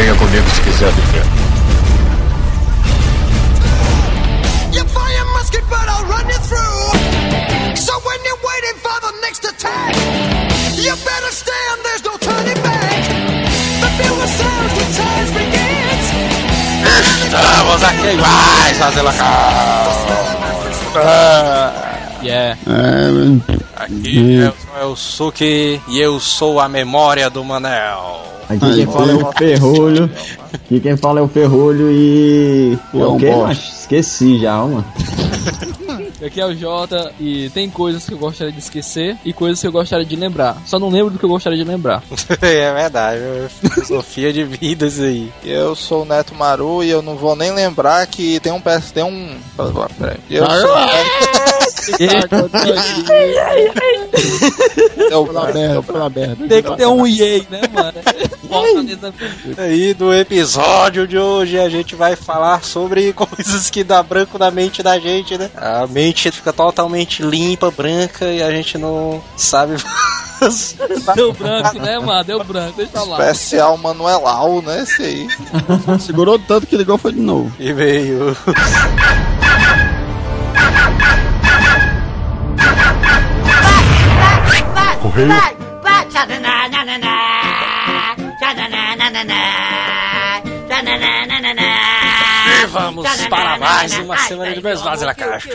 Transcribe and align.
Venha 0.00 0.16
comigo 0.16 0.48
se 0.56 0.62
quiser 0.62 0.90
viver. 0.92 1.26
You 4.72 4.82
fire 4.84 5.24
musket, 5.36 5.64
but 5.68 5.86
I'll 5.92 6.06
run 6.06 6.26
you 6.26 6.40
through. 6.48 7.76
So 7.76 7.92
when 8.08 8.18
you're 8.24 8.42
waiting 8.50 8.76
for 8.80 8.96
the 9.06 9.12
next 9.20 9.44
attack, 9.44 9.94
you 10.76 10.94
better 11.04 11.32
stand, 11.42 11.76
there's 11.84 12.02
no 12.02 12.16
turning 12.16 12.62
back. 12.62 13.02
The 14.00 14.26
sounds, 14.38 15.30
begins. 15.32 16.06
Estamos 17.26 17.82
aqui 17.84 18.16
mais 18.16 18.78
fazendo 18.78 19.10
a 20.96 21.89
Yeah. 22.22 22.58
Aqui 23.76 24.40
é, 24.42 24.82
é 24.82 24.84
o 24.84 24.94
Suki 24.94 25.80
e 25.88 26.00
eu 26.00 26.20
sou 26.20 26.60
a 26.60 26.68
memória 26.68 27.30
do 27.30 27.44
Manel. 27.44 28.20
Aqui 28.48 28.74
quem 28.74 28.86
fala 28.86 29.12
é 29.12 29.14
o 29.14 29.32
Ferrolho. 29.32 30.10
Aqui 30.52 30.80
quem 30.80 30.96
fala 30.96 31.20
é 31.20 31.22
o 31.22 31.28
Ferrolho 31.28 31.90
e. 31.90 32.78
É 32.92 33.04
o 33.04 33.16
quê, 33.16 33.30
macho? 33.30 33.70
Esqueci 33.72 34.40
já, 34.40 34.56
mano. 34.56 34.84
Aqui 36.24 36.40
é 36.40 36.46
o 36.46 36.54
Jota 36.54 37.12
e 37.18 37.48
tem 37.50 37.70
coisas 37.70 38.04
que 38.04 38.12
eu 38.12 38.18
gostaria 38.18 38.52
de 38.52 38.58
esquecer 38.58 39.16
e 39.24 39.32
coisas 39.32 39.60
que 39.60 39.66
eu 39.66 39.72
gostaria 39.72 40.04
de 40.04 40.16
lembrar. 40.16 40.60
Só 40.66 40.78
não 40.78 40.90
lembro 40.90 41.10
do 41.10 41.18
que 41.18 41.24
eu 41.24 41.30
gostaria 41.30 41.56
de 41.56 41.64
lembrar. 41.64 42.02
é 42.42 42.72
verdade, 42.74 43.20
filosofia 43.58 44.32
de 44.32 44.44
vida 44.44 44.86
isso 44.86 45.02
aí. 45.02 45.32
Eu 45.44 45.74
sou 45.74 46.02
o 46.02 46.04
Neto 46.04 46.34
Maru 46.34 46.84
e 46.84 46.90
eu 46.90 47.00
não 47.00 47.16
vou 47.16 47.34
nem 47.34 47.52
lembrar 47.52 48.06
que 48.06 48.38
tem 48.40 48.52
um 48.52 48.60
PS, 48.60 48.92
tem 48.92 49.04
um. 49.04 49.38
Peraí. 49.98 50.18
Eu 50.28 50.44
sou 50.46 50.76
o 51.88 52.48
Deu 55.08 55.26
pela 55.26 55.52
merda, 55.52 55.82
pela 55.82 56.10
merda. 56.10 56.48
Tem 56.48 56.62
que 56.62 56.76
ter 56.76 56.86
um 56.86 57.06
EA, 57.06 57.42
né, 57.50 57.60
mano? 57.72 57.92
Nessa 58.50 59.62
Aí 59.62 59.94
no 59.98 60.12
episódio 60.12 61.06
de 61.06 61.16
hoje 61.16 61.58
a 61.58 61.68
gente 61.68 61.94
vai 61.94 62.16
falar 62.16 62.64
sobre 62.64 63.12
coisas 63.14 63.70
que 63.70 63.84
dá 63.84 64.02
branco 64.02 64.38
na 64.38 64.50
mente 64.50 64.82
da 64.82 64.98
gente, 64.98 65.38
né? 65.38 65.50
A 65.56 65.86
mente 65.86 66.30
fica 66.32 66.52
totalmente 66.52 67.22
limpa, 67.22 67.70
branca 67.70 68.24
e 68.26 68.42
a 68.42 68.50
gente 68.50 68.76
não 68.76 69.22
sabe. 69.36 69.76
Deu 71.14 71.32
branco, 71.32 71.78
né, 71.78 71.98
mano? 71.98 72.24
Deu 72.24 72.42
branco, 72.42 72.76
deixa 72.76 73.02
lá. 73.02 73.18
Especial 73.30 73.76
Manuelau, 73.76 74.62
né? 74.62 74.82
Esse 74.82 75.02
aí. 75.02 75.28
Segurou 76.00 76.38
tanto 76.38 76.66
que 76.66 76.76
ligou 76.76 76.98
foi 76.98 77.12
de 77.12 77.20
novo. 77.20 77.52
E 77.58 77.72
veio. 77.72 78.36
Correio. 85.10 85.30
E 92.62 92.66
vamos 92.66 93.26
para 93.26 93.58
mais 93.58 93.98
uma 93.98 94.16
semana 94.18 94.54
de 94.54 94.60
Besvaz 94.60 95.00
na 95.02 95.14
Caixa. 95.14 95.50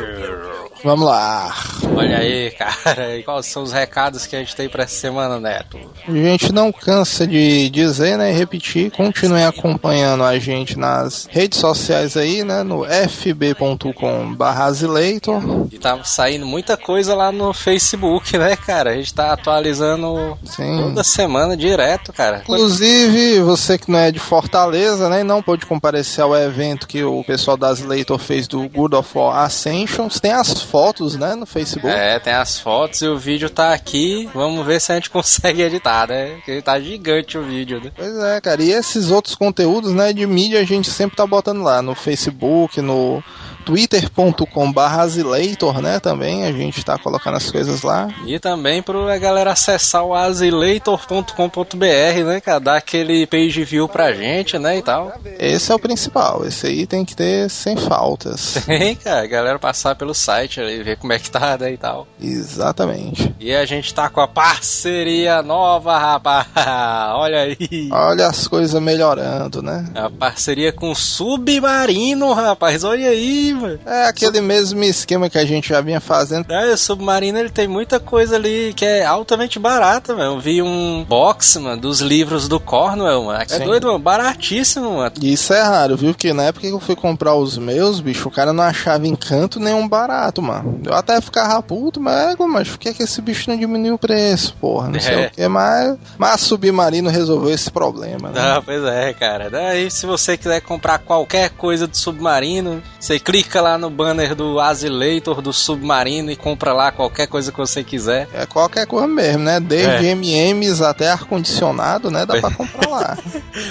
Vamos 0.84 1.06
lá. 1.06 1.54
Olha 1.96 2.18
aí, 2.18 2.52
cara. 2.52 3.18
E 3.18 3.24
quais 3.26 3.46
são 3.46 3.64
os 3.64 3.72
recados 3.72 4.28
que 4.28 4.36
a 4.36 4.40
gente 4.40 4.56
tem 4.56 4.68
pra 4.68 4.84
essa 4.84 4.96
semana, 4.96 5.40
Neto? 5.40 5.80
A 6.08 6.12
gente 6.12 6.52
não 6.52 6.72
cansa 6.72 7.26
de 7.26 7.70
dizer, 7.70 8.18
né, 8.18 8.32
e 8.32 8.34
repetir, 8.34 8.92
continuem 8.92 9.46
acompanhando 9.46 10.24
a 10.24 10.38
gente 10.38 10.78
nas 10.78 11.28
redes 11.30 11.60
sociais 11.60 12.18
aí, 12.18 12.44
né, 12.44 12.64
no 12.64 12.86
fb.com 12.86 14.36
Azileitor. 14.40 15.42
E 15.72 15.78
tá 15.78 16.04
saindo 16.04 16.46
muita 16.46 16.78
coisa 16.78 17.16
lá 17.16 17.32
no 17.32 17.54
Facebook, 17.54 18.38
né, 18.38 18.56
cara? 18.56 18.92
A 18.92 18.96
gente 18.96 19.14
tá 19.14 19.34
atualizando 19.34 20.38
Sim. 20.44 20.78
toda 20.82 21.04
semana 21.04 21.56
direto, 21.56 22.12
cara. 22.14 22.42
Inclusive, 22.42 23.42
você 23.42 23.78
que 23.78 23.92
não 23.92 24.00
é 24.00 24.12
de 24.12 24.20
Fortaleza, 24.20 25.10
né, 25.10 25.22
e 25.22 25.24
não 25.24 25.42
pôde 25.42 25.66
comparecer 25.66 26.24
ao 26.24 26.36
evento 26.36 26.88
que 26.88 27.04
o 27.04 27.24
pessoal 27.24 27.58
da 27.58 27.70
Azileitor 27.70 28.20
fez 28.20 28.48
do 28.48 28.68
Good 28.70 28.96
of 28.96 29.18
War 29.18 29.44
Ascensions, 29.46 30.20
tem 30.20 30.32
as 30.32 30.65
fotos, 30.66 31.16
né, 31.16 31.36
no 31.36 31.46
Facebook. 31.46 31.88
É, 31.88 32.20
tem 32.20 32.34
as 32.34 32.60
fotos 32.60 33.02
e 33.02 33.08
o 33.08 33.18
vídeo 33.18 33.50
tá 33.50 33.74
aqui. 33.74 34.30
Vamos 34.34 34.66
ver 34.66 34.82
se 34.82 34.92
a 34.92 34.96
gente 34.96 35.10
consegue 35.12 35.62
editar, 35.62 36.08
né? 36.08 36.36
Porque 36.36 36.62
tá 36.62 36.80
gigante 36.80 37.38
o 37.38 37.44
vídeo, 37.44 37.80
né? 37.82 37.92
Pois 37.96 38.18
é, 38.18 38.42
cara. 38.42 38.62
E 38.62 38.72
esses 38.72 39.12
outros 39.12 39.36
conteúdos, 39.36 39.94
né, 39.94 40.12
de 40.12 40.26
mídia 40.26 40.60
a 40.60 40.66
gente 40.66 40.90
sempre 40.90 41.16
tá 41.16 41.26
botando 41.26 41.62
lá 41.62 41.82
no 41.82 41.96
Facebook, 41.96 42.82
no 42.82 43.24
twitter.com 43.66 44.74
Azileitor, 44.80 45.82
né, 45.82 46.00
também 46.00 46.46
a 46.46 46.52
gente 46.52 46.84
tá 46.84 46.98
colocando 46.98 47.38
as 47.38 47.52
coisas 47.52 47.82
lá. 47.82 48.08
E 48.26 48.40
também 48.40 48.82
pra 48.82 49.18
galera 49.18 49.52
acessar 49.52 50.04
o 50.04 50.14
azileitor.com.br, 50.14 52.24
né, 52.26 52.40
cara? 52.40 52.60
Dar 52.60 52.78
aquele 52.78 53.26
page 53.26 53.64
view 53.64 53.90
pra 53.90 54.14
gente, 54.14 54.58
né, 54.60 54.78
e 54.78 54.82
tal. 54.82 55.14
Esse 55.40 55.72
é 55.72 55.76
o 55.76 55.80
principal, 55.80 56.46
esse 56.46 56.68
aí 56.68 56.86
tem 56.86 57.04
que 57.04 57.16
ter 57.16 57.50
sem 57.50 57.76
faltas. 57.76 58.56
Tem, 58.66 58.96
cara. 58.96 59.24
A 59.24 59.28
galera 59.28 59.60
passar 59.60 59.96
pelo 59.96 60.14
site 60.14 60.60
ali, 60.60 60.84
ver 60.84 60.98
como 60.98 61.14
é 61.14 61.20
que 61.20 61.32
tá, 61.32 61.58
né, 61.58 61.72
e 61.72 61.78
tal. 61.78 62.08
Exatamente. 62.22 63.34
E 63.40 63.56
a 63.56 63.66
gente 63.66 63.94
tá 63.94 64.10
com 64.10 64.22
a 64.22 64.28
parceria 64.28 65.42
nova, 65.42 65.98
rapaz. 65.98 66.48
Olha 67.16 67.42
aí. 67.42 67.90
Olha 67.92 68.28
as 68.28 68.48
coisas 68.48 68.80
melhorando, 68.82 69.62
né? 69.62 69.86
A 69.96 70.10
parceria 70.10 70.72
com 70.72 70.94
Submarino, 70.94 72.34
rapaz. 72.34 72.84
Olha 72.84 73.10
aí, 73.10 73.55
mano. 73.56 73.80
É 73.86 74.06
aquele 74.08 74.42
mesmo 74.42 74.84
esquema 74.84 75.30
que 75.30 75.38
a 75.38 75.46
gente 75.46 75.70
já 75.70 75.82
vinha 75.82 76.00
fazendo. 76.00 76.52
É, 76.52 76.74
o 76.74 76.78
Submarino 76.78 77.38
ele 77.40 77.50
tem 77.50 77.68
muita 77.68 78.00
coisa 78.00 78.36
ali 78.36 78.74
que 78.76 78.86
é 78.86 79.06
altamente 79.06 79.58
barata, 79.60 80.14
mano. 80.16 80.36
Eu 80.36 80.40
vi 80.40 80.62
um 80.62 81.04
box, 81.08 81.58
mano, 81.60 81.82
dos 81.82 82.02
livros 82.02 82.48
do 82.48 82.60
Cornwell, 82.60 83.24
mano. 83.24 83.42
É 83.42 83.46
Sim. 83.48 83.64
doido, 83.66 83.88
mano. 83.88 84.00
Baratíssimo, 84.00 84.98
mano. 84.98 85.12
Isso 85.22 85.54
é 85.54 85.62
raro, 85.62 85.96
viu? 85.96 86.12
Porque 86.14 86.34
na 86.34 86.44
época 86.44 86.68
que 86.68 86.74
eu 86.74 86.80
fui 86.80 86.96
comprar 86.96 87.36
os 87.36 87.58
meus, 87.58 88.00
bicho, 88.00 88.28
o 88.28 88.32
cara 88.32 88.52
não 88.54 88.64
achava 88.64 89.08
encanto 89.08 89.60
nenhum 89.60 89.88
barato, 89.88 90.42
mano. 90.42 90.80
Eu 90.86 90.94
até 90.94 91.20
ficava 91.22 91.62
puto, 91.62 92.00
mas, 92.00 92.34
é, 92.40 92.46
mas 92.46 92.68
por 92.70 92.78
que, 92.80 92.94
que 92.94 93.04
esse 93.04 93.22
bicho 93.22 93.50
não 93.50 93.58
diminuiu 93.58 93.96
o 93.96 94.00
preço, 94.00 94.56
porra? 94.60 94.90
Não 94.90 95.00
sei 95.00 95.14
É. 95.16 95.28
o 95.28 95.32
que, 95.32 95.48
mas, 95.48 95.98
mas 96.18 96.42
Submarino 96.42 97.10
resolveu 97.10 97.54
esse 97.54 97.72
problema, 97.72 98.30
né? 98.30 98.40
Ah, 98.40 98.62
pois 98.64 98.84
é, 98.84 99.14
cara. 99.14 99.50
Daí, 99.50 99.90
se 99.90 100.06
você 100.06 100.38
quiser 100.38 100.62
comprar 100.62 101.00
qualquer 101.00 101.50
coisa 101.52 101.88
do 101.88 101.96
Submarino, 101.96 102.82
você 103.00 103.20
clica 103.20 103.45
lá 103.54 103.78
no 103.78 103.90
banner 103.90 104.36
do 104.36 104.60
Azileitor 104.60 105.42
do 105.42 105.54
Submarino 105.54 106.32
e 106.32 106.36
compra 106.36 106.74
lá 106.74 106.92
qualquer 106.92 107.28
coisa 107.28 107.52
que 107.52 107.58
você 107.58 107.84
quiser. 107.84 108.28
É 108.34 108.46
qualquer 108.46 108.86
coisa 108.86 109.08
mesmo, 109.08 109.44
né? 109.44 109.60
Desde 109.60 110.08
É. 110.08 110.12
MMs 110.12 110.82
até 110.84 111.10
ar-condicionado, 111.12 112.10
né? 112.12 112.26
Dá 112.26 112.40
pra 112.40 112.52
comprar 112.56 112.90
lá. 112.90 113.18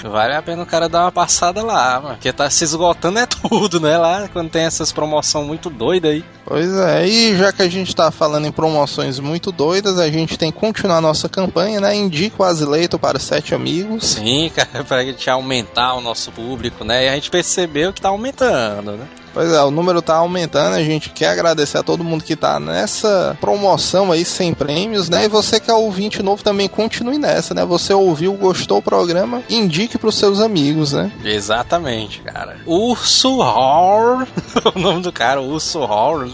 Vale 0.03 0.35
a 0.35 0.41
pena 0.41 0.63
o 0.63 0.65
cara 0.65 0.89
dar 0.89 1.01
uma 1.03 1.11
passada 1.11 1.61
lá, 1.63 1.99
mano. 1.99 2.15
Porque 2.15 2.31
tá 2.33 2.49
se 2.49 2.63
esgotando 2.63 3.19
é 3.19 3.25
tudo, 3.27 3.79
né? 3.79 3.97
Lá, 3.97 4.27
quando 4.31 4.49
tem 4.49 4.63
essas 4.63 4.91
promoções 4.91 5.45
muito 5.47 5.69
doidas 5.69 6.11
aí. 6.11 6.25
Pois 6.45 6.71
é, 6.75 7.07
e 7.07 7.35
já 7.37 7.51
que 7.51 7.61
a 7.63 7.67
gente 7.69 7.95
tá 7.95 8.11
falando 8.11 8.45
em 8.45 8.51
promoções 8.51 9.19
muito 9.19 9.51
doidas, 9.51 9.97
a 9.97 10.07
gente 10.09 10.37
tem 10.37 10.51
que 10.51 10.59
continuar 10.59 10.97
a 10.97 11.01
nossa 11.01 11.27
campanha, 11.27 11.81
né? 11.81 11.95
Indica 11.95 12.41
o 12.43 12.45
Azileito 12.45 12.99
para 12.99 13.17
sete 13.19 13.55
amigos. 13.55 14.05
Sim, 14.05 14.51
cara, 14.55 14.83
pra 14.83 15.03
gente 15.03 15.27
aumentar 15.29 15.95
o 15.95 16.01
nosso 16.01 16.31
público, 16.31 16.83
né? 16.83 17.05
E 17.05 17.09
a 17.09 17.15
gente 17.15 17.31
percebeu 17.31 17.91
que 17.91 17.99
tá 18.01 18.09
aumentando, 18.09 18.91
né? 18.93 19.05
Pois 19.35 19.51
é, 19.51 19.61
o 19.61 19.69
número 19.69 20.01
tá 20.01 20.15
aumentando, 20.15 20.77
a 20.77 20.81
gente 20.81 21.09
quer 21.09 21.27
agradecer 21.27 21.77
a 21.77 21.83
todo 21.83 22.05
mundo 22.05 22.23
que 22.23 22.37
tá 22.37 22.57
nessa 22.57 23.37
promoção 23.41 24.09
aí 24.09 24.23
sem 24.23 24.53
prêmios, 24.53 25.09
né? 25.09 25.25
E 25.25 25.27
você 25.27 25.59
que 25.59 25.69
é 25.69 25.73
ouvinte 25.73 26.23
novo 26.23 26.41
também 26.41 26.69
continue 26.69 27.17
nessa, 27.17 27.53
né? 27.53 27.65
Você 27.65 27.93
ouviu, 27.93 28.31
gostou 28.35 28.79
do 28.79 28.83
programa, 28.85 29.43
indique 29.49 29.97
pros 29.97 30.15
seus 30.15 30.39
amigos, 30.39 30.93
né? 30.93 31.11
Exatamente, 31.21 32.21
cara. 32.21 32.55
Urso 32.65 33.39
Hor. 33.39 34.25
o 34.73 34.79
nome 34.79 35.01
do 35.01 35.11
cara, 35.11 35.41
Urso 35.41 35.79
Hor. 35.79 36.29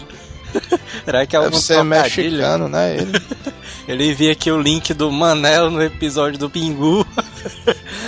Será 1.04 1.26
que 1.26 1.34
é 1.34 1.40
algum 1.40 1.58
ser 1.58 1.82
mexicano, 1.82 2.68
né? 2.68 2.98
Ele. 2.98 3.12
Ele 4.14 4.30
aqui 4.30 4.48
o 4.48 4.60
link 4.60 4.94
do 4.94 5.10
Manel 5.10 5.68
no 5.68 5.82
episódio 5.82 6.38
do 6.38 6.48
Pingu. 6.48 7.04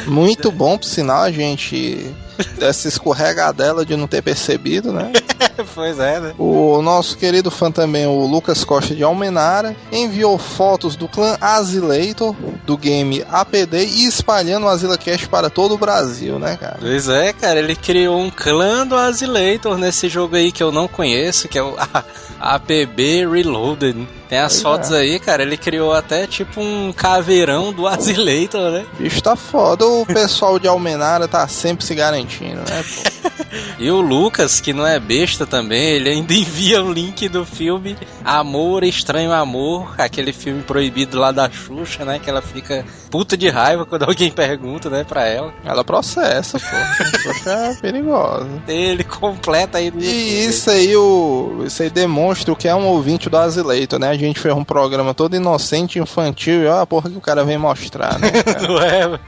Muito 0.06 0.52
bom, 0.52 0.78
por 0.78 0.86
sinal, 0.86 1.22
a 1.22 1.32
gente 1.32 2.14
dessa 2.58 2.88
escorregadela 2.88 3.84
de 3.84 3.96
não 3.96 4.06
ter 4.06 4.22
percebido, 4.22 4.92
né? 4.92 5.12
pois 5.74 5.98
é, 5.98 6.20
né? 6.20 6.34
O 6.38 6.80
nosso 6.82 7.16
querido 7.16 7.50
fã 7.50 7.70
também, 7.70 8.06
o 8.06 8.26
Lucas 8.26 8.64
Costa 8.64 8.94
de 8.94 9.02
Almenara, 9.02 9.76
enviou 9.92 10.38
fotos 10.38 10.96
do 10.96 11.08
clã 11.08 11.36
Azileitor, 11.40 12.34
do 12.64 12.76
game 12.76 13.24
APD, 13.30 13.84
e 13.84 14.06
espalhando 14.06 14.66
o 14.66 14.68
AzilaCast 14.68 15.28
para 15.28 15.50
todo 15.50 15.74
o 15.74 15.78
Brasil, 15.78 16.38
né, 16.38 16.56
cara? 16.56 16.78
Pois 16.80 17.08
é, 17.08 17.32
cara, 17.32 17.58
ele 17.58 17.76
criou 17.76 18.18
um 18.18 18.30
clã 18.30 18.86
do 18.86 18.96
Azileitor 18.96 19.78
nesse 19.78 20.08
jogo 20.08 20.36
aí 20.36 20.50
que 20.52 20.62
eu 20.62 20.72
não 20.72 20.88
conheço, 20.88 21.48
que 21.48 21.58
é 21.58 21.62
o 21.62 21.74
APB 22.40 23.26
Reloaded. 23.26 24.06
Tem 24.28 24.38
as 24.38 24.52
Pois 24.54 24.62
fotos 24.62 24.92
é. 24.92 24.98
aí, 25.00 25.18
cara, 25.18 25.42
ele 25.42 25.56
criou 25.56 25.92
até 25.92 26.26
tipo 26.26 26.60
um 26.60 26.92
caveirão 26.92 27.72
do 27.72 27.86
Azileitor, 27.88 28.70
né? 28.70 28.86
Bicho 28.98 29.22
tá 29.22 29.36
foda, 29.36 29.86
o 29.86 30.04
pessoal 30.06 30.58
de 30.58 30.66
Almenara 30.68 31.28
tá 31.28 31.46
sempre 31.48 31.84
se 31.84 31.94
garantindo. 31.94 32.60
né? 32.60 32.84
E 33.78 33.88
o 33.90 34.00
Lucas, 34.00 34.60
que 34.60 34.72
não 34.72 34.84
é 34.86 34.98
besta 34.98 35.46
também, 35.46 35.90
ele 35.90 36.08
ainda 36.08 36.32
envia 36.34 36.82
o 36.82 36.92
link 36.92 37.28
do 37.28 37.44
filme 37.44 37.96
Amor, 38.24 38.82
Estranho 38.82 39.32
Amor, 39.32 39.94
aquele 39.98 40.32
filme 40.32 40.62
proibido 40.62 41.18
lá 41.18 41.30
da 41.30 41.48
Xuxa, 41.50 42.04
né? 42.04 42.18
Que 42.18 42.28
ela 42.30 42.42
fica 42.42 42.84
puta 43.10 43.36
de 43.36 43.48
raiva 43.48 43.86
quando 43.86 44.04
alguém 44.04 44.30
pergunta, 44.30 44.90
né, 44.90 45.04
pra 45.04 45.26
ela. 45.26 45.52
Ela 45.64 45.84
processa, 45.84 46.58
pô. 46.58 47.04
Xuxa 47.18 47.50
é 47.50 47.74
perigosa. 47.74 48.48
Ele 48.66 49.04
completa 49.04 49.78
aí. 49.78 49.92
E 49.96 50.46
isso 50.46 50.70
aí, 50.70 50.96
o, 50.96 51.62
isso 51.64 51.80
aí 51.82 51.90
demonstra 51.90 52.52
o 52.52 52.56
que 52.56 52.66
é 52.66 52.74
um 52.74 52.86
ouvinte 52.86 53.28
do 53.30 53.36
Azileito, 53.36 53.98
né? 53.98 54.13
A 54.14 54.18
gente 54.18 54.38
fez 54.38 54.54
um 54.54 54.62
programa 54.62 55.12
todo 55.12 55.34
inocente, 55.34 55.98
infantil, 55.98 56.62
e 56.62 56.66
olha 56.66 56.82
a 56.82 56.86
porra 56.86 57.10
que 57.10 57.16
o 57.16 57.20
cara 57.20 57.44
vem 57.44 57.58
mostrar, 57.58 58.18
né? 58.18 58.30
Não 58.66 58.78
é? 58.78 59.06
O 59.08 59.18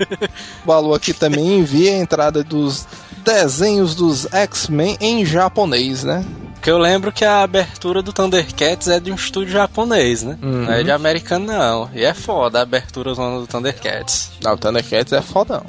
Balu 0.64 0.94
aqui 0.94 1.12
também 1.12 1.58
envia 1.58 1.92
a 1.92 1.98
entrada 1.98 2.44
dos 2.44 2.86
desenhos 3.24 3.96
dos 3.96 4.32
X-Men 4.32 4.96
em 5.00 5.26
japonês, 5.26 6.04
né? 6.04 6.24
Porque 6.56 6.70
eu 6.70 6.78
lembro 6.78 7.12
que 7.12 7.24
a 7.24 7.42
abertura 7.42 8.02
do 8.02 8.12
Thundercats 8.12 8.88
é 8.88 8.98
de 8.98 9.12
um 9.12 9.14
estúdio 9.14 9.52
japonês, 9.52 10.22
né? 10.24 10.36
Não 10.42 10.72
é 10.72 10.82
de 10.82 10.90
americano, 10.90 11.46
não. 11.46 11.88
E 11.94 12.04
é 12.04 12.12
foda 12.12 12.58
a 12.58 12.62
abertura 12.62 13.14
zona 13.14 13.38
do 13.38 13.46
Thundercats. 13.46 14.32
Não, 14.42 14.54
o 14.54 14.56
Thundercats 14.56 15.12
é 15.12 15.22
fodão. 15.22 15.64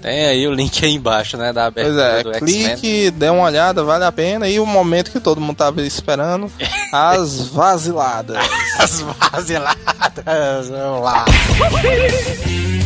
Tem 0.00 0.24
aí 0.24 0.48
o 0.48 0.52
link 0.54 0.82
aí 0.82 0.94
embaixo, 0.94 1.36
né? 1.36 1.52
Da 1.52 1.70
Pois 1.70 1.86
abertura 1.86 2.20
é, 2.20 2.22
do 2.22 2.34
X-Men. 2.46 2.76
clique, 2.76 3.10
dê 3.10 3.28
uma 3.28 3.44
olhada, 3.44 3.84
vale 3.84 4.04
a 4.04 4.10
pena. 4.12 4.48
E 4.48 4.58
o 4.58 4.64
momento 4.64 5.10
que 5.10 5.20
todo 5.20 5.40
mundo 5.42 5.56
tava 5.56 5.82
esperando, 5.82 6.50
as 6.90 7.48
vaziladas. 7.48 8.38
As 8.78 9.00
vaziladas, 9.02 10.68
vamos 10.70 11.02
lá. 11.02 11.26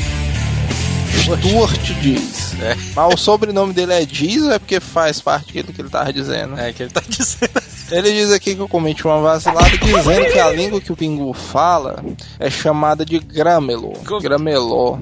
Stuart 1.25 1.81
diz. 2.03 2.55
É. 2.61 2.76
Mas 2.94 3.15
o 3.15 3.17
sobrenome 3.17 3.73
dele 3.73 3.94
é 3.94 4.05
Diz 4.05 4.43
ou 4.43 4.53
é 4.53 4.59
porque 4.59 4.79
faz 4.79 5.23
parte 5.23 5.62
do 5.62 5.73
que 5.73 5.81
ele 5.81 5.88
tava 5.88 6.12
dizendo? 6.12 6.59
É 6.59 6.71
que 6.73 6.82
ele 6.82 6.91
tá 6.91 7.03
dizendo. 7.09 7.50
Ele 7.91 8.12
diz 8.12 8.31
aqui 8.31 8.55
que 8.55 8.61
eu 8.61 8.69
cometi 8.69 9.06
uma 9.06 9.21
vacilada 9.21 9.71
dizendo 9.79 10.32
que 10.32 10.38
a 10.38 10.50
língua 10.50 10.81
que 10.81 10.93
o 10.93 10.97
Pingu 10.97 11.32
fala 11.32 12.05
é 12.38 12.50
chamada 12.50 13.05
de 13.05 13.19
Gramelo. 13.19 13.93
Gramelô. 14.21 14.99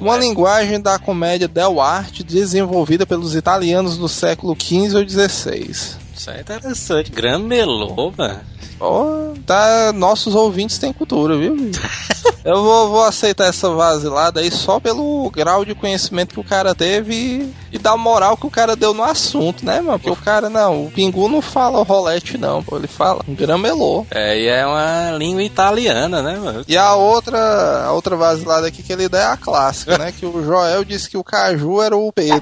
Uma 0.00 0.16
é? 0.16 0.20
linguagem 0.20 0.80
da 0.80 0.98
comédia 0.98 1.46
del 1.46 1.80
arte 1.80 2.24
desenvolvida 2.24 3.06
pelos 3.06 3.34
italianos 3.34 3.96
do 3.96 4.08
século 4.08 4.56
XV 4.60 4.96
ou 4.96 5.08
XVI. 5.08 6.01
Isso 6.22 6.30
é 6.30 6.40
interessante. 6.40 7.10
Gramelô, 7.10 8.12
mano. 8.16 8.40
Oh, 8.78 9.34
tá, 9.44 9.92
nossos 9.92 10.36
ouvintes 10.36 10.78
têm 10.78 10.92
cultura, 10.92 11.36
viu? 11.36 11.56
Eu 12.44 12.62
vou, 12.62 12.88
vou 12.90 13.04
aceitar 13.04 13.48
essa 13.48 13.70
vacilada 13.70 14.40
aí 14.40 14.50
só 14.50 14.80
pelo 14.80 15.30
grau 15.30 15.64
de 15.64 15.74
conhecimento 15.74 16.34
que 16.34 16.40
o 16.40 16.44
cara 16.44 16.74
teve 16.74 17.14
e, 17.14 17.54
e 17.72 17.78
da 17.78 17.96
moral 17.96 18.36
que 18.36 18.46
o 18.46 18.50
cara 18.50 18.74
deu 18.74 18.92
no 18.92 19.04
assunto, 19.04 19.64
né, 19.64 19.80
mano? 19.80 19.98
Porque 19.98 20.10
o 20.10 20.16
cara, 20.16 20.50
não, 20.50 20.86
o 20.86 20.90
Pingu 20.90 21.28
não 21.28 21.40
fala 21.40 21.84
rolete, 21.84 22.36
não, 22.36 22.62
pô, 22.62 22.76
ele 22.76 22.88
fala 22.88 23.20
gramelô. 23.28 24.04
É, 24.10 24.36
e 24.36 24.48
é 24.48 24.66
uma 24.66 25.16
língua 25.16 25.42
italiana, 25.44 26.20
né, 26.20 26.36
mano? 26.36 26.64
E 26.66 26.76
a 26.76 26.94
outra, 26.96 27.84
a 27.84 27.92
outra 27.92 28.16
vacilada 28.16 28.66
aqui 28.66 28.82
que 28.82 28.92
ele 28.92 29.08
dá 29.08 29.20
é 29.20 29.26
a 29.26 29.36
clássica, 29.36 29.96
né? 29.96 30.10
Que 30.10 30.26
o 30.26 30.44
Joel 30.44 30.84
disse 30.84 31.08
que 31.08 31.16
o 31.16 31.22
Caju 31.22 31.80
era 31.80 31.96
o 31.96 32.12
Pedro. 32.12 32.40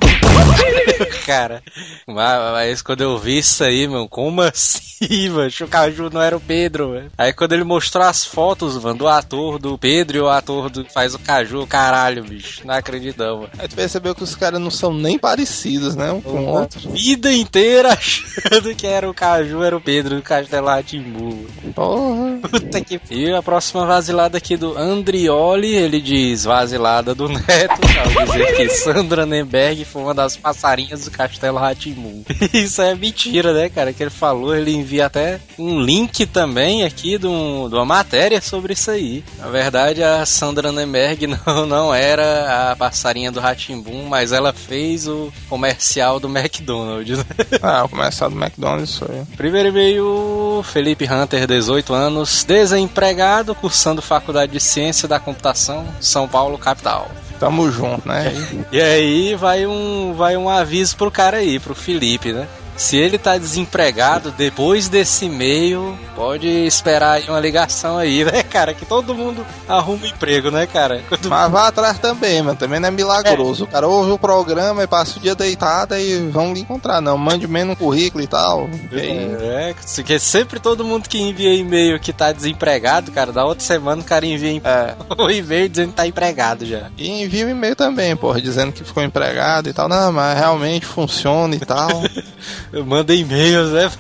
Cara, 1.27 1.63
mas, 2.07 2.53
mas 2.53 2.83
quando 2.83 3.03
eu 3.03 3.19
vi 3.19 3.39
isso 3.39 3.63
aí, 3.63 3.70
meu, 3.89 4.09
como 4.09 4.43
assim, 4.43 5.29
mano? 5.29 5.51
O 5.61 5.69
Caju 5.69 6.11
não 6.11 6.21
era 6.21 6.37
o 6.37 6.41
Pedro, 6.41 6.93
velho. 6.93 7.13
Aí 7.17 7.33
quando 7.33 7.53
ele 7.53 7.65
mostrou 7.65 8.05
as 8.05 8.25
fotos, 8.25 8.83
mano, 8.83 8.99
do 8.99 9.09
ator 9.09 9.59
do 9.59 9.77
Pedro 9.79 10.17
e 10.17 10.21
o 10.21 10.29
ator 10.29 10.71
do 10.71 10.85
que 10.85 10.93
faz 10.93 11.15
o 11.15 11.19
Caju, 11.19 11.67
caralho, 11.67 12.25
bicho, 12.25 12.63
não 12.67 12.75
acredito 12.75 13.19
não, 13.19 13.39
mano. 13.39 13.51
Aí 13.59 13.69
tu 13.69 13.75
percebeu 13.75 14.15
que 14.15 14.23
os 14.23 14.35
caras 14.35 14.61
não 14.61 14.71
são 14.71 14.93
nem 14.93 15.19
parecidos, 15.19 15.95
né? 15.95 16.11
Um 16.13 16.21
com 16.21 16.31
o 16.31 16.47
outro. 16.47 16.91
Vida 16.91 17.33
inteira 17.33 17.93
achando 17.95 18.75
que 18.75 18.87
era 18.87 19.09
o 19.09 19.15
Caju, 19.15 19.63
era 19.63 19.77
o 19.77 19.81
Pedro 19.81 20.17
do 20.17 20.23
Castelo 20.23 20.67
Ratimbu. 20.67 21.47
Porra. 21.75 22.49
Puta 22.49 22.81
que... 22.81 23.01
E 23.11 23.33
a 23.33 23.43
próxima 23.43 23.85
vasilada 23.87 24.39
aqui 24.39 24.57
do 24.57 24.77
Andrioli, 24.77 25.75
ele 25.75 26.01
diz 26.01 26.45
vasilada 26.45 27.15
do 27.15 27.29
Neto, 27.29 27.81
ao 28.19 28.25
dizer 28.27 28.57
que 28.57 28.69
Sandra 28.71 29.27
Nemberg 29.27 29.85
foi 29.85 30.03
uma 30.03 30.15
das 30.15 30.37
passarinhas 30.37 31.05
do 31.05 31.11
Castelo 31.11 31.59
Ratimbu. 31.59 32.25
Isso 32.53 32.83
é 32.83 32.95
mentira, 32.95 33.53
né, 33.53 33.60
cara? 33.69 33.93
Que 33.93 34.03
ele 34.03 34.11
falou, 34.11 34.55
ele 34.57 34.75
envia 34.75 35.07
até 35.07 35.41
um 35.59 35.81
link 35.81 36.27
também 36.27 36.85
aqui 36.85 37.19
de, 37.19 37.27
um- 37.27 37.69
de 37.69 37.75
uma 37.75 37.85
matéria 37.85 38.41
sobre 38.41 38.73
isso 38.73 38.91
aí. 38.91 39.23
Na 39.39 39.49
verdade, 39.49 40.03
a 40.03 40.25
Sandra 40.25 40.73
Nemberg 40.73 41.27
não, 41.47 41.67
não 41.67 41.95
era 41.95 42.71
a 42.73 42.77
passarinha 42.77 43.31
do 43.33 43.41
Ratimbum, 43.41 44.07
mas 44.09 44.33
ela 44.33 44.53
fez 44.53 45.07
o 45.07 45.33
comercial 45.49 46.19
do 46.21 46.29
McDonald's. 46.29 47.19
né? 47.19 47.25
Ah, 47.63 47.85
o 47.85 47.89
comercial 47.89 48.31
do 48.31 48.37
McDonald's 48.41 48.97
foi. 48.97 49.23
Primeiro 49.37 49.69
e-mail, 49.69 50.63
Felipe 50.65 51.05
Hunter, 51.05 51.47
18 51.47 51.93
anos, 51.93 52.45
desempregado, 52.45 53.55
cursando 53.55 54.01
Faculdade 54.01 54.53
de 54.53 54.61
Ciência 54.61 55.07
da 55.07 55.19
Computação, 55.21 55.87
São 56.01 56.27
Paulo, 56.29 56.57
capital. 56.59 57.11
Tamo 57.39 57.71
junto, 57.71 58.07
né? 58.07 58.33
E 58.71 58.81
aí 58.81 59.35
vai 59.35 59.67
um, 59.67 60.15
vai 60.17 60.37
um 60.37 60.49
aviso 60.49 60.97
pro 60.97 61.11
cara 61.11 61.39
aí, 61.39 61.59
pro 61.59 61.75
Felipe, 61.75 62.33
né? 62.33 62.47
Se 62.81 62.97
ele 62.97 63.19
tá 63.19 63.37
desempregado, 63.37 64.31
depois 64.33 64.89
desse 64.89 65.27
e-mail, 65.27 65.99
pode 66.17 66.49
esperar 66.49 67.19
aí 67.19 67.29
uma 67.29 67.39
ligação 67.39 67.99
aí, 67.99 68.25
né, 68.25 68.43
cara? 68.51 68.75
Que 68.75 68.85
todo 68.85 69.15
mundo 69.15 69.47
arruma 69.69 70.07
emprego, 70.07 70.51
né, 70.51 70.67
cara? 70.67 71.03
Quando- 71.09 71.29
Mas 71.31 71.51
vá 71.51 71.69
atrás 71.69 71.99
também, 71.99 72.43
mano. 72.43 72.57
Também 72.59 72.79
não 72.81 72.89
é 72.89 72.91
milagroso. 72.91 73.65
O 73.65 73.67
cara 73.67 73.87
ouve 73.89 74.11
o 74.11 74.19
programa 74.19 74.83
e 74.83 74.87
passa 74.87 75.19
o 75.19 75.23
dia 75.23 75.35
deitado 75.35 75.97
e 75.97 76.19
vão 76.31 76.53
lhe 76.53 76.61
encontrar. 76.61 77.01
Não, 77.01 77.17
mande 77.17 77.47
menos 77.49 77.73
um 77.73 77.77
currículo 77.77 78.23
e 78.23 78.27
tal. 78.27 78.69
E 78.93 79.01
aí, 79.01 79.37
É, 79.41 79.75
porque 79.95 80.19
sempre 80.19 80.59
todo 80.61 80.85
mundo 80.85 81.09
que 81.09 81.19
envia 81.21 81.55
e-mail 81.55 81.99
que 82.01 82.13
tá 82.13 82.33
desempregado, 82.33 83.11
cara, 83.13 83.33
da 83.33 83.45
outra 83.45 83.65
semana 83.65 84.03
o 84.03 84.05
cara 84.05 84.27
envia 84.27 84.61
É. 84.65 84.95
o 85.17 85.31
e-mail 85.31 85.69
dizendo 85.69 85.89
que 85.91 85.95
tá 85.95 86.07
empregado 86.07 86.67
já. 86.67 86.91
E 86.99 87.23
envia 87.23 87.47
um 87.47 87.51
e-mail 87.51 87.77
também, 87.77 88.17
porra, 88.17 88.41
dizendo 88.41 88.73
que 88.73 88.83
ficou 88.85 89.03
empregado 89.03 89.69
e 89.69 89.73
tal. 89.73 89.89
Não, 89.89 90.13
mas 90.13 90.37
realmente 90.39 90.85
funciona 90.87 91.55
e 91.55 91.61
tal. 91.61 91.89
Manda 92.87 93.15
e-mails, 93.15 93.71
né? 93.73 93.91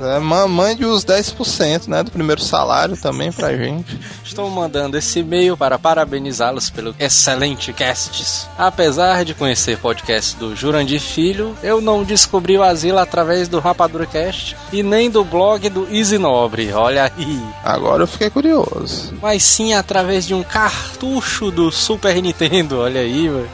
É, 0.00 0.18
ma- 0.20 0.46
mande 0.46 0.84
os 0.84 1.04
10%, 1.04 1.88
né, 1.88 2.02
do 2.04 2.10
primeiro 2.10 2.40
salário 2.40 2.96
também 2.96 3.32
pra 3.32 3.56
gente. 3.56 3.98
Estou 4.24 4.48
mandando 4.48 4.96
esse 4.96 5.18
e-mail 5.20 5.56
para 5.56 5.76
parabenizá-los 5.78 6.70
pelo 6.70 6.94
excelente 7.00 7.72
casts. 7.72 8.46
Apesar 8.56 9.24
de 9.24 9.34
conhecer 9.34 9.76
podcast 9.78 10.36
do 10.36 10.54
Jurandir 10.54 11.00
Filho, 11.00 11.56
eu 11.64 11.80
não 11.80 12.04
descobri 12.04 12.56
o 12.56 12.62
Asilo 12.62 12.98
através 12.98 13.48
do 13.48 13.58
Rapadura 13.58 14.06
Cast 14.06 14.56
e 14.72 14.82
nem 14.84 15.10
do 15.10 15.24
blog 15.24 15.68
do 15.68 15.88
Easy 15.92 16.16
Nobre, 16.16 16.72
olha 16.72 17.10
aí. 17.18 17.42
Agora 17.64 18.04
eu 18.04 18.06
fiquei 18.06 18.30
curioso. 18.30 19.14
Mas 19.20 19.42
sim 19.42 19.74
através 19.74 20.24
de 20.26 20.32
um 20.34 20.44
cartucho 20.44 21.50
do 21.50 21.72
Super 21.72 22.22
Nintendo, 22.22 22.78
olha 22.80 23.00
aí, 23.00 23.28
velho. 23.28 23.50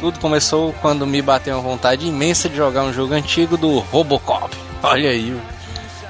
Tudo 0.00 0.18
começou 0.18 0.72
quando 0.82 1.06
me 1.06 1.22
bateu 1.22 1.54
uma 1.54 1.62
vontade 1.62 2.06
imensa 2.08 2.48
de 2.48 2.56
jogar 2.56 2.82
um 2.82 2.92
jogo 2.92 3.14
antigo 3.14 3.56
do 3.56 3.78
Robocop. 3.78 4.50
Olha 4.82 5.10
aí. 5.10 5.40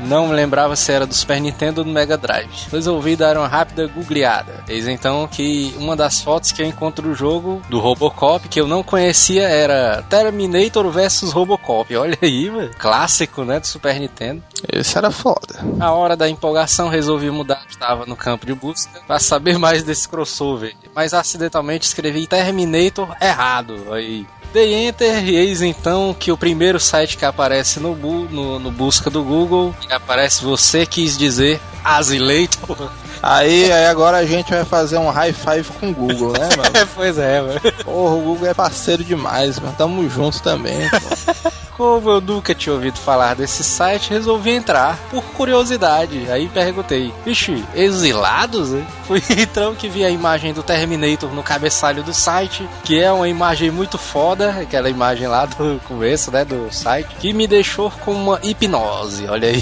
Não 0.01 0.27
me 0.27 0.35
lembrava 0.35 0.75
se 0.75 0.91
era 0.91 1.07
do 1.07 1.15
Super 1.15 1.41
Nintendo 1.41 1.81
ou 1.81 1.85
do 1.85 1.93
Mega 1.93 2.17
Drive. 2.17 2.51
Resolvi 2.71 3.15
dar 3.15 3.37
uma 3.37 3.47
rápida 3.47 3.87
googleada. 3.87 4.65
Eis 4.69 4.89
então 4.89 5.29
que 5.29 5.75
uma 5.79 5.95
das 5.95 6.21
fotos 6.21 6.51
que 6.51 6.61
eu 6.61 6.67
encontro 6.67 7.09
do 7.09 7.15
jogo 7.15 7.63
do 7.69 7.79
Robocop 7.79 8.49
que 8.49 8.61
eu 8.61 8.67
não 8.67 8.83
conhecia 8.83 9.49
era 9.49 10.03
Terminator 10.09 10.91
vs 10.91 11.33
Robocop. 11.33 11.97
Olha 11.97 12.19
aí, 12.21 12.49
velho. 12.49 12.71
Clássico, 12.79 13.45
né, 13.45 13.61
do 13.61 13.67
Super 13.67 13.99
Nintendo. 14.01 14.43
Esse 14.73 14.99
era 14.99 15.11
foda. 15.11 15.63
Na 15.77 15.93
hora 15.93 16.17
da 16.17 16.29
empolgação 16.29 16.89
resolvi 16.89 17.31
mudar, 17.31 17.63
estava 17.69 18.05
no 18.05 18.17
campo 18.17 18.45
de 18.45 18.55
busca 18.55 19.01
para 19.07 19.19
saber 19.19 19.59
mais 19.59 19.83
desse 19.85 20.09
crossover, 20.09 20.75
mas 20.95 21.15
acidentalmente 21.15 21.87
escrevi 21.87 22.27
Terminator 22.27 23.15
errado. 23.21 23.93
Aí 23.93 24.27
dei 24.53 24.87
enter 24.87 25.25
e 25.25 25.35
eis 25.35 25.63
então 25.63 26.15
que 26.19 26.31
o 26.31 26.37
primeiro 26.37 26.79
site 26.79 27.17
que 27.17 27.25
aparece 27.25 27.81
no, 27.81 27.95
no, 27.97 28.59
no 28.59 28.71
busca 28.71 29.09
do 29.11 29.23
Google 29.23 29.75
aparece 29.91 30.45
você 30.45 30.87
quis 30.87 31.17
dizer 31.17 31.61
Asileitor. 31.85 32.91
Aí, 33.23 33.71
aí 33.71 33.87
agora 33.87 34.17
a 34.17 34.27
gente 34.27 34.51
vai 34.51 34.65
fazer 34.65 34.99
um 34.99 35.09
high 35.09 35.33
five 35.33 35.63
com 35.79 35.91
o 35.91 35.95
Google, 35.95 36.33
né, 36.33 36.49
mano? 36.57 36.73
pois 36.93 37.17
é, 37.19 37.41
mano. 37.41 37.61
Porra, 37.85 38.15
o 38.17 38.21
Google 38.21 38.49
é 38.49 38.53
parceiro 38.53 39.05
demais, 39.05 39.61
mano. 39.61 39.73
Tamo 39.79 40.11
juntos 40.11 40.41
também. 40.41 40.91
Como 41.83 42.11
eu 42.11 42.21
nunca 42.21 42.55
tinha 42.55 42.73
ouvido 42.73 42.97
falar 42.97 43.35
desse 43.35 43.65
site, 43.65 44.11
resolvi 44.11 44.53
entrar 44.53 44.97
por 45.11 45.25
curiosidade. 45.33 46.31
Aí 46.31 46.49
perguntei, 46.49 47.13
vixe, 47.25 47.65
exilados? 47.75 48.71
Né? 48.71 48.87
Foi 49.03 49.21
então 49.31 49.75
que 49.75 49.89
vi 49.89 50.05
a 50.05 50.09
imagem 50.09 50.53
do 50.53 50.63
Terminator 50.63 51.35
no 51.35 51.43
cabeçalho 51.43 52.05
do 52.05 52.15
site, 52.15 52.69
que 52.85 53.01
é 53.01 53.11
uma 53.11 53.29
imagem 53.29 53.73
muito 53.73 53.99
foda, 53.99 54.51
aquela 54.61 54.89
imagem 54.89 55.27
lá 55.27 55.45
do 55.45 55.81
começo, 55.89 56.31
né, 56.31 56.45
do 56.45 56.73
site, 56.73 57.17
que 57.19 57.33
me 57.33 57.49
deixou 57.49 57.91
com 57.91 58.13
uma 58.13 58.39
hipnose, 58.45 59.27
olha 59.27 59.49
aí. 59.49 59.61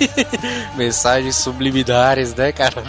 Mensagens 0.74 1.36
subliminares, 1.36 2.34
né, 2.34 2.52
cara? 2.52 2.82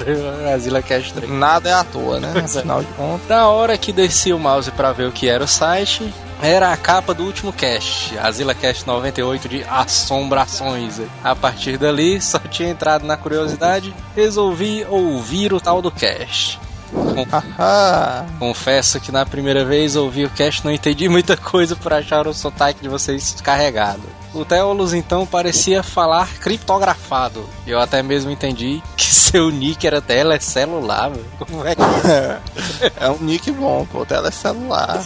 Asila 0.55 0.81
Cast 0.81 1.13
3. 1.13 1.29
Nada 1.29 1.69
é 1.69 1.74
à 1.74 1.83
toa, 1.83 2.21
né? 2.21 2.31
Afinal 2.41 2.81
de 2.81 2.88
contas. 2.93 3.27
Na 3.27 3.50
hora 3.50 3.77
que 3.77 3.91
desci 3.91 4.31
o 4.31 4.39
mouse 4.39 4.71
para 4.71 4.93
ver 4.93 5.09
o 5.09 5.12
que 5.12 5.27
era 5.27 5.43
o 5.43 5.47
site, 5.47 6.13
era 6.42 6.72
a 6.72 6.77
capa 6.77 7.13
do 7.13 7.24
último 7.24 7.51
cast, 7.54 8.18
Azila 8.18 8.54
Cast 8.54 8.86
98 8.86 9.48
de 9.48 9.63
Assombrações. 9.63 11.01
A 11.24 11.36
partir 11.36 11.77
dali, 11.77 12.22
só 12.22 12.39
tinha 12.39 12.70
entrado 12.70 13.06
na 13.06 13.18
curiosidade, 13.18 13.94
resolvi 14.15 14.86
ouvir 14.89 15.54
o 15.54 15.62
tal 15.62 15.82
do 15.82 15.92
cast. 15.92 16.60
Confesso 18.39 19.00
que 19.00 19.12
na 19.12 19.25
primeira 19.25 19.65
vez 19.65 19.96
ouvi 19.96 20.25
o 20.25 20.30
cast 20.30 20.63
não 20.63 20.72
entendi 20.72 21.08
muita 21.10 21.36
coisa 21.36 21.75
por 21.75 21.94
achar 21.94 22.27
o 22.27 22.34
sotaque 22.34 22.82
de 22.82 22.89
vocês 22.89 23.36
carregado. 23.42 24.04
O 24.34 24.44
Teolus 24.44 24.94
então 24.94 25.25
parecia 25.25 25.82
falar 25.82 26.27
criptografado. 26.39 27.48
Eu 27.65 27.80
até 27.80 28.04
mesmo 28.04 28.30
entendi 28.30 28.84
que 28.98 29.06
seu 29.15 29.50
nick 29.50 29.88
era 29.88 30.01
telecelular. 30.01 31.12
Como 31.39 31.65
é 31.65 31.74
que 31.74 31.82
é 33.00 33.10
um 33.10 33.18
nick 33.20 33.50
bom, 33.51 33.88
pô, 33.89 34.06
telecelular. 34.06 35.01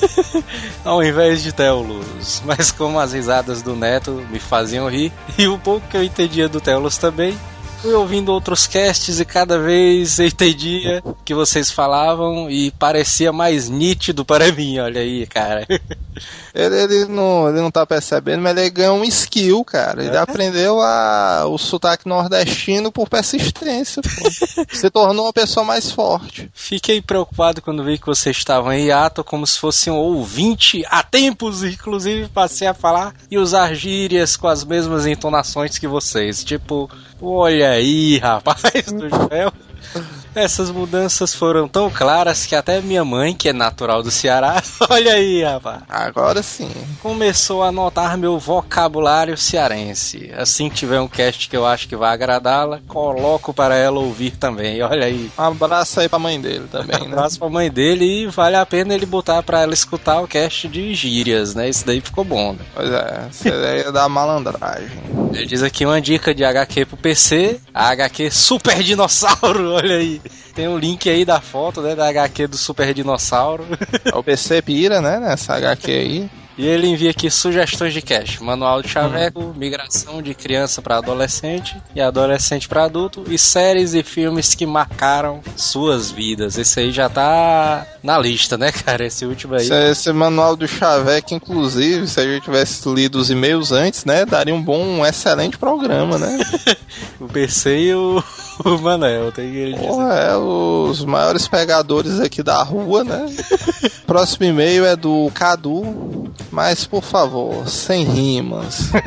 Ao 0.83 1.03
invés 1.03 1.43
de 1.43 1.51
Teolus. 1.51 2.41
Mas 2.43 2.71
como 2.71 2.99
as 2.99 3.13
risadas 3.13 3.61
do 3.61 3.75
Neto 3.75 4.25
me 4.31 4.39
faziam 4.39 4.89
rir, 4.89 5.13
e 5.37 5.47
o 5.47 5.59
pouco 5.59 5.87
que 5.87 5.97
eu 5.97 6.03
entendia 6.03 6.49
do 6.49 6.59
Teolus 6.59 6.97
também, 6.97 7.37
fui 7.81 7.93
ouvindo 7.93 8.31
outros 8.31 8.67
casts 8.67 9.19
e 9.19 9.25
cada 9.25 9.57
vez 9.57 10.19
entendia 10.19 11.01
que 11.23 11.33
vocês 11.33 11.71
falavam 11.71 12.49
e 12.49 12.71
parecia 12.71 13.31
mais 13.31 13.69
nítido 13.69 14.25
para 14.25 14.51
mim, 14.51 14.79
olha 14.79 15.01
aí, 15.01 15.25
cara. 15.25 15.65
Ele, 16.53 16.75
ele, 16.75 17.05
não, 17.05 17.49
ele 17.49 17.61
não 17.61 17.71
tá 17.71 17.85
percebendo, 17.85 18.41
mas 18.41 18.57
ele 18.57 18.69
ganhou 18.69 18.97
um 18.97 19.03
skill, 19.03 19.63
cara. 19.63 20.03
Ele 20.03 20.15
é? 20.15 20.19
aprendeu 20.19 20.81
a, 20.81 21.45
o 21.47 21.57
sotaque 21.57 22.07
nordestino 22.07 22.91
por 22.91 23.09
persistência. 23.09 24.01
Pô. 24.01 24.65
Se 24.75 24.89
tornou 24.89 25.25
uma 25.25 25.33
pessoa 25.33 25.65
mais 25.65 25.91
forte. 25.91 26.49
Fiquei 26.53 27.01
preocupado 27.01 27.61
quando 27.61 27.83
vi 27.83 27.97
que 27.97 28.05
vocês 28.05 28.37
estavam 28.37 28.71
em 28.73 28.87
hiato, 28.87 29.23
como 29.23 29.45
se 29.45 29.59
fosse 29.59 29.89
um 29.89 29.97
ouvinte 29.97 30.83
há 30.89 31.03
tempos, 31.03 31.63
inclusive 31.63 32.27
passei 32.29 32.67
a 32.67 32.73
falar 32.73 33.13
e 33.29 33.37
usar 33.37 33.73
gírias 33.73 34.35
com 34.35 34.47
as 34.47 34.63
mesmas 34.63 35.05
entonações 35.05 35.77
que 35.77 35.87
vocês. 35.87 36.43
Tipo, 36.43 36.89
olha 37.21 37.71
aí, 37.71 38.17
rapaz 38.17 38.61
do 38.91 39.09
céu. 39.29 39.51
Essas 40.35 40.69
mudanças 40.69 41.33
foram 41.33 41.67
tão 41.67 41.89
claras 41.89 42.45
que 42.45 42.55
até 42.55 42.81
minha 42.81 43.03
mãe, 43.03 43.33
que 43.33 43.49
é 43.49 43.53
natural 43.53 44.03
do 44.03 44.11
Ceará, 44.11 44.61
olha 44.89 45.13
aí, 45.13 45.43
rapaz. 45.43 45.81
Agora 45.89 46.43
sim. 46.43 46.71
Começou 47.01 47.63
a 47.63 47.71
notar 47.71 48.17
meu 48.17 48.37
vocabulário 48.37 49.35
cearense. 49.37 50.31
Assim 50.37 50.69
que 50.69 50.75
tiver 50.75 50.99
um 50.99 51.07
cast 51.07 51.49
que 51.49 51.57
eu 51.57 51.65
acho 51.65 51.87
que 51.87 51.95
vai 51.95 52.13
agradá-la, 52.13 52.79
coloco 52.87 53.53
para 53.53 53.75
ela 53.75 53.99
ouvir 53.99 54.31
também. 54.31 54.81
Olha 54.81 55.05
aí. 55.05 55.31
Um 55.37 55.43
abraço 55.43 55.99
aí 55.99 56.07
pra 56.07 56.19
mãe 56.19 56.39
dele 56.39 56.67
também, 56.71 56.99
né? 56.99 57.07
Um 57.07 57.13
abraço 57.13 57.39
pra 57.39 57.49
mãe 57.49 57.69
dele 57.69 58.23
e 58.23 58.27
vale 58.27 58.55
a 58.55 58.65
pena 58.65 58.93
ele 58.93 59.05
botar 59.05 59.41
para 59.43 59.61
ela 59.61 59.73
escutar 59.73 60.21
o 60.21 60.27
cast 60.27 60.67
de 60.67 60.93
gírias, 60.93 61.55
né? 61.55 61.69
Isso 61.69 61.85
daí 61.85 62.01
ficou 62.01 62.23
bom. 62.23 62.53
Né? 62.53 62.59
Pois 62.75 62.91
é, 62.91 63.27
você 63.31 63.49
ia 63.49 63.91
dar 63.91 64.07
malandragem. 64.07 64.89
Ele 65.33 65.45
diz 65.45 65.63
aqui 65.63 65.85
uma 65.85 66.01
dica 66.01 66.33
de 66.33 66.43
HQ 66.43 66.85
pro 66.85 66.97
PC, 66.97 67.59
a 67.73 67.89
HQ 67.89 68.31
Super 68.31 68.81
Dinossauro, 68.81 69.68
olha 69.75 69.95
aí. 69.95 70.21
Tem 70.53 70.67
um 70.67 70.77
link 70.77 71.09
aí 71.09 71.25
da 71.25 71.39
foto, 71.41 71.81
né, 71.81 71.95
da 71.95 72.07
HQ 72.09 72.47
do 72.47 72.57
Super 72.57 72.93
Dinossauro. 72.93 73.65
O 74.13 74.23
PC 74.23 74.61
pira, 74.61 75.01
né, 75.01 75.19
nessa 75.19 75.55
HQ 75.55 75.91
aí. 75.91 76.29
E 76.59 76.67
ele 76.67 76.87
envia 76.87 77.11
aqui 77.11 77.31
sugestões 77.31 77.93
de 77.93 78.01
cache: 78.01 78.43
manual 78.43 78.81
de 78.81 78.89
chaveco, 78.89 79.39
uhum. 79.39 79.53
migração 79.53 80.21
de 80.21 80.33
criança 80.33 80.81
para 80.81 80.97
adolescente 80.97 81.77
e 81.95 82.01
adolescente 82.01 82.67
para 82.67 82.83
adulto 82.83 83.23
e 83.29 83.37
séries 83.37 83.93
e 83.93 84.03
filmes 84.03 84.53
que 84.53 84.65
marcaram 84.65 85.39
suas 85.55 86.11
vidas. 86.11 86.57
Esse 86.57 86.81
aí 86.81 86.91
já 86.91 87.07
tá 87.07 87.87
na 88.03 88.19
lista, 88.19 88.57
né, 88.57 88.73
cara? 88.73 89.05
Esse 89.05 89.25
último 89.25 89.55
aí. 89.55 89.61
Esse, 89.61 89.73
esse 89.73 90.11
manual 90.11 90.57
do 90.57 90.67
chaveco, 90.67 91.33
inclusive, 91.33 92.05
se 92.05 92.19
a 92.19 92.23
gente 92.25 92.43
tivesse 92.43 92.89
lido 92.89 93.19
os 93.19 93.31
e-mails 93.31 93.71
antes, 93.71 94.03
né, 94.03 94.25
daria 94.25 94.53
um 94.53 94.61
bom, 94.61 94.83
um 94.83 95.05
excelente 95.05 95.57
programa, 95.57 96.17
né? 96.17 96.39
o 97.21 97.27
PC 97.29 97.79
e 97.83 97.95
o 97.95 98.21
o 98.65 98.77
Manel, 98.77 99.31
tem 99.31 99.55
ele 99.55 99.77
Porra, 99.77 100.15
é 100.15 100.35
os 100.35 101.05
maiores 101.05 101.47
pegadores 101.47 102.19
aqui 102.19 102.43
da 102.43 102.61
rua, 102.61 103.03
né? 103.03 103.25
Próximo 104.05 104.45
e-mail 104.45 104.85
é 104.85 104.95
do 104.95 105.31
Cadu, 105.33 106.18
mas 106.51 106.85
por 106.85 107.03
favor, 107.03 107.67
sem 107.67 108.03
rimas. 108.03 108.89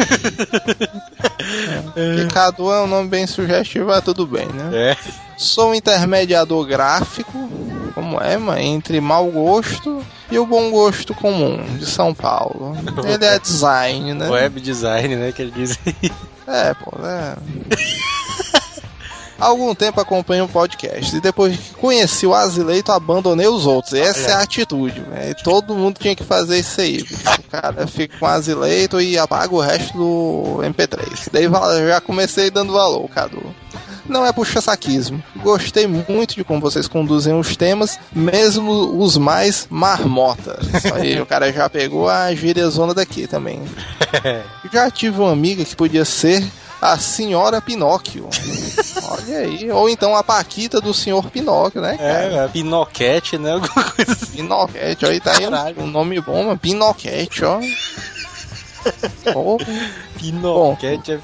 é. 1.96 2.28
É 2.32 2.80
um 2.80 2.87
nome 2.87 3.08
bem 3.08 3.26
sugestivo, 3.26 3.92
é 3.92 4.00
tudo 4.00 4.26
bem, 4.26 4.46
né? 4.46 4.70
É. 4.72 4.96
Sou 5.37 5.70
um 5.70 5.75
intermediador 5.75 6.64
gráfico, 6.66 7.50
como 7.94 8.20
é, 8.20 8.37
mãe, 8.37 8.72
entre 8.72 9.00
mau 9.00 9.30
gosto 9.30 10.04
e 10.30 10.38
o 10.38 10.46
bom 10.46 10.70
gosto 10.70 11.14
comum 11.14 11.62
de 11.78 11.87
São 11.87 12.14
Paulo. 12.14 12.76
Ele 13.04 13.25
é 13.25 13.38
design, 13.38 14.14
né? 14.14 14.28
Web 14.28 14.61
design, 14.61 15.16
né? 15.16 15.32
Que 15.32 15.42
ele 15.42 15.50
diz. 15.50 15.78
É, 16.46 16.75
pô, 16.75 16.92
é. 17.04 17.37
Há 19.42 19.46
algum 19.46 19.75
tempo 19.75 20.00
acompanho 20.00 20.44
o 20.44 20.49
podcast 20.49 21.16
e 21.16 21.20
depois 21.20 21.56
que 21.56 21.75
conheci 21.75 22.25
o 22.25 22.32
Azileito, 22.32 22.92
abandonei 22.92 23.49
os 23.49 23.66
outros. 23.66 23.92
Essa 23.92 24.30
é 24.30 24.32
a 24.34 24.40
atitude, 24.40 25.00
né? 25.00 25.34
Todo 25.42 25.75
mundo 25.75 25.99
tinha 25.99 26.14
que 26.14 26.22
fazer 26.22 26.61
isso 26.61 26.80
aí. 26.80 27.02
O 27.40 27.50
cara 27.50 27.84
fica 27.88 28.16
com 28.18 28.25
o 28.25 28.28
Azileito 28.28 29.00
e 29.00 29.18
apaga 29.18 29.52
o 29.52 29.58
resto 29.58 29.99
do 29.99 30.61
MP3. 30.62 31.28
Daí 31.32 31.49
já 31.88 32.00
comecei 32.00 32.52
dando 32.52 32.72
valor, 32.72 33.08
Cadu 33.08 33.42
não 34.08 34.26
é 34.26 34.32
puxa-saquismo. 34.32 35.22
Gostei 35.37 35.87
muito 35.87 36.34
de 36.34 36.44
como 36.44 36.61
vocês 36.61 36.87
conduzem 36.87 37.38
os 37.38 37.56
temas, 37.56 37.99
mesmo 38.12 38.99
os 39.00 39.16
mais 39.16 39.66
marmotas. 39.70 40.66
Aí 40.92 41.20
o 41.20 41.26
cara 41.26 41.52
já 41.52 41.68
pegou 41.68 42.08
a 42.08 42.34
gíria 42.34 42.68
zona 42.68 42.92
daqui 42.92 43.26
também. 43.26 43.62
Já 44.72 44.90
tive 44.90 45.20
uma 45.20 45.32
amiga 45.32 45.64
que 45.64 45.76
podia 45.76 46.04
ser 46.04 46.42
a 46.83 46.99
senhora 46.99 47.61
Pinóquio. 47.61 48.29
Olha 49.09 49.39
aí. 49.39 49.71
Ou 49.71 49.89
então 49.89 50.17
a 50.17 50.25
Paquita 50.25 50.81
do 50.81 50.93
senhor 50.93 51.31
Pinóquio, 51.31 51.81
né? 51.81 51.97
Cara? 51.97 52.45
É, 52.45 52.49
Pinoquete, 52.49 53.39
né? 53.39 53.53
Alguma 53.55 53.85
coisa 53.85 54.12
assim. 54.12 54.39
Pinoquete, 54.39 55.07
aí 55.07 55.21
tá 55.21 55.33
aí 55.39 55.47
um, 55.79 55.85
um 55.85 55.87
nome 55.87 56.21
bom, 56.21 56.43
mano. 56.43 56.59
Pinoquete, 56.59 57.45
ó. 57.45 57.61
Oh. 59.35 59.57
Pinoquete 60.19 61.19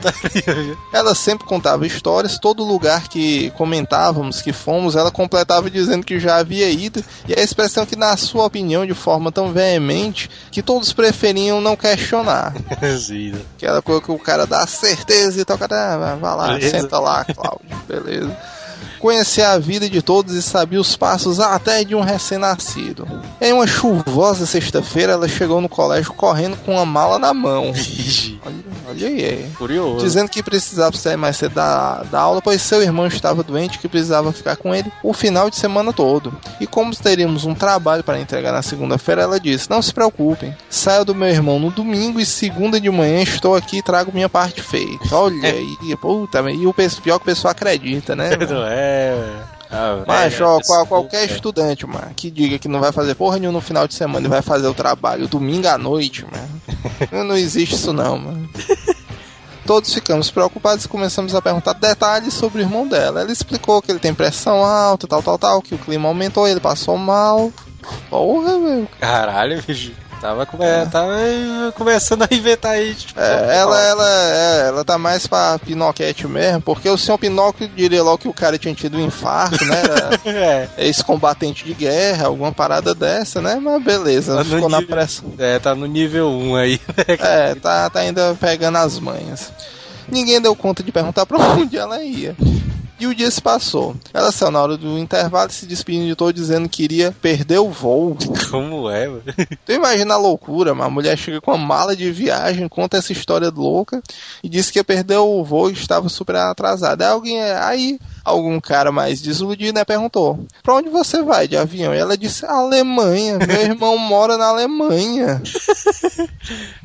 Ela 0.93 1.15
sempre 1.15 1.47
contava 1.47 1.87
histórias, 1.87 2.39
todo 2.39 2.65
lugar 2.65 3.09
que 3.09 3.51
comentávamos 3.51 4.41
que 4.41 4.53
fomos, 4.53 4.97
ela 4.97 5.11
completava 5.11 5.71
dizendo 5.71 6.07
que 6.07 6.19
já 6.19 6.37
havia 6.37 6.71
ido, 6.71 7.05
e 7.27 7.35
a 7.35 7.43
expressão 7.43 7.85
que, 7.85 7.97
na 7.97 8.17
sua 8.17 8.47
opinião, 8.47 8.87
de 8.87 8.95
forma 8.95 9.33
tão 9.33 9.53
veemente, 9.53 10.31
que 10.51 10.63
todos 10.63 10.93
preferiam 10.93 11.61
não 11.61 11.77
questionar. 11.77 12.55
Aquela 13.57 13.83
coisa 13.83 14.01
que 14.01 14.13
o 14.13 14.19
cara 14.19 14.47
dá 14.47 14.67
certeza 14.67 15.41
e 15.41 15.45
tal, 15.45 15.59
cara, 15.59 15.95
ah, 15.95 16.17
vai 16.17 16.37
lá, 16.37 16.47
Beleza. 16.55 16.81
senta 16.81 16.99
lá, 16.99 17.25
Cláudio, 17.25 17.77
beleza 17.87 18.58
conhecia 18.99 19.51
a 19.51 19.59
vida 19.59 19.89
de 19.89 20.03
todos 20.03 20.35
e 20.35 20.43
sabia 20.43 20.81
os 20.81 20.97
passos 20.97 21.41
até 21.41 21.85
de 21.85 21.95
um 21.95 22.01
recém-nascido. 22.01 23.07
Em 23.41 23.53
uma 23.53 23.67
chuvosa 23.67 24.47
sexta-feira, 24.47 25.13
ela 25.13 25.29
chegou 25.29 25.61
no 25.61 25.69
colégio 25.69 26.13
correndo 26.13 26.57
com 26.59 26.73
uma 26.73 26.87
mala 26.87 27.19
na 27.19 27.33
mão. 27.33 27.73
olha, 28.45 28.57
olha 28.89 29.09
aí, 29.09 29.25
é. 29.25 29.49
Curioso. 29.57 30.05
Dizendo 30.05 30.29
que 30.29 30.43
precisava 30.43 30.97
sair 30.97 31.17
mais 31.17 31.37
cedo 31.37 31.55
da, 31.55 32.03
da 32.05 32.21
aula, 32.21 32.43
pois 32.43 32.61
seu 32.63 32.83
irmão 32.83 33.07
estava 33.07 33.43
doente 33.43 33.77
e 33.77 33.79
que 33.79 33.89
precisava 33.89 34.33
ficar 34.33 34.57
com 34.57 34.75
ele 34.75 34.91
o 35.03 35.13
final 35.13 35.49
de 35.51 35.57
semana 35.57 35.93
todo. 35.93 36.37
E 36.61 36.67
como 36.67 36.95
teríamos 36.95 37.45
um 37.45 37.55
trabalho 37.55 38.05
para 38.05 38.21
entregar 38.21 38.53
na 38.53 38.63
segunda-feira, 38.63 39.23
ela 39.23 39.41
disse: 39.41 39.71
Não 39.71 39.81
se 39.83 39.93
preocupem, 39.93 40.55
saio 40.69 41.05
do 41.05 41.15
meu 41.15 41.29
irmão 41.29 41.59
no 41.59 41.71
domingo 41.71 42.21
e 42.21 42.27
segunda 42.27 42.81
de 42.81 42.91
manhã 42.91 43.23
estou 43.23 43.55
aqui 43.55 43.79
e 43.79 43.83
trago 43.83 44.13
minha 44.13 44.29
parte 44.29 44.63
feita. 44.63 45.15
Olha 45.15 45.49
aí, 45.51 45.97
puta, 46.01 46.41
e 46.51 46.67
o 46.67 46.75
pior 46.75 47.19
que 47.19 47.23
o 47.23 47.27
pessoal 47.27 47.53
acredita, 47.53 48.15
né? 48.15 48.31
Não 48.49 48.67
é. 48.71 49.43
Ah, 49.71 50.03
Mas, 50.07 50.41
ó, 50.41 50.59
qual, 50.65 50.87
qualquer 50.87 51.31
estudante, 51.31 51.87
mano, 51.87 52.13
que 52.17 52.31
diga 52.31 52.59
que 52.59 52.69
não 52.69 52.81
vai 52.81 52.91
fazer 52.91 53.15
porra 53.15 53.39
nenhuma 53.39 53.59
no 53.59 53.61
final 53.61 53.87
de 53.87 53.95
semana 53.95 54.27
e 54.27 54.31
vai 54.31 54.41
fazer 54.41 54.67
o 54.67 54.75
trabalho 54.75 55.29
domingo 55.29 55.69
à 55.69 55.77
noite, 55.77 56.25
mano. 56.25 57.25
não 57.29 57.37
existe 57.37 57.75
isso 57.75 57.93
não, 57.93 58.19
mano. 58.19 58.49
Todos 59.67 59.93
ficamos 59.93 60.31
preocupados 60.31 60.87
e 60.87 60.89
começamos 60.89 61.35
a 61.35 61.43
perguntar 61.43 61.75
detalhes 61.75 62.33
sobre 62.33 62.63
o 62.63 62.65
irmão 62.65 62.89
dela. 62.89 63.21
Ela 63.21 63.31
explicou 63.31 63.83
que 63.83 63.93
ele 63.93 63.99
tem 63.99 64.15
pressão 64.15 64.65
alta, 64.65 65.07
tal, 65.07 65.23
tal, 65.23 65.39
tal, 65.39 65.61
que 65.61 65.75
o 65.75 65.79
clima 65.79 66.09
aumentou, 66.09 66.49
ele 66.49 66.61
passou 66.61 66.97
mal. 66.97 67.53
Porra, 68.09 68.59
velho. 68.59 68.89
Caralho, 68.99 69.63
bicho. 69.63 69.93
Tava, 70.21 70.45
come... 70.47 70.65
tava 70.91 71.13
começando 71.77 72.23
a 72.23 72.29
inventar 72.35 72.73
aí. 72.73 72.93
Tipo, 72.95 73.21
É, 73.21 73.57
ela, 73.59 73.81
ela, 73.81 74.09
é, 74.11 74.69
ela 74.69 74.85
tá 74.85 74.99
mais 74.99 75.27
pra 75.29 75.59
Pinoquete 75.61 76.27
mesmo, 76.27 76.61
porque 76.61 76.89
o 76.89 76.99
senhor 76.99 77.17
Pinóquio 77.19 77.69
diria 77.69 78.03
logo 78.03 78.19
que 78.19 78.29
o 78.29 78.33
cara 78.35 78.59
tinha 78.59 78.75
tido 78.75 78.99
um 78.99 79.05
infarto, 79.07 79.65
né? 79.65 79.81
Era 79.83 80.09
É. 80.27 80.69
ex-combatente 80.79 81.65
de 81.65 81.73
guerra, 81.73 82.27
alguma 82.27 82.51
parada 82.51 82.95
dessa, 82.97 83.41
né? 83.41 83.61
Mas 83.63 83.83
beleza, 83.83 84.37
Tá 84.39 84.45
ficou 84.45 84.69
na 84.69 84.81
nível- 84.81 84.97
pressão. 84.97 85.33
É, 85.39 85.59
tá 85.61 85.75
no 85.75 85.87
nível 85.87 86.29
1 86.29 86.57
aí. 86.57 86.81
né, 86.97 87.05
É, 87.21 87.55
tá, 87.55 87.89
tá 87.89 88.01
ainda 88.01 88.37
pegando 88.41 88.77
as 88.79 88.99
manhas. 88.99 89.53
Ninguém 90.09 90.41
deu 90.41 90.57
conta 90.57 90.83
de 90.83 90.91
perguntar 90.91 91.27
pra 91.27 91.39
onde 91.55 91.77
ela 91.79 92.03
ia. 92.03 92.35
E 92.99 93.07
o 93.07 93.15
dia 93.15 93.31
se 93.31 93.41
passou. 93.41 93.95
Ela 94.13 94.33
saiu 94.33 94.51
na 94.51 94.61
hora 94.61 94.77
do 94.77 94.99
intervalo 94.99 95.51
e 95.51 95.53
se 95.53 95.67
despedindo 95.67 96.07
de 96.07 96.17
todo 96.17 96.33
dizendo 96.33 96.69
que 96.69 96.83
iria 96.83 97.15
perder 97.23 97.59
o 97.59 97.71
voo. 97.71 98.17
Como 98.51 98.91
é, 98.91 99.07
mano? 99.07 99.23
Tu 99.65 99.73
imagina 99.73 100.15
a 100.15 100.19
loucura, 100.19 100.75
mas 100.75 100.87
a 100.87 100.91
mulher 100.91 101.17
chega 101.17 101.41
com 101.41 101.53
uma 101.53 101.65
mala 101.65 101.95
de 101.95 102.11
viagem, 102.11 102.69
conta 102.69 102.97
essa 102.97 103.13
história 103.13 103.51
louca 103.55 104.03
e 104.43 104.49
disse 104.49 104.73
que 104.73 104.81
ia 104.81 104.85
perder 104.85 105.19
o 105.19 105.45
voo 105.45 105.71
e 105.71 105.75
estava 105.75 106.09
super 106.09 106.37
atrasada. 106.37 107.07
Aí 107.07 107.13
alguém, 107.13 107.41
aí 107.41 107.99
algum 108.29 108.61
cara 108.61 108.93
mais 108.93 109.21
desiludido, 109.21 109.79
né, 109.79 109.85
perguntou: 109.85 110.47
"Pra 110.63 110.75
onde 110.75 110.89
você 110.89 111.23
vai 111.23 111.49
de 111.49 111.57
avião?" 111.57 111.95
E 111.95 111.99
ela 111.99 112.17
disse: 112.17 112.45
"Alemanha. 112.47 113.39
Meu 113.39 113.63
irmão 113.63 113.97
mora 113.99 114.37
na 114.37 114.47
Alemanha." 114.47 115.43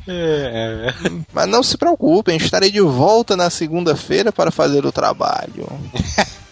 É, 0.06 0.90
é. 0.90 1.10
Mas 1.32 1.48
não 1.48 1.62
se 1.62 1.78
preocupem, 1.78 2.36
estarei 2.36 2.70
de 2.70 2.80
volta 2.82 3.34
na 3.34 3.48
segunda-feira 3.48 4.30
para 4.30 4.50
fazer 4.50 4.84
o 4.84 4.92
trabalho. 4.92 5.66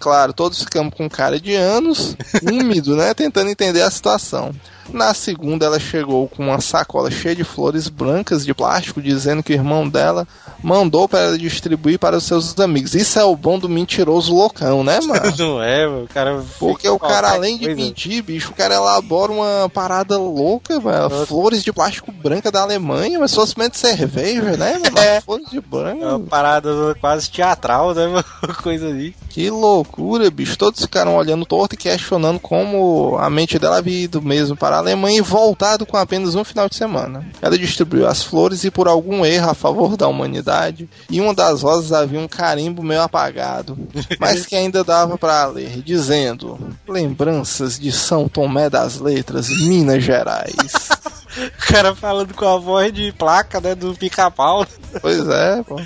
Claro, 0.00 0.32
todos 0.32 0.62
ficamos 0.62 0.94
com 0.94 1.10
cara 1.10 1.38
de 1.38 1.54
anos, 1.54 2.16
úmido, 2.42 2.96
né? 2.96 3.12
Tentando 3.12 3.50
entender 3.50 3.82
a 3.82 3.90
situação. 3.90 4.50
Na 4.92 5.14
segunda, 5.14 5.66
ela 5.66 5.78
chegou 5.78 6.28
com 6.28 6.44
uma 6.44 6.60
sacola 6.60 7.10
cheia 7.10 7.34
de 7.34 7.44
flores 7.44 7.88
brancas 7.88 8.44
de 8.44 8.52
plástico, 8.54 9.00
dizendo 9.00 9.42
que 9.42 9.52
o 9.52 9.54
irmão 9.54 9.88
dela 9.88 10.26
mandou 10.62 11.08
para 11.08 11.20
ela 11.20 11.38
distribuir 11.38 11.98
para 11.98 12.16
os 12.16 12.24
seus 12.24 12.58
amigos. 12.58 12.94
Isso 12.94 13.18
é 13.18 13.24
o 13.24 13.36
bom 13.36 13.58
do 13.58 13.68
mentiroso 13.68 14.34
loucão, 14.34 14.82
né, 14.84 15.00
mano? 15.06 15.34
Não 15.38 15.62
é, 15.62 15.86
mano. 15.86 16.04
O 16.04 16.08
cara. 16.08 16.42
Porque 16.58 16.88
o 16.88 16.98
cara, 16.98 17.30
além 17.30 17.56
de 17.56 17.66
coisa. 17.66 17.80
mentir, 17.80 18.22
bicho, 18.22 18.50
o 18.50 18.54
cara 18.54 18.74
elabora 18.74 19.32
uma 19.32 19.68
parada 19.72 20.18
louca, 20.18 20.78
mano. 20.80 21.26
Flores 21.26 21.62
de 21.62 21.72
plástico 21.72 22.12
branca 22.12 22.50
da 22.50 22.62
Alemanha, 22.62 23.18
mas 23.18 23.34
fosse 23.34 23.58
menos 23.58 23.78
cerveja, 23.78 24.56
né, 24.56 24.78
mano? 24.78 24.90
É. 25.00 25.20
Flores 25.20 25.48
de 25.48 25.60
branco. 25.60 26.02
É 26.04 26.08
uma 26.08 26.20
parada 26.20 26.94
quase 27.00 27.30
teatral, 27.30 27.94
né, 27.94 28.06
mano? 28.06 28.24
Coisa 28.62 28.86
ali. 28.86 29.14
Que 29.30 29.48
loucura, 29.48 30.30
bicho. 30.30 30.58
Todos 30.58 30.80
ficaram 30.80 31.16
olhando 31.16 31.46
torto 31.46 31.74
e 31.74 31.78
questionando 31.78 32.38
como 32.38 33.16
a 33.18 33.30
mente 33.30 33.58
dela 33.58 33.78
havia 33.78 34.04
ido 34.04 34.20
mesmo 34.20 34.56
para 34.56 34.79
Alemanha 34.80 35.18
e 35.18 35.22
voltado 35.22 35.86
com 35.86 35.96
apenas 35.96 36.34
um 36.34 36.44
final 36.44 36.68
de 36.68 36.76
semana. 36.76 37.24
Ela 37.40 37.56
distribuiu 37.56 38.06
as 38.06 38.22
flores 38.22 38.64
e, 38.64 38.70
por 38.70 38.88
algum 38.88 39.24
erro 39.24 39.50
a 39.50 39.54
favor 39.54 39.96
da 39.96 40.08
humanidade, 40.08 40.88
em 41.10 41.20
uma 41.20 41.34
das 41.34 41.62
rosas 41.62 41.92
havia 41.92 42.18
um 42.18 42.28
carimbo 42.28 42.82
meio 42.82 43.02
apagado, 43.02 43.78
mas 44.18 44.44
que 44.46 44.56
ainda 44.56 44.82
dava 44.82 45.16
para 45.16 45.46
ler, 45.46 45.82
dizendo: 45.82 46.58
Lembranças 46.88 47.78
de 47.78 47.92
São 47.92 48.28
Tomé 48.28 48.68
das 48.68 48.98
Letras, 48.98 49.48
Minas 49.48 50.02
Gerais. 50.02 50.90
O 51.30 51.72
cara 51.72 51.94
falando 51.94 52.34
com 52.34 52.44
a 52.44 52.58
voz 52.58 52.92
de 52.92 53.12
placa, 53.12 53.60
né? 53.60 53.76
Do 53.76 53.94
pica-pau. 53.94 54.66
Pois 55.00 55.28
é, 55.28 55.62
pô. 55.62 55.80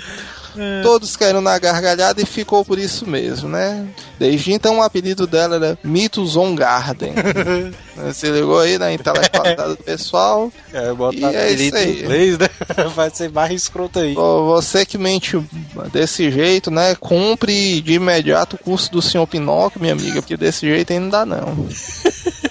Todos 0.83 1.15
caíram 1.15 1.41
na 1.41 1.57
gargalhada 1.57 2.21
e 2.21 2.25
ficou 2.25 2.63
por 2.63 2.77
isso 2.79 3.07
mesmo, 3.07 3.49
né? 3.49 3.85
Desde 4.19 4.53
então 4.53 4.79
o 4.79 4.81
apelido 4.81 5.27
dela 5.27 5.55
era 5.55 5.79
Mitos 5.83 6.35
on 6.35 6.55
Garden. 6.55 7.13
Você 7.97 8.29
ligou 8.31 8.59
aí 8.59 8.77
na 8.77 8.93
intelectualidade 8.93 9.69
do 9.69 9.77
pessoal? 9.83 10.51
É, 10.73 10.93
botar 10.93 11.31
E 11.31 11.35
é 11.35 11.51
isso 11.51 11.75
aí. 11.75 12.01
inglês, 12.01 12.37
né? 12.37 12.49
Vai 12.95 13.09
ser 13.09 13.31
mais 13.31 13.51
escroto 13.51 13.99
aí. 13.99 14.13
Você 14.13 14.85
que 14.85 14.97
mente 14.97 15.37
desse 15.91 16.31
jeito, 16.31 16.71
né? 16.71 16.95
Compre 16.95 17.81
de 17.81 17.93
imediato 17.93 18.55
o 18.55 18.59
curso 18.59 18.91
do 18.91 19.01
senhor 19.01 19.25
Pinóquio, 19.27 19.81
minha 19.81 19.93
amiga, 19.93 20.21
porque 20.21 20.37
desse 20.37 20.65
jeito 20.67 20.93
aí 20.93 20.99
não 20.99 21.09
dá 21.09 21.25
não. 21.25 21.67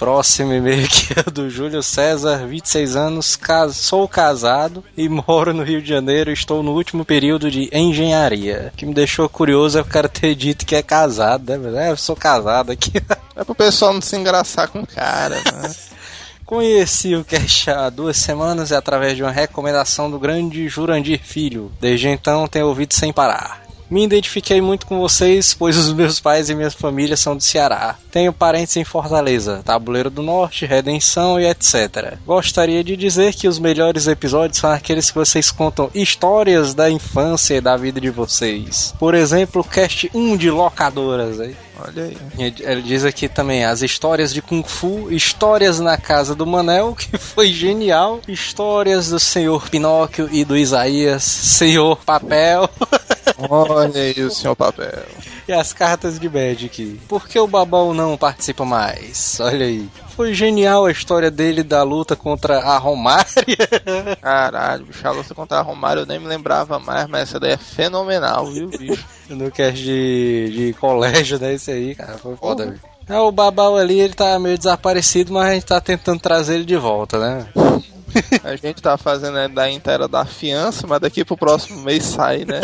Próximo 0.00 0.54
e-mail 0.54 0.86
aqui 0.86 1.08
é 1.14 1.30
do 1.30 1.50
Júlio 1.50 1.82
César, 1.82 2.46
26 2.46 2.96
anos, 2.96 3.36
cas- 3.36 3.76
sou 3.76 4.08
casado 4.08 4.82
e 4.96 5.06
moro 5.10 5.52
no 5.52 5.62
Rio 5.62 5.82
de 5.82 5.90
Janeiro. 5.90 6.32
Estou 6.32 6.62
no 6.62 6.72
último 6.72 7.04
período 7.04 7.50
de 7.50 7.68
engenharia. 7.70 8.70
O 8.72 8.76
que 8.78 8.86
me 8.86 8.94
deixou 8.94 9.28
curioso 9.28 9.76
é 9.76 9.82
o 9.82 9.84
cara 9.84 10.08
ter 10.08 10.34
dito 10.34 10.64
que 10.64 10.74
é 10.74 10.82
casado, 10.82 11.54
né? 11.58 11.88
É, 11.88 11.90
eu 11.90 11.98
sou 11.98 12.16
casado 12.16 12.72
aqui. 12.72 12.92
É 13.36 13.44
pro 13.44 13.54
pessoal 13.54 13.92
não 13.94 14.00
se 14.02 14.16
engraçar 14.16 14.68
com 14.68 14.80
o 14.80 14.86
cara, 14.86 15.36
né? 15.36 15.70
Conheci 16.44 17.14
o 17.14 17.24
Cash 17.24 17.68
há 17.68 17.88
duas 17.88 18.16
semanas 18.18 18.70
e 18.70 18.74
através 18.74 19.16
de 19.16 19.22
uma 19.22 19.30
recomendação 19.30 20.10
do 20.10 20.18
grande 20.18 20.66
Jurandir 20.68 21.20
Filho. 21.22 21.70
Desde 21.80 22.08
então 22.08 22.46
tenho 22.48 22.66
ouvido 22.66 22.92
sem 22.94 23.12
parar. 23.12 23.62
Me 23.90 24.04
identifiquei 24.04 24.60
muito 24.60 24.86
com 24.86 25.00
vocês, 25.00 25.52
pois 25.52 25.76
os 25.76 25.92
meus 25.92 26.20
pais 26.20 26.48
e 26.48 26.54
minha 26.54 26.70
família 26.70 27.16
são 27.16 27.36
do 27.36 27.42
Ceará. 27.42 27.96
Tenho 28.12 28.32
parentes 28.32 28.76
em 28.76 28.84
Fortaleza, 28.84 29.62
Tabuleiro 29.64 30.08
do 30.08 30.22
Norte, 30.22 30.64
Redenção 30.64 31.40
e 31.40 31.46
etc. 31.46 32.16
Gostaria 32.24 32.84
de 32.84 32.96
dizer 32.96 33.34
que 33.34 33.48
os 33.48 33.58
melhores 33.58 34.06
episódios 34.06 34.58
são 34.58 34.70
aqueles 34.70 35.10
que 35.10 35.18
vocês 35.18 35.50
contam 35.50 35.90
histórias 35.92 36.72
da 36.72 36.88
infância 36.88 37.56
e 37.56 37.60
da 37.60 37.76
vida 37.76 38.00
de 38.00 38.10
vocês. 38.10 38.94
Por 38.96 39.12
exemplo, 39.12 39.62
o 39.62 39.64
Cast 39.64 40.08
1 40.14 40.36
de 40.36 40.50
locadoras 40.50 41.40
aí. 41.40 41.56
Olha 41.86 42.04
aí. 42.04 42.16
Ele 42.38 42.82
diz 42.82 43.04
aqui 43.04 43.28
também 43.28 43.64
as 43.64 43.82
histórias 43.82 44.32
de 44.32 44.42
Kung 44.42 44.62
Fu, 44.62 45.10
histórias 45.10 45.80
na 45.80 45.96
casa 45.96 46.34
do 46.34 46.46
Manel, 46.46 46.94
que 46.98 47.16
foi 47.18 47.52
genial, 47.52 48.20
histórias 48.28 49.08
do 49.08 49.20
senhor 49.20 49.68
Pinóquio 49.68 50.28
e 50.30 50.44
do 50.44 50.56
Isaías, 50.56 51.22
senhor 51.22 51.96
Papel 52.04 52.68
Olha 53.48 54.00
aí 54.00 54.22
o 54.22 54.30
senhor 54.30 54.56
papel. 54.56 55.02
E 55.48 55.52
as 55.52 55.72
cartas 55.72 56.18
de 56.18 56.28
Magic. 56.28 57.00
Por 57.08 57.28
que 57.28 57.38
o 57.38 57.46
Babão 57.46 57.92
não 57.94 58.16
participa 58.16 58.64
mais? 58.64 59.38
Olha 59.40 59.66
aí. 59.66 59.88
Foi 60.16 60.34
genial 60.34 60.86
a 60.86 60.90
história 60.90 61.30
dele 61.30 61.62
da 61.62 61.82
luta 61.82 62.14
contra 62.14 62.58
a 62.58 62.76
Romária. 62.78 63.24
Caralho, 64.20 64.86
bicho, 64.86 65.06
a 65.06 65.10
luta 65.10 65.34
contra 65.34 65.58
a 65.58 65.62
Romário 65.62 66.02
eu 66.02 66.06
nem 66.06 66.18
me 66.18 66.26
lembrava 66.26 66.78
mais, 66.78 67.06
mas 67.08 67.22
essa 67.22 67.40
daí 67.40 67.52
é 67.52 67.56
fenomenal, 67.56 68.46
viu, 68.46 68.68
bicho? 68.68 69.04
no 69.30 69.50
cast 69.50 69.82
de, 69.82 70.50
de 70.50 70.72
colégio, 70.74 71.38
né? 71.38 71.54
Esse 71.54 71.70
aí, 71.70 71.94
cara, 71.94 72.18
foi 72.18 72.36
foda. 72.36 72.66
viu? 72.66 72.80
É, 73.08 73.18
o 73.18 73.32
Babau 73.32 73.76
ali, 73.76 73.98
ele 74.00 74.14
tá 74.14 74.38
meio 74.38 74.56
desaparecido, 74.56 75.32
mas 75.32 75.48
a 75.48 75.54
gente 75.54 75.66
tá 75.66 75.80
tentando 75.80 76.20
trazer 76.20 76.54
ele 76.54 76.64
de 76.64 76.76
volta, 76.76 77.18
né? 77.18 77.46
A 78.44 78.56
gente 78.56 78.82
tá 78.82 78.96
fazendo 78.96 79.38
a 79.38 79.48
da 79.48 79.70
inteira 79.70 80.06
da 80.08 80.24
fiança, 80.24 80.86
mas 80.86 81.00
daqui 81.00 81.24
pro 81.24 81.36
próximo 81.36 81.80
mês 81.82 82.04
sai, 82.04 82.44
né? 82.44 82.60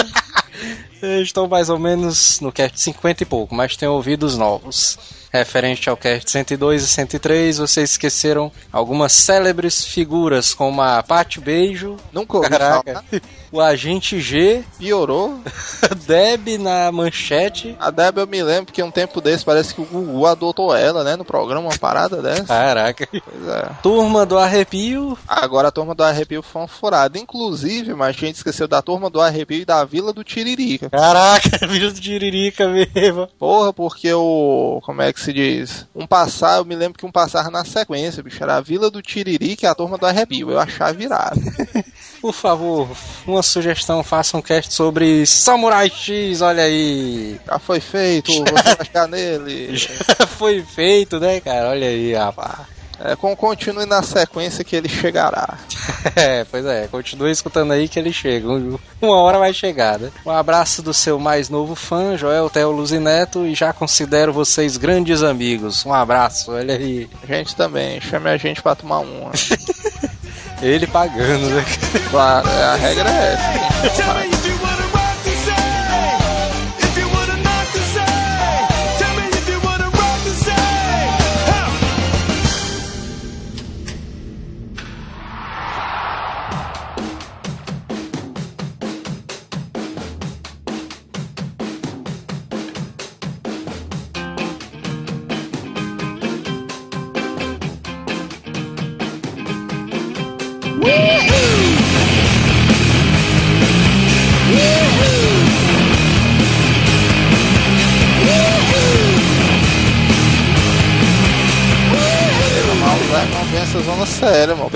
Eles 1.03 1.29
estão 1.29 1.47
mais 1.47 1.69
ou 1.69 1.79
menos 1.79 2.41
no 2.41 2.51
cast 2.51 2.81
50 2.81 3.23
e 3.23 3.27
pouco, 3.27 3.55
mas 3.55 3.77
tem 3.77 3.89
ouvidos 3.89 4.37
novos. 4.37 4.99
Referente 5.39 5.89
ao 5.91 5.97
cast 5.97 6.31
102 6.31 6.83
e 6.83 6.87
103, 6.89 7.59
vocês 7.59 7.91
esqueceram 7.91 8.51
algumas 8.73 9.13
célebres 9.13 9.85
figuras, 9.85 10.55
como 10.55 10.81
a 10.81 11.03
Pate 11.03 11.41
Beijo, 11.41 11.97
Nunca 12.13 12.39
ouvi 12.39 12.49
Caraca. 12.49 12.95
falar. 12.95 13.05
o 13.53 13.61
Agente 13.61 14.21
G, 14.21 14.65
Piorou. 14.79 15.39
Deb 16.07 16.59
na 16.59 16.91
manchete. 16.91 17.77
A 17.79 17.91
Deb 17.91 18.19
eu 18.19 18.27
me 18.27 18.43
lembro 18.43 18.73
que 18.73 18.83
um 18.83 18.91
tempo 18.91 19.21
desse 19.21 19.45
parece 19.45 19.75
que 19.75 19.81
o 19.81 19.85
Gugu 19.85 20.27
adotou 20.27 20.75
ela, 20.75 21.05
né? 21.05 21.17
No 21.17 21.25
programa, 21.25 21.69
uma 21.69 21.79
parada 21.79 22.23
dessa. 22.23 22.45
Caraca. 22.45 23.07
Pois 23.11 23.49
é. 23.49 23.71
Turma 23.83 24.25
do 24.25 24.39
Arrepio. 24.39 25.19
Agora 25.27 25.69
a 25.69 25.71
turma 25.73 25.95
do 25.95 26.03
arrepio 26.03 26.43
foi 26.43 26.63
uma 26.63 26.69
furada. 26.69 27.19
Inclusive, 27.19 27.95
mas 27.95 28.09
a 28.09 28.19
gente 28.19 28.37
esqueceu 28.37 28.67
da 28.67 28.81
turma 28.81 29.11
do 29.11 29.21
arrepio 29.21 29.61
e 29.61 29.65
da 29.65 29.85
Vila 29.85 30.13
do 30.13 30.25
Tiririca. 30.25 30.89
Caraca, 30.91 31.59
vírus 31.69 31.93
do 31.93 32.01
Tiririca 32.01 32.67
mesmo. 32.69 33.29
Porra, 33.39 33.73
porque 33.73 34.13
o. 34.13 34.81
Como 34.85 35.03
é 35.03 35.13
que 35.13 35.21
se 35.27 35.33
diz? 35.33 35.87
Um 35.95 36.07
passar, 36.07 36.59
eu 36.59 36.65
me 36.65 36.77
lembro 36.77 36.99
que 36.99 37.05
um 37.05 37.11
passar 37.11 37.51
na 37.51 37.65
sequência, 37.65 38.23
bicho. 38.23 38.43
Era 38.43 38.57
a 38.57 38.61
Vila 38.61 38.89
do 38.89 39.03
Tiririca 39.03 39.67
e 39.67 39.69
a 39.69 39.75
turma 39.75 39.99
do 39.99 40.07
arrepio. 40.07 40.53
Eu 40.53 40.61
achava 40.61 40.93
virado. 40.93 41.41
Por 42.23 42.33
favor, 42.33 42.89
uma 43.27 43.43
sugestão, 43.43 44.03
faça 44.03 44.37
um 44.37 44.43
cast 44.43 44.73
sobre 44.73 45.27
Samurai 45.27 45.91
X, 45.91 46.41
olha 46.41 46.63
aí. 46.63 47.39
Já 47.45 47.59
foi 47.59 47.81
feito, 47.81 48.33
você 48.33 48.53
vai 48.53 48.77
chegar 48.87 49.09
nele. 49.09 49.77
Já 49.77 50.27
foi 50.27 50.63
feito, 50.63 51.19
né, 51.19 51.41
cara? 51.41 51.71
Olha 51.71 51.89
aí, 51.89 52.15
rapaz. 52.15 52.76
É, 52.99 53.15
com, 53.15 53.37
continue 53.37 53.85
na 53.85 54.03
sequência 54.03 54.65
que 54.65 54.75
ele 54.77 54.89
chegará. 54.89 55.59
É, 56.15 56.45
pois 56.45 56.65
é, 56.65 56.87
continue 56.87 57.31
escutando 57.33 57.73
aí 57.73 57.89
que 57.89 57.99
ele 57.99 58.13
chega. 58.13 58.49
Um- 58.49 58.79
Uma 59.03 59.17
hora 59.17 59.39
vai 59.41 59.53
chegar, 59.53 59.99
né? 59.99 60.11
Um 60.25 60.31
abraço 60.31 60.81
do 60.81 60.95
seu 60.95 61.19
mais 61.19 61.49
novo 61.49 61.75
fã, 61.75 62.17
Joel 62.17 62.49
Theo 62.49 62.71
Luzineto, 62.71 63.45
e 63.45 63.55
já 63.57 63.73
considero 63.73 64.33
vocês 64.33 64.77
grandes 64.77 65.23
amigos. 65.25 65.85
Um 65.85 65.93
abraço, 65.93 66.53
olha 66.53 66.75
aí. 66.77 67.11
A 67.23 67.27
gente 67.27 67.57
também, 67.57 68.01
chame 68.01 68.31
a 68.31 68.37
gente 68.37 68.63
pra 68.63 68.75
tomar 68.77 69.01
uma. 69.01 69.33
Ele 70.63 70.87
pagando, 70.87 71.51
né? 71.51 71.65
Claro, 72.11 72.49
a 72.49 72.77
regra 72.77 73.11
é 73.11 73.33
essa. 73.35 74.36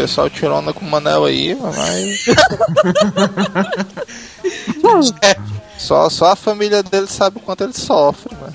Pessoal 0.00 0.30
tirou 0.30 0.58
onda 0.58 0.72
com 0.72 0.84
o 0.84 0.88
Manel 0.88 1.26
aí, 1.26 1.54
mas. 1.54 2.24
Só, 5.76 6.10
só 6.10 6.32
a 6.32 6.36
família 6.36 6.82
dele 6.82 7.06
sabe 7.06 7.38
o 7.38 7.40
quanto 7.40 7.64
ele 7.64 7.72
sofre, 7.72 8.36
mano. 8.36 8.54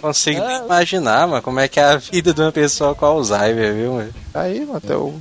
Consigo 0.00 0.44
nem 0.44 0.58
imaginar, 0.58 1.28
mano, 1.28 1.40
como 1.40 1.60
é 1.60 1.68
que 1.68 1.78
é 1.78 1.84
a 1.84 1.96
vida 1.96 2.34
de 2.34 2.40
uma 2.40 2.50
pessoa 2.50 2.96
com 2.96 3.06
Alzheimer, 3.06 3.72
viu, 3.72 3.92
mano? 3.92 4.12
Aí, 4.34 4.58
mano, 4.60 4.76
até 4.76 4.96
o. 4.96 5.14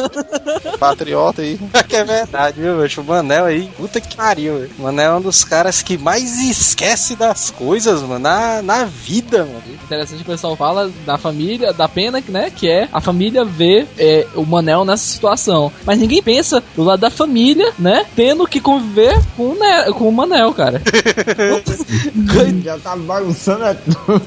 Patriota 0.78 1.40
aí. 1.40 1.58
Que 1.88 1.96
é 1.96 2.04
verdade, 2.04 2.60
viu, 2.60 2.76
meu? 2.76 2.86
O 2.98 3.04
Manel 3.04 3.46
aí, 3.46 3.72
puta 3.78 3.98
que 3.98 4.14
pariu, 4.14 4.58
velho. 4.58 4.70
O 4.78 4.82
Manel 4.82 5.12
é 5.12 5.16
um 5.16 5.22
dos 5.22 5.42
caras 5.42 5.82
que 5.82 5.96
mais 5.96 6.38
esquece 6.38 7.16
das 7.16 7.50
coisas, 7.50 8.02
mano, 8.02 8.18
na, 8.18 8.60
na 8.60 8.84
vida, 8.84 9.38
mano. 9.38 9.62
Interessante 9.90 10.18
que 10.22 10.30
o 10.30 10.32
pessoal 10.32 10.54
fala 10.54 10.88
da 11.04 11.18
família, 11.18 11.72
da 11.72 11.88
pena, 11.88 12.22
né? 12.28 12.48
Que 12.54 12.68
é 12.70 12.88
a 12.92 13.00
família 13.00 13.44
ver 13.44 13.88
é, 13.98 14.24
o 14.36 14.46
Manel 14.46 14.84
nessa 14.84 15.02
situação. 15.04 15.72
Mas 15.84 15.98
ninguém 15.98 16.22
pensa 16.22 16.62
do 16.76 16.84
lado 16.84 17.00
da 17.00 17.10
família, 17.10 17.72
né? 17.76 18.06
Tendo 18.14 18.46
que 18.46 18.60
conviver 18.60 19.18
com 19.36 19.48
o, 19.48 19.54
ne 19.58 19.92
com 19.92 20.08
o 20.08 20.12
Manel, 20.12 20.54
cara. 20.54 20.80
Já 22.62 22.78
tá 22.78 22.94
bagunçando 22.96 23.64
é 23.64 23.74
tudo. 23.74 24.22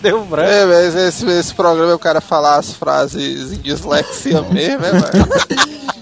Deu 0.00 0.24
branco. 0.24 0.48
É, 0.50 0.64
mas 0.64 0.94
esse, 0.94 1.26
esse 1.30 1.54
programa 1.54 1.92
é 1.92 1.94
o 1.94 1.98
cara 1.98 2.20
falar 2.22 2.56
as 2.56 2.72
frases 2.72 3.52
em 3.52 3.58
dislexia 3.58 4.40
mesmo, 4.50 4.78
né, 4.80 4.92
mano? 4.92 5.26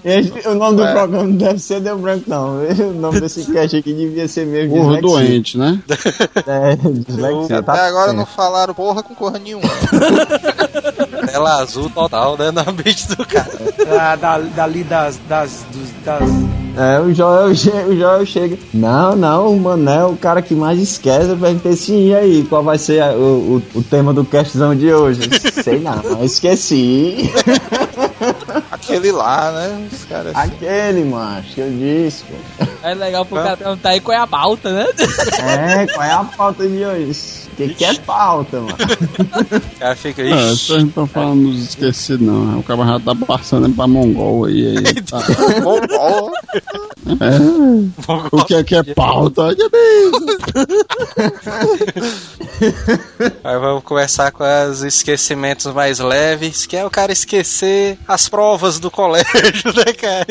Esse- 0.04 0.46
o 0.48 0.54
nome 0.54 0.76
do 0.76 0.84
É. 0.84 0.92
programa 0.92 1.24
não 1.24 1.32
deve 1.36 1.58
ser 1.58 1.80
Deu 1.80 1.96
Branco, 1.98 2.24
não. 2.28 2.58
O 2.84 2.92
nome 2.92 3.20
desse 3.20 3.50
cast 3.50 3.76
aqui 3.76 3.92
devia 3.94 4.28
ser 4.28 4.46
mesmo 4.46 4.76
Porra 4.76 5.00
dislexia. 5.00 5.26
doente, 5.28 5.58
né? 5.58 5.80
É, 6.46 6.76
dislexia. 6.76 7.58
Até 7.58 7.72
Tá 7.72 7.86
agora 7.86 8.12
não 8.12 8.26
falaram 8.26 8.74
porra 8.84 9.02
com 9.02 9.14
porra 9.14 9.38
nenhuma. 9.38 9.64
Tela 11.26 11.62
azul 11.62 11.88
total, 11.88 12.36
né, 12.36 12.50
na 12.50 12.64
mente 12.64 13.08
do 13.08 13.26
cara. 13.26 13.50
Ah, 13.98 14.14
da, 14.14 14.38
dali 14.38 14.84
das, 14.84 15.18
das, 15.26 15.64
dos, 15.72 15.88
das. 16.04 16.28
É, 16.76 17.00
o 17.00 17.14
Joel, 17.14 17.46
o 17.88 17.96
Joel 17.96 18.26
chega. 18.26 18.58
Não, 18.74 19.16
não, 19.16 19.48
o 19.56 19.58
Manel 19.58 20.00
é 20.00 20.04
o 20.12 20.16
cara 20.16 20.42
que 20.42 20.54
mais 20.54 20.78
esquece. 20.78 21.30
Eu 21.30 21.38
perguntei 21.38 21.72
assim, 21.72 22.08
e 22.08 22.14
aí, 22.14 22.44
qual 22.44 22.62
vai 22.62 22.76
ser 22.76 23.00
a- 23.02 23.12
o, 23.12 23.62
o, 23.74 23.78
o 23.78 23.82
tema 23.82 24.12
do 24.12 24.22
castzão 24.22 24.76
de 24.76 24.92
hoje? 24.92 25.30
Sei 25.64 25.80
não, 25.80 26.22
esqueci. 26.22 27.32
Aquele 28.70 29.12
lá, 29.12 29.50
né? 29.50 29.88
Os 29.90 30.04
caras 30.04 30.34
assim. 30.36 30.56
Aquele, 30.56 31.04
macho, 31.04 31.54
que 31.54 31.60
eu 31.60 31.70
disse, 31.70 32.24
pô. 32.24 32.66
É 32.82 32.92
legal 32.94 33.24
pro 33.24 33.36
cara 33.36 33.56
perguntar 33.56 33.90
aí 33.90 34.00
qual 34.00 34.14
é 34.18 34.20
a 34.20 34.26
pauta, 34.26 34.70
né? 34.70 34.86
É, 35.38 35.86
qual 35.86 36.06
é 36.06 36.12
a 36.12 36.24
pauta 36.24 36.68
de 36.68 36.84
hoje? 36.84 37.43
O 37.54 37.56
que, 37.56 37.74
que 37.74 37.84
é 37.84 37.94
pauta, 37.94 38.60
mano? 38.60 38.76
O 39.54 39.78
cara 39.78 39.96
fica, 39.96 40.22
É, 40.22 40.30
vocês 40.30 40.52
ixi, 40.60 40.72
não 40.72 40.86
estão 40.86 41.06
falando 41.06 41.50
dos 41.50 41.62
esquecidos, 41.62 42.26
não. 42.26 42.58
O 42.58 42.62
cara 42.62 42.84
já 42.84 43.00
tá 43.00 43.14
passando 43.14 43.68
pra 43.74 43.86
Mongol 43.86 44.46
aí. 44.46 44.78
aí 44.78 44.94
tá. 45.02 45.20
Bom. 45.62 46.32
É. 47.20 47.38
O 48.32 48.44
que 48.44 48.54
é 48.54 48.64
que 48.64 48.74
é 48.74 48.82
pauta? 48.82 49.54
Que 49.54 49.68
beleza. 49.68 50.34
Aí 53.44 53.58
vamos 53.58 53.82
começar 53.84 54.30
com 54.30 54.44
os 54.70 54.82
esquecimentos 54.82 55.66
mais 55.72 55.98
leves, 55.98 56.66
que 56.66 56.76
é 56.76 56.84
o 56.84 56.90
cara 56.90 57.12
esquecer 57.12 57.98
as 58.06 58.28
provas 58.28 58.78
do 58.78 58.90
colégio, 58.90 59.72
né, 59.74 59.92
cara? 59.92 60.26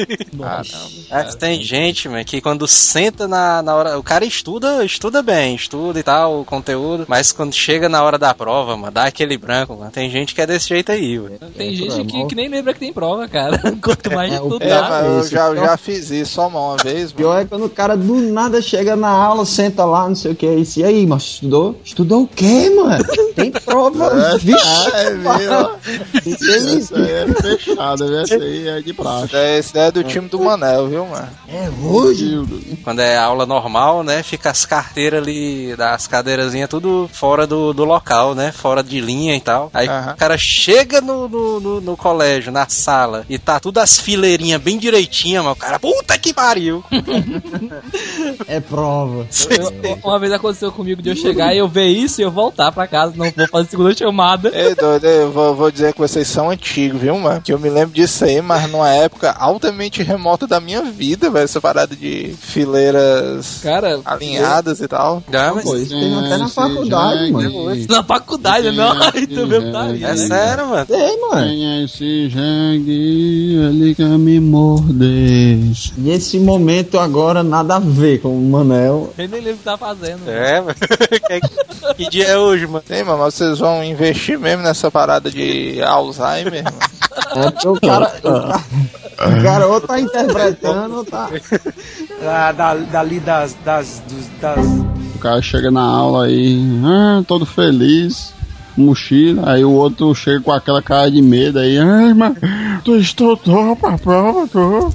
Mas 1.10 1.36
tem 1.36 1.62
gente, 1.62 2.10
mano, 2.10 2.24
que 2.26 2.42
quando 2.42 2.68
senta 2.68 3.28
na, 3.28 3.62
na 3.62 3.76
hora. 3.76 4.00
O 4.00 4.04
cara 4.04 4.26
estuda, 4.26 4.84
estuda 4.84 5.22
bem, 5.22 5.56
estuda 5.56 6.00
e 6.00 6.04
tal, 6.04 6.42
o 6.42 6.46
conteúdo, 6.46 7.06
mas 7.14 7.32
quando 7.32 7.54
chega 7.54 7.88
na 7.88 8.02
hora 8.04 8.18
da 8.18 8.34
prova, 8.34 8.76
mano, 8.76 8.92
dá 8.92 9.04
aquele 9.04 9.38
branco, 9.38 9.76
mano. 9.78 9.92
Tem 9.92 10.10
gente 10.10 10.34
que 10.34 10.42
é 10.42 10.48
desse 10.48 10.70
jeito 10.70 10.92
aí, 10.92 11.18
velho. 11.20 11.40
Tem 11.56 11.76
gente 11.76 12.04
que, 12.06 12.26
que 12.26 12.34
nem 12.36 12.50
lembra 12.50 12.74
que 12.74 12.80
tem 12.80 12.92
prova, 12.92 13.28
cara. 13.28 13.60
Quanto 13.82 14.12
mais 14.12 14.34
É, 14.34 14.42
o 14.42 14.58
É, 14.60 14.82
mas 14.82 15.06
eu 15.06 15.20
isso. 15.20 15.30
já, 15.30 15.48
eu 15.50 15.56
já 15.58 15.78
fiz 15.78 16.10
isso 16.10 16.34
só 16.34 16.48
uma 16.48 16.76
vez, 16.78 17.14
mano. 17.14 17.16
Pior 17.16 17.40
é 17.42 17.46
quando 17.46 17.66
o 17.66 17.70
cara 17.70 17.96
do 17.96 18.16
nada 18.16 18.60
chega 18.64 18.96
na 18.96 19.10
aula, 19.10 19.46
senta 19.46 19.86
lá, 19.86 20.08
não 20.08 20.16
sei 20.16 20.32
o 20.32 20.36
que. 20.36 20.48
Isso. 20.48 20.80
E 20.80 20.84
aí, 20.84 21.06
mas 21.06 21.22
estudou? 21.24 21.80
Estudou 21.86 22.24
o 22.24 22.28
quê, 22.28 22.72
mano? 22.76 23.04
Tem 23.36 23.52
prova. 23.52 24.38
Vixe, 24.42 24.90
É, 24.96 25.12
viu? 25.12 25.70
ele- 26.26 26.78
Essa 26.78 26.98
aí 26.98 27.12
é 27.12 27.28
fechada, 27.42 28.08
viu? 28.08 28.20
Essa 28.22 28.36
aí 28.36 28.68
é 28.68 28.82
de 28.82 28.94
praxe. 28.94 29.36
É, 29.36 29.60
Esse 29.60 29.74
daí 29.74 29.88
é 29.88 29.92
do 29.92 30.04
time 30.04 30.28
do 30.28 30.40
Manel, 30.42 30.88
viu, 30.88 31.06
mano? 31.06 31.28
é 31.48 31.70
hoje. 31.86 32.42
Quando 32.84 33.00
é 33.02 33.18
aula 33.18 33.46
normal, 33.46 34.04
né? 34.04 34.24
Fica 34.24 34.50
as 34.50 34.66
carteiras 34.66 35.22
ali, 35.22 35.76
das 35.76 36.08
cadeirazinhas, 36.08 36.70
tudo 36.70 37.03
fora 37.12 37.46
do, 37.48 37.74
do 37.74 37.84
local, 37.86 38.34
né? 38.36 38.52
Fora 38.52 38.84
de 38.84 39.00
linha 39.00 39.36
e 39.36 39.42
tal. 39.42 39.70
Aí 39.74 39.88
Aham. 39.88 40.14
o 40.14 40.18
cara 40.18 40.38
chega 40.38 41.02
no, 41.02 41.28
no, 41.28 41.60
no, 41.60 41.82
no 41.82 41.98
colégio, 41.98 42.52
na 42.52 42.68
sala, 42.68 43.26
e 43.30 43.38
tá 43.38 43.60
tudo 43.60 43.80
as 43.80 44.00
fileirinhas 44.00 44.62
bem 44.62 44.78
direitinhas, 44.78 45.44
mas 45.44 45.54
o 45.54 45.56
cara, 45.56 45.80
puta 45.80 46.18
que 46.18 46.34
pariu! 46.34 46.84
É 48.48 48.60
prova. 48.60 49.28
Eu- 49.50 50.00
uma 50.04 50.20
vez 50.20 50.32
aconteceu 50.32 50.72
comigo 50.72 51.02
de 51.02 51.10
eu 51.10 51.16
chegar 51.16 51.54
e 51.54 51.58
eu 51.58 51.68
ver 51.68 51.88
isso 51.88 52.22
e 52.22 52.24
eu 52.24 52.32
voltar 52.32 52.72
pra 52.72 52.88
casa, 52.88 53.14
não 53.16 53.26
vou 53.30 53.48
fazer 53.48 53.70
segunda 53.70 53.96
chamada. 53.96 54.52
Ei, 54.54 54.76
doido, 54.76 55.06
eu 55.06 55.32
vou, 55.32 55.56
vou 55.56 55.72
dizer 55.72 55.94
que 55.94 56.00
vocês 56.00 56.28
são 56.28 56.50
antigos, 56.50 57.00
viu, 57.02 57.18
mano? 57.18 57.42
Que 57.42 57.54
eu 57.54 57.60
me 57.60 57.70
lembro 57.70 57.94
disso 57.94 58.26
aí, 58.26 58.42
mas 58.42 58.70
numa 58.70 58.90
época 58.90 59.32
altamente 59.32 60.04
remota 60.04 60.48
da 60.48 60.60
minha 60.60 60.82
vida, 60.84 61.30
velho. 61.30 61.44
Essa 61.44 61.62
parada 61.62 61.96
de 61.96 62.34
fileiras 62.40 63.60
Cara, 63.62 64.00
alinhadas 64.06 64.80
e 64.80 64.88
tal. 64.88 65.24
Não, 65.30 65.56
mas 65.56 65.64
Pô, 65.64 65.76
isso 65.76 65.94
até 66.26 66.38
na 66.38 66.48
faculdade, 66.48 66.90
mano. 67.32 67.86
na 67.90 68.04
faculdade, 68.04 68.72
não, 68.72 68.92
aí 69.02 69.28
tu 69.28 69.46
mesmo 69.48 69.72
tá 69.72 69.84
aí, 69.84 70.04
é 70.04 70.08
né? 70.08 70.16
sério, 70.16 70.68
mano. 70.68 70.86
Tem, 70.86 71.22
mano. 71.22 71.48
Quem 71.48 71.66
é 71.66 71.84
esse 71.84 72.30
jegue? 72.30 73.56
Ele 73.56 73.96
quer 73.96 74.18
me 74.18 74.40
morder. 74.40 75.60
E 75.98 76.10
esse 76.10 76.40
momento 76.40 77.00
agora 77.00 77.44
nada 77.44 77.76
a 77.76 77.80
ver 77.80 78.22
com 78.22 78.38
o 78.38 78.42
Manel. 78.42 79.14
Eu 79.18 79.28
nem 79.30 79.42
lembro 79.42 79.56
o 79.56 79.58
que 79.58 79.64
tá 79.64 79.78
fazendo. 79.78 80.30
É, 80.30 80.62
mano. 80.62 80.76
que, 81.96 81.96
que 81.96 82.10
dia 82.10 82.28
é 82.28 82.38
hoje, 82.38 82.66
mano? 82.68 82.84
Tem, 82.88 83.04
mano, 83.04 83.20
mas 83.20 83.34
vocês 83.36 83.60
vão 83.60 83.84
investir 83.84 84.40
mesmo 84.40 84.64
nessa 84.64 84.90
parada 84.92 85.30
de 85.30 85.82
Alzheimer, 85.82 86.64
mano? 86.64 86.78
É 87.36 87.68
o 87.68 87.80
cara. 87.80 88.12
O 89.68 89.82
tá 89.82 90.00
interpretando 90.00 90.98
ou 90.98 91.06
tá. 91.06 91.30
Ah, 92.26 92.52
da, 92.52 92.76
dali 92.76 93.20
das. 93.20 93.54
das, 93.66 94.02
dos, 94.08 94.28
das. 94.40 94.93
O 95.24 95.26
cara 95.26 95.42
chega 95.42 95.72
na 95.72 95.82
aula 95.82 96.26
aí, 96.26 96.62
ah, 96.84 97.24
todo 97.26 97.46
feliz, 97.46 98.34
mochila, 98.76 99.54
aí 99.54 99.64
o 99.64 99.72
outro 99.72 100.14
chega 100.14 100.42
com 100.42 100.52
aquela 100.52 100.82
cara 100.82 101.10
de 101.10 101.22
medo 101.22 101.60
aí, 101.60 101.78
ai, 101.78 102.14
mas 102.14 102.34
tu 102.84 102.98
estudou 102.98 103.74
pra 103.74 103.98
prova, 103.98 104.46
tu? 104.50 104.94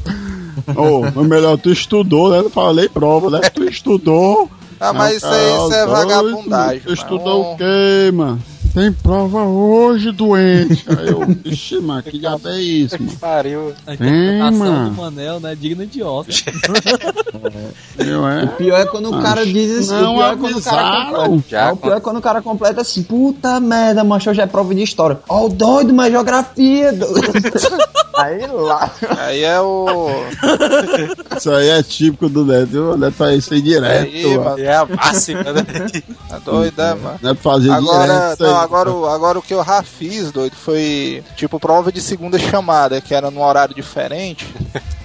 Ou, 0.77 1.25
melhor, 1.25 1.57
tu 1.57 1.71
estudou, 1.71 2.31
né? 2.31 2.43
Não 2.43 2.51
falei 2.51 2.91
prova, 2.91 3.31
né? 3.31 3.49
Tu 3.49 3.65
estudou. 3.65 4.51
Ah, 4.79 4.93
mas 4.93 5.17
isso 5.17 5.27
aí 5.27 5.51
isso 5.51 5.73
é 5.73 5.87
vagabundagem. 5.87 6.81
Tu 6.81 6.93
estudou 6.93 7.45
mano. 7.45 7.55
o 7.55 7.57
quê, 7.57 8.11
mano? 8.13 8.43
Tem 8.75 8.93
prova 8.93 9.43
hoje, 9.43 10.13
doente. 10.13 10.85
Aí 10.89 11.09
eu, 11.09 11.27
ixi, 11.45 11.81
mano, 11.81 12.03
que 12.03 12.19
diabo 12.19 12.49
é 12.49 12.61
isso, 12.61 12.97
mano? 13.03 13.19
Pariu. 13.19 13.75
A 13.87 13.95
interpretação 13.95 14.53
mano. 14.59 14.91
do 14.91 14.97
Manel, 14.97 15.41
né? 15.41 15.55
Digna 15.55 15.87
de 15.87 16.03
Oscar. 16.03 16.55
Eu, 17.99 18.27
é? 18.29 18.45
O 18.45 18.49
pior 18.49 18.81
é 18.81 18.87
quando 18.87 19.11
o 19.11 19.21
cara 19.23 19.45
diz 19.45 19.79
assim. 19.79 20.01
Não 20.03 20.15
o 20.15 20.17
pior 20.17 20.33
é 20.33 20.37
quando 20.37 20.59
o 20.59 20.63
cara 20.63 21.07
completa. 21.15 21.49
Já 21.49 21.69
Ah, 21.69 21.73
o 21.73 21.77
pior 21.77 21.97
é 21.97 22.01
quando 22.01 22.17
o 22.17 22.23
cara 22.23 22.43
completa 22.43 22.81
assim, 22.81 23.03
puta 23.03 23.59
merda, 23.61 24.05
macho, 24.05 24.31
hoje 24.31 24.41
é 24.41 24.47
prova 24.47 24.75
de 24.75 24.83
história. 24.83 25.19
Ó, 25.29 25.47
o 25.47 25.49
doido, 25.49 25.93
mas 25.93 26.13
geografia. 26.13 26.93
doido. 26.93 27.23
Aí 28.19 28.47
lá. 28.47 28.91
Aí 29.19 29.43
é 29.45 29.61
o. 29.61 30.09
Isso 31.37 31.51
aí 31.53 31.69
é 31.71 31.83
típico 31.83 32.29
do 32.29 32.45
Neto, 32.45 32.67
viu? 32.67 32.91
O 32.93 32.97
Neto 32.97 33.13
faz 33.15 33.39
isso 33.39 33.55
aí 33.55 33.61
direto, 33.63 34.07
Aí, 34.15 34.37
mano. 34.39 34.59
É 34.59 34.75
a 34.77 34.85
máxima, 34.87 35.43
né? 35.53 35.63
tá 36.29 36.39
doido, 36.39 36.81
é, 36.83 36.95
mano? 36.95 37.19
Neto 37.23 37.41
fazia 37.41 37.75
Agora, 37.75 38.03
direto. 38.13 38.35
isso 38.35 38.45
aí. 38.45 38.51
não, 38.51 38.57
agora, 38.61 38.91
o- 38.91 39.07
agora 39.09 39.39
o 39.39 39.43
que 39.43 39.55
eu 39.55 39.65
já 39.65 39.83
fiz, 39.83 40.33
doido, 40.33 40.55
foi 40.57 41.23
tipo 41.37 41.59
prova 41.61 41.93
de 41.93 42.01
segunda 42.01 42.39
chamada, 42.39 43.01
que 43.01 43.15
era 43.15 43.31
num 43.31 43.43
horário 43.43 43.75
diferente. 43.75 44.53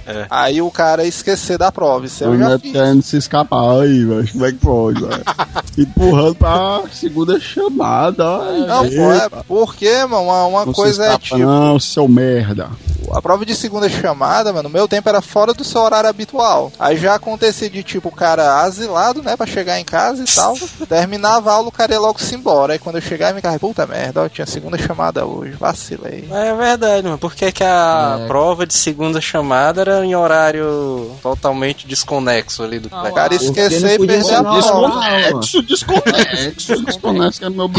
É. 0.06 0.26
Aí 0.30 0.62
o 0.62 0.70
cara 0.70 1.04
ia 1.04 1.08
esquecer 1.10 1.58
da 1.58 1.72
prova. 1.72 2.06
Isso 2.06 2.26
O 2.26 2.34
eu 2.34 2.38
já 2.40 2.60
fiz. 2.60 2.72
querendo 2.74 3.02
se 3.02 3.16
escapar 3.16 3.80
aí, 3.82 4.04
velho. 4.04 4.28
Como 4.34 4.46
é 4.46 4.52
que 4.52 4.58
pode, 4.58 5.02
velho? 5.02 5.24
Empurrando 5.78 6.36
pra 6.36 6.82
segunda 6.92 7.40
chamada. 7.40 8.24
ó. 8.30 8.44
Não, 8.52 8.84
pô, 8.90 9.12
é 9.14 9.30
porque, 9.48 9.90
mano, 10.06 10.24
uma, 10.24 10.46
uma 10.46 10.66
Não 10.66 10.74
se 10.74 10.82
coisa 10.82 11.06
é 11.06 11.18
tipo. 11.18 11.38
Não, 11.38 11.80
seu 11.80 12.06
merda. 12.10 12.68
A 13.14 13.22
prova 13.22 13.46
de 13.46 13.56
segunda 13.56 13.90
chamada, 13.90 14.52
mano, 14.52 14.70
no 14.70 14.74
meu 14.74 14.88
tempo 14.88 15.08
era 15.10 15.22
fora 15.22 15.54
do 15.54 15.64
seu 15.64 15.82
horário 15.82 16.10
habitual. 16.10 16.72
Aí 16.80 16.98
já 16.98 17.16
acontecia 17.16 17.70
de 17.70 17.84
tipo, 17.84 18.10
o 18.10 18.12
cara 18.12 18.62
asilado, 18.62 19.22
né, 19.22 19.36
pra 19.36 19.46
chegar 19.46 19.80
em 19.80 19.86
casa 19.86 20.24
e 20.24 20.36
tal. 20.36 20.56
Terminava 20.88 21.52
a 21.52 21.54
aula, 21.56 21.68
o 21.68 21.72
cara 21.72 21.94
ia 21.94 22.00
logo 22.00 22.22
se 22.22 22.36
embora. 22.36 22.74
Aí 22.74 22.80
quando 22.80 22.96
eu 22.96 23.02
chegava, 23.02 23.34
me 23.34 23.38
ficava, 23.38 23.60
puta 23.60 23.86
merda, 23.86 24.24
ó, 24.24 24.30
tinha 24.30 24.46
segunda 24.46 24.78
chamada 24.78 25.26
hoje, 25.26 25.52
vacilei. 25.52 26.28
É 26.32 26.54
verdade, 26.54 27.04
mano. 27.04 27.18
Por 27.18 27.36
que, 27.36 27.52
que 27.52 27.64
a 27.64 28.20
É. 28.22 28.28
prova 28.28 28.66
de 28.66 28.74
segunda 28.74 29.22
chamada 29.22 29.82
era 29.82 30.06
em 30.06 30.16
horário 30.16 31.12
totalmente 31.22 31.88
desconexo 31.88 32.64
ali 32.64 32.80
do 32.80 32.90
Não, 32.90 33.04
cara 33.14 33.30
Porque 33.30 33.46
esqueceu 33.46 34.00
não 34.00 34.06
e 34.06 34.24
ser 34.24 34.36
a 34.36 34.44
prova. 34.44 34.64
Desconexo, 34.64 35.62
desconexo, 35.64 36.86
desconexo 36.86 37.40
que 37.40 37.46
é 37.46 37.50
meu 37.50 37.70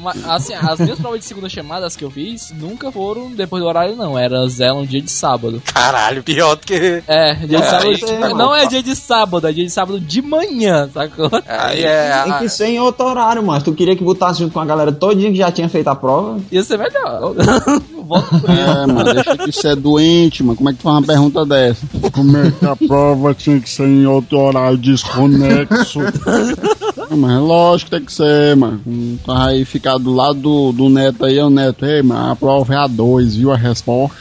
mas, 0.00 0.28
assim, 0.28 0.54
as 0.54 0.78
minhas 0.78 0.98
provas 0.98 1.20
de 1.20 1.26
segunda 1.26 1.48
chamadas 1.48 1.96
que 1.96 2.04
eu 2.04 2.10
fiz 2.10 2.50
nunca 2.52 2.90
foram 2.92 3.30
depois 3.30 3.62
do 3.62 3.68
horário, 3.68 3.96
não. 3.96 4.03
Era 4.18 4.46
zero 4.48 4.76
um 4.76 4.84
dia 4.86 5.00
de 5.00 5.10
sábado. 5.10 5.62
Caralho, 5.72 6.22
pior 6.22 6.56
do 6.56 6.66
que. 6.66 7.02
É, 7.08 7.34
dia 7.34 7.46
de 7.48 7.54
É, 7.56 7.62
sábado. 7.62 7.88
aí 7.88 7.98
tá 7.98 8.28
não 8.30 8.54
é 8.54 8.66
dia 8.66 8.82
de 8.82 8.94
sábado, 8.94 9.46
é 9.48 9.52
dia 9.52 9.64
de 9.64 9.70
sábado 9.70 9.98
de 10.00 10.20
manhã, 10.22 10.88
sacou? 10.92 11.30
Aí 11.48 11.82
é. 11.82 12.22
Tem 12.24 12.38
que 12.38 12.48
ser 12.48 12.66
em 12.66 12.78
outro 12.80 13.06
horário, 13.06 13.42
mas 13.42 13.62
tu 13.62 13.72
queria 13.72 13.96
que 13.96 14.04
botasse 14.04 14.40
junto 14.40 14.52
com 14.52 14.60
a 14.60 14.64
galera 14.66 14.92
todinha 14.92 15.30
que 15.30 15.38
já 15.38 15.50
tinha 15.50 15.68
feito 15.68 15.88
a 15.88 15.94
prova? 15.96 16.38
Ia 16.52 16.62
ser 16.62 16.78
melhor. 16.78 17.34
É, 18.04 18.86
mano, 18.86 19.14
deixa 19.14 19.34
de 19.34 19.50
ser 19.50 19.76
doente, 19.76 20.42
mano. 20.42 20.56
Como 20.58 20.68
é 20.68 20.72
que 20.74 20.78
tu 20.78 20.82
faz 20.82 20.96
uma 20.98 21.06
pergunta 21.06 21.46
dessa? 21.46 21.86
Como 22.12 22.36
é 22.36 22.50
que 22.50 22.66
a 22.66 22.76
prova 22.76 23.32
tinha 23.32 23.58
que 23.58 23.70
ser 23.70 23.88
em 23.88 24.04
outro 24.04 24.40
horário 24.40 24.76
desconexo? 24.76 26.00
Não, 27.10 27.16
mas 27.16 27.32
é 27.32 27.38
lógico 27.38 27.90
que 27.90 27.96
tem 27.96 28.04
que 28.06 28.12
ser, 28.12 28.56
mano. 28.56 28.80
Um 28.86 29.18
carro 29.26 29.42
aí 29.48 29.64
ficar 29.64 29.98
do 29.98 30.12
lado 30.14 30.34
do, 30.40 30.72
do 30.72 30.88
neto 30.88 31.24
aí, 31.24 31.38
é 31.38 31.44
o 31.44 31.50
neto. 31.50 31.84
Ei, 31.84 32.02
mano, 32.02 32.32
a 32.32 32.36
prova 32.36 32.74
é 32.74 32.76
a 32.78 32.86
2, 32.86 33.36
viu 33.36 33.52
a 33.52 33.56
resposta? 33.56 34.16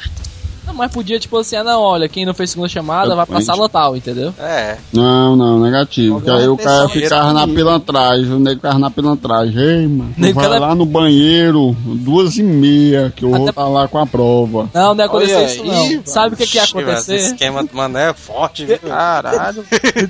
Não, 0.66 0.74
mas 0.74 0.92
podia, 0.94 1.20
tipo 1.20 1.38
assim, 1.38 1.58
ah, 1.58 1.64
não, 1.64 1.82
olha, 1.82 2.08
quem 2.08 2.26
não 2.26 2.34
fez 2.34 2.52
segunda 2.52 2.70
chamada 2.70 3.14
vai 3.16 3.26
pra 3.26 3.42
sala 3.42 3.68
tal, 3.68 3.98
entendeu? 3.98 4.34
É. 4.40 4.78
Não, 4.94 5.36
não, 5.36 5.60
negativo. 5.60 6.22
Que 6.22 6.30
aí 6.32 6.48
o 6.48 6.56
cara 6.58 6.88
ficava 6.88 7.34
na 7.34 7.46
pilantragem, 7.46 8.32
o 8.32 8.40
nego 8.40 8.56
ficava 8.56 8.80
na 8.80 8.90
pilantragem. 8.90 9.56
Ei, 9.62 9.88
mano, 9.88 10.14
vai 10.18 10.34
cada- 10.34 10.60
lá 10.60 10.74
no 10.74 10.86
banheiro, 10.86 11.76
duas 11.86 12.38
e 12.38 12.44
meia, 12.44 13.12
que 13.14 13.24
eu 13.26 13.30
vou 13.30 13.42
Até- 13.42 13.50
estar 13.50 13.68
lá 13.68 13.88
com 13.90 13.98
a 14.00 14.08
prova. 14.08 14.70
Não, 14.74 14.96
não 14.96 15.04
ia 15.04 15.06
acontecer 15.06 15.36
Olha 15.36 15.46
isso, 15.46 15.62
aí, 15.64 15.68
não. 15.68 15.90
mano. 15.90 16.02
Sabe 16.06 16.34
o 16.34 16.38
que, 16.38 16.48
que 16.48 16.58
ia 16.58 16.64
mano, 16.74 16.80
Esse 16.92 17.12
acontecer? 17.12 17.16
esquema 17.34 17.64
do 17.64 17.76
mané 17.76 18.10
é 18.10 18.14
forte, 18.14 18.66
viu? 18.66 18.80
Caralho. 18.88 19.66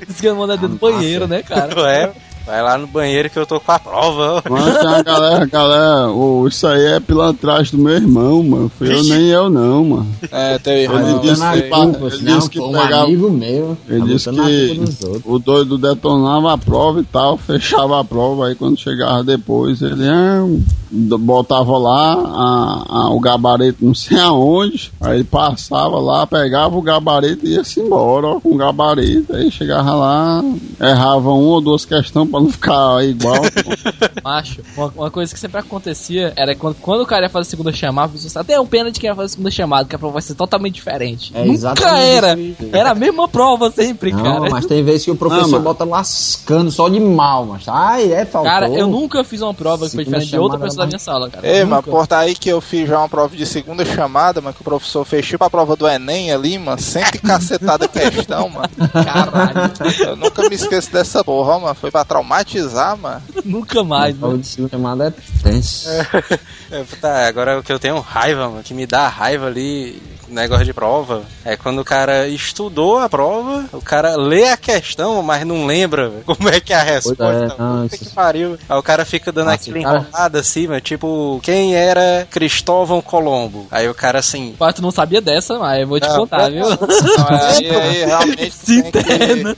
Diz 0.08 0.22
que 0.22 0.28
ia 0.28 0.36
mandar 0.36 0.56
dentro 0.56 0.70
do 0.70 0.80
banheiro, 0.80 1.28
né, 1.28 1.42
cara? 1.42 1.74
É, 1.90 2.12
vai 2.46 2.62
lá 2.62 2.78
no 2.78 2.88
banheiro 2.88 3.30
que 3.30 3.38
eu 3.40 3.46
tô 3.46 3.60
com 3.60 3.72
a 3.72 3.80
prova. 3.80 4.44
Mas 4.50 5.04
galera, 5.04 5.46
galera, 5.46 6.10
ô, 6.12 6.48
isso 6.48 6.68
aí 6.68 6.86
é 6.94 7.00
pilantragem 7.00 7.78
do 7.78 7.84
meu 7.84 7.94
irmão, 7.96 8.44
mano. 8.44 8.72
Foi 8.78 8.94
eu 8.94 9.04
nem 9.04 9.28
eu 9.28 9.50
não, 9.50 9.86
mano. 9.86 10.08
É, 10.32 10.58
teu 10.60 10.74
Ele 10.74 10.84
irmão. 10.84 11.20
disse 11.20 11.34
Botando 11.36 11.44
a 11.44 11.54
que- 11.54 11.70
culpa, 11.70 12.16
ele 12.16 12.24
disse 12.36 12.50
que 12.50 12.60
um 12.60 12.72
pegava- 12.72 13.04
amigo 13.04 13.30
meu. 13.32 13.78
Ele 13.88 14.00
tá 14.00 14.06
disse 14.06 14.30
que 14.32 15.22
o 15.26 15.40
doido 15.40 15.78
detonava 15.78 16.54
a 16.54 16.58
prova 16.58 17.00
e 17.00 17.04
tal, 17.06 17.38
fechava 17.38 18.00
a 18.00 18.04
prova, 18.04 18.48
aí 18.48 18.56
quando 18.56 18.78
chegava 18.80 19.24
depois 19.24 19.82
ele 19.82 20.08
ah, 20.08 20.46
botava 20.92 21.78
lá 21.78 22.14
a- 22.14 22.84
a- 22.90 23.10
o 23.10 23.20
gabarito 23.20 23.84
não 23.84 23.94
sei 23.96 24.20
aonde, 24.20 24.92
aí 25.02 25.16
ele 25.16 25.24
passava 25.24 26.00
lá, 26.00 26.26
pegava 26.28 26.78
o 26.78 26.82
gabarito 26.82 27.46
e 27.48 27.54
ia-se 27.56 27.80
embora 27.80 28.28
ó, 28.28 28.40
com 28.40 28.50
o 28.50 28.58
gabarito, 28.58 29.36
aí 29.36 29.50
chegava 29.52 29.94
lá, 29.96 30.44
errava 30.80 31.30
uma 31.30 31.54
ou 31.56 31.62
duas 31.62 31.86
questões 31.86 32.30
pra 32.34 32.41
não 32.41 32.50
ficar 32.50 33.04
igual. 33.06 33.41
Macho, 34.24 34.62
uma, 34.76 34.91
uma 34.96 35.12
coisa 35.12 35.32
que 35.34 35.39
sempre 35.39 35.60
acontecia 35.60 36.34
era 36.36 36.56
quando, 36.56 36.76
quando 36.76 37.02
o 37.02 37.06
cara 37.06 37.26
ia 37.26 37.30
fazer 37.30 37.48
a 37.48 37.50
segunda 37.50 37.72
chamada, 37.72 38.08
a 38.08 38.12
pessoa 38.12 38.41
até 38.41 38.60
um 38.60 38.65
pena 38.65 38.91
de 38.91 39.00
quem 39.00 39.08
ia 39.10 39.15
fazer 39.15 39.28
a 39.28 39.30
segunda 39.30 39.52
chamada, 39.52 39.88
que 39.88 39.96
a 39.96 40.00
prova 40.00 40.13
vai 40.13 40.22
ser 40.22 40.36
totalmente 40.36 40.76
diferente. 40.76 41.32
É 41.36 41.41
Nunca 41.41 41.54
exatamente 41.54 42.06
era. 42.12 42.38
Era 42.72 42.91
a 42.91 42.96
mesma 42.96 43.28
prova 43.28 43.69
sempre, 43.72 44.12
Não, 44.12 44.24
cara. 44.24 44.50
mas 44.50 44.65
tem 44.65 44.84
vezes 44.84 45.06
que 45.06 45.12
o 45.12 45.15
professor 45.15 45.52
Não, 45.52 45.62
bota 45.62 45.84
lascando 45.84 46.72
só 46.72 46.89
de 46.89 47.00
mal, 47.00 47.46
mas 47.46 47.67
ai, 47.67 48.12
é, 48.12 48.26
faltou. 48.26 48.52
Cara, 48.52 48.69
eu 48.69 48.88
nunca 48.88 49.24
fiz 49.24 49.41
uma 49.41 49.54
prova 49.54 49.86
que 49.86 49.96
foi 49.96 50.04
Segunda 50.04 50.19
diferente 50.19 50.32
de 50.32 50.39
outra 50.39 50.60
pessoa 50.60 50.86
da 50.86 50.88
minha 50.88 51.00
sala, 51.00 51.30
cara. 51.30 51.48
Ei, 51.48 51.63
mas 51.63 51.78
Nunca. 51.86 51.91
por 51.91 52.08
tá 52.08 52.19
aí 52.19 52.34
que 52.36 52.50
eu 52.50 52.60
fiz 52.60 52.88
já 52.89 52.98
uma 52.98 53.10
prova 53.10 53.36
de 53.36 53.46
segunda 53.46 53.86
chamada, 53.86 54.41
mas 54.41 54.56
que 54.56 54.62
o 54.62 54.63
professor 54.63 55.06
fez 55.06 55.26
tipo 55.26 55.43
a 55.43 55.50
prova 55.50 55.76
do 55.76 55.88
Enem 55.88 56.32
ali, 56.32 56.58
mano, 56.58 56.82
sempre 56.82 57.19
cacetada 57.19 57.88
questão, 57.88 58.50
mano. 58.50 58.69
Caralho, 58.91 59.72
Eu 60.08 60.15
nunca 60.15 60.48
me 60.48 60.56
esqueço 60.56 60.91
dessa 60.91 61.24
porra, 61.24 61.60
mano. 61.60 61.76
Foi 61.76 61.91
pra 61.91 62.04
traumatizar, 62.24 62.98
mano. 62.98 63.22
nunca 63.44 63.84
mais, 63.84 64.18
mano. 64.18 64.38
de 64.38 64.48
segunda 64.48 64.70
chamada 64.72 65.08
é 65.08 65.14
tenso. 65.44 65.88
É, 66.72 66.84
tá, 67.00 67.28
agora 67.28 67.60
o 67.60 67.62
que 67.62 67.72
eu 67.72 67.78
tenho 67.78 68.00
raiva, 68.00 68.50
mano, 68.50 68.64
que 68.64 68.74
me 68.74 68.88
dá 68.88 69.08
raiva 69.08 69.46
ali, 69.46 70.02
negócio 70.28 70.66
de 70.66 70.74
prova, 70.74 71.24
é 71.46 71.56
quando 71.56 71.80
o 71.80 71.86
cara 71.86 72.28
estudou 72.28 73.00
a 73.00 73.10
prova, 73.10 73.66
o 73.74 73.82
cara 73.82 74.16
lê 74.16 74.46
a 74.50 74.58
questão, 74.58 75.22
mas 75.22 75.46
não 75.46 75.66
lembra 75.66 76.12
como 76.26 76.50
é 76.50 76.60
que 76.60 76.74
é 76.74 76.78
a 76.78 76.84
resposta. 76.84 77.26
é, 77.26 77.48
Puta 77.84 77.98
que 77.98 78.10
pariu. 78.10 78.58
Aí 78.68 78.78
o 78.78 78.84
cara 78.84 79.06
fica 79.06 79.32
dando 79.32 79.46
Nossa, 79.52 79.70
aquela 79.70 79.84
cara- 79.84 80.00
enrolada 80.00 80.40
assim, 80.40 80.68
mano, 80.68 80.82
tipo, 80.82 81.40
quem 81.44 81.76
era 81.76 82.28
Cristóvão 82.30 83.02
Colombo? 83.02 83.68
Aí 83.72 83.88
o 83.88 83.94
cara 83.94 84.20
assim. 84.20 84.56
Mas 84.60 84.76
tu 84.76 84.82
não 84.82 84.92
sabia 84.92 85.22
dessa, 85.22 85.58
mas 85.60 85.82
eu 85.82 85.88
vou 85.88 86.00
te 86.00 86.08
Não, 86.08 86.16
contar, 86.18 86.50
viu? 86.50 86.66
Não, 86.70 86.78
aí, 87.30 87.70
aí 87.70 88.06
realmente 88.06 88.52
Se 88.56 88.84
que. 88.84 89.00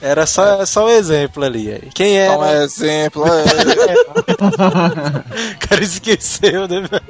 Era 0.01 0.25
só, 0.25 0.65
só 0.65 0.85
um 0.85 0.89
exemplo 0.89 1.43
ali. 1.43 1.71
aí. 1.71 1.89
Quem 1.93 2.17
dar 2.25 2.37
um 2.39 2.43
era? 2.43 2.63
exemplo. 2.63 3.23
é. 3.27 4.35
O 5.55 5.67
cara 5.67 5.83
esqueceu, 5.83 6.67
né? 6.67 6.81
velho? 6.81 7.03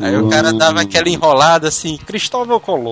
Aí 0.00 0.16
o 0.16 0.28
cara 0.28 0.52
dava 0.52 0.80
aquela 0.82 1.08
enrolada 1.08 1.68
assim, 1.68 1.96
Cristóvão 1.96 2.58
Colombo 2.60 2.83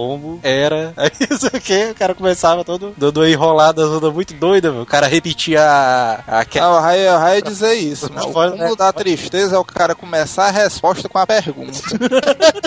era. 0.42 0.92
Aí 0.96 1.11
não 1.31 1.38
sei 1.38 1.50
o 1.52 1.61
que, 1.61 1.90
o 1.90 1.94
cara 1.94 2.14
começava 2.14 2.64
todo 2.64 2.92
dando 2.96 3.20
uma 3.20 3.28
enrolada 3.28 3.83
toda 3.83 4.11
muito 4.11 4.35
doida, 4.35 4.70
meu. 4.70 4.83
O 4.83 4.87
cara 4.87 5.07
repetia 5.07 5.62
a. 5.62 6.20
a, 6.26 6.40
a 6.40 6.61
Não, 6.61 6.72
o 6.72 6.81
Raio, 6.81 7.12
o 7.12 7.18
Raio 7.18 7.42
dizer 7.42 7.74
isso, 7.74 8.12
mano. 8.12 8.28
O 8.28 8.33
fundo 8.33 8.76
da 8.76 8.92
tristeza 8.92 9.57
é 9.57 9.59
o 9.59 9.64
cara 9.64 9.94
começar 9.94 10.46
a 10.46 10.50
resposta 10.50 11.09
com 11.09 11.18
a 11.18 11.26
pergunta. 11.26 11.78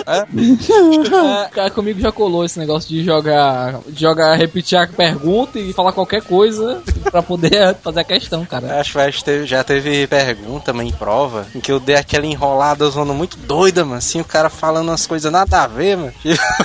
É, 0.07 1.49
cara, 1.49 1.71
comigo 1.71 1.99
já 1.99 2.11
colou 2.11 2.45
esse 2.45 2.59
negócio 2.59 2.87
de 2.89 3.03
jogar, 3.03 3.79
de 3.87 4.01
jogar, 4.01 4.35
repetir 4.35 4.77
a 4.77 4.87
pergunta 4.87 5.59
e 5.59 5.73
falar 5.73 5.91
qualquer 5.93 6.21
coisa 6.21 6.81
pra 7.09 7.23
poder 7.23 7.75
fazer 7.81 7.99
a 8.01 8.03
questão, 8.03 8.45
cara. 8.45 8.79
Acho 8.79 8.93
que 9.23 9.45
já 9.45 9.63
teve 9.63 10.05
pergunta, 10.07 10.73
mas 10.73 10.87
em 10.87 10.91
prova, 10.91 11.47
em 11.55 11.59
que 11.59 11.71
eu 11.71 11.79
dei 11.79 11.95
aquela 11.95 12.25
enrolada 12.25 12.87
zona 12.89 13.13
muito 13.13 13.37
doida, 13.37 13.83
mano. 13.83 13.97
Assim, 13.97 14.21
o 14.21 14.25
cara 14.25 14.49
falando 14.49 14.89
umas 14.89 15.07
coisas 15.07 15.31
nada 15.31 15.63
a 15.63 15.67
ver, 15.67 15.97
mano. 15.97 16.13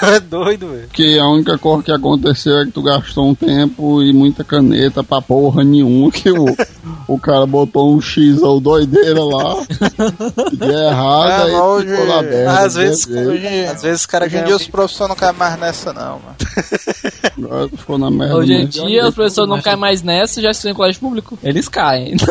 É 0.03 0.20
doido, 0.20 0.39
velho. 0.44 0.88
Que 0.92 1.18
a 1.18 1.26
única 1.29 1.57
coisa 1.59 1.83
que 1.83 1.92
aconteceu 1.92 2.59
é 2.61 2.64
que 2.64 2.72
tu 2.72 2.83
gastou 2.83 3.29
um 3.29 3.35
tempo 3.35 4.03
e 4.03 4.12
muita 4.12 4.42
caneta 4.44 5.03
pra 5.05 5.20
porra 5.20 5.62
nenhuma, 5.64 6.11
que 6.11 6.31
o, 6.31 6.46
o 7.09 7.18
cara 7.18 7.46
botou 7.46 7.94
um 7.94 8.00
X 8.00 8.40
ou 8.42 8.61
doideira 8.61 9.22
lá, 9.24 9.55
de 10.53 10.64
errado, 10.72 11.31
É, 11.31 11.42
aí 11.44 11.55
hoje- 11.55 11.88
ficou 11.88 12.07
na 12.07 12.22
merda. 12.22 12.59
Às 12.61 12.74
vezes? 12.74 13.07
Hoje, 13.07 13.64
às 13.66 13.83
vezes 13.83 14.05
o 14.05 14.09
cara 14.09 14.26
hoje 14.26 14.37
em 14.38 14.44
dia 14.44 14.57
os 14.57 14.66
professores 14.68 15.09
não 15.09 15.16
caem 15.16 15.37
mais 15.37 15.59
nessa, 15.59 15.92
não, 15.92 16.18
mano. 16.20 16.37
Agora 17.38 17.68
tu 17.68 17.76
ficou 17.76 17.98
na 17.98 18.11
merda. 18.11 18.37
Hoje 18.37 18.53
em 18.53 18.66
dia 18.66 19.07
os 19.09 19.14
professores 19.14 19.48
não 19.50 19.61
caem 19.61 19.76
mais 19.76 20.03
nessa, 20.03 20.40
já 20.42 20.50
estudam 20.50 20.72
em 20.72 20.74
colégio 20.76 21.00
público. 21.00 21.38
Eles 21.42 21.68
caem. 21.68 22.16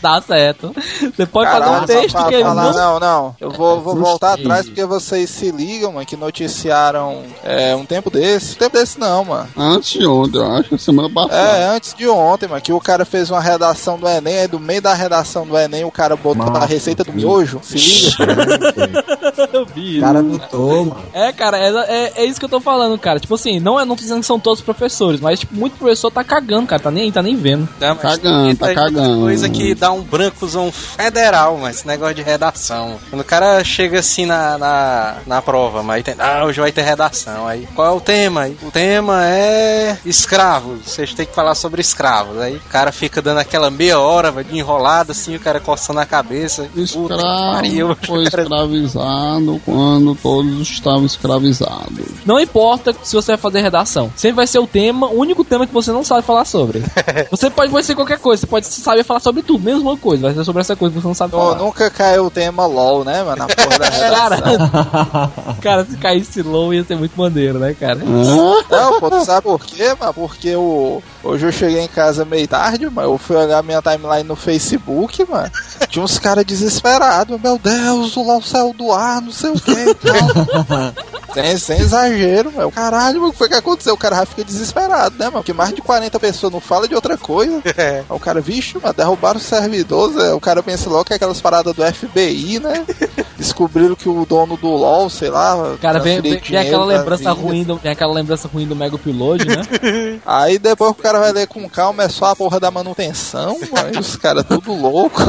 Tá 0.00 0.20
certo. 0.20 0.72
Você 1.00 1.26
pode 1.26 1.50
fazer 1.50 1.64
um 1.64 1.68
Caralho, 1.70 1.86
texto 1.86 2.26
que 2.28 2.34
eles 2.34 2.46
falar, 2.46 2.72
não. 2.72 2.72
não, 2.72 3.00
não. 3.00 3.36
Eu 3.40 3.50
vou, 3.50 3.80
vou 3.80 3.96
voltar 3.96 4.34
atrás 4.34 4.66
porque 4.66 4.84
vocês 4.84 5.28
se 5.30 5.50
ligam, 5.50 5.92
mano, 5.92 6.06
que 6.06 6.16
noticiaram 6.16 7.22
é, 7.44 7.74
um 7.74 7.84
tempo 7.84 8.10
desse. 8.10 8.54
Um 8.54 8.58
tempo 8.58 8.76
desse 8.78 8.98
não, 8.98 9.24
mano. 9.24 9.48
Antes 9.56 9.92
de 9.92 10.06
ontem, 10.06 10.38
eu 10.38 10.52
acho, 10.52 10.78
semana 10.78 11.08
passada. 11.10 11.34
É, 11.36 11.64
antes 11.68 11.94
de 11.94 12.08
ontem, 12.08 12.48
mano, 12.48 12.60
que 12.60 12.72
o 12.72 12.80
cara 12.80 13.04
fez 13.04 13.30
uma 13.30 13.40
redação 13.40 13.98
do 13.98 14.08
Enem, 14.08 14.38
aí 14.38 14.48
do 14.48 14.58
meio 14.60 14.82
da 14.82 14.94
redação 14.94 15.46
do 15.46 15.56
Enem 15.56 15.84
o 15.84 15.90
cara 15.90 16.16
botou 16.16 16.46
Nossa, 16.46 16.64
a 16.64 16.66
receita 16.66 17.04
do 17.04 17.12
miojo. 17.12 17.60
Se 17.62 17.76
liga. 17.76 19.04
Eu 19.52 19.66
vi. 19.66 19.98
O 19.98 20.00
cara 20.00 20.22
notou, 20.22 20.84
mano. 20.86 21.02
É, 21.12 21.32
cara, 21.32 21.58
é, 21.58 21.68
é, 21.68 22.12
é 22.16 22.24
isso 22.24 22.38
que 22.38 22.44
eu 22.44 22.48
tô 22.48 22.60
falando, 22.60 22.98
cara. 22.98 23.20
Tipo 23.20 23.34
assim, 23.34 23.60
não, 23.60 23.78
é, 23.78 23.84
não 23.84 23.94
tô 23.96 24.02
dizendo 24.02 24.20
que 24.20 24.26
são 24.26 24.38
todos 24.40 24.62
professores, 24.62 25.20
mas 25.20 25.40
tipo, 25.40 25.54
muito 25.54 25.76
professor 25.76 26.10
tá 26.10 26.24
cagando, 26.24 26.66
cara. 26.66 26.82
Tá 26.82 26.90
nem 26.90 27.10
tá 27.12 27.22
nem 27.22 27.36
vendo. 27.36 27.68
Não, 27.80 27.88
mas 27.94 27.98
Cagando, 28.02 28.46
tem 28.46 28.56
tá 28.56 28.74
cagando. 28.74 29.20
coisa 29.20 29.48
que 29.48 29.74
dá 29.74 29.92
um 29.92 30.02
brancozão 30.02 30.70
federal, 30.72 31.58
mas 31.58 31.76
esse 31.76 31.86
negócio 31.86 32.14
de 32.14 32.22
redação. 32.22 32.98
Quando 33.10 33.20
o 33.20 33.24
cara 33.24 33.62
chega 33.64 34.00
assim 34.00 34.26
na, 34.26 34.58
na, 34.58 35.16
na 35.26 35.42
prova, 35.42 35.82
mas 35.82 36.02
tem, 36.04 36.14
ah, 36.18 36.44
hoje 36.44 36.60
vai 36.60 36.72
ter 36.72 36.82
redação. 36.82 37.15
Aí, 37.46 37.68
qual 37.74 37.86
é 37.88 37.90
o 37.90 38.00
tema? 38.00 38.42
Aí, 38.42 38.56
O 38.62 38.70
tema 38.70 39.24
é 39.24 39.96
escravos. 40.04 40.80
Vocês 40.84 41.14
têm 41.14 41.24
que 41.24 41.34
falar 41.34 41.54
sobre 41.54 41.80
escravos. 41.80 42.38
Aí 42.40 42.56
o 42.56 42.60
cara 42.70 42.90
fica 42.90 43.22
dando 43.22 43.38
aquela 43.38 43.70
meia 43.70 43.98
hora 44.00 44.32
de 44.42 44.58
enrolada, 44.58 45.12
assim, 45.12 45.36
o 45.36 45.40
cara 45.40 45.60
coçando 45.60 46.00
a 46.00 46.06
cabeça. 46.06 46.68
Puta 46.92 47.16
que 47.16 47.22
pariu, 47.22 47.92
Escravo 47.92 48.06
foi 48.06 48.24
cara. 48.30 48.42
escravizado 48.42 49.60
quando 49.64 50.14
todos 50.16 50.60
estavam 50.60 51.06
escravizados. 51.06 52.06
Não 52.24 52.40
importa 52.40 52.94
se 53.02 53.14
você 53.14 53.32
vai 53.32 53.38
fazer 53.38 53.60
redação. 53.60 54.12
Sempre 54.16 54.36
vai 54.36 54.46
ser 54.46 54.58
o 54.58 54.66
tema, 54.66 55.06
o 55.06 55.18
único 55.18 55.44
tema 55.44 55.66
que 55.66 55.72
você 55.72 55.92
não 55.92 56.02
sabe 56.02 56.22
falar 56.22 56.44
sobre. 56.44 56.82
Você 57.30 57.50
pode, 57.50 57.84
ser 57.84 57.94
qualquer 57.94 58.18
coisa, 58.18 58.40
você 58.40 58.46
pode 58.46 58.66
saber 58.66 59.04
falar 59.04 59.20
sobre 59.20 59.42
tudo, 59.42 59.62
menos 59.62 59.76
menos 59.76 59.82
uma 59.82 59.96
coisa, 59.96 60.22
vai 60.22 60.34
ser 60.34 60.44
sobre 60.44 60.60
essa 60.60 60.74
coisa 60.76 60.94
que 60.94 61.00
você 61.00 61.06
não 61.06 61.14
sabe 61.14 61.32
Pô, 61.32 61.38
falar. 61.38 61.56
nunca 61.56 61.90
caiu 61.90 62.26
o 62.26 62.30
tema 62.30 62.66
LOL, 62.66 63.04
né, 63.04 63.22
mano? 63.22 63.36
Na 63.36 63.46
porra 63.46 63.78
da 63.78 63.88
redação. 63.90 64.10
Cara, 64.10 65.30
cara, 65.62 65.84
se 65.84 65.96
caísse 65.96 66.42
low 66.42 66.72
ia 66.72 66.84
ser 66.84 66.96
muito 66.96 67.05
maneiro, 67.16 67.58
né, 67.58 67.74
cara? 67.78 67.96
Não, 67.96 69.00
pô, 69.00 69.10
tu 69.10 69.24
sabe 69.24 69.42
por 69.42 69.64
quê, 69.64 69.94
mano? 69.98 70.14
Porque 70.14 70.54
o... 70.54 71.02
hoje 71.22 71.46
eu 71.46 71.52
cheguei 71.52 71.80
em 71.80 71.88
casa 71.88 72.24
meio 72.24 72.48
tarde, 72.48 72.88
mano. 72.88 73.12
Eu 73.12 73.18
fui 73.18 73.36
olhar 73.36 73.62
minha 73.62 73.82
timeline 73.82 74.24
no 74.24 74.36
Facebook, 74.36 75.24
mano. 75.28 75.50
Tinha 75.88 76.04
uns 76.04 76.18
caras 76.18 76.44
desesperados. 76.44 77.40
Meu 77.40 77.58
Deus, 77.58 78.16
o 78.16 78.22
LOL 78.22 78.42
saiu 78.42 78.72
do 78.72 78.92
ar, 78.92 79.20
não 79.20 79.32
sei 79.32 79.50
o 79.50 79.60
que 79.60 79.70
e 79.70 79.94
tal. 79.94 80.94
sem, 81.34 81.58
sem 81.58 81.80
exagero, 81.80 82.52
mano. 82.52 82.70
Caralho, 82.72 83.20
mano, 83.20 83.28
o 83.28 83.32
que 83.32 83.38
foi 83.38 83.48
que 83.48 83.54
aconteceu? 83.54 83.94
O 83.94 83.98
cara 83.98 84.16
já 84.16 84.26
fica 84.26 84.44
desesperado, 84.44 85.16
né, 85.18 85.26
mano? 85.26 85.38
Porque 85.38 85.52
mais 85.52 85.74
de 85.74 85.82
40 85.82 86.18
pessoas 86.18 86.52
não 86.52 86.60
falam 86.60 86.88
de 86.88 86.94
outra 86.94 87.16
coisa. 87.16 87.62
Aí 87.64 88.04
o 88.08 88.20
cara, 88.20 88.40
vixe, 88.40 88.78
mano, 88.78 88.94
derrubaram 88.94 89.38
o 89.38 89.42
servidor. 89.42 90.12
Zé. 90.12 90.32
O 90.32 90.40
cara 90.40 90.62
pensa 90.62 90.88
logo 90.88 91.04
que 91.04 91.12
é 91.12 91.16
aquelas 91.16 91.40
paradas 91.40 91.74
do 91.74 91.84
FBI, 91.84 92.60
né? 92.60 92.84
Descobriram 93.36 93.94
que 93.94 94.08
o 94.08 94.24
dono 94.24 94.56
do 94.56 94.68
LOL, 94.68 95.10
sei 95.10 95.30
lá. 95.30 95.76
Cara, 95.80 95.98
vem, 95.98 96.20
vem, 96.20 96.32
vem 96.32 96.40
dinheiro 96.40 96.68
aquela 96.68 96.86
da 96.86 96.95
lembrança 96.98 97.34
vida. 97.34 97.46
ruim 97.46 97.64
do, 97.64 97.76
vem 97.76 97.92
aquela 97.92 98.12
lembrança 98.12 98.48
ruim 98.48 98.66
do 98.66 98.76
Mega 98.76 98.96
Upload, 98.96 99.46
né? 99.46 99.62
Aí 100.24 100.58
depois 100.58 100.90
o 100.90 100.94
cara 100.94 101.18
vai 101.18 101.32
ler 101.32 101.46
com 101.46 101.68
calma, 101.68 102.04
é 102.04 102.08
só 102.08 102.26
a 102.26 102.36
porra 102.36 102.58
da 102.60 102.70
manutenção, 102.70 103.58
mano. 103.72 104.00
Os 104.00 104.16
caras 104.16 104.44
tudo 104.44 104.72
louco. 104.72 105.20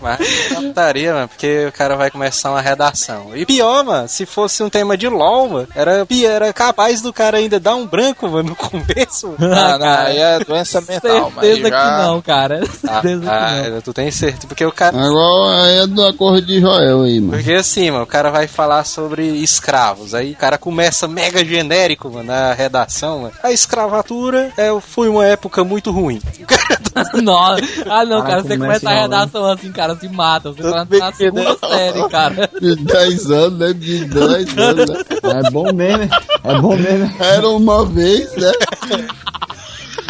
Mas 0.00 0.20
é 0.50 0.54
putaria, 0.54 1.14
mano, 1.14 1.28
porque 1.28 1.66
o 1.66 1.72
cara 1.72 1.96
vai 1.96 2.10
começar 2.10 2.50
uma 2.50 2.60
redação. 2.60 3.36
E 3.36 3.46
pior, 3.46 3.84
mano, 3.84 4.08
se 4.08 4.26
fosse 4.26 4.62
um 4.62 4.68
tema 4.68 4.96
de 4.96 5.08
LOL, 5.08 5.48
mano, 5.48 5.68
era, 5.74 6.06
era 6.24 6.52
capaz 6.52 7.00
do 7.00 7.12
cara 7.12 7.38
ainda 7.38 7.60
dar 7.60 7.76
um 7.76 7.86
branco, 7.86 8.28
mano, 8.28 8.50
no 8.50 8.56
começo. 8.56 9.34
Ah, 9.62 9.78
não, 9.78 9.86
aí 9.86 10.18
é 10.18 10.38
doença 10.40 10.80
mental, 10.80 11.30
mas 11.34 11.44
Certeza 11.44 11.68
já... 11.68 11.82
que 11.82 12.02
não, 12.02 12.22
cara. 12.22 12.60
Ah, 12.64 13.00
Certeza 13.00 13.20
que 13.20 13.26
não. 13.26 13.78
ah, 13.78 13.82
tu 13.84 13.92
tem 13.92 14.10
certeza, 14.10 14.46
porque 14.46 14.64
o 14.64 14.72
cara. 14.72 14.96
Agora 14.96 15.64
aí 15.64 15.78
é 15.78 15.86
da 15.86 16.12
cor 16.12 16.40
de 16.40 16.60
Joel 16.60 17.02
aí, 17.02 17.20
mano. 17.20 17.32
Porque 17.32 17.52
assim, 17.52 17.90
mano, 17.90 18.04
o 18.04 18.06
cara 18.06 18.30
vai 18.30 18.46
falar 18.48 18.84
sobre 18.84 19.26
escravos. 19.26 20.14
Aí 20.14 20.32
o 20.32 20.36
cara 20.36 20.58
começa 20.58 21.01
mega 21.08 21.44
genérico, 21.44 22.10
mano, 22.10 22.24
na 22.24 22.52
redação, 22.52 23.20
mano. 23.20 23.34
A 23.42 23.52
escravatura 23.52 24.52
é, 24.56 24.68
foi 24.80 25.08
uma 25.08 25.26
época 25.26 25.64
muito 25.64 25.90
ruim. 25.90 26.20
Cara 26.46 26.72
Não, 27.22 27.38
ah 27.38 28.04
não, 28.04 28.20
Cara, 28.20 28.30
cara, 28.30 28.42
você 28.42 28.56
começa 28.56 28.80
começa 28.80 28.90
a 28.90 29.02
redação 29.02 29.50
assim, 29.50 29.72
cara, 29.72 29.96
se 29.96 30.08
mata. 30.08 30.52
Você 30.52 30.62
tá 30.62 30.84
bem 30.84 31.00
na 31.00 31.12
segunda 31.12 31.56
série, 31.56 32.08
cara. 32.08 32.50
De 32.60 32.76
10 32.76 33.30
anos, 33.30 33.58
né? 33.58 33.72
De 33.72 34.04
10 34.04 34.58
anos, 34.58 34.88
né? 34.88 34.96
É 35.46 35.50
bom 35.50 35.72
mesmo, 35.72 36.08
é 36.44 36.60
bom 36.60 36.76
mesmo. 36.76 37.14
Era 37.18 37.48
uma 37.48 37.84
vez, 37.84 38.34
né? 38.36 38.52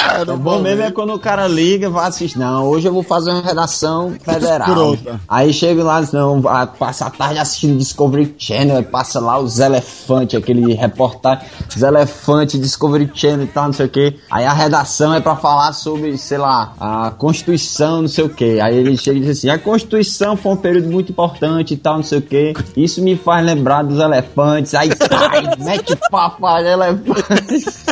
É 0.02 0.22
uma 0.24 0.36
bom 0.36 0.58
mesmo 0.60 0.82
é 0.82 0.90
quando 0.90 1.12
o 1.14 1.18
cara 1.18 1.46
liga 1.46 1.86
e 1.86 1.90
vai 1.90 2.08
assistir. 2.08 2.38
Não, 2.38 2.66
hoje 2.68 2.88
eu 2.88 2.92
vou 2.92 3.02
fazer 3.02 3.30
uma 3.30 3.42
redação 3.42 4.14
federal. 4.24 4.96
Aí 5.28 5.52
chega 5.52 5.82
lá, 5.82 6.02
não, 6.12 6.40
vai- 6.40 6.66
passa 6.66 7.06
a 7.06 7.10
tarde 7.10 7.38
assistindo 7.38 7.78
Discovery 7.78 8.34
Channel, 8.38 8.76
aí 8.78 8.82
passa 8.82 9.20
lá 9.20 9.38
os 9.38 9.58
elefantes, 9.58 10.38
aquele 10.38 10.74
reportagem, 10.74 11.44
os 11.74 11.82
elefantes, 11.82 12.60
Discovery 12.60 13.10
Channel 13.14 13.44
e 13.44 13.48
tal, 13.48 13.66
não 13.66 13.72
sei 13.72 13.86
o 13.86 13.88
que. 13.88 14.18
Aí 14.30 14.44
a 14.44 14.52
redação 14.52 15.14
é 15.14 15.20
pra 15.20 15.36
falar 15.36 15.72
sobre, 15.72 16.16
sei 16.18 16.38
lá, 16.38 16.72
a 16.80 17.10
Constituição, 17.10 18.02
não 18.02 18.08
sei 18.08 18.24
o 18.24 18.28
que. 18.28 18.60
Aí 18.60 18.76
ele 18.76 18.96
chega 18.96 19.18
e 19.18 19.20
diz 19.20 19.38
assim: 19.38 19.48
a 19.50 19.58
Constituição 19.58 20.36
foi 20.36 20.52
um 20.52 20.56
período 20.56 20.88
muito 20.90 21.12
importante 21.12 21.74
e 21.74 21.76
tal, 21.76 21.96
não 21.96 22.02
sei 22.02 22.18
o 22.18 22.22
que. 22.22 22.52
Isso 22.76 23.02
me 23.02 23.16
faz 23.16 23.44
lembrar 23.44 23.82
dos 23.82 23.98
elefantes. 23.98 24.74
Aí 24.74 24.90
sai, 24.96 25.42
mete 25.64 25.96
papo 26.10 26.46
aos 26.46 26.64
elefantes. 26.64 27.84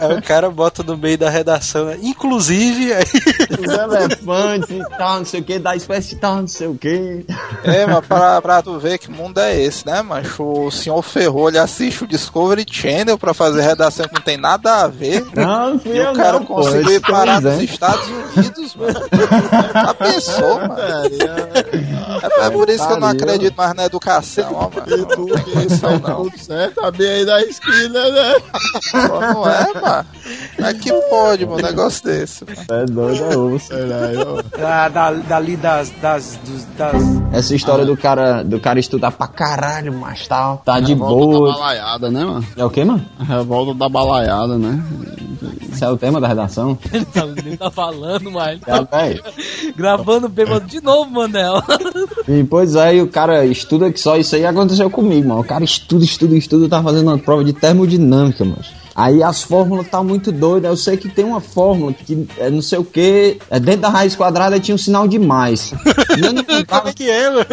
Aí 0.00 0.18
o 0.18 0.22
cara 0.22 0.50
bota 0.50 0.82
no 0.86 0.96
meio 0.96 1.18
da 1.18 1.28
redação, 1.28 1.86
né? 1.86 1.98
inclusive, 2.02 2.92
aí 2.92 3.04
Os 3.58 3.72
elefantes 3.72 4.70
e 4.70 4.96
tal, 4.96 5.18
não 5.18 5.24
sei 5.24 5.40
o 5.40 5.44
que, 5.44 5.58
da 5.58 5.74
espécie 5.76 6.14
e 6.14 6.18
tal, 6.18 6.36
não 6.36 6.48
sei 6.48 6.66
o 6.68 6.74
que. 6.74 7.26
É, 7.64 7.86
mas 7.86 8.06
pra, 8.06 8.40
pra 8.40 8.62
tu 8.62 8.78
ver 8.78 8.98
que 8.98 9.10
mundo 9.10 9.38
é 9.38 9.60
esse, 9.60 9.86
né, 9.86 10.02
macho? 10.02 10.42
O 10.42 10.70
senhor 10.70 11.02
Ferrol, 11.02 11.48
ele 11.48 11.58
assiste 11.58 12.04
o 12.04 12.06
Discovery 12.06 12.64
Channel 12.70 13.18
pra 13.18 13.34
fazer 13.34 13.62
redação 13.62 14.06
que 14.06 14.14
não 14.14 14.20
tem 14.22 14.36
nada 14.36 14.82
a 14.82 14.88
ver. 14.88 15.24
Não, 15.34 15.70
não 15.70 15.78
fui 15.78 15.92
E 15.92 15.98
eu 15.98 16.12
o 16.12 16.14
cara 16.14 16.38
não, 16.38 16.46
conseguiu 16.46 16.92
ir 16.92 17.00
parar 17.00 17.40
nos 17.40 17.52
dizendo. 17.52 17.64
Estados 17.64 18.06
Unidos, 18.08 18.74
mano. 18.76 19.00
Já 19.74 19.94
pensou, 19.94 20.58
mano? 20.60 20.76
É, 22.40 22.46
é 22.46 22.50
por 22.50 22.68
isso 22.68 22.86
que 22.86 22.92
eu 22.92 23.00
não 23.00 23.08
acredito 23.08 23.54
mais 23.56 23.74
na 23.74 23.84
educação, 23.84 24.50
ó, 24.54 24.70
E 24.86 24.90
mano. 24.90 25.06
tu 25.06 25.26
que 25.44 25.66
isso 25.66 25.86
aí 25.86 26.00
tudo 26.00 26.38
certo, 26.38 26.84
a 26.84 26.90
bem 26.90 27.08
aí 27.08 27.24
da 27.26 27.40
esquina, 27.42 28.10
né? 28.10 28.34
Pô, 29.08 29.20
Não 29.20 29.48
é, 29.50 29.80
mano? 29.80 30.06
É 30.58 30.74
que 30.76 30.92
pode, 31.08 31.46
mano, 31.46 31.58
um 31.58 31.62
negócio 31.62 32.04
desse. 32.04 32.44
mano. 32.44 32.58
É 32.70 32.84
doido, 32.86 33.24
é 33.24 33.36
osso. 33.36 33.68
Peraí, 33.68 34.16
ó. 34.18 34.42
Da, 34.58 34.88
da, 34.88 35.12
dali 35.12 35.56
das, 35.56 35.90
das, 36.00 36.38
dos- 36.44 36.64
das, 36.76 37.02
Essa 37.32 37.54
história 37.54 37.84
do 37.84 37.96
cara, 37.96 38.42
do 38.42 38.58
cara 38.60 38.78
estudar 38.78 39.12
pra 39.12 39.26
caralho, 39.26 39.92
mas 39.92 40.26
tal, 40.26 40.62
tá 40.64 40.78
de 40.80 40.92
Revolta 40.94 41.14
da 41.32 41.38
boa. 41.38 41.52
balaiada, 41.52 42.10
né, 42.10 42.24
mano? 42.24 42.46
É 42.56 42.64
o 42.64 42.70
que, 42.70 42.84
mano? 42.84 43.04
A 43.18 43.24
revolta 43.24 43.74
da 43.74 43.88
balaiada, 43.88 44.56
né? 44.58 44.82
Esse 45.72 45.84
é 45.84 45.90
o 45.90 45.96
tema 45.96 46.20
da 46.20 46.26
redação? 46.28 46.78
Ele 46.92 47.04
tá, 47.04 47.26
ele 47.26 47.56
tá 47.56 47.70
falando, 47.70 48.30
mas 48.30 48.58
É, 48.66 48.82
velho. 49.08 49.22
gravando 49.76 50.28
bêbado 50.28 50.66
de 50.66 50.80
novo, 50.80 51.10
Manel. 51.10 51.62
E 52.26 52.42
pois 52.44 52.74
é, 52.74 52.96
e 52.96 53.02
o 53.02 53.08
cara 53.08 53.44
estuda 53.44 53.92
que 53.92 54.00
só 54.00 54.16
isso 54.16 54.34
aí 54.34 54.46
aconteceu 54.46 54.88
comigo, 54.88 55.28
mano. 55.28 55.40
O 55.40 55.44
cara 55.44 55.62
estuda, 55.64 56.04
estuda, 56.04 56.34
estuda, 56.34 56.68
tá 56.68 56.82
fazendo 56.82 57.08
uma 57.08 57.18
prova 57.18 57.44
de 57.44 57.52
termodinâmica, 57.52 58.44
mano. 58.44 58.64
Aí 58.96 59.22
as 59.22 59.42
fórmulas 59.42 59.86
tá 59.88 60.02
muito 60.02 60.32
doidas. 60.32 60.70
Eu 60.70 60.76
sei 60.76 60.96
que 60.96 61.08
tem 61.08 61.24
uma 61.24 61.40
fórmula 61.40 61.92
que 61.92 62.26
é 62.38 62.48
não 62.48 62.62
sei 62.62 62.78
o 62.78 62.84
que, 62.84 63.38
é 63.50 63.60
dentro 63.60 63.82
da 63.82 63.88
raiz 63.90 64.16
quadrada 64.16 64.58
tinha 64.58 64.74
um 64.74 64.78
sinal 64.78 65.06
de 65.06 65.18
mais. 65.18 65.72
E 66.16 66.20
eu 66.24 66.32
não 66.32 66.42
lembrava- 66.48 66.92
que 66.94 67.10
é, 67.10 67.28
mano? 67.30 67.44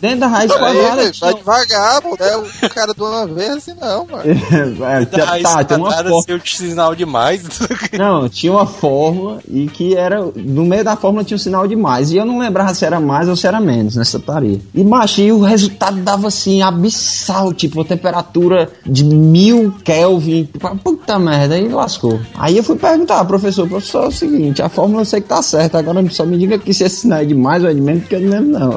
dentro 0.00 0.20
da 0.20 0.26
raiz 0.26 0.50
Aí, 0.50 0.58
quadrada 0.58 0.96
velho, 0.96 1.12
tinha. 1.12 1.30
vai 1.32 1.34
devagar, 1.40 2.02
pô, 2.02 2.16
né? 2.20 2.36
O 2.36 2.68
cara 2.68 2.92
de 2.92 3.00
uma 3.02 3.26
vez 3.26 3.50
assim, 3.50 3.72
não, 3.80 4.06
mano. 4.06 4.24
É, 4.90 5.04
tinha- 5.06 5.24
Raiz 5.24 5.42
tá, 5.42 5.64
tem 5.64 5.78
uma 5.78 5.90
fórmula. 5.90 6.22
seu 6.22 6.40
sinal 6.44 6.94
demais. 6.94 7.42
Não, 7.98 8.28
tinha 8.28 8.52
uma 8.52 8.66
fórmula 8.66 9.40
e 9.48 9.66
que 9.68 9.94
era. 9.96 10.20
No 10.36 10.64
meio 10.64 10.84
da 10.84 10.96
fórmula 10.96 11.24
tinha 11.24 11.36
um 11.36 11.38
sinal 11.38 11.66
de 11.66 11.76
mais. 11.76 12.10
E 12.12 12.16
eu 12.16 12.24
não 12.24 12.38
lembrava 12.38 12.72
se 12.74 12.84
era 12.84 13.00
mais 13.00 13.28
ou 13.28 13.36
se 13.36 13.46
era 13.46 13.60
menos 13.60 13.96
nessa 13.96 14.18
tarefa. 14.18 14.60
E, 14.74 14.82
macho, 14.84 15.20
e 15.20 15.32
o 15.32 15.40
resultado 15.42 15.98
dava 16.00 16.28
assim, 16.28 16.62
abissal, 16.62 17.52
tipo, 17.54 17.80
a 17.80 17.84
temperatura 17.84 18.70
de 18.86 19.04
mil 19.04 19.72
Kelvin. 19.84 20.48
Puta 20.90 21.18
merda, 21.18 21.54
aí 21.54 21.68
lascou. 21.68 22.20
Aí 22.34 22.56
eu 22.56 22.62
fui 22.64 22.76
perguntar, 22.76 23.24
professor, 23.24 23.68
professor, 23.68 24.04
é 24.04 24.08
o 24.08 24.12
seguinte, 24.12 24.60
a 24.62 24.68
fórmula 24.68 25.02
eu 25.02 25.04
sei 25.06 25.20
que 25.20 25.28
tá 25.28 25.40
certa, 25.42 25.78
agora 25.78 26.04
só 26.10 26.24
me 26.24 26.36
diga 26.36 26.58
que 26.58 26.72
se 26.74 26.84
esse 26.84 26.96
sinal 27.02 27.20
é 27.20 27.24
de 27.24 27.34
mais 27.34 27.62
ou 27.62 27.70
é 27.70 27.74
de 27.74 27.80
menos, 27.80 28.02
porque 28.02 28.16
eu 28.16 28.20
não 28.22 28.30
lembro, 28.30 28.50
não. 28.58 28.70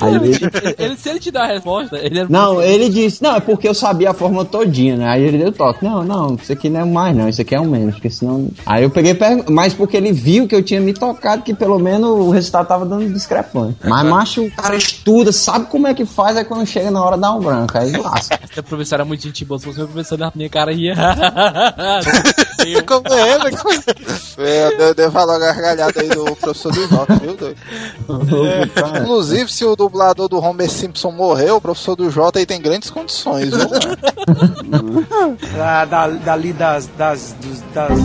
Aí 0.00 0.14
ele, 0.14 0.28
Ele- 0.30 0.74
ele- 0.78 0.96
se 0.96 1.08
ele 1.10 1.18
te 1.20 1.30
der 1.30 1.40
a 1.42 1.46
resposta, 1.46 1.98
ele 1.98 2.20
é 2.20 2.26
não, 2.28 2.62
ele 2.62 2.88
disse, 2.88 3.22
não, 3.22 3.36
é 3.36 3.40
porque 3.40 3.68
eu 3.68 3.74
sabia 3.74 4.10
a 4.10 4.14
fórmula 4.14 4.44
todinha, 4.44 4.96
né? 4.96 5.08
Aí 5.08 5.22
ele 5.22 5.38
deu 5.38 5.52
toque. 5.52 5.84
Não, 5.84 6.02
não, 6.02 6.34
isso 6.40 6.52
aqui 6.52 6.68
não 6.70 6.80
é 6.80 6.84
um 6.84 6.92
mais, 6.92 7.14
não, 7.16 7.28
isso 7.28 7.40
aqui 7.42 7.54
é 7.54 7.60
um 7.60 7.66
menos, 7.68 7.94
porque 7.94 8.08
senão. 8.10 8.48
Aí 8.64 8.82
eu 8.82 8.90
peguei, 8.90 9.16
mas 9.50 9.74
porque 9.74 9.96
ele 9.96 10.12
viu 10.12 10.46
que 10.48 10.54
eu 10.54 10.62
tinha 10.62 10.80
me 10.80 10.92
tocado, 10.94 11.42
que 11.42 11.52
pelo 11.54 11.78
menos 11.78 12.08
o 12.10 12.30
resultado 12.30 12.66
tava 12.66 12.86
dando 12.86 13.12
discrepante. 13.12 13.76
Mas, 13.84 14.06
macho, 14.06 14.42
o 14.44 14.50
cara 14.50 14.74
estuda, 14.76 15.30
sabe 15.32 15.66
como 15.66 15.86
é 15.86 15.94
que 15.94 16.04
faz, 16.06 16.36
aí 16.36 16.44
quando 16.44 16.66
chega 16.66 16.90
na 16.90 17.02
hora 17.04 17.16
dá 17.18 17.32
um 17.34 17.40
branco, 17.40 17.76
aí 17.76 17.92
lasca. 17.92 18.38
Esse 18.50 18.62
professor 18.62 18.94
era 18.96 19.04
muito 19.04 19.22
gente 19.22 19.44
boa. 19.44 19.58
Se 19.58 19.66
fosse 19.66 19.78
meu 19.78 19.88
professor 19.88 20.18
na 20.18 20.32
minha 20.34 20.48
cara, 20.48 20.72
ia. 20.72 20.94
Como 22.86 23.08
é, 23.08 23.38
mano? 23.38 23.56
É, 24.38 24.76
deu, 24.76 24.94
deu 24.94 25.10
valor 25.10 25.34
a 25.36 25.38
gargalhada 25.38 26.00
aí 26.00 26.08
do 26.08 26.24
professor 26.36 26.72
do 26.72 26.86
Jota, 26.88 27.14
viu, 27.16 27.36
doido? 27.36 27.56
Inclusive, 29.00 29.50
se 29.52 29.64
o 29.64 29.74
dublador 29.76 30.28
do 30.28 30.38
Homer 30.38 30.70
Simpson 30.70 31.10
morreu, 31.12 31.56
o 31.56 31.60
professor 31.60 31.96
do 31.96 32.10
Jota 32.10 32.38
aí 32.38 32.46
tem 32.46 32.60
grandes 32.60 32.90
condições, 32.90 33.50
viu, 33.50 33.68
da, 35.56 35.84
da, 35.84 36.06
dali 36.08 36.52
das, 36.52 36.86
das, 36.98 37.34
dos- 37.40 37.60
das, 37.74 37.98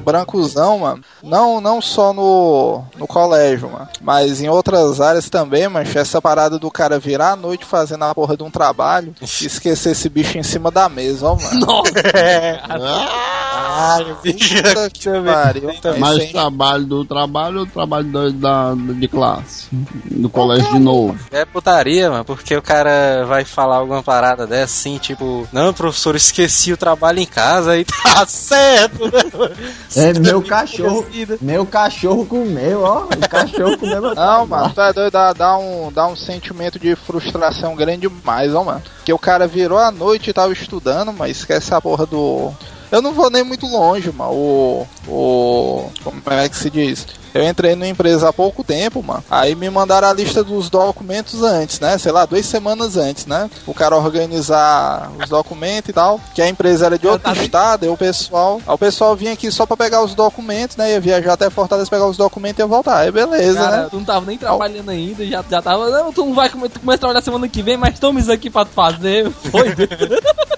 Brancozão, 0.00 0.80
mano. 0.80 1.02
Não, 1.22 1.60
não 1.60 1.80
só 1.80 2.12
no, 2.12 2.82
no 2.96 3.06
colégio, 3.06 3.70
mano. 3.70 3.88
Mas 4.00 4.40
em 4.40 4.48
outras 4.48 5.00
áreas 5.00 5.28
também, 5.28 5.68
mancha. 5.68 6.00
Essa 6.00 6.20
parada 6.20 6.58
do 6.58 6.70
cara 6.70 6.98
virar 6.98 7.32
a 7.32 7.36
noite 7.36 7.64
fazendo 7.64 8.04
a 8.04 8.14
porra 8.14 8.36
de 8.36 8.42
um 8.42 8.50
trabalho 8.50 9.14
e 9.20 9.24
esquecer 9.24 9.92
esse 9.92 10.08
bicho 10.08 10.38
em 10.38 10.42
cima 10.42 10.70
da 10.70 10.88
mesa, 10.88 11.26
ó, 11.26 11.36
mano. 11.36 11.66
Caralho, 13.70 14.16
bicho. 14.22 14.54
Que. 14.92 15.98
Mais 15.98 16.30
trabalho 16.32 16.84
do 16.84 17.04
trabalho 17.04 17.60
ou 17.60 17.66
trabalho 17.66 18.04
da, 18.04 18.28
da- 18.30 18.74
de 18.74 19.08
classe? 19.08 19.68
Do 20.10 20.28
colégio 20.28 20.70
de 20.72 20.78
novo. 20.78 21.18
É 21.30 21.44
putaria, 21.44 22.10
mano, 22.10 22.24
porque 22.24 22.56
o 22.56 22.62
cara 22.62 23.24
vai 23.26 23.44
falar 23.44 23.76
alguma 23.76 24.02
parada 24.02 24.46
dessa, 24.46 24.64
assim, 24.80 24.98
tipo, 24.98 25.46
não, 25.52 25.72
professor, 25.72 26.14
esqueci 26.16 26.72
o 26.72 26.76
trabalho 26.76 27.18
em 27.20 27.26
casa 27.26 27.76
e 27.78 27.84
tá 28.02 28.26
certo, 28.26 29.04
né? 29.06 29.22
mano? 29.32 29.54
É, 29.96 30.18
meu 30.18 30.42
cachorro, 30.42 31.06
meu 31.40 31.66
cachorro 31.66 32.26
comeu, 32.26 32.82
ó. 32.82 33.04
O 33.04 33.28
cachorro 33.28 33.78
comeu 33.78 34.00
meu 34.02 34.14
Não, 34.14 34.46
mano, 34.46 34.72
tu 34.74 34.80
é 34.80 34.92
doido, 34.92 35.12
dá, 35.12 35.32
dá 35.32 35.56
um, 35.58 35.92
dá 35.92 36.06
um 36.06 36.16
sentimento 36.16 36.78
de 36.78 36.94
frustração 36.96 37.74
grande 37.76 38.08
demais, 38.08 38.54
ó, 38.54 38.64
mano. 38.64 38.82
Porque 38.96 39.12
o 39.12 39.18
cara 39.18 39.46
virou 39.46 39.78
a 39.78 39.90
noite 39.90 40.30
e 40.30 40.32
tava 40.32 40.52
estudando, 40.52 41.12
mas 41.12 41.38
esquece 41.38 41.74
a 41.74 41.80
porra 41.80 42.06
do. 42.06 42.52
Eu 42.90 43.00
não 43.00 43.12
vou 43.12 43.30
nem 43.30 43.44
muito 43.44 43.66
longe, 43.66 44.10
mano. 44.10 44.32
O. 44.32 44.86
O. 45.06 45.90
Como 46.02 46.22
é 46.26 46.48
que 46.48 46.56
se 46.56 46.70
diz? 46.70 47.06
Eu 47.34 47.44
entrei 47.48 47.74
numa 47.74 47.86
empresa 47.86 48.28
há 48.28 48.32
pouco 48.32 48.64
tempo, 48.64 49.02
mano. 49.02 49.22
Aí 49.30 49.54
me 49.54 49.68
mandaram 49.70 50.08
a 50.08 50.12
lista 50.12 50.42
dos 50.42 50.68
documentos 50.68 51.42
antes, 51.42 51.78
né? 51.80 51.96
Sei 51.98 52.10
lá, 52.10 52.26
duas 52.26 52.44
semanas 52.46 52.96
antes, 52.96 53.26
né? 53.26 53.48
O 53.66 53.72
cara 53.74 53.96
organizar 53.96 55.10
os 55.22 55.28
documentos 55.28 55.88
e 55.90 55.92
tal. 55.92 56.20
Que 56.34 56.42
a 56.42 56.48
empresa 56.48 56.86
era 56.86 56.98
de 56.98 57.06
outro 57.06 57.22
tá 57.32 57.40
estado, 57.42 57.86
e 57.86 57.88
o 57.88 57.96
pessoal. 57.96 58.60
Aí 58.66 58.74
o 58.74 58.78
pessoal 58.78 59.14
vinha 59.14 59.32
aqui 59.32 59.50
só 59.50 59.64
pra 59.66 59.76
pegar 59.76 60.02
os 60.02 60.14
documentos, 60.14 60.76
né? 60.76 60.92
Ia 60.92 61.00
viajar 61.00 61.34
até 61.34 61.48
Fortaleza 61.50 61.88
pegar 61.90 62.06
os 62.06 62.16
documentos 62.16 62.58
e 62.58 62.62
ia 62.62 62.66
voltar. 62.66 62.98
Aí 62.98 63.10
beleza, 63.12 63.58
Cara, 63.60 63.76
né? 63.82 63.88
tu 63.90 63.96
não 63.96 64.04
tava 64.04 64.26
nem 64.26 64.36
trabalhando 64.38 64.90
ainda, 64.90 65.24
já, 65.26 65.44
já 65.48 65.62
tava. 65.62 65.88
Não, 65.90 66.12
tu 66.12 66.24
não 66.24 66.34
vai 66.34 66.48
come- 66.48 66.68
tu 66.68 66.80
começa 66.80 66.96
a 66.96 67.00
trabalhar 67.00 67.22
semana 67.22 67.48
que 67.48 67.62
vem, 67.62 67.76
mas 67.76 67.98
toma 67.98 68.18
isso 68.20 68.32
aqui 68.32 68.50
pra 68.50 68.64
tu 68.64 68.72
fazer. 68.72 69.30
Foi. 69.50 69.68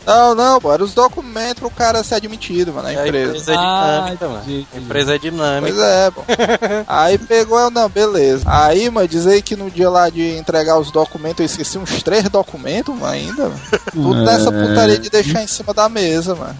Não, 0.06 0.34
não, 0.34 0.60
pô, 0.60 0.72
eram 0.72 0.84
os 0.84 0.94
documentos 0.94 1.60
pro 1.60 1.70
cara 1.70 2.02
ser 2.02 2.16
admitido, 2.16 2.72
mano, 2.72 2.84
na 2.92 3.00
A 3.00 3.06
empresa. 3.06 3.28
empresa 3.30 3.52
é 3.52 3.56
Ah, 3.56 3.98
dinâmica, 4.00 4.28
mano. 4.28 4.42
entendi, 4.42 4.66
A 4.74 4.78
empresa 4.78 5.14
é 5.14 5.18
dinâmica. 5.18 5.74
Pois 5.74 5.78
é, 5.78 6.10
pô. 6.10 6.22
Aí 6.86 7.18
pegou, 7.18 7.58
eu 7.58 7.70
não, 7.70 7.88
beleza. 7.88 8.44
Aí, 8.46 8.88
mano, 8.90 9.08
dizer 9.08 9.42
que 9.42 9.56
no 9.56 9.70
dia 9.70 9.90
lá 9.90 10.08
de 10.08 10.36
entregar 10.36 10.78
os 10.78 10.90
documentos, 10.90 11.40
eu 11.40 11.46
esqueci 11.46 11.78
uns 11.78 12.02
três 12.02 12.28
documentos, 12.28 12.94
mano, 12.94 13.06
ainda. 13.12 13.44
mano. 13.44 13.60
Tudo 13.92 14.20
É. 14.20 14.24
nessa 14.24 14.52
putaria 14.52 14.98
de 14.98 15.10
deixar 15.10 15.42
em 15.42 15.46
cima 15.46 15.74
da 15.74 15.88
mesa, 15.88 16.34
mano. 16.34 16.56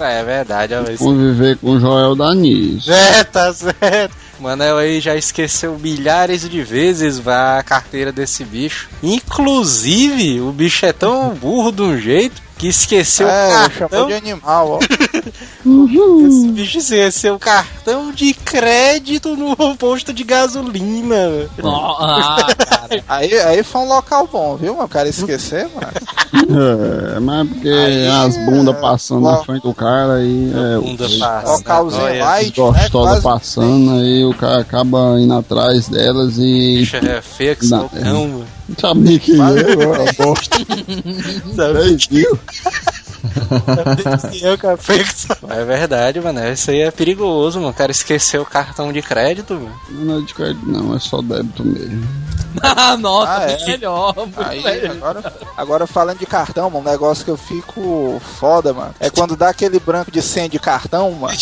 é 0.00 0.24
verdade, 0.24 0.74
ó, 0.74 0.82
isso. 0.90 1.04
Conviver 1.04 1.56
com 1.58 1.72
o 1.72 1.80
Joel 1.80 2.14
Danis. 2.14 2.88
É, 2.88 3.24
tá 3.24 3.52
certo. 3.52 4.14
Manel 4.40 4.76
aí 4.78 5.00
já 5.00 5.16
esqueceu 5.16 5.78
milhares 5.78 6.48
de 6.48 6.62
vezes 6.62 7.26
a 7.26 7.62
carteira 7.62 8.12
desse 8.12 8.44
bicho. 8.44 8.88
Inclusive, 9.02 10.40
o 10.40 10.52
bicho 10.52 10.84
é 10.86 10.92
tão 10.92 11.30
burro 11.40 11.72
de 11.72 11.82
um 11.82 11.98
jeito 11.98 12.48
que 12.58 12.66
esqueceu 12.66 13.28
é, 13.28 13.46
o 13.48 13.70
chamou 13.70 13.88
cartão. 13.88 14.06
de 14.08 14.14
animal, 14.14 14.68
ó. 14.70 14.78
Esse 16.26 16.48
bicho 16.48 16.78
esqueceu 16.78 17.36
o 17.36 17.38
cartão 17.38 18.10
de 18.10 18.34
crédito 18.34 19.36
no 19.36 19.54
posto 19.76 20.12
de 20.12 20.24
gasolina. 20.24 21.48
Ó, 21.62 21.96
ah, 22.02 22.48
cara. 22.56 23.04
Aí, 23.08 23.32
aí 23.38 23.62
foi 23.62 23.80
um 23.82 23.88
local 23.88 24.28
bom, 24.30 24.56
viu? 24.56 24.80
O 24.80 24.88
cara 24.88 25.08
esquecer, 25.08 25.68
mano. 25.72 25.92
É, 27.16 27.20
mas 27.20 27.48
porque 27.48 27.68
Aí, 27.68 28.08
as 28.08 28.36
bundas 28.44 28.76
passando 28.80 29.20
na 29.22 29.36
frente 29.44 29.62
do 29.62 29.74
cara 29.74 30.14
aí 30.14 30.50
é 30.52 30.78
Bunda 30.80 31.06
o- 31.06 31.18
passa. 31.18 31.52
Localzinho 31.52 32.02
Olha, 32.02 32.24
light, 32.24 32.46
né? 32.60 32.64
gostosa 32.64 33.08
Quase- 33.08 33.22
passando, 33.22 33.90
aí 34.00 34.27
o 34.28 34.34
cara 34.34 34.60
acaba 34.60 35.18
indo 35.20 35.34
atrás 35.34 35.88
delas 35.88 36.36
e. 36.38 36.78
bicho 36.80 36.96
é 36.96 37.20
feio 37.22 37.56
que 37.56 37.66
Não, 37.66 37.88
cão, 37.88 38.28
mano. 38.28 38.46
Sabia 38.78 39.18
que 39.18 39.32
eu, 39.32 39.44
eu 39.46 40.14
gosto. 40.18 40.64
Três 41.56 42.08
mil. 42.08 42.38
Eu, 44.42 44.58
cara, 44.58 44.76
feio 44.76 45.04
que 45.04 45.20
só- 45.20 45.34
É 45.48 45.64
verdade, 45.64 46.20
mano. 46.20 46.46
Isso 46.52 46.70
aí 46.70 46.80
é 46.80 46.90
perigoso, 46.90 47.58
mano. 47.58 47.70
O 47.70 47.74
cara 47.74 47.90
esqueceu 47.90 48.42
o 48.42 48.46
cartão 48.46 48.92
de 48.92 49.02
crédito, 49.02 49.54
mano. 49.54 49.74
Não 49.90 50.18
é 50.18 50.20
de 50.22 50.34
crédito, 50.34 50.66
não, 50.66 50.94
é 50.94 50.98
só 50.98 51.20
débito 51.22 51.64
mesmo. 51.64 52.06
Ah, 52.62 52.96
nossa, 52.96 53.30
Ah, 53.40 53.50
é? 53.50 53.66
melhor. 53.66 54.14
Aí, 54.38 54.62
melhor. 54.62 54.90
agora, 54.96 55.34
agora 55.56 55.86
falando 55.86 56.18
de 56.18 56.26
cartão, 56.26 56.70
mano, 56.70 56.88
um 56.88 56.90
negócio 56.90 57.24
que 57.24 57.30
eu 57.30 57.36
fico 57.36 58.20
foda, 58.40 58.72
mano. 58.72 58.94
É 58.98 59.10
quando 59.10 59.36
dá 59.36 59.50
aquele 59.50 59.78
branco 59.78 60.10
de 60.10 60.20
senha 60.22 60.48
de 60.48 60.58
cartão, 60.58 61.10
mano. 61.12 61.36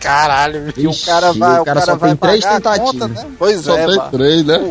Caralho, 0.00 0.62
meu. 0.62 0.72
E 0.76 0.86
o 0.86 0.94
cara 1.04 1.32
vai, 1.32 1.60
o 1.60 1.64
cara, 1.64 1.80
só 1.80 1.96
vai 1.96 2.10
tem 2.10 2.16
três 2.16 2.44
tentativas. 2.44 2.90
conta, 2.92 3.08
né? 3.08 3.26
Pois 3.38 3.64
Só 3.64 3.76
é, 3.76 3.86
tem 3.86 3.96
mano. 3.96 4.10
três, 4.10 4.44
né? 4.44 4.70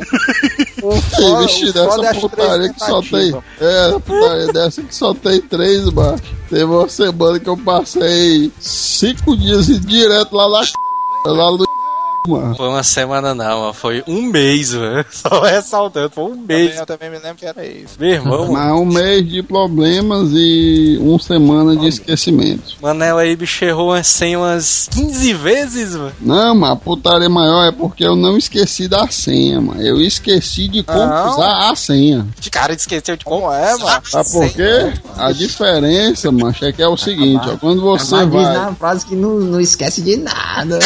O 0.82 0.92
foda, 1.02 1.42
vixe, 1.48 1.66
o 1.66 1.70
é 1.70 1.74
dessa 1.74 2.20
putaria 2.20 2.74
que 2.74 2.80
só 2.80 3.02
tem. 3.02 3.44
É, 3.60 4.00
putaria 4.00 4.54
dessa 4.54 4.84
que 4.84 4.96
só 4.96 5.14
tem 5.14 5.42
três, 5.42 5.86
macho. 5.92 6.24
Teve 6.50 6.64
uma 6.64 6.88
semana 6.88 7.40
que 7.40 7.50
eu 7.50 7.58
passei 7.58 8.52
cinco 8.60 9.36
dias 9.36 9.68
direto 9.68 10.34
lá 10.36 10.50
na 10.50 10.66
c... 10.66 10.72
lá 11.26 11.52
no 11.52 11.67
mano. 12.28 12.56
Foi 12.56 12.68
uma 12.68 12.84
semana 12.84 13.34
não, 13.34 13.62
mano. 13.62 13.74
Foi 13.74 14.04
um 14.08 14.24
mês, 14.24 14.74
mano. 14.74 15.06
Só 15.12 15.42
ressaltando, 15.42 16.10
foi 16.10 16.26
um 16.26 16.36
mês. 16.36 16.70
Também, 16.70 16.80
eu 16.80 16.86
também 16.86 17.10
me 17.10 17.20
lembro 17.20 17.36
que 17.38 17.46
era 17.46 17.66
isso. 17.66 17.96
Meu 18.00 18.10
irmão, 18.10 18.52
mano. 18.52 18.54
Mas 18.54 18.74
um 18.74 18.86
mês 18.86 19.28
de 19.28 19.44
problemas 19.44 20.30
e 20.34 20.98
uma 21.02 21.20
semana 21.20 21.76
de 21.76 21.88
esquecimento. 21.88 22.76
Manel 22.82 23.18
aí, 23.18 23.36
bicho, 23.36 23.64
errou 23.64 24.02
100 24.02 24.38
umas 24.38 24.90
15 24.92 25.34
vezes, 25.34 25.96
mano. 25.96 26.14
Não, 26.22 26.56
mas 26.56 26.72
a 26.72 26.76
putaria 26.76 27.30
maior 27.30 27.66
é 27.68 27.72
porque 27.72 28.04
eu 28.04 28.16
não 28.16 28.38
esqueci 28.38 28.88
da 28.88 29.08
senha, 29.08 29.60
mano. 29.62 29.82
Eu 29.82 30.02
esqueci 30.02 30.68
de 30.68 30.84
como 30.84 31.06
Não. 31.06 31.30
usar 31.32 31.70
a 31.72 31.76
senha. 31.76 32.28
De 32.40 32.50
cara 32.50 32.74
esqueceu 32.74 33.16
de 33.16 33.26
Como 33.26 33.52
é, 33.52 33.78
mano? 33.78 34.02
Sabe 34.06 34.32
por 34.32 34.50
quê? 34.50 34.94
A 35.18 35.32
diferença, 35.32 36.32
macho, 36.32 36.66
é 36.66 36.72
que 36.72 36.82
é 36.82 36.88
o 36.88 36.98
seguinte, 36.98 37.48
ó. 37.50 37.58
Quando 37.58 37.82
você 37.82 38.26
vai. 38.26 38.54
na 38.58 38.74
frase 38.74 39.06
que 39.06 39.16
não, 39.16 39.40
não 39.40 39.60
esquece 39.60 40.02
de 40.02 40.18
nada. 40.18 40.80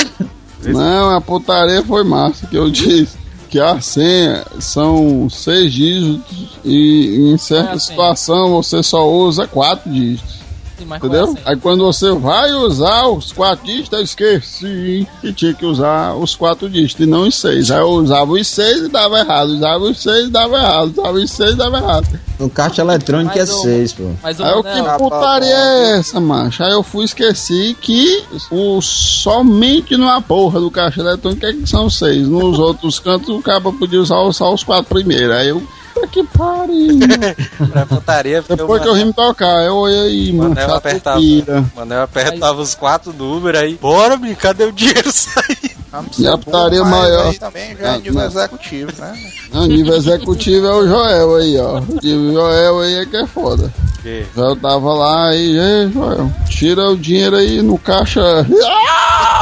Não, 0.66 1.16
a 1.16 1.22
putaria 1.22 1.84
foi 1.84 2.03
massa, 2.03 2.47
que 2.47 2.55
eu 2.55 2.70
disse 2.70 3.18
que 3.49 3.59
a 3.59 3.82
senha 3.82 4.45
são 4.59 5.30
seis 5.30 5.74
dígitos 5.74 6.47
e 6.64 7.32
em 7.34 7.38
certa 7.38 7.74
é 7.74 7.80
situação 7.80 8.51
você 8.51 8.82
só 8.82 9.09
usa 9.09 9.45
quatro 9.45 9.91
dígitos. 9.91 10.40
É 10.89 10.97
Entendeu? 10.97 11.38
Aí 11.45 11.55
quando 11.57 11.84
você 11.86 12.11
vai 12.11 12.51
usar 12.53 13.07
os 13.07 13.32
quatro 13.32 13.65
dígitos, 13.65 13.91
eu 13.93 14.03
esqueci 14.03 15.07
que 15.21 15.34
tinha 15.34 15.53
que 15.53 15.65
usar 15.65 16.13
os 16.15 16.36
quatro 16.36 16.69
dígitos 16.69 17.05
e 17.05 17.09
não 17.09 17.27
os 17.27 17.36
seis. 17.36 17.69
Aí 17.71 17.79
eu 17.79 17.89
usava 17.89 18.32
os 18.32 18.47
seis 18.47 18.82
e 18.84 18.88
dava 18.88 19.19
errado, 19.19 19.49
usava 19.49 19.84
os 19.86 20.01
seis 20.01 20.27
e 20.27 20.29
dava 20.32 20.57
errado, 20.57 20.91
usava 20.91 21.17
os 21.17 21.32
seis 21.32 21.51
e 21.51 21.55
dava 21.55 21.77
errado. 21.77 22.19
No 22.39 22.49
caixa 22.49 22.82
eletrônico 22.82 23.38
é 23.38 23.41
Mas 23.41 23.49
o- 23.51 23.61
seis, 23.61 23.93
pô. 23.93 24.09
Mas 24.23 24.39
o 24.39 24.43
Aí 24.43 24.51
eu, 24.51 24.63
que 24.63 24.97
putaria 24.97 25.47
é 25.55 25.97
essa, 25.97 26.19
macho? 26.19 26.63
Aí 26.63 26.71
eu 26.71 26.82
fui 26.84 27.05
esqueci 27.05 27.77
que 27.79 28.23
o, 28.49 28.82
somente 28.82 29.95
numa 29.95 30.21
porra 30.21 30.59
do 30.59 30.71
caixa 30.71 31.01
eletrônico 31.01 31.45
é 31.45 31.53
que 31.53 31.67
são 31.67 31.89
seis. 31.89 32.27
Nos 32.27 32.57
outros 32.57 32.99
cantos 32.99 33.29
o 33.29 33.41
cara 33.41 33.61
podia 33.61 34.01
usar 34.01 34.32
só 34.34 34.53
os 34.53 34.63
quatro 34.63 34.86
primeiros. 34.86 35.36
Aí 35.36 35.49
eu. 35.49 35.61
Puta 36.02 36.08
Que 36.08 36.24
pariu. 36.24 36.99
Pra 37.72 37.86
putaria, 37.86 38.41
porque 38.41 38.56
Depois 38.56 38.82
que 38.82 38.88
eu 38.88 38.95
vim 38.95 39.06
me 39.06 39.14
tocar, 39.14 39.64
eu 39.64 39.76
olhei 39.76 39.99
aí, 39.99 40.34
mano. 40.34 40.49
Manel 40.49 40.74
apertava. 40.76 41.20
Manel 41.76 42.02
apertava 42.02 42.62
os 42.62 42.76
quatro 42.76 43.14
números 43.14 43.62
aí. 43.62 43.76
Bora, 43.76 44.20
cadê 44.36 44.66
o 44.66 44.72
dinheiro 44.72 45.10
sair? 45.14 45.80
Vamos 45.91 46.17
E 46.19 46.27
a 46.27 46.31
ser 46.31 46.37
putaria 46.37 46.83
maior. 46.83 47.27
Aí 47.27 47.37
também 47.39 47.75
já 47.75 47.87
é 47.95 47.97
nível 47.97 48.13
não. 48.13 48.25
executivo, 48.25 48.91
né? 49.01 49.13
Não, 49.53 49.67
nível 49.67 49.95
executivo 49.95 50.67
é 50.67 50.73
o 50.73 50.87
Joel 50.87 51.35
aí, 51.35 51.59
ó. 51.59 51.79
O 51.79 51.99
nível 52.01 52.33
Joel 52.33 52.79
aí 52.79 52.95
é 52.95 53.05
que 53.05 53.17
é 53.17 53.27
foda. 53.27 53.73
Que? 54.01 54.25
Joel 54.33 54.55
tava 54.55 54.93
lá 54.93 55.29
aí, 55.29 55.57
ei, 55.59 55.91
Joel, 55.91 56.31
tira 56.49 56.89
o 56.89 56.97
dinheiro 56.97 57.35
aí 57.35 57.61
no 57.61 57.77
caixa. 57.77 58.21
Ah! 58.63 59.41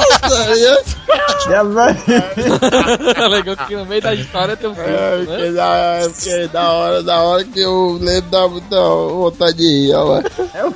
legal 3.29 3.55
que 3.67 3.75
no 3.75 3.85
meio 3.85 4.01
da 4.01 4.13
história 4.13 4.55
tem 4.55 4.69
um 4.69 4.75
filme, 4.75 4.89
É, 4.89 5.17
né? 5.17 5.25
porque 5.25 5.51
da, 5.51 5.75
é 5.75 6.09
porque 6.09 6.47
da 6.47 6.71
hora, 6.71 7.03
da 7.03 7.21
hora 7.23 7.43
que 7.43 7.59
eu 7.59 7.97
lembro 8.01 8.29
da 8.29 8.47
muita 8.47 8.77
vontade 8.79 9.57
de 9.57 9.63
rir, 9.67 9.93
ó. 9.95 10.19
É 10.53 10.65
o 10.65 10.73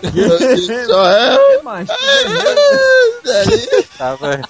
Só 0.88 1.09
é. 1.09 1.61
macho? 1.63 1.91
Aí, 1.91 3.86
Tava, 3.97 4.41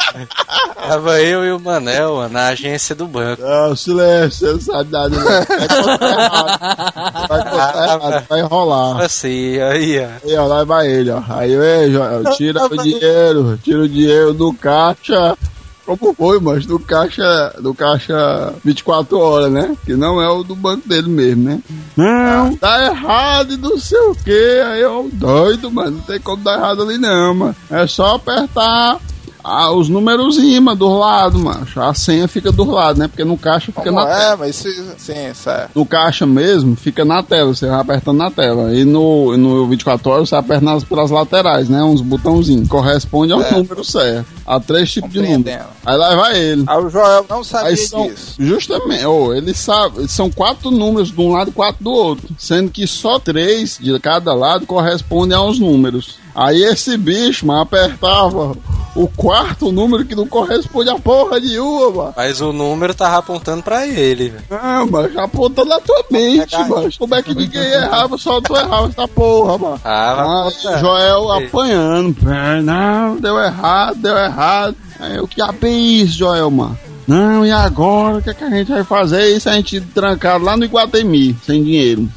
tava 1.13 1.21
eu 1.21 1.45
e 1.45 1.51
o 1.51 1.59
Manel 1.59 2.27
na 2.29 2.47
agência 2.47 2.95
do 2.95 3.07
banco. 3.07 3.41
Não, 3.41 3.75
silêncio, 3.75 4.39
você 4.39 4.53
não 4.53 4.61
sabe 4.61 4.91
nada. 4.91 5.09
Não. 5.09 5.23
Vai 5.23 5.45
contar 5.45 6.09
errado. 6.09 7.27
Vai 7.27 7.43
contar 7.43 7.83
errado, 7.83 8.25
vai 8.29 8.39
enrolar. 8.39 9.01
Assim, 9.01 9.59
aí, 9.59 9.99
ó. 9.99 10.27
Aí, 10.27 10.35
ó, 10.35 10.45
lá 10.45 10.63
vai 10.63 10.87
ele, 10.87 11.11
ó. 11.11 11.21
Aí, 11.29 11.53
ei, 11.53 11.91
Joel, 11.91 12.23
tira 12.35 12.65
o 12.65 12.77
dinheiro, 12.77 13.59
tira 13.63 13.79
o 13.79 13.89
dinheiro 13.89 14.33
do 14.33 14.53
caixa. 14.53 15.37
Como 15.85 16.13
foi, 16.13 16.39
mas 16.39 16.65
do 16.65 16.79
caixa, 16.79 17.55
do 17.59 17.73
caixa 17.73 18.53
24 18.63 19.19
horas, 19.19 19.51
né? 19.51 19.75
Que 19.85 19.95
não 19.95 20.21
é 20.21 20.29
o 20.29 20.41
do 20.41 20.55
banco 20.55 20.87
dele 20.87 21.09
mesmo, 21.09 21.43
né? 21.43 21.59
Não, 21.97 22.55
tá 22.55 22.85
errado 22.85 23.53
e 23.53 23.57
não 23.57 23.77
sei 23.77 23.99
o 23.99 24.15
que. 24.15 24.61
Aí 24.65 24.79
eu, 24.79 25.09
doido, 25.11 25.69
mano, 25.69 25.97
não 25.97 25.99
tem 25.99 26.21
como 26.21 26.41
dar 26.41 26.55
errado 26.57 26.83
ali 26.83 26.97
não, 26.97 27.35
mano. 27.35 27.55
É 27.69 27.85
só 27.85 28.15
apertar 28.15 28.97
ah, 29.43 29.71
os 29.71 29.89
númerozinhos, 29.89 30.63
mano, 30.63 30.77
do 30.77 30.97
lado, 30.97 31.37
mano. 31.39 31.67
A 31.75 31.93
senha 31.93 32.27
fica 32.27 32.51
do 32.51 32.63
lado, 32.63 32.99
né? 32.99 33.07
Porque 33.07 33.23
no 33.23 33.37
caixa 33.37 33.67
fica 33.67 33.83
Como 33.83 33.99
na 33.99 34.05
tela. 34.05 34.23
é, 34.23 34.35
mas 34.37 34.63
isso, 34.63 34.93
sim, 34.97 35.33
certo. 35.33 35.71
No 35.75 35.85
caixa 35.85 36.25
mesmo, 36.25 36.75
fica 36.75 37.03
na 37.03 37.21
tela, 37.21 37.53
você 37.53 37.67
vai 37.67 37.79
apertando 37.81 38.17
na 38.17 38.31
tela. 38.31 38.73
E 38.73 38.85
no, 38.85 39.35
no 39.37 39.67
24 39.67 40.09
horas 40.11 40.29
você 40.29 40.35
aperta 40.35 40.63
nas, 40.63 40.83
pelas 40.83 41.11
laterais, 41.11 41.67
né? 41.69 41.83
Uns 41.83 42.01
botãozinhos. 42.01 42.67
Corresponde 42.67 43.33
ao 43.33 43.41
É. 43.41 43.51
número 43.51 43.83
certo. 43.83 44.25
A 44.45 44.59
três 44.59 44.91
tipos 44.91 45.11
de 45.11 45.21
número. 45.21 45.63
Aí 45.85 45.97
lá 45.97 46.15
vai 46.15 46.37
ele. 46.39 46.63
Aí 46.67 46.77
o 46.83 46.89
Joel 46.89 47.25
não 47.29 47.43
sabia 47.43 47.69
Aí 47.69 47.77
são, 47.77 48.07
disso. 48.07 48.35
justamente, 48.39 49.05
oh, 49.05 49.33
ele 49.33 49.53
sabe, 49.53 50.07
são 50.09 50.29
quatro 50.29 50.69
números 50.71 51.11
de 51.11 51.19
um 51.21 51.31
lado 51.31 51.49
e 51.49 51.53
quatro 51.53 51.83
do 51.83 51.91
outro, 51.91 52.27
sendo 52.37 52.69
que 52.71 52.85
só 52.87 53.19
três 53.19 53.77
de 53.81 53.97
cada 53.99 54.33
lado 54.33 54.65
correspondem 54.65 55.37
aos 55.37 55.59
números. 55.59 56.17
Aí 56.35 56.63
esse 56.63 56.97
bicho, 56.97 57.45
mano, 57.45 57.61
apertava 57.61 58.55
o 58.95 59.07
quarto 59.07 59.71
número 59.71 60.05
que 60.05 60.15
não 60.15 60.27
corresponde 60.27 60.89
a 60.89 60.95
porra 60.99 61.39
de 61.41 61.59
uma, 61.59 61.89
mano. 61.91 62.13
Mas 62.15 62.41
o 62.41 62.53
número 62.53 62.93
tava 62.93 63.17
apontando 63.17 63.63
pra 63.63 63.87
ele, 63.87 64.29
velho. 64.29 64.43
Ah, 64.51 64.85
mas 64.89 65.15
apontando 65.17 65.69
na 65.69 65.79
tua 65.79 66.03
mente, 66.11 66.55
mano. 66.67 66.89
Como 66.97 67.15
é 67.15 67.21
que 67.23 67.33
ninguém 67.33 67.63
errava, 67.63 68.17
só 68.17 68.39
tu 68.41 68.55
errava 68.55 68.87
essa 68.87 69.07
porra, 69.07 69.57
mano. 69.57 69.81
Ah, 69.83 70.47
Ah. 70.65 70.77
Joel 70.77 71.31
apanhando. 71.31 72.15
É, 72.29 72.61
Não, 72.61 73.15
deu 73.17 73.39
errado, 73.39 73.95
deu 73.97 74.17
errado. 74.17 74.75
Aí, 74.99 75.19
o 75.19 75.27
que 75.27 75.41
é 75.41 75.67
isso, 75.69 76.17
Joel, 76.17 76.49
mano? 76.51 76.77
Não, 77.07 77.45
e 77.45 77.51
agora? 77.51 78.17
O 78.19 78.21
que, 78.21 78.29
é 78.29 78.33
que 78.33 78.43
a 78.43 78.49
gente 78.49 78.71
vai 78.71 78.83
fazer? 78.83 79.35
Isso 79.35 79.49
a 79.49 79.53
gente 79.53 79.81
trancado 79.81 80.45
lá 80.45 80.55
no 80.55 80.63
Iguatemi, 80.65 81.35
sem 81.45 81.61
dinheiro. 81.63 82.07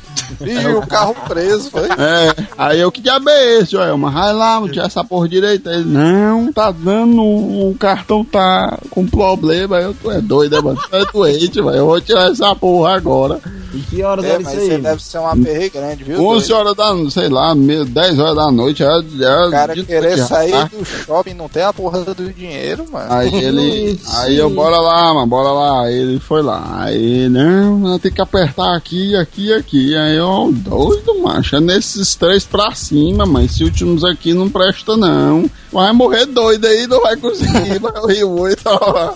Ih, 0.41 0.67
o 0.75 0.87
carro 0.87 1.15
preso, 1.29 1.71
foi? 1.71 1.89
É, 1.89 2.35
aí 2.59 2.81
eu, 2.81 2.91
que 2.93 3.01
diabo 3.01 3.29
é 3.31 3.59
esse, 3.59 3.73
Joelma? 3.73 4.11
Vai 4.11 4.33
lá, 4.33 4.61
não 4.61 4.69
tinha 4.69 4.85
essa 4.85 5.03
porra 5.05 5.29
direita. 5.29 5.71
Ele, 5.71 5.85
não, 5.85 6.53
tá 6.53 6.71
dando, 6.71 7.23
o 7.23 7.75
cartão 7.79 8.25
tá 8.25 8.79
com 8.91 9.07
problema. 9.07 9.79
Eu, 9.79 9.95
tu 9.95 10.11
é 10.11 10.21
doido, 10.21 10.57
né, 10.57 10.63
mano? 10.63 10.79
Tu 10.91 10.97
é 10.97 11.05
doente, 11.13 11.55
velho. 11.61 11.71
Eu 11.77 11.87
vou 11.87 12.01
tirar 12.01 12.31
essa 12.31 12.55
porra 12.55 12.97
agora. 12.97 13.41
E 13.75 13.79
que 13.81 14.03
horas 14.03 14.25
É, 14.25 14.29
era 14.31 14.41
mas 14.41 14.53
isso 14.55 14.65
você 14.67 14.73
aí? 14.75 14.81
deve 14.81 15.03
ser 15.03 15.19
uma 15.19 15.37
perre 15.37 15.69
grande, 15.69 16.05
viu? 16.05 16.25
11 16.27 16.49
doido? 16.49 16.59
horas 16.61 16.77
da, 17.05 17.11
sei 17.11 17.29
lá, 17.29 17.55
meio- 17.55 17.85
10 17.85 18.19
horas 18.19 18.37
da 18.37 18.51
noite. 18.51 18.79
Já, 18.79 19.03
já, 19.17 19.47
O 19.47 19.51
cara 19.51 19.75
de 19.75 19.85
querer 19.85 20.17
noite, 20.17 20.29
sair 20.29 20.69
do 20.69 20.85
shopping 20.85 21.35
não 21.35 21.49
tem 21.49 21.63
a 21.63 21.73
porra 21.73 22.01
do 22.03 22.33
dinheiro, 22.33 22.87
mano. 22.91 23.13
Aí 23.13 23.35
ele. 23.35 24.01
Aí 24.15 24.37
eu, 24.39 24.49
bora 24.51 24.79
lá, 24.79 25.13
mano, 25.15 25.27
bora 25.27 25.51
lá. 25.51 25.83
Aí 25.85 25.95
ele 25.95 26.19
foi 26.21 26.43
lá. 26.43 26.65
Aí, 26.81 27.29
não, 27.29 27.99
tem 27.99 28.11
que 28.13 28.21
apertar 28.23 28.75
aqui, 28.77 29.15
aqui, 29.17 29.53
aqui. 29.53 29.97
Aí 29.97 30.06
eu, 30.15 30.53
doido, 30.53 31.23
macho. 31.23 31.57
É 31.57 31.61
nesses 31.61 32.15
três 32.15 32.45
pra 32.45 32.75
cima, 32.75 33.27
mas 33.27 33.47
esses 33.47 33.61
últimos 33.61 34.05
aqui 34.05 34.33
não 34.33 34.49
presta, 34.49 34.97
não. 34.97 35.51
Vai 35.73 35.93
morrer 35.93 36.27
doido 36.27 36.67
aí, 36.67 36.87
não 36.87 37.01
vai 37.03 37.17
conseguir. 37.17 37.79
Vai 37.81 38.15
rir 38.15 38.25
muito, 38.25 38.63
ó. 38.67 39.15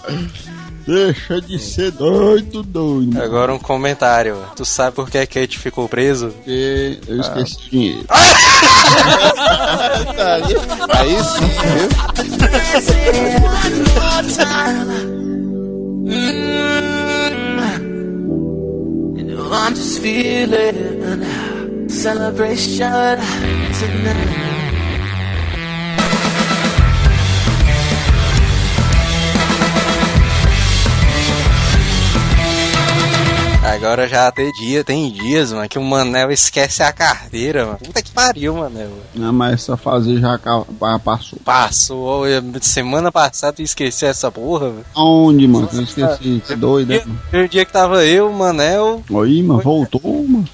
Deixa 0.86 1.40
de 1.40 1.58
ser 1.58 1.92
doido, 1.92 2.62
doido. 2.62 3.22
Agora 3.22 3.54
um 3.54 3.58
comentário. 3.58 4.36
Tu 4.56 4.64
sabe 4.64 4.96
por 4.96 5.08
que 5.10 5.18
a 5.18 5.26
Kate 5.26 5.58
ficou 5.58 5.88
preso? 5.88 6.28
Porque 6.28 6.98
eu 7.06 7.20
esqueci 7.20 7.56
o 7.56 7.70
dinheiro. 7.70 8.04
Aí 10.90 11.16
sim, 11.22 11.46
viu? 15.06 15.19
I'm 19.70 19.76
just 19.76 20.02
feeling 20.02 21.88
celebration 21.88 22.90
tonight. 23.78 24.49
Agora 33.70 34.08
já 34.08 34.30
tem 34.32 34.50
dia, 34.52 34.82
tem 34.82 35.12
dias, 35.12 35.52
mano, 35.52 35.68
que 35.68 35.78
o 35.78 35.82
Manel 35.82 36.30
esquece 36.32 36.82
a 36.82 36.92
carteira, 36.92 37.66
mano. 37.66 37.78
Puta 37.78 38.02
que 38.02 38.10
pariu, 38.10 38.54
Manel. 38.56 38.90
Não, 39.14 39.32
mas 39.32 39.54
essa 39.54 39.76
fase 39.76 40.18
já 40.20 40.38
passou. 41.04 41.38
Passou, 41.44 42.26
eu- 42.26 42.42
semana 42.60 43.12
passada 43.12 43.52
tu 43.54 43.62
esqueceu 43.62 44.08
essa 44.08 44.30
porra, 44.30 44.70
velho. 44.70 44.84
Aonde, 44.94 45.46
mano? 45.46 45.68
Eu 45.72 45.82
esqueci. 45.82 46.42
Que 46.46 46.56
doido, 46.56 46.88
né? 46.88 47.02
o 47.32 47.48
dia 47.48 47.64
que 47.64 47.72
tava 47.72 48.04
eu, 48.04 48.28
o 48.28 48.34
Manel, 48.34 49.02
Aí, 49.22 49.42
mano, 49.42 49.60
voltou. 49.62 50.00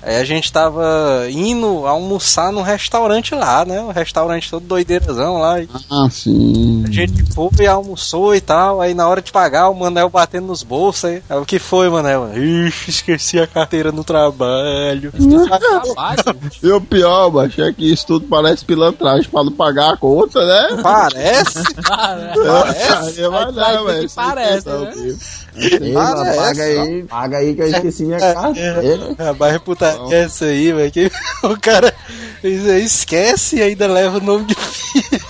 Aí 0.06 0.16
a 0.16 0.24
gente 0.24 0.52
tava 0.52 1.26
indo 1.28 1.86
almoçar 1.86 2.52
num 2.52 2.62
restaurante 2.62 3.34
lá, 3.34 3.64
né? 3.64 3.80
O 3.80 3.90
restaurante 3.90 4.50
todo 4.50 4.64
doideirazão 4.64 5.38
lá. 5.38 5.56
Ah, 5.90 6.08
sim. 6.10 6.84
a 6.86 6.90
gente 6.90 7.24
foi 7.34 7.50
e 7.60 7.66
almoçou 7.66 8.34
e 8.34 8.40
tal. 8.40 8.80
Aí 8.80 8.94
na 8.94 9.08
hora 9.08 9.20
de 9.20 9.32
pagar, 9.32 9.68
o 9.68 9.74
Manel 9.74 10.08
batendo 10.08 10.46
nos 10.46 10.62
bolsos. 10.62 11.04
Aí, 11.04 11.22
aí 11.28 11.38
o 11.38 11.44
que 11.44 11.58
foi, 11.58 11.88
Manel? 11.88 12.30
Ixi, 12.36 12.90
esqueci 12.90 13.40
a 13.40 13.46
carteira 13.46 13.90
no 13.90 14.04
trabalho. 14.04 15.12
Trabalho. 15.12 16.38
E 16.62 16.70
o 16.70 16.80
pior, 16.80 17.30
macho, 17.32 17.62
é 17.62 17.72
que 17.72 17.92
isso 17.92 18.06
tudo 18.06 18.26
parece 18.28 18.64
pilantragem 18.64 19.28
pra 19.28 19.44
não 19.44 19.52
pagar 19.52 19.94
a 19.94 19.96
conta, 19.96 20.44
né? 20.44 20.82
Parece. 20.82 21.58
Aí 21.86 23.28
vai 23.28 23.44
Aí 23.44 23.52
lá, 23.52 23.82
vai 23.82 23.84
velho. 23.94 24.08
que 24.08 24.14
parece, 24.14 24.68
né? 24.68 25.16
Aqui. 25.58 25.84
Ei, 25.84 25.92
mano, 25.92 26.16
Parece, 26.16 26.36
paga 26.38 26.62
aí, 26.62 27.02
paga 27.04 27.36
aí 27.38 27.54
que 27.54 27.62
eu 27.62 27.68
esqueci 27.68 28.04
minha 28.04 28.18
carteira. 28.18 29.14
A 29.18 29.32
mais 29.34 29.58
puta 29.58 29.98
é 30.10 30.22
essa 30.22 30.44
aí, 30.46 30.72
velho. 30.72 30.90
Que 30.92 31.10
o 31.44 31.60
cara 31.60 31.94
esquece 32.42 33.56
e 33.56 33.62
ainda 33.62 33.86
leva 33.86 34.18
o 34.18 34.22
nome 34.22 34.44
de 34.46 34.54
filho. 34.54 35.20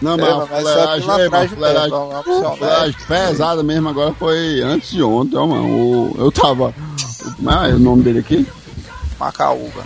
Não, 0.00 0.14
É, 0.14 0.16
mas 0.16 0.30
a 0.30 0.36
mas 0.36 0.48
fuleiragem, 0.48 1.08
essa 1.08 1.22
é, 1.24 1.28
mas 1.30 2.96
pesada 3.06 3.62
mesmo 3.62 3.88
agora 3.88 4.12
foi 4.18 4.60
antes 4.62 4.90
de 4.90 5.02
ontem, 5.02 5.36
ó, 5.36 5.46
mano. 5.46 5.66
O- 5.68 6.14
eu 6.18 6.30
tava. 6.32 6.74
Ah, 7.46 7.68
é 7.68 7.72
o 7.74 7.78
nome 7.78 8.02
dele 8.02 8.18
aqui? 8.20 8.46
Macaúba. 9.18 9.82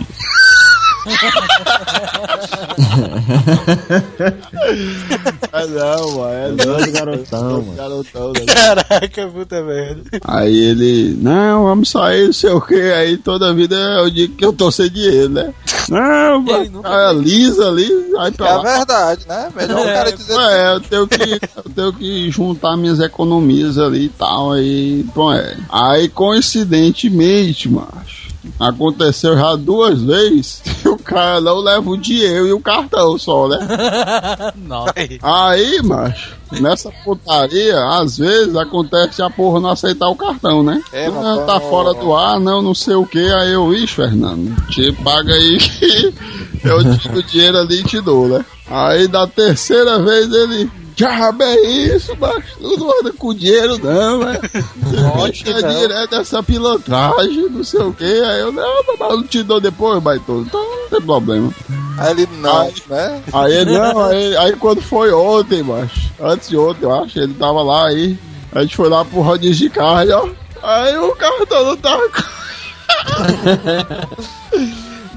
É 5.53 5.67
não, 5.67 6.11
mano. 6.17 6.33
É 6.33 6.51
Doido, 6.65 6.91
garotão, 6.91 7.51
mano. 7.61 7.73
garotão, 7.75 8.33
né? 8.33 8.45
Caraca, 8.47 9.27
puta 9.27 9.63
merda. 9.63 10.01
Aí 10.23 10.55
ele, 10.55 11.17
não, 11.21 11.63
vamos 11.63 11.89
sair, 11.89 12.25
não 12.27 12.33
sei 12.33 12.51
o 12.51 12.61
que. 12.61 12.75
Aí 12.75 13.17
toda 13.17 13.53
vida 13.53 13.75
eu 13.75 14.09
digo 14.09 14.35
que 14.35 14.45
eu 14.45 14.53
tô 14.53 14.69
sem 14.71 14.89
dinheiro, 14.89 15.29
né? 15.29 15.53
Não, 15.89 16.41
mano, 16.41 16.69
nunca 16.71 17.11
lisa 17.13 17.67
ali, 17.69 17.89
aí 18.19 18.27
É 18.27 18.31
pra 18.31 18.55
lá. 18.57 18.77
verdade, 18.77 19.25
né? 19.27 19.49
Melhor 19.55 19.79
o 19.81 19.85
cara 19.85 20.11
dizer 20.11 20.37
É, 20.37 20.73
eu 20.75 20.79
tenho 20.81 21.07
que, 21.07 21.39
eu 21.55 21.63
tenho 21.75 21.93
que 21.93 22.31
juntar 22.31 22.75
minhas 22.77 22.99
economias 22.99 23.77
ali 23.77 24.05
e 24.05 24.09
tal, 24.09 24.51
aí, 24.51 25.05
bom, 25.15 25.31
é. 25.33 25.55
Aí, 25.69 26.09
coincidentemente, 26.09 27.69
macho, 27.69 28.26
aconteceu 28.59 29.37
já 29.37 29.55
duas 29.55 30.01
vezes 30.01 30.61
que 30.81 30.87
o 30.89 30.97
cara 30.97 31.41
não 31.41 31.57
leva 31.59 31.89
o 31.89 31.97
dinheiro 31.97 32.47
e 32.47 32.53
o 32.53 32.59
cartão 32.59 33.17
só, 33.17 33.47
né? 33.47 33.57
Nossa. 34.55 34.93
Aí, 35.21 35.81
macho, 35.83 36.35
nessa 36.51 36.91
putaria, 37.03 37.77
às 37.99 38.17
vezes 38.17 38.55
acontece 38.55 39.21
a 39.21 39.29
porra 39.29 39.59
não 39.59 39.71
aceitar 39.71 40.07
o 40.09 40.15
cartão, 40.15 40.63
né? 40.63 40.81
É, 40.91 41.07
Ah, 41.07 41.43
tá 41.45 41.59
fora 41.59 41.93
do 41.93 42.15
ar, 42.15 42.39
não, 42.39 42.61
não 42.61 42.73
sei 42.73 42.95
o 42.95 43.05
que. 43.05 43.19
Aí 43.19 43.53
eu, 43.53 43.73
ixi, 43.73 43.95
Fernando, 43.95 44.55
te 44.69 44.91
paga 45.03 45.33
aí 45.33 45.57
que 45.57 46.13
eu 46.63 46.97
tiro 46.97 47.19
o 47.19 47.23
dinheiro 47.23 47.57
ali 47.57 47.81
e 47.81 47.83
te 47.83 47.99
dou, 48.01 48.27
né? 48.27 48.45
Aí 48.69 49.07
da 49.07 49.25
terceira 49.27 49.99
vez 49.99 50.31
ele. 50.33 50.69
Diabo 50.97 51.43
é 51.43 51.61
isso, 51.61 52.17
macho. 52.17 52.57
Tu 52.59 52.79
não 52.79 52.99
anda 52.99 53.13
com 53.13 53.31
dinheiro, 53.31 53.77
não, 53.77 54.17
né? 54.17 54.39
Você 55.15 55.51
é 55.51 55.61
direto 55.61 56.15
essa 56.15 56.41
pilantragem, 56.41 57.47
não 57.51 57.63
sei 57.63 57.81
o 57.81 57.93
que. 57.93 58.03
Aí 58.03 58.39
eu, 58.39 58.51
não, 58.51 58.83
mas 58.99 59.11
eu 59.11 59.23
te 59.23 59.43
dou 59.43 59.61
depois, 59.61 60.01
baitola. 60.01 60.41
Então 60.41 60.59
não 60.59 60.89
tem 60.89 61.01
problema. 61.01 61.53
Aí 61.99 62.11
ele 62.13 62.27
não, 62.41 62.73
né? 62.89 63.21
Aí 63.31 63.53
ele, 63.53 63.77
não, 63.77 63.99
aí, 64.05 64.37
aí 64.37 64.55
quando 64.55 64.81
foi 64.81 65.13
ontem, 65.13 65.61
macho, 65.61 66.11
antes 66.19 66.49
de 66.49 66.57
ontem, 66.57 66.85
eu 66.85 67.03
acho, 67.03 67.19
ele 67.19 67.35
tava 67.35 67.61
lá 67.61 67.89
aí, 67.89 68.17
a 68.51 68.63
gente 68.63 68.75
foi 68.75 68.89
lá 68.89 69.05
pro 69.05 69.21
rodízio 69.21 69.69
de 69.69 69.75
carne, 69.75 70.11
ó. 70.11 70.27
Aí 70.63 70.97
o 70.97 71.15
cartão 71.15 71.63
não 71.63 71.77
tava 71.77 72.09
com. 72.09 72.37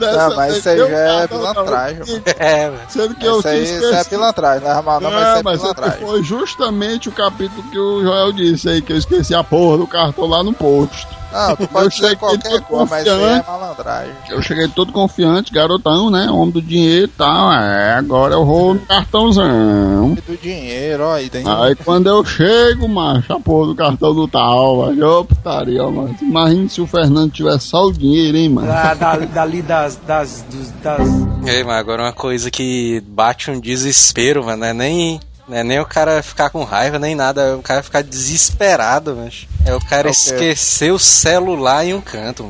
Dessa 0.00 0.28
Não, 0.28 0.36
mas 0.36 0.56
isso 0.56 0.68
aí 0.68 0.78
já 0.78 0.84
é 0.86 1.28
pilantragem, 1.28 2.02
É, 2.38 2.70
velho. 2.70 2.80
Sendo 2.88 3.14
que 3.14 3.26
eu 3.26 3.38
Isso 3.38 3.48
aí, 3.48 3.64
tinha 3.64 3.78
isso 3.78 3.94
é 3.94 4.04
pilantragem, 4.04 4.68
não 4.68 4.78
é 4.78 4.82
mal 4.82 5.00
não, 5.00 5.10
mas 5.10 5.22
Não, 5.22 5.30
isso 5.30 5.38
é 5.38 5.42
mas 5.42 5.94
é 5.94 6.06
foi 6.06 6.22
justamente 6.22 7.08
o 7.08 7.12
capítulo 7.12 7.62
que 7.64 7.78
o 7.78 8.02
Joel 8.02 8.32
disse 8.32 8.68
aí, 8.68 8.82
que 8.82 8.92
eu 8.92 8.96
esqueci 8.96 9.34
a 9.34 9.44
porra 9.44 9.78
do 9.78 9.86
cartão 9.86 10.26
lá 10.26 10.42
no 10.42 10.52
posto. 10.52 11.19
Não, 11.32 11.56
tu 11.56 11.62
Eu 11.62 11.68
pode 11.68 11.94
cheguei 11.94 12.16
qualquer 12.16 12.60
coisa, 12.62 12.86
mas 12.90 13.06
é 13.06 13.10
confiante. 13.10 13.46
malandragem. 13.48 14.12
Eu 14.28 14.42
cheguei 14.42 14.68
todo 14.68 14.92
confiante, 14.92 15.52
garotão, 15.52 16.10
né? 16.10 16.28
Homem 16.30 16.50
do 16.50 16.60
dinheiro 16.62 17.04
e 17.04 17.08
tal. 17.08 17.52
É, 17.52 17.92
agora 17.94 18.34
eu 18.34 18.44
vou 18.44 18.74
no 18.74 18.80
cartãozão. 18.80 20.14
Do 20.14 20.36
dinheiro, 20.36 21.04
ó, 21.04 21.14
aí 21.14 21.28
tem. 21.30 21.44
Aí 21.46 21.74
quando 21.76 22.08
eu 22.08 22.24
chego, 22.24 22.88
macho, 22.88 23.32
a 23.32 23.40
porra 23.40 23.66
do 23.68 23.74
cartão 23.74 24.14
do 24.14 24.26
tal, 24.28 24.86
macho, 24.86 25.04
ô 25.06 25.24
putaria, 25.24 25.84
ó, 25.84 25.90
mano. 25.90 26.16
Imagina 26.20 26.68
se 26.68 26.80
o 26.80 26.86
Fernando 26.86 27.30
tivesse 27.32 27.66
só 27.68 27.84
o 27.86 27.92
dinheiro, 27.92 28.36
hein, 28.36 28.48
mano. 28.48 28.66
Da, 28.68 28.94
da- 28.94 29.16
dali 29.16 29.62
das, 29.62 29.96
das, 30.06 30.44
das. 30.82 31.08
Ei, 31.46 31.62
mas 31.64 31.76
agora 31.76 32.02
uma 32.02 32.12
coisa 32.12 32.50
que 32.50 33.00
bate 33.06 33.50
um 33.50 33.60
desespero, 33.60 34.44
mano, 34.44 34.58
não 34.60 34.66
é 34.66 34.72
nem, 34.72 35.20
não 35.48 35.56
é 35.56 35.64
nem 35.64 35.78
o 35.80 35.86
cara 35.86 36.22
ficar 36.22 36.50
com 36.50 36.64
raiva, 36.64 36.98
nem 36.98 37.14
nada, 37.14 37.40
é 37.42 37.54
o 37.54 37.62
cara 37.62 37.82
ficar 37.82 38.02
desesperado, 38.02 39.16
mas 39.16 39.46
É 39.64 39.74
o 39.74 39.80
cara 39.80 40.08
É 40.08 40.10
o 40.10 40.14
quê? 40.14 40.18
esquecer 40.20 40.92
o 40.92 40.98
celular 40.98 41.84
em 41.84 41.94
um 41.94 42.00
canto, 42.00 42.48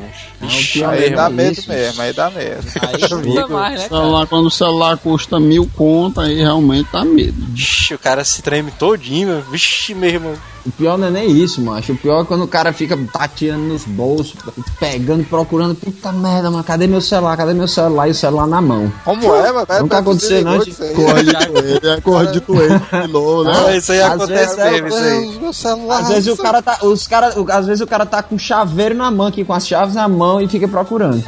pior 0.72 0.90
Aí 0.90 1.00
mesmo 1.00 1.16
dá 1.16 1.26
é 1.26 1.28
medo 1.30 1.52
isso. 1.58 1.68
mesmo, 1.68 2.02
aí 2.02 2.12
dá 2.12 2.30
medo. 2.30 2.66
Aí 2.80 3.00
custa 3.08 3.48
mais, 3.48 3.80
né, 3.80 3.88
cara? 3.88 4.00
Celular, 4.02 4.26
quando 4.26 4.46
o 4.46 4.50
celular 4.50 4.96
custa 4.96 5.40
mil 5.40 5.68
conto, 5.76 6.20
aí 6.20 6.36
realmente 6.36 6.88
dá 6.92 7.04
medo. 7.04 7.34
vixe, 7.50 7.94
o 7.94 7.98
cara 7.98 8.24
se 8.24 8.40
treme 8.42 8.70
todinho, 8.70 9.28
meu. 9.28 9.42
Vixe, 9.42 9.92
meu 9.94 10.08
irmão. 10.10 10.34
O 10.64 10.70
pior 10.70 10.98
não 10.98 11.06
é 11.06 11.10
nem 11.10 11.30
isso, 11.30 11.58
macho. 11.62 11.92
O 11.92 11.96
pior 11.96 12.20
é 12.20 12.24
quando 12.26 12.44
o 12.44 12.48
cara 12.48 12.70
fica 12.70 12.94
tateando 13.10 13.64
nos 13.64 13.84
bolsos, 13.86 14.34
pegando, 14.78 15.24
procurando. 15.24 15.74
Puta 15.74 16.12
merda, 16.12 16.50
mano, 16.50 16.62
cadê 16.62 16.86
meu 16.86 17.00
celular? 17.00 17.34
Cadê 17.34 17.54
meu 17.54 17.66
celular? 17.66 18.08
E 18.08 18.10
o 18.10 18.14
celular 18.14 18.46
na 18.46 18.60
mão. 18.60 18.92
Como 19.02 19.34
é, 19.34 19.50
mas 19.52 19.80
Nunca 19.80 19.98
aconteceu, 19.98 20.42
não, 20.44 20.62
isso 20.62 20.82
aí. 20.82 20.94
Corre 20.94 21.22
de 21.24 21.32
doente, 21.32 21.86
é 21.88 22.00
corre 22.02 22.26
de 22.26 22.40
doente, 22.40 22.84
pilou, 22.90 23.42
né? 23.44 23.52
Ah, 23.56 23.74
isso 23.74 23.90
aí 23.92 24.02
Às 24.02 24.12
acontece 24.12 24.56
vezes 24.56 24.58
é- 24.58 24.70
mesmo, 24.70 24.88
isso 24.88 24.96
aí. 24.98 25.20
Deus, 25.22 25.36
meu 25.38 25.52
celular. 25.54 25.98
Às 26.00 26.08
vezes 26.08 26.28
o 26.28 26.36
cara 26.36 26.60
tá. 26.62 26.78
Os, 26.82 27.06
caras, 27.10 27.34
às 27.50 27.66
vezes 27.66 27.80
o 27.80 27.86
cara 27.86 28.06
tá 28.06 28.22
com 28.22 28.38
chaveiro 28.38 28.94
na 28.94 29.10
mão 29.10 29.26
aqui, 29.26 29.44
com 29.44 29.52
as 29.52 29.66
chaves 29.66 29.96
na 29.96 30.08
mão 30.08 30.40
e 30.40 30.48
fica 30.48 30.68
procurando. 30.68 31.22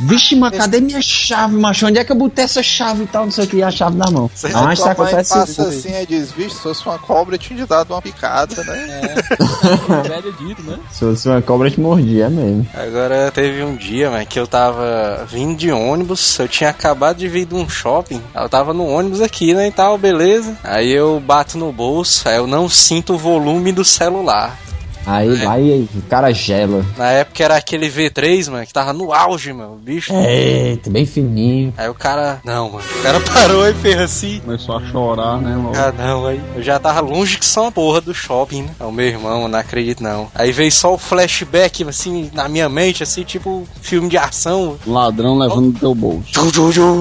Vixe, 0.00 0.34
mas 0.34 0.56
cadê 0.56 0.80
minha 0.80 1.00
chave, 1.00 1.54
macho? 1.56 1.86
Onde 1.86 1.98
é 1.98 2.04
que 2.04 2.10
eu 2.10 2.16
botei 2.16 2.44
essa 2.44 2.62
chave 2.62 3.04
e 3.04 3.06
tal? 3.06 3.24
Não 3.24 3.30
sei 3.30 3.44
o 3.44 3.46
que, 3.46 3.56
e 3.56 3.62
a 3.62 3.70
chave 3.70 3.96
na 3.96 4.10
mão. 4.10 4.28
Aí 4.42 4.52
Mas 4.52 4.78
tá 4.80 4.86
mãe 4.86 4.92
acontece 4.92 5.34
passa 5.34 5.50
isso. 5.50 5.62
assim, 5.62 5.94
aí 5.94 6.04
diz, 6.04 6.32
bicho, 6.32 6.56
se 6.56 6.62
fosse 6.62 6.84
uma 6.84 6.98
cobra, 6.98 7.36
eu 7.36 7.38
tinha 7.38 7.60
te 7.60 7.68
dado 7.68 7.94
uma 7.94 8.02
picada, 8.02 8.62
né? 8.64 9.14
Velho 10.08 10.32
dito, 10.32 10.62
né? 10.62 10.78
Se 10.90 11.00
fosse 11.00 11.28
uma 11.28 11.40
cobra, 11.40 11.70
te 11.70 11.80
mordia, 11.80 12.26
é 12.26 12.28
mesmo. 12.28 12.66
Agora 12.74 13.30
teve 13.30 13.62
um 13.62 13.76
dia, 13.76 14.10
mano, 14.10 14.26
que 14.26 14.40
eu 14.40 14.46
tava 14.46 15.24
vindo 15.30 15.56
de 15.56 15.70
ônibus, 15.70 16.38
eu 16.38 16.48
tinha 16.48 16.70
acabado 16.70 17.18
de 17.18 17.28
vir 17.28 17.46
de 17.46 17.54
um 17.54 17.68
shopping, 17.68 18.20
eu 18.34 18.48
tava 18.48 18.74
no 18.74 18.86
ônibus 18.86 19.20
aqui, 19.20 19.54
né, 19.54 19.68
e 19.68 19.72
tal, 19.72 19.96
beleza. 19.96 20.56
Aí 20.64 20.90
eu 20.90 21.20
bato 21.20 21.56
no 21.56 21.72
bolso, 21.72 22.28
aí 22.28 22.36
eu 22.36 22.46
não 22.46 22.68
sinto 22.68 23.14
o 23.14 23.18
volume 23.18 23.70
do 23.70 23.84
celular. 23.84 24.58
Aí 25.08 25.40
É. 25.40 25.44
vai 25.44 25.62
o 25.94 26.02
cara 26.08 26.32
gela. 26.32 26.84
Na 26.96 27.10
época 27.10 27.42
era 27.42 27.56
aquele 27.56 27.88
V3, 27.88 28.50
mano, 28.50 28.66
que 28.66 28.72
tava 28.72 28.92
no 28.92 29.12
auge, 29.12 29.52
mano, 29.52 29.72
o 29.74 29.76
bicho. 29.76 30.12
Eita, 30.12 30.90
bem 30.90 31.06
fininho. 31.06 31.72
Aí 31.76 31.88
o 31.88 31.94
cara, 31.94 32.40
não, 32.44 32.70
mano, 32.70 32.84
o 32.98 33.02
cara 33.02 33.20
parou 33.32 33.66
e 33.66 33.74
fez 33.74 33.98
assim. 33.98 34.40
Começou 34.44 34.76
a 34.76 34.86
chorar, 34.86 35.38
né, 35.40 35.56
mano? 35.56 35.72
Ah, 35.74 35.92
não, 35.96 36.26
aí 36.26 36.40
eu 36.54 36.62
já 36.62 36.78
tava 36.78 37.00
longe 37.00 37.38
que 37.38 37.46
só 37.46 37.62
uma 37.62 37.72
porra 37.72 38.00
do 38.00 38.12
shopping, 38.14 38.62
né? 38.62 38.70
É 38.78 38.84
o 38.84 38.92
meu 38.92 39.06
irmão, 39.06 39.48
não 39.48 39.58
acredito 39.58 40.02
não. 40.02 40.28
Aí 40.34 40.52
veio 40.52 40.70
só 40.70 40.94
o 40.94 40.98
flashback, 40.98 41.82
assim, 41.88 42.30
na 42.34 42.48
minha 42.48 42.68
mente, 42.68 43.02
assim, 43.02 43.22
tipo 43.24 43.66
filme 43.80 44.08
de 44.08 44.16
ação. 44.18 44.76
Ladrão 44.86 45.38
levando 45.38 45.72
do 45.72 45.78
teu 45.78 45.94
bolso. 45.94 46.28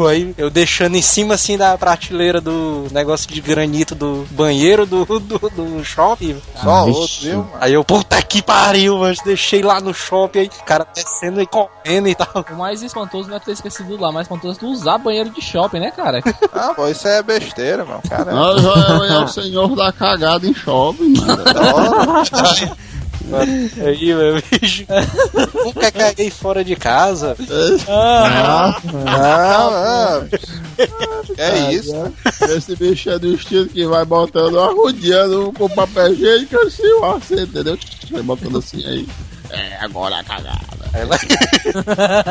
Aí 0.09 0.33
eu 0.37 0.49
deixando 0.49 0.95
em 0.95 1.01
cima, 1.01 1.33
assim, 1.33 1.57
da 1.57 1.77
prateleira 1.77 2.39
do 2.39 2.85
negócio 2.91 3.29
de 3.29 3.41
granito 3.41 3.93
do 3.95 4.25
banheiro 4.31 4.85
do, 4.85 5.05
do, 5.19 5.19
do 5.49 5.83
shopping. 5.83 6.37
Só 6.61 6.85
vixe. 6.85 6.97
outro, 6.99 7.15
viu, 7.21 7.37
mano? 7.39 7.49
Aí 7.59 7.73
eu, 7.73 7.83
puta 7.97 8.21
que 8.21 8.43
pariu, 8.43 8.99
mas 8.99 9.19
deixei 9.21 9.63
lá 9.63 9.81
no 9.81 9.91
shopping, 9.91 10.39
aí 10.39 10.47
o 10.47 10.63
cara 10.63 10.85
descendo 10.93 11.41
e 11.41 11.47
correndo 11.47 12.07
e 12.07 12.13
tal. 12.13 12.45
O 12.51 12.55
mais 12.55 12.83
espantoso 12.83 13.27
não 13.27 13.37
é 13.37 13.39
ter 13.39 13.53
esquecido 13.53 13.99
lá, 13.99 14.09
o 14.09 14.13
mais 14.13 14.25
espantoso 14.25 14.57
é 14.57 14.59
tu 14.59 14.67
usar 14.67 14.99
banheiro 14.99 15.31
de 15.31 15.41
shopping, 15.41 15.79
né, 15.79 15.89
cara? 15.89 16.21
Ah, 16.53 16.73
pô, 16.75 16.87
isso 16.87 17.07
é 17.07 17.23
besteira, 17.23 17.83
mano. 17.83 18.01
Cara, 18.07 18.31
Nós 18.31 18.63
é 18.63 19.17
o 19.17 19.27
senhor 19.27 19.75
da 19.75 19.91
cagada 19.91 20.45
em 20.45 20.53
shopping, 20.53 21.13
mano. 21.19 21.43
Aí, 23.85 24.13
meu 24.13 24.35
bicho. 24.35 24.85
Nunca 25.65 25.91
caguei 25.91 26.29
fora 26.29 26.63
de 26.63 26.75
casa. 26.75 27.35
Ah, 27.87 28.79
não, 28.83 29.71
não. 29.71 30.29
É 31.37 31.73
isso. 31.73 31.93
Esse 32.49 32.75
bicho 32.75 33.09
é 33.09 33.19
do 33.19 33.33
estilo 33.33 33.67
que 33.67 33.85
vai 33.85 34.05
botando 34.05 34.59
arrodeando 34.59 35.51
com 35.57 35.69
papel 35.69 36.13
higiênico 36.13 36.57
assim, 36.59 36.83
ó, 37.01 37.17
você 37.17 37.41
entendeu? 37.41 37.77
Vai 38.11 38.21
botando 38.21 38.57
assim 38.57 38.85
aí. 38.85 39.07
É, 39.49 39.77
agora 39.81 40.19
a 40.19 40.23
cagada. 40.23 40.77
Lá- 41.07 41.17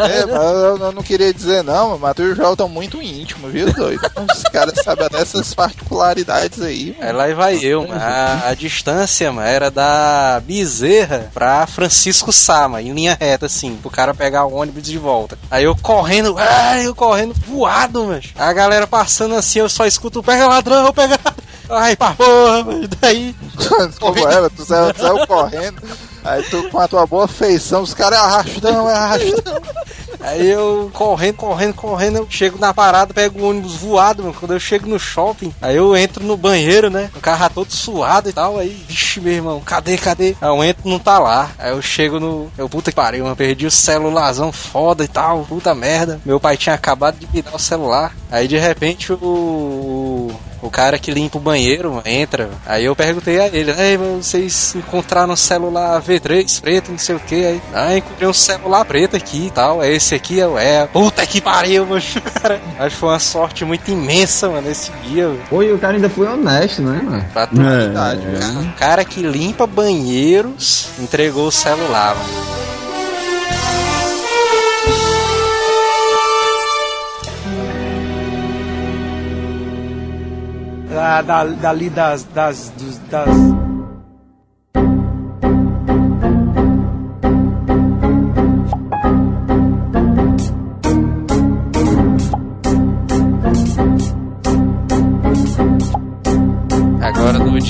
É, 0.08 0.26
mas 0.26 0.42
eu, 0.42 0.76
eu 0.78 0.92
não 0.92 1.02
queria 1.02 1.32
dizer 1.32 1.62
não, 1.62 1.98
mas 1.98 2.14
tu 2.14 2.22
e 2.22 2.32
o 2.32 2.34
Joel 2.34 2.52
estão 2.52 2.68
muito 2.68 3.00
íntimos, 3.02 3.52
viu, 3.52 3.72
doido? 3.72 4.00
Os 4.34 4.42
caras 4.44 4.74
sabem 4.82 5.08
dessas 5.08 5.54
particularidades 5.54 6.60
aí, 6.60 6.96
Aí 6.98 7.06
mano. 7.12 7.18
lá 7.18 7.34
vai 7.34 7.56
eu, 7.62 7.86
mano. 7.86 8.00
A, 8.00 8.48
a 8.48 8.54
distância, 8.54 9.30
mano, 9.30 9.46
era 9.46 9.70
da 9.70 10.40
Bezerra 10.44 11.30
pra 11.32 11.66
Francisco 11.66 12.32
Sá, 12.32 12.66
mano, 12.68 12.86
em 12.88 12.92
linha 12.92 13.16
reta, 13.20 13.46
assim, 13.46 13.76
pro 13.76 13.90
cara 13.90 14.14
pegar 14.14 14.46
o 14.46 14.54
ônibus 14.54 14.82
de 14.82 14.98
volta. 14.98 15.38
Aí 15.50 15.64
eu 15.64 15.76
correndo, 15.76 16.34
ai, 16.38 16.86
eu 16.86 16.94
correndo 16.94 17.34
voado, 17.46 18.04
mano. 18.04 18.22
A 18.36 18.52
galera 18.52 18.86
passando 18.86 19.34
assim, 19.36 19.58
eu 19.60 19.68
só 19.68 19.86
escuto, 19.86 20.22
pega 20.22 20.46
ladrão, 20.48 20.92
pega 20.92 21.18
ladrão. 21.24 21.46
Ai, 21.68 21.96
pra 21.96 22.12
porra, 22.12 22.62
mano. 22.64 22.88
Daí, 23.00 23.34
Como 23.98 24.28
era, 24.28 24.48
tu 24.48 24.64
saiu, 24.64 24.94
tu 24.94 25.00
saiu 25.02 25.26
correndo, 25.26 25.82
aí 26.26 26.42
tu 26.44 26.68
com 26.70 26.80
a 26.80 26.88
tua 26.88 27.06
boa 27.06 27.28
feição, 27.28 27.82
os 27.82 27.94
caras 27.94 28.18
é 28.18 28.22
arrastão, 28.22 28.90
é 28.90 28.94
arrastão. 28.94 29.62
aí 30.20 30.50
eu 30.50 30.90
correndo, 30.92 31.36
correndo, 31.36 31.74
correndo, 31.74 32.18
eu 32.18 32.26
chego 32.28 32.58
na 32.58 32.72
parada, 32.72 33.14
pego 33.14 33.40
o 33.40 33.50
ônibus 33.50 33.74
voado, 33.76 34.22
mano. 34.22 34.34
Quando 34.34 34.52
eu 34.52 34.60
chego 34.60 34.88
no 34.88 34.98
shopping, 34.98 35.52
aí 35.60 35.76
eu 35.76 35.96
entro 35.96 36.24
no 36.24 36.36
banheiro, 36.36 36.90
né? 36.90 37.10
O 37.16 37.20
carro 37.20 37.50
todo 37.54 37.70
suado 37.70 38.28
e 38.28 38.32
tal. 38.32 38.58
Aí, 38.58 38.68
vixe, 38.88 39.20
meu 39.20 39.32
irmão, 39.32 39.60
cadê, 39.60 39.96
cadê? 39.96 40.36
Aí 40.40 40.48
eu 40.48 40.64
entro, 40.64 40.88
não 40.88 40.98
tá 40.98 41.18
lá. 41.18 41.50
Aí 41.58 41.70
eu 41.70 41.82
chego 41.82 42.20
no. 42.20 42.50
Eu, 42.56 42.68
puta 42.68 42.90
que 42.90 42.96
pariu, 42.96 43.24
mano. 43.24 43.36
Perdi 43.36 43.66
o 43.66 43.70
celularzão 43.70 44.52
foda 44.52 45.04
e 45.04 45.08
tal. 45.08 45.44
Puta 45.44 45.74
merda. 45.74 46.20
Meu 46.24 46.40
pai 46.40 46.56
tinha 46.56 46.74
acabado 46.74 47.18
de 47.18 47.28
me 47.32 47.42
dar 47.42 47.54
o 47.54 47.58
celular. 47.58 48.14
Aí 48.30 48.48
de 48.48 48.58
repente 48.58 49.12
o. 49.12 50.30
O 50.62 50.70
cara 50.70 50.98
que 50.98 51.12
limpa 51.12 51.38
o 51.38 51.40
banheiro 51.40 51.90
mano, 51.90 52.02
entra. 52.04 52.50
Aí 52.64 52.84
eu 52.84 52.96
perguntei 52.96 53.38
a 53.38 53.46
ele: 53.46 53.70
Ei, 53.70 53.96
vocês 53.96 54.74
encontraram 54.74 55.32
um 55.32 55.36
celular 55.36 56.00
V3 56.02 56.60
preto, 56.60 56.90
não 56.90 56.98
sei 56.98 57.14
o 57.14 57.20
que. 57.20 57.44
Aí, 57.44 57.62
ah, 57.72 57.96
encontrei 57.96 58.28
um 58.28 58.32
celular 58.32 58.84
preto 58.84 59.16
aqui 59.16 59.46
e 59.46 59.50
tal. 59.50 59.82
É 59.82 59.92
esse 59.92 60.05
aqui, 60.14 60.38
eu, 60.38 60.58
é. 60.58 60.86
Puta 60.86 61.26
que 61.26 61.40
pariu, 61.40 61.86
mano. 61.86 62.02
Cara, 62.40 62.60
acho 62.78 62.90
que 62.94 63.00
foi 63.00 63.08
uma 63.08 63.18
sorte 63.18 63.64
muito 63.64 63.90
imensa, 63.90 64.48
mano, 64.48 64.70
esse 64.70 64.90
dia, 65.04 65.28
mano. 65.28 65.40
Pô, 65.48 65.62
e 65.62 65.72
o 65.72 65.78
cara 65.78 65.94
ainda 65.96 66.08
foi 66.08 66.26
honesto, 66.26 66.82
né, 66.82 67.00
mano? 67.02 67.24
Pra 67.32 67.46
tu 67.46 67.60
É, 67.60 67.78
Verdade, 67.78 68.22
é. 68.22 68.60
o 68.60 68.72
cara 68.78 69.04
que 69.04 69.20
limpa 69.22 69.66
banheiros 69.66 70.88
entregou 70.98 71.48
o 71.48 71.52
celular, 71.52 72.14
mano. 72.14 72.56
Da, 80.88 81.20
da, 81.22 81.44
dali 81.44 81.90
das, 81.90 82.24
das, 82.24 82.70
dos, 82.70 82.98
das. 83.10 83.65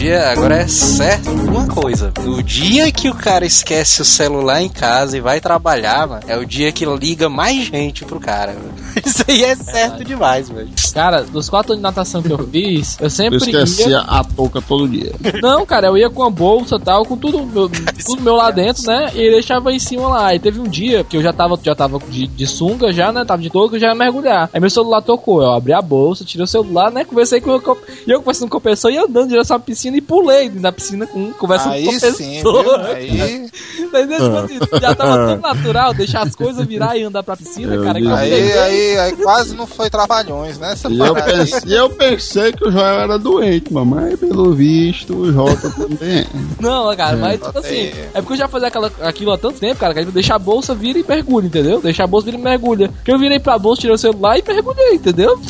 Dia, 0.07 0.31
agora 0.31 0.59
é 0.59 0.69
certo 0.69 1.31
uma 1.31 1.67
coisa. 1.67 2.13
No 2.23 2.41
dia 2.41 2.93
que 2.93 3.11
o 3.11 3.15
cara 3.15 3.45
esquece 3.45 4.03
o 4.03 4.05
celular 4.05 4.63
em 4.63 4.69
casa 4.69 5.17
e 5.17 5.21
vai 5.21 5.41
trabalhar, 5.41 6.07
mano, 6.07 6.23
é 6.29 6.37
o 6.37 6.47
dia 6.47 6.71
que 6.71 6.85
liga 6.85 7.29
mais 7.29 7.67
gente 7.67 8.05
pro 8.05 8.21
cara. 8.21 8.53
mano. 8.53 8.76
Isso 9.05 9.25
aí 9.29 9.45
é 9.45 9.55
certo 9.57 10.05
demais, 10.05 10.49
velho. 10.49 10.69
Cara, 10.95 11.23
dos 11.23 11.49
quatro 11.51 11.73
anos 11.73 11.81
de 11.81 11.83
natação 11.83 12.23
que 12.23 12.31
eu 12.33 12.39
fiz, 12.49 12.97
eu 12.99 13.05
Eu 13.07 13.11
sempre 13.11 13.37
esquecia 13.37 13.89
ia. 13.89 13.99
a 14.01 14.25
touca 14.25 14.61
todo 14.63 14.89
dia. 14.89 15.13
Não, 15.43 15.65
cara, 15.67 15.89
eu 15.89 15.97
ia 15.99 16.09
com 16.11 16.23
a 16.25 16.31
bolsa 16.31 16.77
e 16.77 16.81
tal, 16.81 17.05
com 17.05 17.17
tudo 17.17 17.43
meu, 17.45 17.69
tudo 18.05 18.23
meu 18.23 18.35
lá 18.35 18.51
dentro, 18.51 18.85
né? 18.87 19.11
E 19.15 19.31
deixava 19.31 19.73
em 19.73 19.79
cima 19.79 20.09
lá. 20.09 20.35
E 20.35 20.39
teve 20.39 20.59
um 20.61 20.65
dia 20.69 21.05
que 21.05 21.17
eu 21.17 21.23
já 21.23 21.33
tava, 21.33 21.59
já 21.63 21.75
tava 21.75 21.99
de, 22.09 22.27
de 22.27 22.47
sunga, 22.47 22.93
já, 22.93 23.13
né? 23.13 23.25
Tava 23.25 23.43
de 23.43 23.51
touca, 23.51 23.77
eu 23.77 23.81
já 23.81 23.89
ia 23.89 23.95
mergulhar. 23.95 24.49
Aí 24.53 24.61
meu 24.61 24.71
celular 24.71 25.03
tocou. 25.03 25.43
Eu 25.43 25.53
abri 25.53 25.73
a 25.73 25.83
bolsa, 25.83 26.25
tirei 26.25 26.45
o 26.45 26.47
celular, 26.49 26.91
né? 26.91 27.05
Conversei 27.05 27.41
com 27.41 27.55
o 27.55 27.61
co- 27.61 27.79
E 28.07 28.11
eu 28.11 28.19
conversando 28.21 28.49
com 28.51 28.57
a 28.57 28.61
pessoa 28.61 28.93
e 28.93 28.97
andando 28.99 29.29
direto 29.29 29.53
à 29.53 29.59
piscina 29.59 29.97
e 29.97 30.01
pulei 30.01 30.49
na 30.51 30.73
piscina 30.73 31.07
com 31.07 31.33
conversando 31.33 31.73
com 31.73 31.75
a 31.75 31.77
Aí 31.77 31.85
pessoa. 31.87 32.13
sim, 32.15 32.41
viu? 32.43 32.77
Aí, 32.87 33.51
Entendeu? 33.79 34.19
Tipo 34.19 34.37
assim, 34.67 34.81
já 34.81 34.95
tava 34.95 35.27
tão 35.27 35.37
natural 35.39 35.95
deixar 35.95 36.23
as 36.27 36.35
coisas 36.35 36.67
virar 36.67 36.97
e 36.97 37.03
andar 37.05 37.23
pra 37.23 37.37
piscina, 37.37 37.75
Eu 37.75 37.85
cara. 37.85 38.01
que 38.01 38.07
eu 38.07 38.15
aí, 38.15 38.53
aí, 38.99 39.17
quase 39.17 39.55
não 39.55 39.67
foi 39.67 39.89
trabalhões, 39.91 40.59
né? 40.59 40.75
E 40.89 40.99
eu, 40.99 41.15
pensei, 41.15 41.79
eu 41.79 41.91
pensei 41.91 42.53
que 42.53 42.67
o 42.67 42.71
Joel 42.71 43.01
era 43.01 43.19
doente, 43.19 43.73
mamãe. 43.73 44.17
Pelo 44.17 44.53
visto, 44.53 45.15
o 45.15 45.33
Jota 45.33 45.71
também. 45.71 46.21
é. 46.21 46.27
Não, 46.61 46.95
cara, 46.97 47.17
mas 47.17 47.41
tipo 47.41 47.59
assim, 47.59 47.91
é 48.15 48.21
porque 48.21 48.35
eu 48.35 48.39
já 48.39 48.49
fazia 48.49 48.69
aquela, 48.69 48.91
aquilo 49.03 49.33
há 49.33 49.39
tanto 49.39 49.59
tempo, 49.59 49.81
cara, 49.81 49.95
que 49.95 50.05
deixa 50.07 50.35
a 50.35 50.39
bolsa, 50.39 50.75
vira 50.75 50.99
e 50.99 51.05
mergulha, 51.07 51.47
entendeu? 51.47 51.81
Deixa 51.81 52.05
a 52.05 52.07
bolsa, 52.07 52.27
vira 52.27 52.39
e 52.39 52.41
mergulha. 52.43 52.91
Que 53.05 53.13
eu 53.13 53.19
virei 53.19 53.39
pra 53.39 53.59
bolsa, 53.59 53.81
tirei 53.83 53.95
o 53.95 53.99
celular 53.99 54.39
e 54.39 54.45
mergulhei, 54.47 54.95
entendeu? 54.95 55.41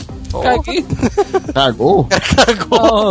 Caguei. 0.42 0.86
Cagou? 1.54 2.06
É, 2.10 2.20
cagou. 2.44 3.10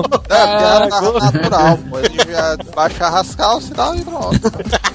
tava 0.90 1.20
natural, 1.20 1.78
pô. 1.90 2.00
Ele 2.00 2.32
já 2.32 2.58
baixava 2.76 3.22
as 3.22 3.36
calças 3.36 3.70
e 3.70 3.74
tal 3.74 3.96
e 3.96 4.02
pronto. 4.04 4.40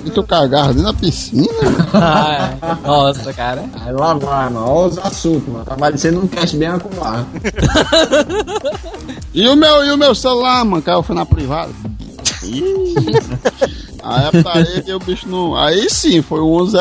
E 0.04 0.10
tu 0.10 0.22
cagava 0.22 0.68
dentro 0.68 0.92
da 0.92 0.94
piscina? 0.94 1.48
Ai, 1.94 2.58
Nossa, 2.84 3.32
cara. 3.32 3.64
Aí 3.84 3.92
lá 3.92 4.14
vai, 4.14 4.50
mano. 4.50 4.66
Olha 4.66 4.88
os 4.88 4.98
assuntos, 4.98 5.48
mano. 5.48 5.64
Tá 5.64 5.76
parecendo 5.76 6.20
um 6.20 6.26
cast 6.26 6.56
bem 6.56 6.68
acumulado. 6.68 7.26
E 9.32 9.46
o 9.48 9.56
meu, 9.56 9.84
e 9.84 9.92
o 9.92 9.96
meu 9.96 10.14
celular, 10.14 10.64
mano, 10.64 10.82
caiu 10.82 11.02
foi 11.02 11.14
na 11.14 11.24
privada. 11.24 11.72
Ih. 12.42 12.94
Aí 14.02 14.24
a 14.26 14.42
parede 14.42 14.90
e 14.90 14.94
o 14.94 14.98
bicho 14.98 15.28
não. 15.28 15.54
Aí 15.54 15.88
sim, 15.90 16.22
foi 16.22 16.40
o 16.40 16.66
100. 16.66 16.80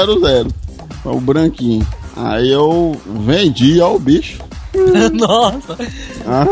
Foi 1.04 1.14
o 1.14 1.20
branquinho. 1.20 1.86
Aí 2.16 2.52
eu 2.52 3.00
vendi 3.06 3.80
ao 3.82 4.00
bicho. 4.00 4.39
Nossa. 5.13 5.78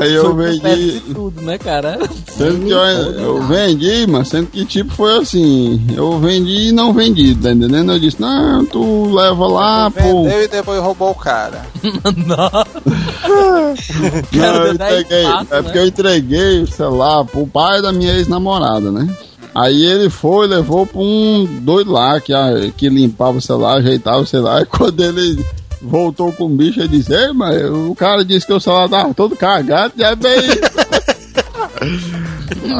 Aí 0.02 0.14
eu 0.14 0.36
Foi 0.36 0.58
com 0.58 0.64
vendi. 0.64 1.02
tudo, 1.14 1.42
né, 1.42 1.58
cara? 1.58 2.00
Sendo 2.36 2.66
que 2.66 2.72
eu, 2.72 2.80
eu 2.80 3.44
vendi, 3.44 4.08
mas 4.08 4.30
sendo 4.30 4.48
que 4.48 4.66
tipo 4.66 4.92
foi 4.94 5.18
assim, 5.20 5.86
eu 5.96 6.18
vendi 6.20 6.70
e 6.70 6.72
não 6.72 6.94
vendi, 6.94 7.36
tá 7.36 7.52
entendendo? 7.52 7.92
Eu 7.92 8.00
disse, 8.00 8.20
não, 8.20 8.66
tu 8.66 9.14
leva 9.14 9.48
lá, 9.48 9.92
pô. 9.92 10.24
Vendeu 10.24 10.44
e 10.44 10.48
depois 10.48 10.82
roubou 10.82 11.12
o 11.12 11.16
cara. 11.16 11.66
Não, 14.34 14.56
eu 14.66 14.74
entreguei, 14.74 15.24
passos, 15.24 15.52
é 15.52 15.62
porque 15.62 15.78
eu 15.78 15.88
entreguei 15.88 16.62
o 16.62 16.68
celular 16.68 17.26
pro 17.26 17.48
pai 17.48 17.82
da 17.82 17.92
minha 17.92 18.14
ex-namorada, 18.14 18.92
né? 18.92 19.08
Aí 19.54 19.86
ele 19.86 20.10
foi, 20.10 20.48
levou 20.48 20.86
pra 20.86 21.00
um 21.00 21.46
doido 21.62 21.92
lá 21.92 22.20
que, 22.22 22.34
ah, 22.34 22.52
que 22.76 22.90
limpava 22.90 23.38
o 23.38 23.42
celular, 23.42 23.78
ajeitava 23.78 24.20
o 24.20 24.26
celular. 24.26 24.62
E 24.62 24.66
quando 24.66 25.00
ele 25.02 25.44
voltou 25.82 26.32
com 26.32 26.46
o 26.46 26.50
bicho, 26.50 26.80
ele 26.80 26.90
disse: 26.90 27.14
Ei, 27.14 27.32
mas 27.34 27.64
o 27.66 27.94
cara 27.96 28.24
disse 28.26 28.46
que 28.46 28.54
o 28.54 28.60
celular 28.60 28.90
tava 28.90 29.14
todo 29.14 29.36
cagado, 29.36 29.94
e 29.98 30.04
é 30.04 30.16
bem. 30.16 30.38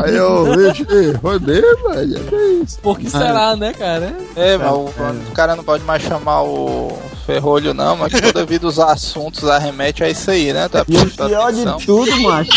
Aí 0.04 0.16
eu, 0.16 0.56
bicho, 0.56 0.86
foi 1.22 1.40
bem, 1.40 1.62
velho, 1.62 2.18
é 2.18 2.20
bem 2.32 2.62
isso. 2.64 2.80
Por 2.80 2.98
que 2.98 3.10
será, 3.10 3.56
né, 3.56 3.72
cara? 3.74 4.14
É, 4.36 4.58
mas 4.58 4.72
o, 4.72 4.86
o 4.86 5.32
cara 5.34 5.56
não 5.56 5.64
pode 5.64 5.84
mais 5.84 6.02
chamar 6.02 6.42
o 6.44 6.98
ferrolho, 7.26 7.74
não, 7.74 7.96
mas 7.96 8.12
toda 8.20 8.46
vida 8.46 8.66
os 8.68 8.80
assuntos 8.80 9.48
arremete 9.48 10.04
a 10.04 10.10
isso 10.10 10.32
aí, 10.32 10.52
né? 10.52 10.68
Tá 10.68 10.84
E 10.88 10.98
o 10.98 11.06
pior 11.10 11.50
atenção. 11.50 11.78
de 11.78 11.86
tudo, 11.86 12.22
macho. 12.22 12.52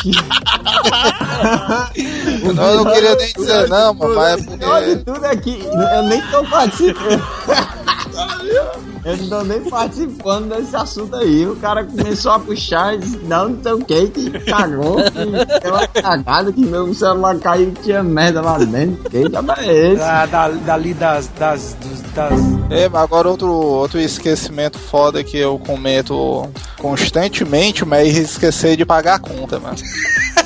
Eu 2.44 2.54
não, 2.54 2.64
eu 2.64 2.84
não 2.84 2.92
queria 2.92 3.16
nem 3.16 3.32
dizer 3.32 3.68
não, 3.68 3.94
mas 3.94 4.16
é 4.16 4.34
O 4.34 4.58
pior 4.58 4.80
de 4.82 4.96
porque. 4.96 5.04
tudo 5.12 5.26
é 5.26 5.36
que 5.36 5.62
eu 5.94 6.02
nem 6.04 6.22
tô 6.30 6.44
participando. 6.44 7.22
Eu 9.04 9.16
não 9.16 9.28
tô 9.28 9.42
nem 9.44 9.60
participando 9.62 10.54
desse 10.54 10.76
assunto 10.76 11.16
aí. 11.16 11.46
O 11.46 11.56
cara 11.56 11.84
começou 11.84 12.32
a 12.32 12.38
puxar 12.38 12.94
e 12.94 12.98
disse, 12.98 13.16
não, 13.24 13.48
não 13.48 13.62
sei 13.62 13.72
o 13.72 13.78
que, 13.84 14.06
que 14.08 14.30
cagou, 14.44 14.96
que 14.96 15.60
deu 15.62 15.72
uma 15.72 15.86
cagada, 15.88 16.52
que 16.52 16.60
meu 16.64 16.92
celular 16.92 17.38
caiu 17.38 17.68
e 17.70 17.82
tinha 17.82 18.02
merda 18.02 18.42
lá 18.42 18.58
dentro. 18.58 19.08
Que 19.10 19.28
diabo 19.28 19.52
é 19.56 19.66
esse? 19.92 19.96
Da, 19.96 20.26
da, 20.26 20.48
dali 20.48 20.92
das, 20.94 21.28
das, 21.38 21.74
dos- 21.80 22.00
das. 22.14 22.32
É, 22.70 22.88
mas 22.88 23.02
agora 23.02 23.28
outro, 23.28 23.50
outro 23.50 23.98
esquecimento 24.00 24.78
foda 24.78 25.24
que 25.24 25.36
eu 25.38 25.58
cometo 25.58 26.46
constantemente, 26.78 27.84
mas 27.84 28.16
é 28.16 28.20
esquecer 28.20 28.76
de 28.76 28.84
pagar 28.84 29.14
a 29.14 29.18
conta, 29.18 29.58
mano. 29.58 29.76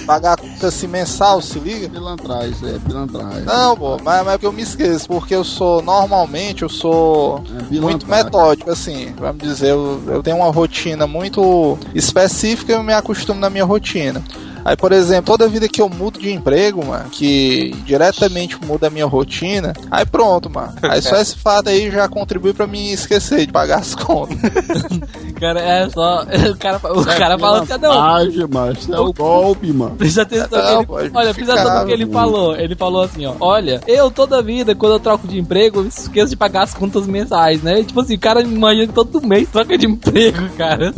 Pagar 0.07 0.37
conta 0.37 0.69
assim 0.69 0.87
mensal, 0.87 1.41
se 1.41 1.59
liga? 1.59 1.89
Pilantragem, 1.89 2.69
aí 2.69 2.77
é 2.77 2.79
pilantragem. 2.79 3.45
Não, 3.45 3.77
pô, 3.77 3.99
mas, 4.03 4.25
mas 4.25 4.29
é 4.29 4.33
porque 4.33 4.47
eu 4.47 4.53
me 4.53 4.63
esqueço, 4.63 5.09
porque 5.09 5.35
eu 5.35 5.45
sou, 5.45 5.83
normalmente, 5.83 6.63
eu 6.63 6.69
sou 6.69 7.43
É 7.71 7.81
muito 7.81 8.07
metódico, 8.07 8.71
assim, 8.71 9.15
vamos 9.19 9.43
dizer, 9.43 9.71
eu, 9.71 10.03
eu 10.07 10.23
tenho 10.23 10.37
uma 10.37 10.51
rotina 10.51 11.07
muito 11.07 11.79
específica 11.95 12.73
e 12.73 12.75
eu 12.75 12.83
me 12.83 12.93
acostumo 12.93 13.41
na 13.41 13.49
minha 13.49 13.65
rotina. 13.65 14.23
Aí, 14.65 14.77
por 14.77 14.93
exemplo, 14.93 15.27
toda 15.27 15.49
vida 15.49 15.69
que 15.69 15.83
eu 15.83 15.89
mudo 15.89 16.19
de 16.19 16.33
emprego, 16.33 16.85
mano, 16.85 17.11
que 17.11 17.71
diretamente 17.85 18.59
muda 18.65 18.87
a 18.87 18.91
minha 18.91 19.07
rotina, 19.07 19.73
aí 19.91 20.07
pronto, 20.07 20.49
mano. 20.49 20.73
Aí 20.83 21.03
só 21.03 21.17
esse 21.21 21.37
fato 21.37 21.69
aí 21.69 21.91
já 21.91 22.09
contribui 22.09 22.55
pra 22.55 22.67
mim 22.67 22.91
esquecer 22.91 23.47
de 23.47 23.53
pagar 23.53 23.81
as 23.81 23.95
contas. 23.95 24.39
Cara, 25.39 25.61
é 25.61 25.89
só. 25.91 26.25
O 26.55 26.57
cara, 26.57 26.79
o 26.79 27.05
cara 27.05 27.39
falando 27.39 27.67
que 27.67 27.73
não. 27.73 27.91
Pilantragem, 27.91 28.47
mas 28.51 28.79
isso 28.79 28.95
é 28.95 29.01
o 29.01 29.13
golpe, 29.13 29.73
mano. 29.73 29.97
Presta 29.97 30.23
atenção 30.23 30.49
Não, 30.51 31.01
ele, 31.01 31.11
Olha, 31.13 31.35
presta 31.35 31.53
atenção 31.55 31.81
no 31.81 31.87
que 31.87 31.93
ele 31.93 32.07
falou. 32.07 32.57
Ele 32.57 32.77
falou 32.77 33.03
assim, 33.03 33.27
ó. 33.27 33.35
Olha, 33.41 33.81
eu 33.87 34.11
toda 34.11 34.43
vida, 34.43 34.75
quando 34.75 34.93
eu 34.93 35.01
troco 35.01 35.27
de 35.27 35.39
emprego, 35.39 35.81
eu 35.81 35.87
esqueço 35.87 36.31
de 36.31 36.37
pagar 36.37 36.63
as 36.63 36.75
contas 36.75 37.07
mensais, 37.07 37.63
né? 37.63 37.81
E, 37.81 37.85
tipo 37.85 38.01
assim, 38.01 38.15
o 38.15 38.19
cara 38.19 38.43
imagina 38.43 38.87
que 38.87 38.93
todo 38.93 39.27
mês 39.27 39.49
troca 39.49 39.77
de 39.77 39.87
emprego, 39.87 40.49
cara. 40.57 40.93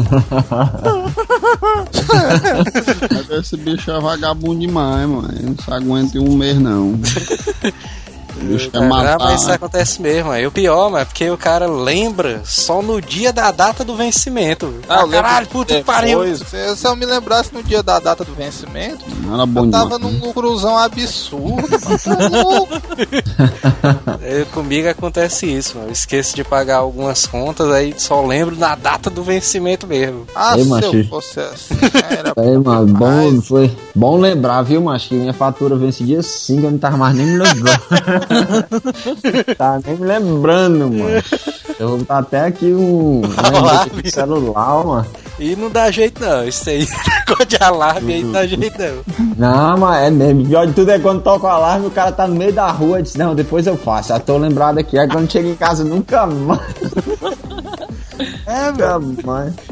Esse 3.56 3.64
bicho 3.64 3.90
é 3.90 3.98
vagabundo 3.98 4.60
demais, 4.60 5.08
mano. 5.08 5.28
Não 5.40 5.56
se 5.56 5.72
aguenta 5.72 6.18
em 6.18 6.20
um 6.20 6.36
mês, 6.36 6.58
não. 6.60 7.00
Bicho 8.40 8.70
matar. 8.88 9.18
mas 9.18 9.42
isso 9.42 9.52
acontece 9.52 10.00
mesmo. 10.00 10.30
Aí 10.30 10.46
o 10.46 10.50
pior, 10.50 10.90
mano, 10.90 11.02
é 11.02 11.04
porque 11.04 11.28
o 11.30 11.38
cara 11.38 11.66
lembra 11.66 12.40
só 12.44 12.82
no 12.82 13.00
dia 13.00 13.32
da 13.32 13.50
data 13.50 13.84
do 13.84 13.94
vencimento. 13.96 14.72
Ah, 14.88 14.96
Ah, 14.96 15.02
lembro 15.02 15.10
caralho, 15.22 15.46
puta 15.46 15.74
que 15.74 15.84
pariu. 15.84 16.36
Se, 16.36 16.76
se 16.76 16.86
eu 16.86 16.96
me 16.96 17.06
lembrasse 17.06 17.50
no 17.52 17.62
dia 17.62 17.82
da 17.82 17.98
data 17.98 18.24
do 18.24 18.34
vencimento, 18.34 19.04
Não 19.22 19.34
era 19.34 19.46
bom 19.46 19.60
eu 19.60 19.64
demais. 19.66 19.84
tava 19.84 19.98
num 19.98 20.18
lucruzão 20.20 20.76
absurdo. 20.76 21.68
Tá? 21.68 21.76
É, 24.22 24.44
comigo 24.52 24.88
acontece 24.88 25.46
isso, 25.46 25.76
mano. 25.76 25.88
Eu 25.88 25.92
esqueço 25.92 26.34
de 26.34 26.42
pagar 26.42 26.78
algumas 26.78 27.26
contas, 27.26 27.70
aí 27.70 27.94
só 27.96 28.24
lembro 28.24 28.56
na 28.56 28.74
data 28.74 29.08
do 29.08 29.22
vencimento 29.22 29.86
mesmo. 29.86 30.26
Ah, 30.34 30.56
Ei, 30.56 30.64
se 30.64 30.68
macho. 30.70 30.96
eu 30.96 31.04
fosse 31.08 31.38
assim, 31.40 31.74
era 32.10 32.32
mano, 32.60 32.86
bom, 32.88 33.40
foi 33.40 33.76
bom 33.94 34.16
lembrar, 34.18 34.62
viu, 34.62 34.80
macho, 34.80 35.08
que 35.08 35.14
minha 35.14 35.32
fatura 35.32 35.76
vence 35.76 36.02
dia 36.02 36.22
5, 36.22 36.64
eu 36.66 36.70
não 36.72 36.78
tava 36.78 36.96
mais 36.96 37.14
nem 37.14 37.26
me 37.26 37.38
lembrando. 37.38 37.80
tá 39.56 39.80
nem 39.84 39.96
me 39.96 40.06
lembrando, 40.06 40.90
mano. 40.90 41.22
Eu 41.78 41.88
vou 41.88 41.98
botar 41.98 42.18
até 42.18 42.40
aqui 42.40 42.66
um, 42.66 43.22
aqui 43.80 44.02
do 44.02 44.10
celular, 44.10 44.84
mano. 44.84 45.06
E 45.38 45.54
não 45.54 45.70
dá 45.70 45.90
jeito 45.90 46.22
não, 46.22 46.48
isso 46.48 46.68
aí, 46.70 46.78
negócio 47.28 47.46
de 47.46 47.56
alarme 47.60 48.14
aí 48.14 48.22
não 48.22 48.32
dá 48.32 48.46
jeito 48.46 48.74
não. 48.78 49.34
Não, 49.36 49.78
mas 49.78 50.06
é 50.06 50.10
mesmo. 50.10 50.46
Pior 50.46 50.66
de 50.66 50.72
tudo 50.72 50.90
é 50.90 50.98
quando 50.98 51.22
toca 51.22 51.46
o 51.46 51.50
alarme, 51.50 51.86
o 51.86 51.90
cara 51.90 52.10
tá 52.10 52.26
no 52.26 52.34
meio 52.34 52.54
da 52.54 52.70
rua 52.70 53.00
e 53.00 53.02
diz, 53.02 53.16
não, 53.16 53.34
depois 53.34 53.66
eu 53.66 53.76
faço. 53.76 54.08
Já 54.08 54.18
tô 54.18 54.38
lembrado 54.38 54.78
aqui. 54.78 54.98
Aí 54.98 55.06
quando 55.08 55.30
chega 55.30 55.48
em 55.48 55.54
casa, 55.54 55.84
nunca 55.84 56.26
mais. 56.26 56.60
É. 58.46 58.72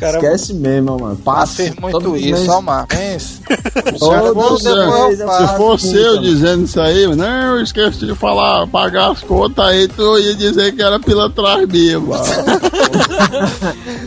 Cara- 0.01 0.19
Esquece 0.19 0.55
mesmo, 0.55 0.99
mano. 0.99 1.17
Ah, 1.21 1.25
Passa 1.25 1.55
fez 1.57 1.75
muito 1.77 1.93
todo 1.93 2.17
isso, 2.17 2.51
ó, 2.51 2.61
Se 5.49 5.57
fosse 5.57 5.97
eu 5.97 6.19
dizendo 6.19 6.65
isso 6.65 6.81
aí, 6.81 7.07
não, 7.15 7.57
eu 7.57 7.63
esqueci 7.63 8.07
de 8.07 8.15
falar, 8.15 8.67
pagar 8.67 9.13
as 9.13 9.21
contas 9.21 9.65
aí, 9.67 9.87
tu 9.89 10.19
ia 10.19 10.35
dizer 10.35 10.73
que 10.75 10.83
era 10.83 10.99
pilantragem 10.99 11.67
mesmo. 11.67 12.09
mano. 12.09 12.25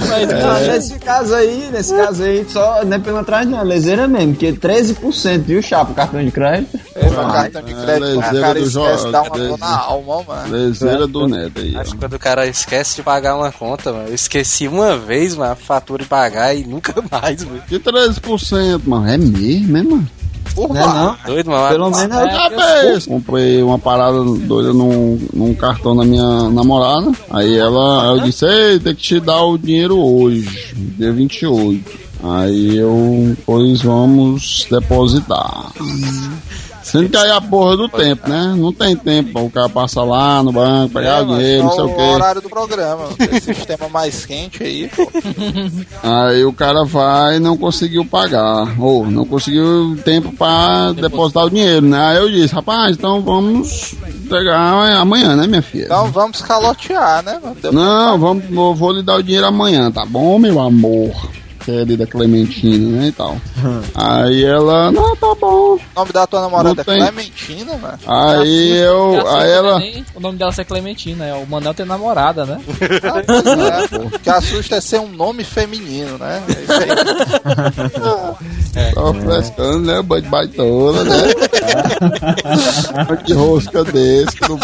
Mas, 0.09 0.28
Não, 0.30 0.59
nesse 0.74 0.99
caso 0.99 1.34
aí, 1.36 1.70
nesse 1.72 1.93
caso 1.95 2.24
aí, 2.24 2.45
só 2.49 2.84
não 2.86 2.97
é 2.97 2.99
pela 2.99 3.24
trás 3.24 3.47
não, 3.47 3.59
é 3.59 3.63
leseira 3.63 4.07
mesmo, 4.07 4.34
porque 4.34 4.53
13%, 4.53 5.39
viu, 5.43 5.61
chapa, 5.61 5.91
o 5.91 5.95
cartão 5.95 6.24
de 6.24 6.32
crédito? 6.32 6.80
É, 6.95 7.07
Vai. 7.09 7.51
cartão 7.51 7.61
de 7.63 7.74
crédito, 7.74 8.05
É, 8.05 8.15
o 8.15 8.20
cara 8.20 8.32
lezeira 8.32 8.53
do 8.53 8.68
esquece, 8.68 9.03
jo- 9.05 9.11
dá 9.11 9.22
uma 9.22 9.30
lezeira. 9.36 9.49
dor 9.49 9.59
na 9.59 9.78
alma, 9.80 10.13
ó, 10.15 10.24
mano. 10.24 10.51
Lezeira 10.51 11.07
do 11.07 11.28
neto 11.28 11.59
aí, 11.59 11.76
Acho 11.76 11.91
que 11.91 11.97
quando 11.97 12.13
o 12.13 12.20
cara 12.20 12.47
esquece 12.47 12.95
de 12.95 13.03
pagar 13.03 13.36
uma 13.36 13.51
conta, 13.51 13.91
mano, 13.91 14.07
eu 14.09 14.15
esqueci 14.15 14.57
uma 14.66 14.97
vez, 14.97 15.36
mano, 15.36 15.51
a 15.51 15.55
fatura 15.55 16.03
de 16.03 16.10
pagar 16.10 16.55
e 16.55 16.64
nunca 16.64 16.93
mais, 17.12 17.43
mano. 17.43 17.62
Que 17.68 17.78
13%, 17.78 18.82
mano? 18.86 19.08
É 19.10 19.18
mesmo, 19.18 19.78
é, 19.78 19.84
mano? 19.84 20.10
Porra, 20.55 20.74
Não 20.74 20.82
é 20.82 20.93
não? 20.93 21.18
Doido, 21.26 21.51
mano. 21.51 21.70
Pelo 21.70 21.91
menos 21.91 22.18
é, 22.18 22.82
fez. 22.82 23.05
Comprei 23.05 23.62
uma 23.62 23.78
parada 23.78 24.24
doida 24.24 24.74
num, 24.74 25.20
num 25.34 25.53
cartão 25.53 25.95
da 25.95 26.03
minha 26.03 26.49
namorada. 26.49 27.12
Aí 27.30 27.58
ela, 27.58 28.16
eu 28.16 28.22
disse, 28.22 28.45
ei, 28.45 28.80
tem 28.80 28.95
que 28.95 29.01
te 29.01 29.20
dar 29.20 29.43
o 29.43 29.58
dinheiro 29.58 29.99
hoje, 29.99 30.74
dia 30.97 31.12
28. 31.12 32.08
Aí 32.24 32.78
eu, 32.78 33.38
pois 33.45 33.82
vamos 33.84 34.66
depositar. 34.72 35.72
Sendo 36.92 37.10
que 37.10 37.18
aí 37.18 37.30
a 37.32 37.42
porra 37.42 37.76
do 37.78 37.90
tempo, 37.90 38.30
né? 38.30 38.54
Não 38.58 38.72
tem 38.72 38.96
tempo. 38.96 39.40
O 39.42 39.50
cara 39.50 39.68
passa 39.70 40.02
lá 40.04 40.42
no 40.42 40.52
banco, 40.52 40.94
pegar 40.94 41.20
É, 41.20 41.22
o 41.22 41.26
dinheiro, 41.26 41.64
não 41.64 41.70
só 41.72 41.76
sei 41.76 41.86
o 41.86 41.88
o 41.90 41.96
quê. 41.96 42.02
horário 42.02 42.42
do 42.42 42.50
programa, 42.50 43.04
esse 43.20 43.54
sistema 43.54 43.90
mais 43.90 44.26
quente 44.26 44.64
aí, 44.64 44.90
pô. 44.96 45.08
Aí 46.04 46.44
o 46.46 46.54
cara 46.54 46.84
vai 46.86 47.38
e 47.38 47.40
não 47.40 47.58
conseguiu 47.58 48.06
pagar. 48.06 48.80
Ou 48.80 49.06
não 49.10 49.26
conseguiu 49.26 49.98
tempo 50.06 50.32
pra 50.36 50.92
depositar 50.94 51.46
o 51.46 51.50
dinheiro, 51.50 51.86
né? 51.86 52.00
Aí 52.12 52.18
eu 52.18 52.30
disse, 52.30 52.54
rapaz, 52.54 52.96
então 52.96 53.22
vamos 53.22 53.96
pegar 54.30 54.58
amanhã, 55.00 55.36
né, 55.36 55.48
minha 55.48 55.62
filha? 55.62 55.86
Então 55.86 56.10
vamos 56.12 56.42
calotear, 56.42 57.24
né? 57.24 57.40
Não, 57.72 58.18
vamos, 58.18 58.44
eu 58.50 58.74
vou 58.76 58.92
lhe 58.94 59.04
dar 59.04 59.16
o 59.16 59.24
dinheiro 59.24 59.46
amanhã, 59.48 59.92
tá 59.92 60.06
bom, 60.06 60.40
meu 60.40 60.60
amor? 60.60 61.12
Que 61.68 61.82
é 61.82 61.86
da 61.97 62.07
Clementina, 62.07 63.01
né, 63.01 63.07
e 63.07 63.11
tal. 63.11 63.36
Aí 63.93 64.45
ela, 64.45 64.89
não, 64.89 65.13
tá 65.18 65.36
bom. 65.36 65.76
O 65.76 65.82
nome 65.93 66.13
da 66.13 66.26
tua 66.26 66.39
namorada 66.39 66.76
Não 66.76 66.82
é 66.82 66.86
tem. 66.86 66.97
Clementina, 66.97 67.76
mano. 67.76 67.99
Aí 68.07 68.78
eu, 68.78 69.28
aí 69.28 69.51
ela... 69.51 69.78
O 70.15 70.22
nome 70.22 70.38
dela 70.38 70.53
é 70.57 70.63
Clementina, 70.63 71.26
é. 71.26 71.34
O 71.34 71.45
Manel 71.45 71.74
tem 71.74 71.86
namorada, 71.86 72.45
né? 72.45 72.57
Ah, 73.03 73.20
é, 73.84 73.88
pô. 73.89 73.97
O 73.97 74.09
que 74.18 74.30
assusta 74.30 74.78
é 74.78 74.82
ser 74.82 75.01
um 75.01 75.09
nome 75.09 75.43
feminino, 75.43 76.18
né? 76.18 76.41
É 76.47 76.51
isso 76.63 76.72
aí. 76.72 76.88
Tava 78.95 79.13
frescando, 79.13 79.88
né? 79.88 80.01
Banho 80.01 80.22
de 80.22 80.30
baitola, 80.30 81.03
né? 81.03 81.18
de 83.26 83.34
rosca 83.34 83.84
desse. 83.84 84.38
Um, 84.49 84.57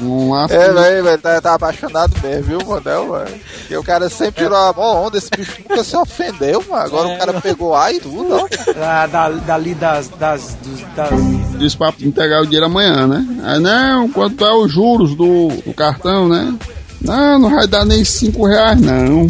um, 0.00 0.30
um, 0.30 0.44
É, 0.44 0.72
velho, 0.72 1.04
velho, 1.04 1.18
tá, 1.18 1.38
tá 1.42 1.52
apaixonado 1.54 2.14
mesmo, 2.22 2.58
viu, 2.58 2.66
Manel, 2.66 3.08
mano? 3.08 3.28
Porque 3.58 3.76
o 3.76 3.84
cara 3.84 4.08
sempre 4.08 4.44
tirou 4.44 4.56
a 4.56 4.72
mão 4.72 5.04
onda, 5.04 5.18
esse 5.18 5.28
nunca 5.68 5.84
se 5.84 5.96
ofendeu, 5.96 6.64
mano. 6.68 6.82
Agora 6.82 7.08
o 7.08 7.18
cara 7.18 7.40
pegou 7.40 7.74
A 7.74 7.92
e 7.92 8.00
tudo, 8.00 8.34
ó. 8.34 8.72
Da, 8.74 9.06
da, 9.06 9.28
dali 9.30 9.74
das. 9.74 10.08
das, 10.08 10.56
dos- 10.62 10.80
das 10.96 11.58
disse 11.58 11.76
pra 11.76 11.92
entregar 12.00 12.40
o 12.42 12.44
dinheiro 12.44 12.66
amanhã, 12.66 13.06
né? 13.06 13.26
Aí, 13.44 13.58
não, 13.60 14.08
quanto 14.10 14.44
é 14.44 14.52
os 14.54 14.70
juros 14.72 15.14
do, 15.14 15.48
do 15.64 15.72
cartão, 15.74 16.28
né? 16.28 16.52
Não, 17.00 17.38
não 17.38 17.50
vai 17.50 17.66
dar 17.66 17.84
nem 17.84 18.04
5 18.04 18.46
reais, 18.46 18.80
não. 18.80 19.26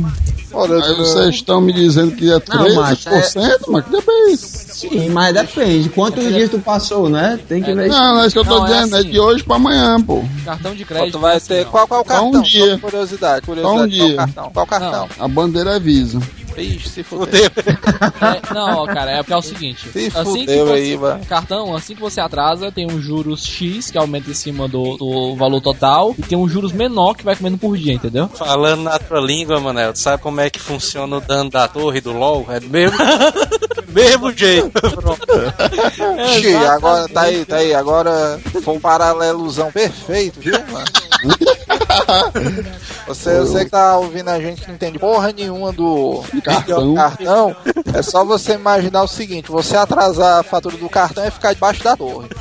Olha, 0.55 0.85
Aí 0.85 0.95
vocês 0.97 1.35
estão 1.37 1.61
me 1.63 1.73
dizendo 1.73 2.13
que 2.15 2.31
é 2.31 2.39
13%, 2.39 2.49
Não, 2.49 2.75
macho, 2.77 3.09
é- 3.09 3.59
mas 3.69 3.85
que 3.87 3.97
é 4.11 4.31
isso? 4.33 4.72
Sim, 4.89 5.09
mas 5.11 5.35
depende. 5.35 5.89
Quantos 5.91 6.25
dias 6.25 6.51
tu 6.51 6.59
passou, 6.59 7.09
né? 7.09 7.39
Tem 7.49 7.63
que 7.63 7.73
ver. 7.73 7.89
Não, 7.89 8.15
não 8.17 8.23
é 8.23 8.27
isso 8.27 8.35
que 8.35 8.39
eu 8.41 8.45
tô 8.45 8.59
Não, 8.61 8.67
é 8.67 8.69
dizendo, 8.69 8.97
é, 8.97 8.99
assim. 9.01 9.11
de 9.11 9.21
hoje 9.21 9.45
pra 9.45 9.57
amanhã, 9.57 10.01
pô. 10.01 10.23
Cartão 10.45 10.75
de 10.75 10.85
crédito. 10.85 11.13
tu 11.13 11.19
vai 11.19 11.35
é 11.35 11.37
assim, 11.37 11.49
ter. 11.49 11.67
ó. 11.67 11.71
Qual, 11.71 11.87
qual 11.89 12.01
é 12.01 12.05
o 12.05 12.07
Só 12.07 12.23
um 12.27 12.33
cartão? 12.33 12.43
dia. 12.43 12.73
Só 12.75 12.79
curiosidade, 12.79 13.47
curiosidade. 13.47 13.63
Só 13.63 13.73
um 13.73 13.77
Qual 13.77 13.89
dia. 13.89 14.17
cartão? 14.17 14.51
Qual 14.53 14.67
cartão? 14.67 15.09
A 15.19 15.29
bandeira 15.29 15.71
é 15.77 15.81
Visa. 15.81 16.21
Ixi, 16.55 16.87
se 16.91 17.03
fudeu. 17.03 17.47
É, 17.47 18.55
não, 18.55 18.85
cara, 18.85 19.11
é 19.13 19.17
porque 19.19 19.33
é 19.33 19.37
o 19.39 19.41
seguinte. 19.41 19.89
Se 19.91 20.13
assim 20.15 20.45
que 20.45 20.55
você, 20.59 20.73
aí, 20.73 20.97
mano. 20.99 21.25
cartão, 21.25 21.75
assim 21.75 21.95
que 21.95 22.01
você 22.03 22.21
atrasa, 22.21 22.71
tem 22.71 22.87
um 22.87 23.01
juros 23.01 23.43
X 23.43 23.91
que 23.91 23.97
aumenta 23.97 24.31
em 24.31 24.35
cima 24.35 24.69
do, 24.69 24.99
do 24.99 25.35
valor 25.35 25.63
total 25.63 26.15
e 26.19 26.23
tem 26.23 26.37
um 26.37 26.47
juros 26.47 26.71
menor 26.73 27.15
que 27.15 27.25
vai 27.25 27.35
comendo 27.37 27.57
por 27.57 27.75
dia, 27.79 27.95
entendeu? 27.95 28.29
Falando 28.29 28.83
na 28.83 28.99
tua 28.99 29.19
língua, 29.21 29.59
Manel, 29.61 29.95
tu 29.95 29.99
sabe 29.99 30.23
como 30.23 30.43
é 30.43 30.51
que 30.51 30.61
funciona 30.61 31.17
o 31.17 31.21
dano 31.23 31.49
da 31.49 31.67
torre 31.67 32.03
do 32.03 32.13
LoL? 32.13 32.45
É 32.51 32.61
do 32.61 32.69
mesmo, 32.69 32.99
mesmo 33.93 34.33
jeito. 34.33 34.71
Ixi, 36.37 36.55
agora 36.57 37.09
tá 37.09 37.23
aí, 37.23 37.45
tá 37.45 37.57
aí. 37.57 37.75
Agora 37.75 38.41
foi 38.63 38.75
um 38.75 38.81
paralelozão 38.81 39.71
perfeito, 39.71 40.41
viu, 40.41 40.59
mano? 40.71 40.87
Você, 43.07 43.41
você 43.41 43.65
que 43.65 43.71
tá 43.71 43.97
ouvindo 43.97 44.29
a 44.29 44.41
gente 44.41 44.63
que 44.63 44.69
não 44.69 44.75
entende 44.75 44.99
porra 44.99 45.33
nenhuma 45.33 45.73
do 45.73 46.23
Cartão. 46.45 46.95
cartão, 46.95 47.57
é 47.93 48.03
só 48.03 48.25
você 48.25 48.55
imaginar 48.55 49.03
o 49.03 49.09
seguinte: 49.09 49.51
você 49.51 49.77
atrasar 49.77 50.39
a 50.39 50.43
fatura 50.43 50.77
do 50.77 50.89
cartão 50.89 51.27
e 51.27 51.31
ficar 51.31 51.53
debaixo 51.53 51.83
da 51.83 51.97
torre. 51.97 52.29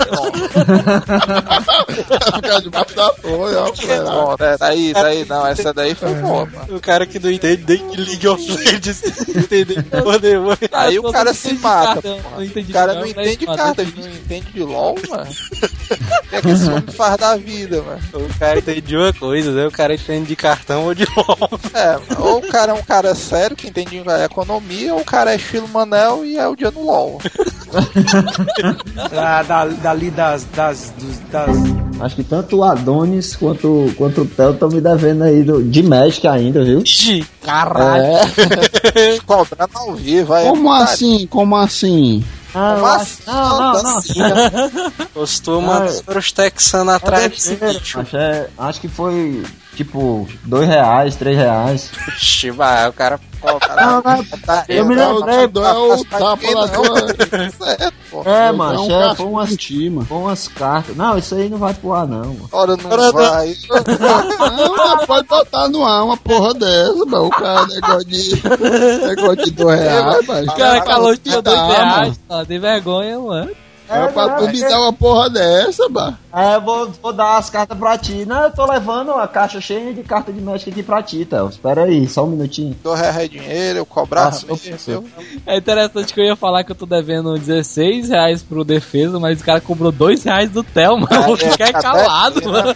Ficar 2.35 2.61
debaixo 2.61 2.95
da 2.95 3.09
torre, 3.09 3.55
ó. 3.55 3.71
caralho. 3.71 4.05
pronto, 4.05 4.43
é, 4.43 4.57
tá 4.57 4.67
aí, 4.67 4.93
tá 4.93 5.05
aí. 5.07 5.25
Não, 5.25 5.47
essa 5.47 5.73
daí 5.73 5.95
foi 5.95 6.13
boa, 6.15 6.45
mano. 6.45 6.75
O 6.75 6.79
cara 6.79 7.05
que 7.05 7.19
não 7.19 7.31
entende 7.31 7.63
nem 7.67 7.87
que 7.89 7.97
League 7.97 8.27
of 8.27 8.51
Legends 8.51 9.27
entende 9.27 9.75
nem 9.75 9.83
que 9.83 10.01
poder, 10.01 10.39
mano. 10.39 10.57
Aí 10.71 10.99
o 10.99 11.11
cara 11.11 11.33
se 11.41 11.53
mata. 11.53 11.93
cartão, 11.93 12.19
porra. 12.19 12.35
não 12.35 12.43
entendi 12.43 12.71
O 12.71 12.73
cara 12.73 12.93
não, 12.93 13.01
não 13.01 13.07
mas 13.07 13.27
entende 13.27 13.45
mata, 13.45 13.63
carta, 13.63 13.83
não 13.83 14.09
entende 14.09 14.51
de 14.53 14.63
LOL, 14.63 14.95
mano. 15.09 15.31
O 15.31 16.29
que 16.29 16.35
é 16.35 16.41
que 16.41 16.49
esse 16.49 16.69
homem 16.69 16.83
faz 16.87 17.17
da 17.17 17.35
vida, 17.35 17.81
mano? 17.81 18.01
O 18.13 18.39
cara 18.39 18.59
entende 18.59 18.81
de 18.81 18.97
uma 18.97 19.13
coisa, 19.13 19.51
né? 19.51 19.67
O 19.67 19.71
cara 19.71 19.93
entende 19.93 20.27
de 20.27 20.35
cartão 20.35 20.85
ou 20.85 20.93
de 20.93 21.05
LoL. 21.15 21.59
É, 21.73 21.99
ou 22.19 22.37
o 22.37 22.47
cara 22.47 22.71
é 22.71 22.75
um 22.75 22.83
cara 22.83 23.15
sério 23.15 23.55
que 23.55 23.67
entende 23.67 23.97
em 23.97 24.23
economia, 24.23 24.93
ou 24.93 25.01
o 25.01 25.05
cara 25.05 25.33
é 25.33 25.35
estilo 25.35 25.67
Manel 25.67 26.25
e 26.25 26.37
é 26.37 26.47
o 26.47 26.55
dia 26.55 26.71
no 26.71 26.85
LOL. 26.85 27.19
Da, 29.09 29.43
da, 29.43 29.65
dali 29.65 30.11
das, 30.11 30.45
das, 30.55 30.93
dos, 30.97 31.19
das. 31.31 31.57
Acho 32.01 32.15
que 32.15 32.23
tanto 32.23 32.57
o 32.57 32.63
Adonis 32.63 33.35
quanto, 33.35 33.93
quanto 33.95 34.21
o 34.21 34.25
Theo 34.25 34.51
estão 34.51 34.69
me 34.69 34.81
devendo 34.81 35.23
aí 35.23 35.43
do, 35.43 35.63
de 35.63 35.83
Magic 35.83 36.27
ainda, 36.27 36.63
viu? 36.63 36.81
Ixi, 36.81 37.25
Caralho. 37.43 38.03
É. 38.03 39.19
Cobrando 39.25 39.77
ao 39.77 39.95
vivo, 39.95 40.33
aí. 40.33 40.47
Como 40.47 40.71
assim? 40.73 41.27
Como 41.27 41.55
assim? 41.55 42.23
Ah, 42.53 42.73
Como 42.75 42.85
assim? 42.87 43.23
não, 43.27 43.59
não, 43.73 43.83
não. 43.83 44.91
costuma 45.13 45.85
Ah, 45.85 46.17
os 46.17 46.31
texanos 46.31 46.93
É 46.93 46.97
atrás 46.97 47.29
desse 47.31 47.49
besteira, 47.51 47.79
bicho. 47.79 47.97
macho, 47.97 48.17
é- 48.17 48.47
acho 48.57 48.81
que 48.81 48.87
foi 48.87 49.43
tipo 49.75 50.27
dois 50.43 50.67
reais, 50.67 51.15
três 51.15 51.37
reais. 51.37 51.91
Ixi, 52.17 52.51
vai, 52.51 52.87
o 52.89 52.93
cara 52.93 53.19
cara- 53.41 53.85
Não, 53.85 53.93
não, 53.95 54.23
tá- 54.23 54.65
eu 54.69 54.85
me 54.85 54.95
tá- 54.95 55.11
lembrei, 55.11 55.47
tá- 55.47 55.69
é 55.69 55.73
o 55.73 56.05
tapa 56.05 56.37
de 56.37 56.53
na 56.53 56.61
não, 56.61 56.67
tua-. 56.67 57.07
Certo, 57.07 57.93
pô. 58.11 58.21
É, 58.23 58.47
É 58.49 58.51
um 58.51 59.01
é, 59.01 59.15
foi 59.15 59.25
umas, 59.25 59.57
de 59.57 59.89
mano. 59.89 60.05
foi 60.05 60.17
umas 60.19 60.47
cartas. 60.47 60.95
Não, 60.95 61.17
isso 61.17 61.33
aí 61.33 61.49
não 61.49 61.57
vai 61.57 61.73
pro 61.73 61.93
ar, 61.93 62.07
não, 62.07 62.19
mano. 62.19 62.49
Ora 62.51 62.77
não 62.77 63.11
vai. 63.13 63.55
Não, 63.69 64.75
mas 64.97 65.05
pode 65.07 65.27
botar 65.27 65.67
no 65.69 65.83
ar 65.85 66.03
uma 66.03 66.17
porra 66.17 66.53
dessa, 66.53 66.93
mano. 67.05 67.25
O 67.25 67.29
cara 67.31 67.65
negócio 67.65 68.05
de. 68.05 68.43
negócio 69.07 69.45
de 69.45 69.51
dois 69.51 69.79
reais, 69.79 70.25
mas. 70.27 70.47
O 70.47 70.53
cara 70.53 70.81
calou 70.81 71.17
tinha 71.17 71.41
dois 71.41 71.57
Dá, 71.57 71.65
reais. 71.67 72.19
Ó, 72.29 72.45
tem 72.45 72.59
vergonha, 72.59 73.19
mano. 73.19 73.51
É 73.91 74.07
pra 74.07 74.29
tu 74.37 74.47
me 74.47 74.59
dar 74.59 74.79
uma 74.79 74.93
porra 74.93 75.29
dessa, 75.29 75.89
mano. 75.89 76.17
É, 76.33 76.55
eu 76.55 76.61
vou, 76.61 76.89
vou 77.01 77.11
dar 77.13 77.37
as 77.37 77.49
cartas 77.49 77.77
pra 77.77 77.97
ti. 77.97 78.25
Não, 78.25 78.43
eu 78.43 78.51
tô 78.51 78.65
levando 78.65 79.11
a 79.11 79.27
caixa 79.27 79.59
cheia 79.59 79.93
de 79.93 80.01
carta 80.03 80.31
de 80.31 80.39
Magic 80.41 80.69
aqui 80.69 80.81
pra 80.81 81.03
ti, 81.03 81.25
Theo. 81.25 81.49
Espera 81.49 81.83
aí, 81.83 82.07
só 82.07 82.23
um 82.23 82.27
minutinho. 82.27 82.75
Dou 82.83 82.93
reais 82.93 83.29
dinheiro, 83.29 83.79
eu 83.79 83.85
passou. 83.85 84.55
viu? 84.55 85.05
É 85.45 85.57
interessante 85.57 86.13
que 86.13 86.19
eu 86.21 86.25
ia 86.25 86.35
falar 86.35 86.63
que 86.63 86.71
eu 86.71 86.75
tô 86.75 86.85
devendo 86.85 87.37
16 87.37 88.09
reais 88.09 88.41
pro 88.41 88.63
defesa, 88.63 89.19
mas 89.19 89.41
o 89.41 89.43
cara 89.43 89.59
cobrou 89.59 89.91
2 89.91 90.23
reais 90.23 90.49
do 90.49 90.63
Theo, 90.63 90.97
mano. 90.97 91.37
Fica 91.37 91.65
É, 91.65 91.71
calado, 91.73 92.41
mano. 92.49 92.73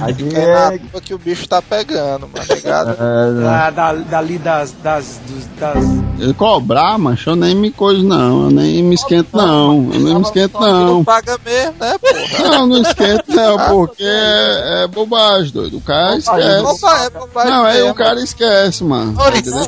Aí 0.00 0.14
É 0.34 0.46
na 0.46 0.74
é, 0.74 0.80
rua 0.92 1.00
que 1.00 1.14
o 1.14 1.18
bicho 1.18 1.48
tá 1.48 1.62
pegando, 1.62 2.28
mano, 2.28 2.46
ligado? 2.50 2.90
é, 2.90 3.42
Da, 3.42 3.70
da, 3.70 3.92
dali 3.94 4.38
das, 4.38 4.72
das, 4.82 5.20
dos, 5.26 5.46
das. 5.58 5.84
Ele 6.18 6.34
cobrar, 6.34 6.98
macho, 6.98 7.30
eu 7.30 7.36
nem 7.36 7.54
me 7.54 7.70
coisa 7.70 8.02
não. 8.02 8.44
Eu 8.44 8.50
nem 8.50 8.82
me 8.82 8.94
esquento 8.94 9.28
não. 9.34 9.90
Eu 9.92 10.00
nem 10.00 10.14
me 10.14 10.22
esquento 10.22 10.60
não. 10.60 10.86
Não 10.96 11.04
paga 11.04 11.38
mesmo, 11.44 11.74
né, 11.80 11.96
porra? 11.98 12.50
Não, 12.50 12.66
não 12.66 12.82
esquento 12.82 13.24
não, 13.28 13.58
porque 13.68 14.04
é, 14.04 14.82
é 14.84 14.86
bobagem, 14.86 15.52
doido. 15.52 15.78
O 15.78 15.80
cara 15.80 16.16
esquece. 16.16 16.42
É 16.42 17.44
Não, 17.44 17.64
aí 17.64 17.76
mesmo. 17.78 17.90
o 17.90 17.94
cara 17.94 18.20
esquece, 18.20 18.84
mano. 18.84 19.14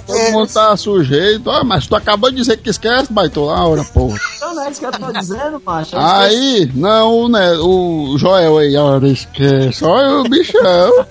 Todo 0.06 0.32
mundo 0.32 0.52
tá 0.52 0.76
sujeito. 0.76 1.50
Ah, 1.50 1.64
mas 1.64 1.86
tu 1.86 1.96
acabou 1.96 2.30
de 2.30 2.36
dizer 2.36 2.58
que 2.58 2.70
esquece, 2.70 3.12
baitola, 3.12 3.66
ora, 3.66 3.84
porra. 3.84 4.18
Não, 4.40 4.54
não 4.54 4.64
é 4.64 4.70
isso 4.70 4.80
que 4.80 4.86
eu 4.86 4.92
tô 4.92 5.12
dizendo, 5.12 5.62
macho. 5.64 5.96
É 5.96 5.98
Aí, 6.00 6.70
não, 6.74 7.28
né, 7.28 7.52
o 7.60 8.16
Joel 8.18 8.58
aí, 8.58 8.76
ora, 8.76 9.08
esquece. 9.08 9.77
Olha 9.82 10.20
o 10.20 10.28
bichão. 10.28 11.06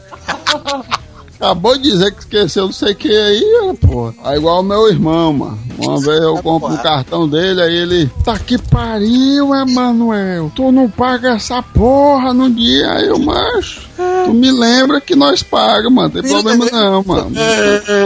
Acabou 1.40 1.78
de 1.78 1.84
dizer 1.84 2.12
que 2.12 2.20
esqueceu 2.20 2.66
não 2.66 2.72
sei 2.72 2.94
o 2.94 2.96
que 2.96 3.16
aí, 3.16 3.76
pô. 3.80 4.12
É 4.26 4.38
igual 4.38 4.62
o 4.62 4.64
meu 4.64 4.90
irmão, 4.90 5.32
mano. 5.34 5.60
Uma 5.78 6.02
vez 6.02 6.20
eu 6.20 6.42
compro 6.42 6.74
o 6.74 6.82
cartão 6.82 7.30
dele, 7.30 7.62
aí 7.62 7.76
ele. 7.76 8.12
Tá 8.26 8.40
que 8.40 8.58
pariu, 8.58 9.54
Emanuel. 9.54 10.52
Tu 10.56 10.72
não 10.72 10.90
paga 10.90 11.36
essa 11.36 11.62
porra 11.62 12.34
no 12.34 12.50
dia, 12.50 12.92
aí 12.92 13.08
eu, 13.08 13.20
macho. 13.20 13.87
Tu 14.28 14.34
me 14.34 14.52
lembra 14.52 15.00
que 15.00 15.16
nós 15.16 15.42
pagamos, 15.42 15.94
mano. 15.94 16.10
Tem 16.10 16.22
problema 16.24 16.66
não, 16.72 17.04
mano. 17.04 17.32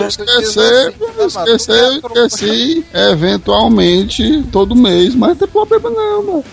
Esquecer, 0.07 0.93
esquecer, 1.27 2.01
esqueci 2.15 2.85
eventualmente 2.93 4.43
todo 4.51 4.75
mês, 4.75 5.15
mas 5.15 5.29
não 5.29 5.35
tem 5.35 5.47
problema 5.47 5.89
não, 5.89 6.23
mano. 6.23 6.43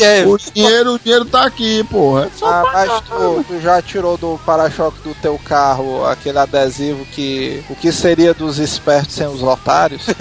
É, 0.00 0.26
O 0.26 0.38
dinheiro, 0.38 0.94
o 0.94 0.98
dinheiro 0.98 1.24
tá 1.24 1.44
aqui, 1.44 1.82
porra. 1.84 2.24
É 2.26 2.44
Ah, 2.44 2.62
mas 2.72 2.90
tu, 3.02 3.44
tu 3.48 3.60
já 3.60 3.82
tirou 3.82 4.16
do 4.16 4.38
para-choque 4.44 5.00
do 5.02 5.14
teu 5.20 5.38
carro 5.44 6.04
aquele 6.06 6.38
adesivo 6.38 7.04
que. 7.06 7.62
O 7.68 7.74
que 7.74 7.90
seria 7.92 8.32
dos 8.32 8.58
espertos 8.58 9.14
sem 9.14 9.26
os 9.26 9.42
otários? 9.42 10.02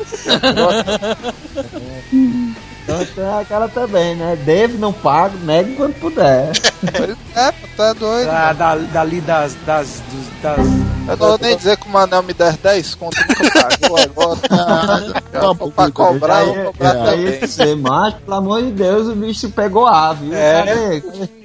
Então 2.86 3.04
tem 3.04 3.40
aquela 3.40 3.68
também, 3.68 4.16
né? 4.16 4.38
Devo, 4.46 4.78
não 4.78 4.94
pago, 4.94 5.36
nego 5.40 5.76
quando 5.76 5.96
puder. 5.96 6.52
é, 7.36 7.52
pô, 7.52 7.68
tá 7.76 7.94
doido. 7.94 8.28
Da, 8.28 8.54
da, 8.54 8.76
dali 8.76 9.22
das, 9.22 9.56
das, 9.66 10.04
dos, 10.12 10.42
das. 10.42 10.58
Eu 10.60 11.18
não 11.18 11.28
vou 11.30 11.40
nem 11.42 11.58
dizer 11.58 11.78
que 11.78 11.88
o 11.88 11.90
Manel 11.92 12.22
me 12.22 12.34
der 12.34 12.54
10 12.58 12.96
conto, 12.96 13.18
nunca 13.28 13.78
pagou 13.80 13.98
agora. 13.98 15.72
Pra 15.76 15.92
cobrar, 15.92 16.46
eu 16.46 16.54
vou 16.54 16.74
cobrar 16.74 17.10
aí 17.10 17.32
também. 17.32 17.48
você, 17.48 17.76
macho, 17.76 18.18
pelo 18.18 18.38
amor 18.38 18.62
de 18.62 18.72
Deus, 18.72 19.08
o 19.08 19.16
bicho 19.16 19.50
pegou 19.50 19.88
A, 19.88 20.14
viu? 20.14 20.34
É. 20.34 21.02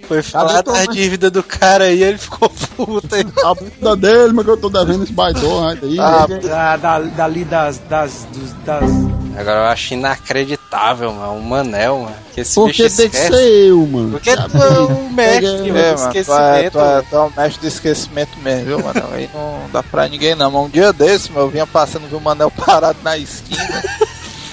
Foi 0.07 0.23
falar 0.23 0.63
da 0.63 0.85
dívida 0.87 1.31
do 1.31 1.43
cara 1.43 1.85
aí, 1.85 2.03
ele 2.03 2.19
ficou 2.19 2.51
puto 2.77 3.15
aí. 3.15 3.25
a 3.45 3.55
bunda 3.55 3.97
dele, 3.97 4.33
mas 4.33 4.45
que 4.45 4.51
eu 4.51 4.57
tô 4.57 4.69
devendo 4.69 5.05
esse 5.05 5.13
baidor 5.13 5.79
aí. 5.83 5.99
Ah, 5.99 6.27
Da, 6.27 6.77
da, 6.77 6.99
dali 6.99 7.45
das, 7.45 7.79
das, 7.89 8.27
dos, 8.33 8.53
das. 8.65 9.10
Agora 9.37 9.61
eu 9.61 9.65
acho 9.67 9.95
inacreditável, 9.95 11.13
mano, 11.13 11.35
o 11.39 11.43
Manel, 11.43 11.99
mano, 12.01 12.17
que 12.35 12.41
esse 12.41 12.55
Porque 12.55 12.83
bicho 12.85 12.97
tem 12.97 13.09
que 13.11 13.17
esquece. 13.17 13.33
ser 13.37 13.69
eu, 13.69 13.87
mano. 13.87 14.11
Porque 14.11 14.37
tu 14.37 14.63
é 14.63 14.79
o 14.81 15.11
mestre 15.13 15.47
É, 15.47 15.51
do 15.51 15.73
mano, 15.73 15.75
tu 15.75 15.79
é, 15.79 15.95
esquecimento. 15.95 16.73
tu, 16.73 16.79
é, 16.81 17.03
tu 17.03 17.17
é 17.17 17.19
o 17.21 17.33
mestre 17.37 17.61
do 17.61 17.67
esquecimento 17.69 18.39
mesmo, 18.41 18.65
viu, 18.65 18.79
Manel? 18.83 19.09
Aí 19.13 19.31
não 19.33 19.71
dá 19.73 19.83
pra 19.83 20.09
ninguém 20.09 20.35
não. 20.35 20.51
Mas 20.51 20.63
um 20.65 20.69
dia 20.69 20.93
desse, 20.93 21.31
meu, 21.33 21.43
eu 21.43 21.49
vinha 21.51 21.67
passando, 21.67 22.09
vi 22.09 22.15
o 22.17 22.21
Manel 22.21 22.51
parado 22.65 22.99
na 23.03 23.17
esquina. 23.17 23.83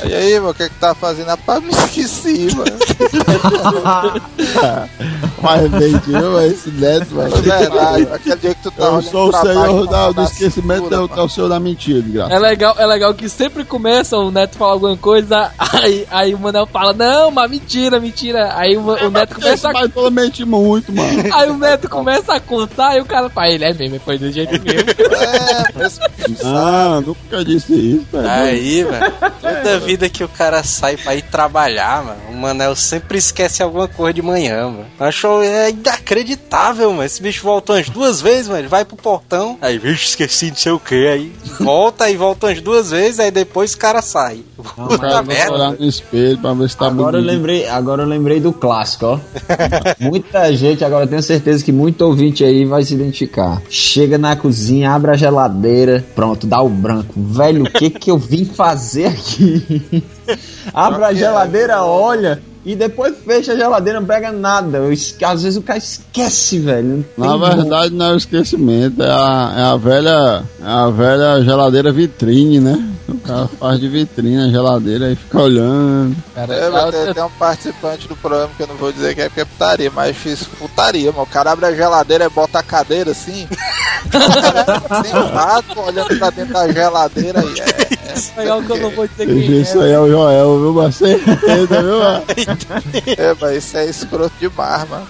E 0.06 0.14
aí, 0.14 0.40
mano, 0.40 0.52
o 0.52 0.54
que 0.54 0.64
é 0.64 0.70
que 0.70 0.76
tá 0.76 0.94
fazendo? 0.94 1.28
Rapaz, 1.28 1.64
me 1.64 1.70
esqueci, 1.72 2.48
mano. 2.56 2.72
Mas 5.42 5.70
mentiu 5.72 6.42
esse 6.42 6.70
neto, 6.72 7.06
Foi 7.08 7.30
velho. 7.30 7.42
verdade. 7.44 8.08
Aquele 8.14 8.36
dia 8.38 8.56
que 8.56 8.64
tu 8.64 8.72
tá 8.72 8.86
Eu 8.86 9.02
sou 9.02 9.30
o 9.30 9.34
senhor 9.34 9.88
da- 9.88 10.12
do 10.12 10.24
esquecimento, 10.24 10.84
cintura, 10.84 10.96
eu 10.96 11.08
mano. 11.08 11.22
é 11.22 11.24
o 11.24 11.30
senhor 11.30 11.48
da 11.50 11.60
mentira, 11.60 12.02
de 12.02 12.10
graça. 12.10 12.34
É 12.34 12.40
legal, 12.40 12.76
é 12.78 12.86
legal 12.86 13.14
que 13.14 13.30
sempre 13.30 13.64
começa 13.64 14.18
o 14.18 14.32
Neto 14.32 14.58
fala 14.58 14.74
alguma 14.74 14.98
coisa, 14.98 15.52
aí, 15.58 16.08
aí 16.10 16.34
o 16.34 16.40
Manel 16.40 16.66
fala, 16.68 16.94
não, 16.94 17.32
mas 17.32 17.50
mentira, 17.52 18.00
mentira. 18.00 18.52
Aí 18.56 18.76
o, 18.78 18.82
o 18.82 19.10
Neto 19.12 19.36
começa 19.36 19.70
a, 19.70 19.74
baitola 19.74 20.10
mente 20.10 20.44
muito, 20.46 20.92
mano. 20.92 21.24
aí 21.34 21.50
o 21.50 21.58
Neto 21.58 21.90
começa 21.90 22.34
a 22.34 22.40
contar 22.40 22.98
e 22.98 23.02
o 23.02 23.06
cara 23.06 23.30
fala, 23.30 23.50
ele 23.50 23.66
é 23.66 23.74
mesmo, 23.74 24.00
foi 24.00 24.18
do 24.18 24.32
jeito 24.32 24.54
mesmo. 24.64 24.90
É, 25.80 25.90
sabe. 25.90 26.14
Ah, 26.44 27.02
nunca 27.06 27.46
disse 27.46 27.74
isso, 27.74 28.06
velho. 28.12 28.30
Aí, 28.30 28.84
velho. 28.84 29.87
Vida 29.88 30.10
que 30.10 30.24
o 30.24 30.28
cara 30.28 30.62
sai 30.64 30.98
pra 30.98 31.16
ir 31.16 31.22
trabalhar, 31.24 32.04
mano, 32.04 32.20
o 32.30 32.36
Manel 32.36 32.76
sempre 32.76 33.18
esquece 33.18 33.64
alguma 33.64 33.88
coisa 33.88 34.14
de 34.14 34.22
manhã, 34.22 34.66
mano. 34.70 34.86
Achou 35.00 35.42
é 35.42 35.70
inacreditável, 35.70 36.92
mano. 36.92 37.04
Esse 37.04 37.22
bicho 37.22 37.44
volta 37.44 37.74
umas 37.74 37.90
duas 37.90 38.22
vezes, 38.22 38.48
mano. 38.48 38.60
Ele 38.60 38.68
vai 38.68 38.84
pro 38.86 38.96
portão, 38.98 39.58
aí, 39.62 39.78
vixe, 39.78 40.06
esqueci 40.10 40.50
não 40.50 40.56
sei 40.58 40.72
o 40.72 40.80
que. 40.80 41.08
Aí 41.08 41.32
volta 41.60 42.10
e 42.10 42.18
volta 42.18 42.48
umas 42.48 42.62
duas 42.62 42.92
vezes, 42.92 43.20
aí 43.20 43.32
depois 43.32 43.74
o 43.74 43.78
cara 43.78 44.02
sai. 44.02 44.44
O 44.58 44.64
Puta 44.64 44.98
cara 44.98 45.22
vai 45.22 45.36
olhar 45.50 45.58
merda. 45.70 45.78
no 45.80 45.86
espelho 45.88 46.38
pra 46.40 46.54
ver 46.54 46.70
se 46.70 46.78
tá 46.78 46.88
Agora 46.88 47.18
eu 47.18 47.22
bonito. 47.22 47.36
lembrei, 47.36 47.68
agora 47.68 48.04
eu 48.04 48.08
lembrei 48.08 48.40
do 48.40 48.52
clássico, 48.52 49.06
ó. 49.06 49.20
Muita 50.00 50.54
gente, 50.56 50.84
agora 50.84 51.06
eu 51.06 51.08
tenho 51.08 51.22
certeza 51.24 51.64
que 51.64 51.72
muito 51.72 52.02
ouvinte 52.02 52.44
aí 52.44 52.66
vai 52.66 52.84
se 52.84 52.94
identificar. 52.94 53.62
Chega 53.70 54.18
na 54.18 54.36
cozinha, 54.36 54.92
abre 54.92 55.12
a 55.12 55.16
geladeira, 55.16 56.04
pronto, 56.16 56.46
dá 56.48 56.62
o 56.62 56.70
branco. 56.70 57.14
Velho, 57.16 57.64
o 57.64 57.70
que 57.72 57.90
que 57.90 58.12
eu 58.12 58.18
vim 58.18 58.46
fazer 58.46 59.08
aqui? 59.08 59.77
abre 60.74 61.04
a 61.04 61.14
geladeira, 61.14 61.84
olha. 61.84 62.42
E 62.66 62.76
depois 62.76 63.16
fecha 63.26 63.54
a 63.54 63.56
geladeira, 63.56 63.98
não 64.02 64.06
pega 64.08 64.30
nada. 64.30 64.80
Eu 64.80 64.92
Às 64.92 65.42
vezes 65.44 65.56
o 65.56 65.62
cara 65.62 65.80
esquece, 65.80 66.60
velho. 66.60 67.06
Não 67.18 67.38
Na 67.38 67.56
verdade 67.56 67.94
não 67.94 68.08
é 68.08 68.12
o 68.14 68.18
esquecimento, 68.18 69.02
é 69.02 69.10
a, 69.10 69.54
é 69.58 69.64
a 69.64 69.78
velha. 69.78 70.44
É 70.62 70.66
a 70.70 70.90
velha 70.90 71.42
geladeira 71.46 71.94
vitrine, 71.94 72.60
né? 72.60 72.90
O 73.08 73.18
cara 73.20 73.48
faz 73.48 73.80
de 73.80 73.88
vitrine 73.88 74.38
a 74.44 74.50
geladeira 74.50 75.10
e 75.10 75.16
fica 75.16 75.40
olhando. 75.42 76.14
Cara, 76.36 76.54
É, 76.54 76.68
eu- 76.68 76.92
tem, 76.92 77.00
eu- 77.08 77.14
tem 77.14 77.24
um 77.24 77.30
participante 77.30 78.06
do 78.06 78.18
programa 78.18 78.50
que 78.58 78.64
eu 78.64 78.68
não 78.68 78.76
vou 78.76 78.92
dizer 78.92 79.16
que 79.16 79.22
é 79.22 79.30
porque 79.30 79.42
é 79.42 79.46
putaria, 79.46 79.90
mas 79.96 80.18
fiz 80.18 80.44
putaria, 80.44 81.10
mano. 81.14 81.24
O 81.24 81.28
cara 81.28 81.52
abre 81.54 81.68
a 81.68 81.74
geladeira 81.74 82.26
e 82.26 82.30
bota 82.30 82.60
a 82.60 82.64
cadeira 82.64 83.12
assim. 83.12 83.48
O 84.06 84.42
cara 84.42 85.04
sentado, 85.04 85.80
olhando 85.82 86.20
pra 86.20 86.30
dentro 86.30 86.54
da 86.54 86.72
geladeira. 86.72 87.44
Isso 88.16 88.34
aí 88.38 88.48
é 88.48 88.54
o 88.54 88.64
que 88.64 88.72
eu 88.72 88.78
não 88.78 88.90
vou 88.92 89.08
dizer 89.08 89.30
Esse 89.30 89.48
quem 89.48 89.62
Isso 89.62 89.82
é. 89.82 89.86
aí 89.86 89.92
é 89.92 90.00
o 90.00 90.10
Joel, 90.10 90.60
viu? 90.60 90.74
Mas 90.74 90.96
certeza, 90.96 91.82
viu? 91.82 92.00
mano? 92.00 92.24
É, 93.18 93.36
mas 93.40 93.64
isso 93.64 93.78
é 93.78 93.86
escroto 93.86 94.34
demais, 94.40 94.90
mano. 94.90 95.08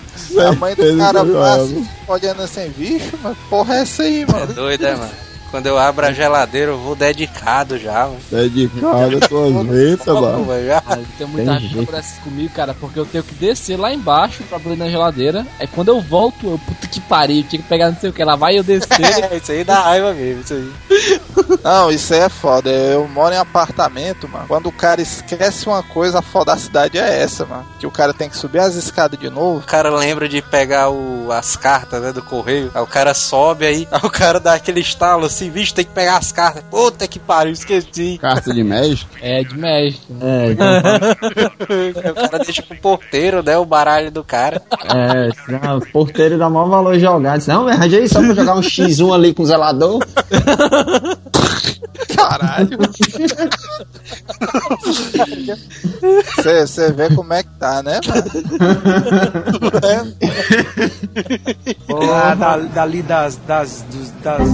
A 0.47 0.51
mãe 0.53 0.75
do 0.75 0.97
cara 0.97 1.25
passa 1.25 1.87
olhando 2.07 2.41
assim, 2.41 2.69
bicho, 2.77 3.17
mas 3.23 3.37
porra 3.49 3.75
é 3.75 3.81
essa 3.81 4.03
aí, 4.03 4.25
mano? 4.25 4.53
Doido, 4.53 4.85
é, 4.85 4.95
mano. 4.95 5.11
Quando 5.51 5.67
eu 5.67 5.77
abro 5.77 6.05
a 6.05 6.11
geladeira, 6.11 6.71
eu 6.71 6.77
vou 6.77 6.95
dedicado 6.95 7.77
já, 7.77 8.05
mano. 8.05 8.19
Dedicado 8.29 9.17
às 9.17 9.27
tuas 9.27 9.65
ventas, 9.65 10.13
mano. 10.13 10.47
Tem 11.17 11.27
muita 11.27 11.51
Tem 11.51 11.59
gente 11.59 11.73
que 11.73 11.79
acontece 11.83 12.19
comigo, 12.21 12.53
cara, 12.53 12.73
porque 12.73 12.99
eu 12.99 13.05
tenho 13.05 13.23
que 13.23 13.35
descer 13.35 13.77
lá 13.77 13.93
embaixo 13.93 14.43
pra 14.43 14.57
abrir 14.57 14.75
na 14.75 14.89
geladeira. 14.89 15.45
Aí 15.59 15.67
quando 15.67 15.89
eu 15.89 16.01
volto, 16.01 16.47
eu, 16.47 16.59
puta 16.59 16.87
que 16.87 16.99
pariu, 16.99 17.43
tinha 17.43 17.61
que 17.61 17.67
pegar 17.67 17.89
não 17.89 17.99
sei 17.99 18.09
o 18.09 18.13
que, 18.13 18.23
lá 18.23 18.35
vai 18.35 18.57
eu 18.57 18.63
descer. 18.63 18.87
É, 19.17 19.37
isso 19.37 19.51
aí 19.51 19.63
dá 19.63 19.81
raiva 19.81 20.13
mesmo, 20.13 20.41
isso 20.41 20.53
aí. 20.53 20.71
Não, 21.63 21.89
isso 21.91 22.13
aí 22.13 22.21
é 22.21 22.29
foda. 22.29 22.69
Eu 22.69 23.07
moro 23.07 23.33
em 23.33 23.37
apartamento, 23.37 24.27
mano. 24.27 24.45
Quando 24.47 24.67
o 24.67 24.71
cara 24.71 25.01
esquece 25.01 25.67
uma 25.67 25.81
coisa, 25.81 26.19
a 26.19 26.21
foda 26.21 26.47
da 26.47 26.57
cidade 26.57 26.97
é 26.97 27.21
essa, 27.21 27.45
mano. 27.45 27.65
Que 27.79 27.85
o 27.85 27.91
cara 27.91 28.13
tem 28.13 28.29
que 28.29 28.37
subir 28.37 28.59
as 28.59 28.75
escadas 28.75 29.19
de 29.19 29.29
novo. 29.29 29.59
O 29.59 29.63
cara 29.63 29.89
lembra 29.89 30.29
de 30.29 30.41
pegar 30.41 30.89
o, 30.89 31.31
as 31.31 31.55
cartas, 31.55 32.01
né, 32.01 32.13
do 32.13 32.21
correio. 32.21 32.71
Aí 32.73 32.81
o 32.81 32.87
cara 32.87 33.13
sobe 33.13 33.65
aí, 33.65 33.87
aí 33.91 34.01
o 34.03 34.09
cara 34.09 34.39
dá 34.39 34.53
aquele 34.53 34.79
estalo 34.79 35.25
assim, 35.37 35.49
vixe, 35.51 35.73
tem 35.73 35.85
que 35.85 35.91
pegar 35.91 36.17
as 36.17 36.31
cartas. 36.31 36.63
Puta 36.69 37.07
que 37.07 37.19
pariu, 37.19 37.53
esqueci. 37.53 38.17
Carta 38.19 38.53
de 38.53 38.63
México. 38.63 39.09
É 39.21 39.43
de 39.43 39.57
México. 39.57 40.05
É, 40.21 40.51
então, 40.51 40.67
o 42.11 42.15
cara 42.29 42.43
deixa 42.43 42.63
pro 42.63 42.77
porteiro, 42.77 43.43
né, 43.43 43.57
o 43.57 43.65
baralho 43.65 44.11
do 44.11 44.23
cara. 44.23 44.61
é, 44.93 45.29
não, 45.51 45.77
o 45.77 45.91
porteiro 45.91 46.37
dá 46.37 46.49
maior 46.49 46.67
valor 46.69 46.97
jogar. 46.99 47.37
Diz, 47.37 47.47
não, 47.47 47.65
me 47.65 47.71
arranja 47.71 47.97
aí 47.97 48.09
só 48.09 48.19
pra 48.19 48.33
jogar 48.33 48.55
um 48.55 48.61
X1 48.61 49.13
ali 49.13 49.33
com 49.33 49.43
o 49.43 49.45
zelador. 49.45 49.99
Caralho. 52.15 52.77
Você 56.35 56.91
vê 56.91 57.13
como 57.15 57.33
é 57.33 57.43
que 57.43 57.49
tá, 57.59 57.83
né, 57.83 57.99
mano? 58.07 58.23
Ah, 62.13 62.35
da, 62.35 62.57
dali 62.57 63.01
das, 63.01 63.35
das, 63.47 63.83
dos- 63.91 64.11
das, 64.23 64.47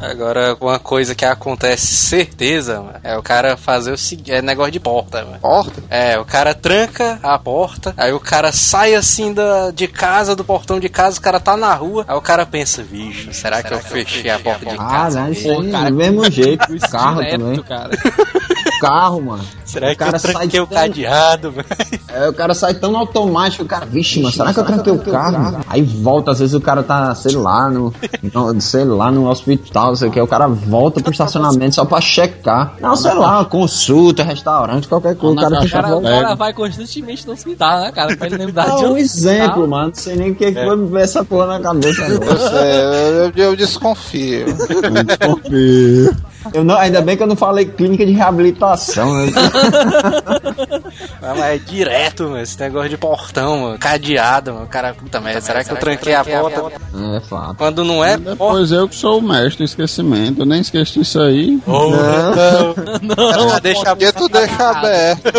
Agora, 0.00 0.56
uma 0.60 0.78
coisa 0.78 1.14
que 1.14 1.24
acontece 1.24 1.86
certeza, 1.88 2.80
mano, 2.80 2.98
é 3.04 3.16
o 3.16 3.22
cara 3.22 3.56
fazer 3.56 3.92
o 3.92 3.98
seguinte, 3.98 4.32
é 4.32 4.40
negócio 4.40 4.72
de 4.72 4.80
porta, 4.80 5.24
mano. 5.24 5.38
Porta. 5.40 5.82
É, 5.90 6.18
o 6.18 6.24
cara 6.24 6.54
tranca 6.54 7.18
a 7.22 7.38
porta, 7.38 7.92
aí 7.96 8.12
o 8.12 8.18
cara 8.20 8.50
sai 8.52 8.94
assim 8.94 9.32
da, 9.34 9.70
de 9.70 9.86
casa, 9.86 10.34
do 10.34 10.42
portão 10.44 10.80
de 10.80 10.88
casa, 10.88 11.18
o 11.18 11.22
cara 11.22 11.38
tá 11.38 11.56
na 11.56 11.74
rua, 11.74 12.04
aí 12.08 12.16
o 12.16 12.20
cara 12.20 12.46
pensa, 12.46 12.82
bicho, 12.82 13.32
será, 13.34 13.62
que 13.62 13.72
eu 13.74 13.78
fechei 13.78 14.30
a 14.30 14.38
porta 14.38 14.64
de 14.64 14.74
Ah, 14.74 14.84
casa? 14.86 15.20
não, 15.20 15.32
isso 15.32 15.46
mesmo? 15.48 15.62
aí, 15.64 15.70
cara, 15.72 15.90
do 15.90 15.96
mesmo 15.96 16.30
jeito. 16.30 16.74
Isso 16.74 16.88
Carro 16.90 17.20
direto, 17.22 17.38
também. 17.40 17.62
cara. 17.62 17.90
Carro, 18.80 19.20
mano. 19.22 19.44
Será 19.64 19.86
o 19.88 19.90
que 19.90 19.96
cara 19.96 20.16
eu 20.16 20.20
sai 20.20 20.32
tranquei 20.32 20.60
o 20.60 20.66
tão- 20.66 20.78
cadeado, 20.78 21.52
mano? 21.56 21.64
É, 22.08 22.28
o 22.28 22.32
cara 22.32 22.54
sai 22.54 22.74
tão 22.74 22.96
automático, 22.96 23.62
o 23.62 23.66
cara, 23.66 23.84
vixe, 23.86 24.20
mano, 24.20 24.34
será 24.34 24.52
que 24.52 24.60
eu 24.60 24.64
tranquei 24.64 24.92
o 24.92 24.98
carro? 24.98 25.60
Aí 25.68 25.82
volta, 25.82 26.30
às 26.32 26.38
vezes 26.40 26.54
o 26.54 26.60
cara 26.60 26.82
tá, 26.82 27.14
sei 27.14 27.36
lá, 27.36 27.68
no, 27.68 27.92
no 28.22 28.60
sei 28.60 28.84
lá, 28.84 29.10
no 29.10 29.28
hospital, 29.28 29.94
sei 29.96 30.08
o 30.08 30.10
que, 30.10 30.20
o 30.20 30.26
cara 30.26 30.48
volta 30.48 31.00
pro 31.00 31.12
estacionamento 31.12 31.74
só 31.74 31.84
pra 31.84 32.00
checar. 32.00 32.74
Não, 32.80 32.96
sei 32.96 33.14
lá, 33.14 33.44
consulta, 33.44 34.22
restaurante, 34.24 34.88
qualquer 34.88 35.14
coisa, 35.16 35.36
o 35.36 35.40
cara 35.40 35.60
O 35.64 35.68
cara, 35.68 35.96
o 35.96 36.02
cara 36.02 36.34
vai 36.34 36.52
constantemente 36.52 37.26
no 37.26 37.32
hospital, 37.34 37.80
né, 37.82 37.92
cara? 37.92 38.16
Pra 38.16 38.26
ele 38.26 38.36
lembrar 38.38 38.68
É 38.70 38.76
de 38.76 38.84
um 38.86 38.96
exemplo, 38.96 39.44
hospital. 39.62 39.66
mano. 39.68 39.86
Não 39.88 39.94
sei 39.94 40.16
nem 40.16 40.30
o 40.30 40.34
que, 40.34 40.52
que 40.52 40.64
foi 40.64 40.76
me 40.76 40.88
ver 40.88 41.02
essa 41.02 41.24
porra 41.24 41.46
na 41.46 41.60
cabeça 41.60 42.04
agora. 42.04 42.40
É, 42.64 43.30
eu, 43.36 43.44
eu 43.44 43.56
desconfio. 43.56 44.46
Confio. 45.20 46.16
Eu 46.52 46.64
não, 46.64 46.76
ainda 46.76 47.00
bem 47.00 47.16
que 47.16 47.22
eu 47.22 47.26
não 47.26 47.36
falei 47.36 47.66
clínica 47.66 48.04
de 48.04 48.12
reabilitação, 48.12 49.14
né? 49.14 49.32
Ah, 51.22 51.34
mas 51.36 51.54
é 51.54 51.58
direto, 51.58 52.24
mano, 52.24 52.40
esse 52.40 52.58
negócio 52.58 52.88
de 52.88 52.96
portão, 52.96 53.58
mano, 53.58 53.78
cadeado, 53.78 54.54
mano, 54.54 54.64
o 54.64 54.68
cara, 54.68 54.94
puta 54.94 55.20
merda, 55.20 55.40
será 55.40 55.62
que 55.62 55.70
eu 55.70 55.76
tranquei 55.76 56.14
a 56.14 56.24
porta? 56.24 56.72
É, 57.16 57.20
fato. 57.20 57.56
Quando 57.56 57.84
não 57.84 58.02
é 58.02 58.16
porta... 58.16 58.30
Depois 58.30 58.72
eu 58.72 58.88
que 58.88 58.96
sou 58.96 59.18
o 59.18 59.22
mestre 59.22 59.58
do 59.58 59.64
esquecimento, 59.64 60.40
eu 60.40 60.46
nem 60.46 60.60
esqueci 60.60 61.00
isso 61.00 61.20
aí. 61.20 61.60
Oh, 61.66 61.90
não, 63.02 63.60
deixa 63.60 63.84
Porque 63.94 64.12
tu 64.12 64.28
deixa 64.28 64.70
aberto. 64.70 65.30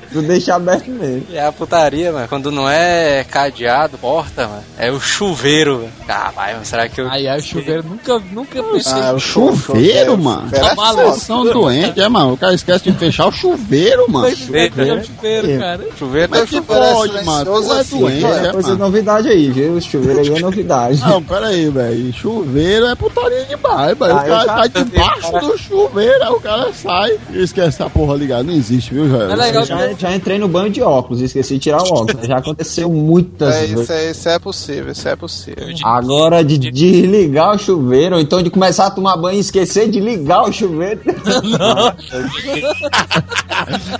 Tu 0.12 0.22
deixa 0.22 0.54
aberto 0.54 0.88
mesmo. 0.90 1.26
É 1.32 1.44
a 1.44 1.52
putaria, 1.52 2.12
mano. 2.12 2.28
Quando 2.28 2.50
não 2.50 2.68
é 2.68 3.24
cadeado, 3.24 3.98
porta, 3.98 4.46
mano, 4.46 4.62
é 4.78 4.90
o 4.90 5.00
chuveiro, 5.00 5.78
mano. 5.78 5.92
Ah, 6.08 6.32
vai, 6.34 6.52
mano, 6.54 6.64
será 6.64 6.88
que 6.88 7.00
eu. 7.00 7.10
Aí, 7.10 7.28
aí 7.28 7.38
o 7.38 7.42
chuveiro 7.42 7.84
nunca, 7.84 8.18
nunca 8.30 8.62
pensei. 8.62 8.92
Ah, 8.92 9.12
o 9.12 9.18
Chuveiro, 9.18 10.16
mano. 10.20 10.42
chuveiro 10.48 10.66
é 10.66 10.68
Tá 10.70 10.74
foda. 10.76 11.02
Vocês 11.04 11.22
são 11.22 11.44
doentes, 11.44 11.98
é, 11.98 12.08
mano. 12.08 12.32
O 12.34 12.36
cara 12.36 12.54
esquece 12.54 12.84
de 12.90 12.92
fechar 12.98 13.26
o 13.28 13.32
chuveiro, 13.32 14.10
mano. 14.10 14.34
Chuveiro, 14.36 14.80
é 14.80 14.94
o 14.94 15.04
chuveiro, 15.04 15.58
cara. 15.58 15.86
chuveiro 15.98 16.28
Mas 16.30 16.40
tá 16.40 16.46
que 16.46 16.56
chuveiro 16.56 16.84
é 16.84 16.92
pode, 16.92 17.24
mano. 17.24 17.44
Silencioso 17.44 17.72
é 17.72 17.80
assim, 17.80 17.98
doente, 17.98 18.24
é, 18.24 18.52
Coisa 18.52 18.74
novidade 18.76 19.28
aí, 19.28 19.50
viu? 19.50 19.72
O 19.74 19.80
chuveiro 19.80 20.20
aí 20.20 20.28
é 20.28 20.40
novidade. 20.40 21.00
Não, 21.00 21.22
pera 21.22 21.46
aí, 21.48 21.68
velho. 21.70 22.12
Chuveiro 22.12 22.86
é 22.86 22.94
putaria 22.94 23.44
demais, 23.44 23.98
velho. 23.98 24.12
Ah, 24.12 24.22
o 24.22 24.26
cara 24.46 24.68
tá 24.68 24.82
debaixo 24.82 25.32
do 25.32 25.58
chuveiro, 25.58 26.22
aí 26.22 26.30
o 26.30 26.40
cara 26.40 26.72
sai 26.72 27.18
e 27.32 27.42
esquece 27.42 27.82
a 27.82 27.88
porra 27.90 28.14
ligada. 28.16 28.42
Não 28.42 28.52
existe, 28.52 28.92
viu, 28.94 29.08
Joel? 29.08 29.30
É 29.30 29.36
legal 29.36 29.64
já, 29.64 29.92
já 29.94 30.14
entrei 30.14 30.38
no 30.38 30.48
banho 30.48 30.70
de 30.70 30.82
óculos, 30.82 31.20
esqueci 31.20 31.54
de 31.54 31.60
tirar 31.60 31.82
o 31.82 31.92
óculos. 31.92 32.26
Já 32.26 32.38
aconteceu 32.38 32.90
muitas 32.90 33.54
É, 33.54 33.60
vezes. 33.60 33.80
isso, 33.80 33.92
é, 33.92 34.10
isso 34.10 34.28
é 34.28 34.38
possível, 34.38 34.92
isso 34.92 35.08
é 35.08 35.16
possível. 35.16 35.66
Agora 35.84 36.42
de 36.44 36.58
desligar 36.58 37.54
o 37.54 37.58
chuveiro, 37.58 38.16
ou 38.16 38.20
então 38.20 38.42
de 38.42 38.50
começar 38.50 38.86
a 38.86 38.90
tomar 38.90 39.16
banho 39.16 39.36
e 39.36 39.40
esquecer 39.40 39.88
de 39.88 40.00
ligar 40.00 40.09
o 40.18 40.52
chuveiro. 40.52 41.00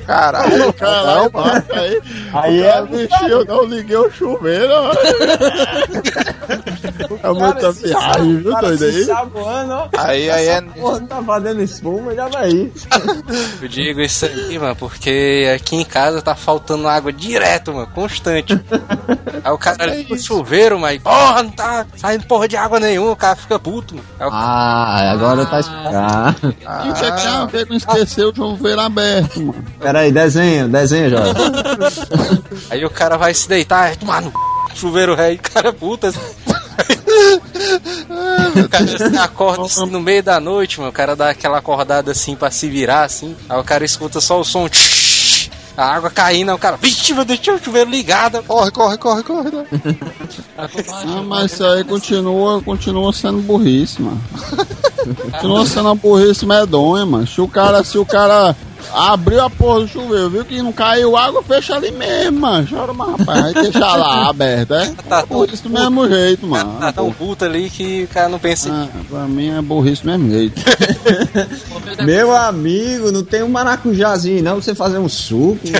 Caralho, 0.07 0.73
Caralho, 0.73 1.31
mano, 1.33 1.65
aí, 1.73 2.03
Aí 2.33 2.63
é 2.63 2.83
mexeu, 2.83 3.29
eu 3.29 3.45
não 3.45 3.65
liguei 3.65 3.97
o 3.97 4.11
chuveiro. 4.11 4.73
É 7.23 7.29
muita 7.33 7.73
viagem, 7.73 8.37
viu, 8.39 8.61
doido 8.61 8.85
aí? 8.85 9.05
saboando, 9.05 9.73
ó. 9.73 9.89
aí, 9.99 10.31
aí 10.31 10.49
é. 10.49 10.61
Porra, 10.63 11.01
tá 11.01 11.23
fazendo 11.23 11.63
espuma, 11.63 12.15
já 12.15 12.29
vai. 12.29 12.71
Eu 13.61 13.69
digo 13.69 14.01
isso 14.01 14.27
aí, 14.27 14.59
mano, 14.59 14.77
porque 14.77 15.51
aqui 15.55 15.77
em 15.77 15.85
casa 15.85 16.23
tá 16.23 16.35
faltando 16.35 16.89
água 16.89 17.13
direto, 17.13 17.73
mano, 17.75 17.89
constante. 17.89 18.59
Aí 19.45 19.53
o 19.53 19.59
cara 19.59 19.87
liga 19.87 20.15
o 20.15 20.19
chuveiro, 20.19 20.79
mas 20.79 21.03
porra, 21.03 21.43
não 21.43 21.51
tá 21.51 21.87
saindo 21.97 22.27
porra 22.27 22.49
de 22.49 22.57
água 22.57 22.81
nenhuma, 22.81 23.13
o 23.13 23.17
cara 23.17 23.37
fica 23.37 23.59
puto, 23.59 23.95
mano. 23.95 24.07
Aí 24.19 24.27
o 24.27 24.31
Ah, 24.33 25.13
agora 25.13 25.47
tá 25.47 25.61
explicando. 25.61 25.99
E 26.84 26.90
o 26.90 26.94
que 26.94 27.05
é 27.05 27.11
que 27.12 27.26
a 27.26 27.44
ver 27.46 27.66
com 27.66 27.74
esquecer 27.74 28.24
o 28.24 28.34
chuveiro 28.34 28.80
aberto, 28.80 29.40
mano? 29.40 29.64
Pera 29.78 30.01
aí, 30.01 30.12
desenho, 30.12 30.68
desenho, 30.68 31.11
Jorge. 31.11 31.34
Aí 32.70 32.84
o 32.84 32.90
cara 32.90 33.16
vai 33.16 33.34
se 33.34 33.48
deitar, 33.48 33.96
tomar 33.96 34.22
no 34.22 34.30
c... 34.30 34.36
chuveiro 34.76 35.14
rei, 35.14 35.36
cara 35.38 35.72
puta. 35.72 36.12
o 38.64 38.68
cara 38.68 38.86
se 38.86 39.16
acorda 39.18 39.64
assim, 39.64 39.86
no 39.86 40.01
meio 40.01 40.22
da 40.22 40.38
noite, 40.40 40.78
mano. 40.78 40.90
O 40.90 40.92
cara 40.94 41.14
dá 41.16 41.30
aquela 41.30 41.59
acordada 41.59 42.11
assim 42.12 42.34
pra 42.36 42.51
se 42.51 42.68
virar 42.68 43.05
assim. 43.05 43.36
Aí 43.48 43.59
o 43.59 43.64
cara 43.64 43.84
escuta 43.84 44.20
só 44.20 44.40
o 44.40 44.44
som. 44.44 44.68
tsh, 44.68 45.51
A 45.76 45.94
água 45.94 46.11
caindo, 46.11 46.51
aí 46.51 46.55
o 46.55 46.59
cara, 46.59 46.76
vixe, 46.76 47.12
meu 47.12 47.24
Deus, 47.24 47.38
tinha 47.40 47.57
o 47.57 47.62
chuveiro 47.62 47.90
ligado. 47.90 48.42
Corre, 48.44 48.70
corre, 48.70 48.96
corre, 48.98 49.22
corre. 49.22 49.51
né? 49.51 49.64
Ah, 50.59 51.22
mas 51.24 51.53
isso 51.53 51.64
aí 51.64 51.82
continua, 51.84 52.61
continua 52.61 53.11
sendo 53.14 53.38
burrice, 53.40 54.03
mano. 54.03 54.20
Continua 55.32 55.66
sendo 55.66 55.86
uma 55.86 55.94
burrice 55.94 56.44
medonha, 56.46 57.05
mano. 57.07 57.26
Se 57.26 57.40
o 57.40 57.48
cara, 57.48 57.82
se 57.84 57.98
o 57.98 58.05
cara 58.07 58.55
abriu 58.94 59.42
a 59.44 59.51
porra 59.51 59.80
do 59.80 59.88
chuveiro, 59.88 60.30
viu 60.30 60.44
que 60.44 60.61
não 60.62 60.72
caiu 60.72 61.16
água, 61.16 61.42
fecha 61.42 61.74
ali 61.76 61.90
mesmo, 61.90 62.40
mano. 62.40 62.66
Chora, 62.68 62.92
mas 62.92 63.11
rapaz, 63.18 63.44
aí 63.44 63.55
deixa 63.55 63.78
lá 63.96 64.28
aberto, 64.28 64.74
é? 64.74 64.92
Tá 65.09 65.22
Por 65.26 65.48
isso 65.48 65.62
do 65.64 65.70
mesmo 65.70 66.09
jeito, 66.09 66.46
mano. 66.46 66.76
Tá 66.80 66.92
tão 66.92 67.12
puto 67.12 67.44
ali 67.44 67.68
que 67.70 68.05
o 68.05 68.09
cara 68.09 68.28
não 68.28 68.38
pensa. 68.38 68.70
Ah, 68.72 68.88
pra 69.09 69.20
mim 69.28 69.51
é 69.51 69.61
burrice 69.62 70.03
do 70.03 70.11
mesmo 70.11 70.30
jeito. 70.30 70.61
Meu 72.05 72.34
amigo, 72.34 73.12
não 73.12 73.22
tem 73.22 73.42
um 73.42 73.48
maracujazinho 73.48 74.42
não 74.42 74.53
pra 74.55 74.62
você 74.62 74.74
fazer 74.74 74.98
um 74.98 75.09
suco. 75.09 75.61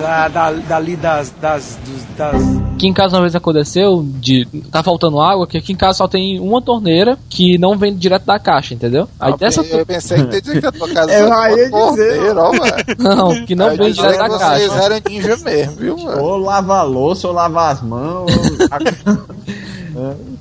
Da, 0.00 0.28
da, 0.28 0.50
dali 0.52 0.96
das, 0.96 1.32
das, 1.40 1.78
dos- 1.84 2.16
das. 2.16 2.61
Aqui 2.82 2.88
em 2.88 2.92
casa 2.92 3.14
uma 3.14 3.20
vez 3.20 3.36
aconteceu 3.36 4.04
de 4.04 4.44
tá 4.68 4.82
faltando 4.82 5.20
água, 5.20 5.46
que 5.46 5.56
aqui 5.56 5.72
em 5.72 5.76
casa 5.76 5.98
só 5.98 6.08
tem 6.08 6.40
uma 6.40 6.60
torneira 6.60 7.16
que 7.30 7.56
não 7.56 7.78
vem 7.78 7.94
direto 7.94 8.24
da 8.24 8.40
caixa, 8.40 8.74
entendeu? 8.74 9.08
Aí 9.20 9.32
Ah, 9.32 9.36
dessa 9.36 9.62
eu 9.62 9.86
pensei 9.86 10.26
que 10.26 10.40
dizer 10.40 10.60
que 10.60 10.66
a 10.66 10.72
tua 10.72 10.88
casa 10.88 11.12
Eu 11.14 11.28
ia 11.28 11.70
ó, 11.70 12.50
velho. 12.50 12.74
não, 12.98 13.46
que 13.46 13.54
não 13.54 13.76
vem 13.76 13.92
direto 13.92 14.18
da 14.18 14.24
que 14.24 14.30
vocês 14.30 14.72
caixa. 14.72 14.84
eram 14.84 15.00
ninja 15.08 15.36
mesmo, 15.36 15.76
viu, 15.76 15.96
velho? 15.96 16.24
ou 16.24 16.36
lava 16.38 16.78
a 16.78 16.82
louça, 16.82 17.28
ou 17.28 17.34
lava 17.34 17.68
as 17.70 17.80
mãos. 17.82 18.32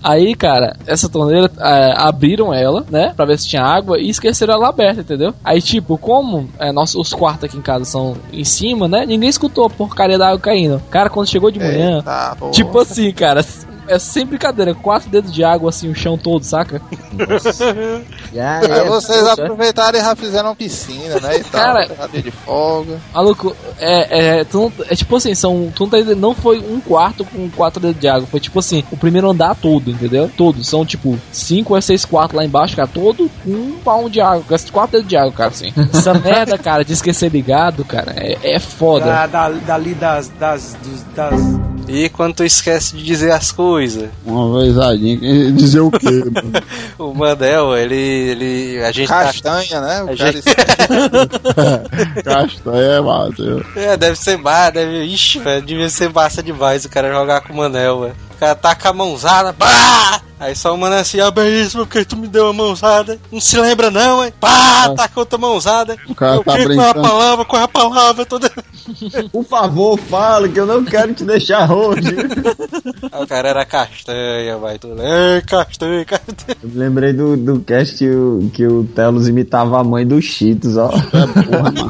Aí, 0.03 0.35
cara, 0.35 0.75
essa 0.85 1.09
torneira 1.09 1.49
é, 1.59 1.93
abriram 1.97 2.53
ela, 2.53 2.85
né, 2.89 3.13
pra 3.15 3.25
ver 3.25 3.37
se 3.37 3.47
tinha 3.47 3.63
água 3.63 3.99
e 3.99 4.09
esqueceram 4.09 4.53
ela 4.53 4.69
aberta, 4.69 5.01
entendeu? 5.01 5.33
Aí, 5.43 5.61
tipo, 5.61 5.97
como 5.97 6.49
é, 6.59 6.71
nosso, 6.71 6.99
os 6.99 7.13
quartos 7.13 7.45
aqui 7.45 7.57
em 7.57 7.61
casa 7.61 7.85
são 7.85 8.15
em 8.31 8.43
cima, 8.43 8.87
né, 8.87 9.05
ninguém 9.05 9.29
escutou 9.29 9.65
a 9.65 9.69
porcaria 9.69 10.17
da 10.17 10.27
água 10.27 10.39
caindo. 10.39 10.81
Cara, 10.89 11.09
quando 11.09 11.29
chegou 11.29 11.51
de 11.51 11.59
manhã, 11.59 11.97
Eita, 11.97 12.37
tipo 12.51 12.79
assim, 12.79 13.11
cara, 13.11 13.43
é 13.87 13.99
sem 13.99 14.25
brincadeira, 14.25 14.73
quatro 14.73 15.09
dedos 15.09 15.33
de 15.33 15.43
água 15.43 15.69
assim, 15.69 15.89
o 15.89 15.95
chão 15.95 16.17
todo, 16.17 16.43
saca? 16.43 16.81
Já 18.33 18.59
Aí 18.59 18.71
é. 18.71 18.83
vocês 18.85 19.27
aproveitaram 19.27 19.99
e 19.99 20.01
já 20.01 20.15
fizeram 20.15 20.55
piscina, 20.55 21.19
né? 21.19 21.37
E 21.37 21.43
tal, 21.43 21.61
Cara- 21.61 21.85
brincadeira 21.87 22.23
de 22.23 22.31
folga. 22.31 22.99
Maluco, 23.13 23.55
é, 23.79 24.39
é, 24.39 24.43
tu 24.43 24.71
é 24.89 24.95
tipo 24.95 25.15
assim, 25.15 25.35
são, 25.35 25.71
tu 25.75 25.83
não, 25.83 25.89
tá 25.89 26.15
não 26.15 26.33
foi 26.35 26.59
um 26.59 26.79
quarto 26.79 27.25
com 27.25 27.49
quatro 27.49 27.79
dedos 27.81 27.99
de 27.99 28.07
água, 28.07 28.27
foi 28.29 28.39
tipo 28.39 28.59
assim, 28.59 28.83
o 28.91 28.97
primeiro 28.97 29.29
andar 29.29 29.55
todo, 29.55 29.89
entendeu? 29.91 30.29
Todos, 30.35 30.67
são 30.67 30.85
tipo 30.85 31.17
cinco 31.31 31.75
ou 31.75 31.81
seis 31.81 32.05
quartos 32.05 32.35
lá 32.37 32.45
embaixo, 32.45 32.75
cara, 32.75 32.87
todo 32.87 33.29
com 33.43 33.49
um 33.51 33.79
palmo 33.83 34.09
de 34.09 34.21
água, 34.21 34.43
com 34.47 34.55
esses 34.55 34.69
quatro 34.69 34.93
dedos 34.93 35.07
de 35.09 35.17
água, 35.17 35.31
cara, 35.31 35.49
assim. 35.49 35.73
Essa 35.93 36.13
merda, 36.13 36.57
cara, 36.57 36.85
de 36.85 36.93
esquecer 36.93 37.29
ligado, 37.31 37.83
cara, 37.83 38.13
é, 38.15 38.37
é 38.55 38.59
foda. 38.59 39.05
Da, 39.05 39.27
da, 39.27 39.49
dali 39.49 39.93
das, 39.93 40.29
das, 40.29 40.75
dos- 40.81 41.03
das. 41.15 41.60
E 41.87 42.09
quando 42.09 42.35
tu 42.35 42.43
esquece 42.43 42.95
de 42.95 43.03
dizer 43.03 43.31
as 43.31 43.51
coisas, 43.51 44.09
Uma 44.25 44.59
vez 44.61 44.77
a 44.77 44.95
gente 44.95 45.51
dizer 45.53 45.79
o 45.81 45.91
quê, 45.91 46.05
mano? 46.09 46.51
o 46.97 47.13
Mandel, 47.13 47.75
ele. 47.77 47.95
ele 47.95 48.83
a 48.83 48.91
gente 48.91 49.07
tá. 49.07 49.23
Castanha, 49.25 49.81
né? 49.81 50.03
O 50.03 50.09
A 50.11 50.15
cara 50.15 50.31
gente- 50.31 50.43
Castanha, 52.23 53.01
Matheus. 53.01 53.63
É, 53.75 53.97
deve 53.97 54.15
ser 54.17 54.37
massa, 54.37 54.71
deve. 54.71 55.03
Ixi, 55.05 55.39
velho, 55.39 55.61
devia 55.65 55.89
ser 55.89 56.09
massa 56.09 56.41
demais 56.41 56.85
o 56.85 56.89
cara 56.89 57.11
jogar 57.11 57.41
com 57.41 57.53
o 57.53 57.57
Manel, 57.57 58.01
velho. 58.01 58.15
O 58.41 58.43
cara 58.43 58.55
taca 58.55 58.89
a 58.89 58.93
mãozada, 58.93 59.53
pá! 59.53 60.19
Aí 60.39 60.55
só 60.55 60.73
o 60.73 60.77
Manel 60.79 60.97
assim, 60.97 61.19
abre 61.19 61.47
isso 61.61 61.77
porque 61.77 62.03
tu 62.03 62.17
me 62.17 62.27
deu 62.27 62.47
a 62.47 62.53
mãozada. 62.53 63.19
Não 63.31 63.39
se 63.39 63.55
lembra 63.59 63.91
não, 63.91 64.25
hein? 64.25 64.33
Pá! 64.39 64.89
Taca 64.97 65.19
outra 65.19 65.37
mãozada. 65.37 65.95
O 66.09 66.15
cara 66.15 66.37
Eu, 66.37 66.43
tá 66.43 66.57
que- 66.57 66.57
Qual 66.57 66.57
é 66.57 66.63
a 66.63 66.67
brincando. 66.93 67.01
palavra? 67.07 67.45
Qual 67.45 67.61
é 67.61 67.65
a 67.65 67.67
palavra? 67.67 68.25
Toda... 68.25 68.49
Por 69.31 69.45
favor, 69.45 69.95
fala 70.09 70.49
que 70.49 70.59
eu 70.59 70.65
não 70.65 70.83
quero 70.83 71.13
te 71.13 71.23
deixar 71.23 71.71
hoje. 71.71 72.01
O 73.21 73.27
cara 73.27 73.49
era 73.49 73.65
castanha, 73.65 74.57
vai. 74.57 74.79
Tu... 74.79 74.87
Ei, 74.87 75.41
castanha, 75.45 76.03
castanha. 76.05 76.57
Eu 76.63 76.69
me 76.69 76.77
lembrei 76.79 77.13
do, 77.13 77.37
do 77.37 77.59
cast 77.59 77.97
que 77.97 78.09
o, 78.09 78.49
que 78.51 78.65
o 78.65 78.83
Telos 78.85 79.27
imitava 79.27 79.79
a 79.79 79.83
mãe 79.83 80.07
dos 80.07 80.25
Cheetos, 80.25 80.77
ó. 80.77 80.87
Porra, 81.51 81.71
mano. 81.71 81.89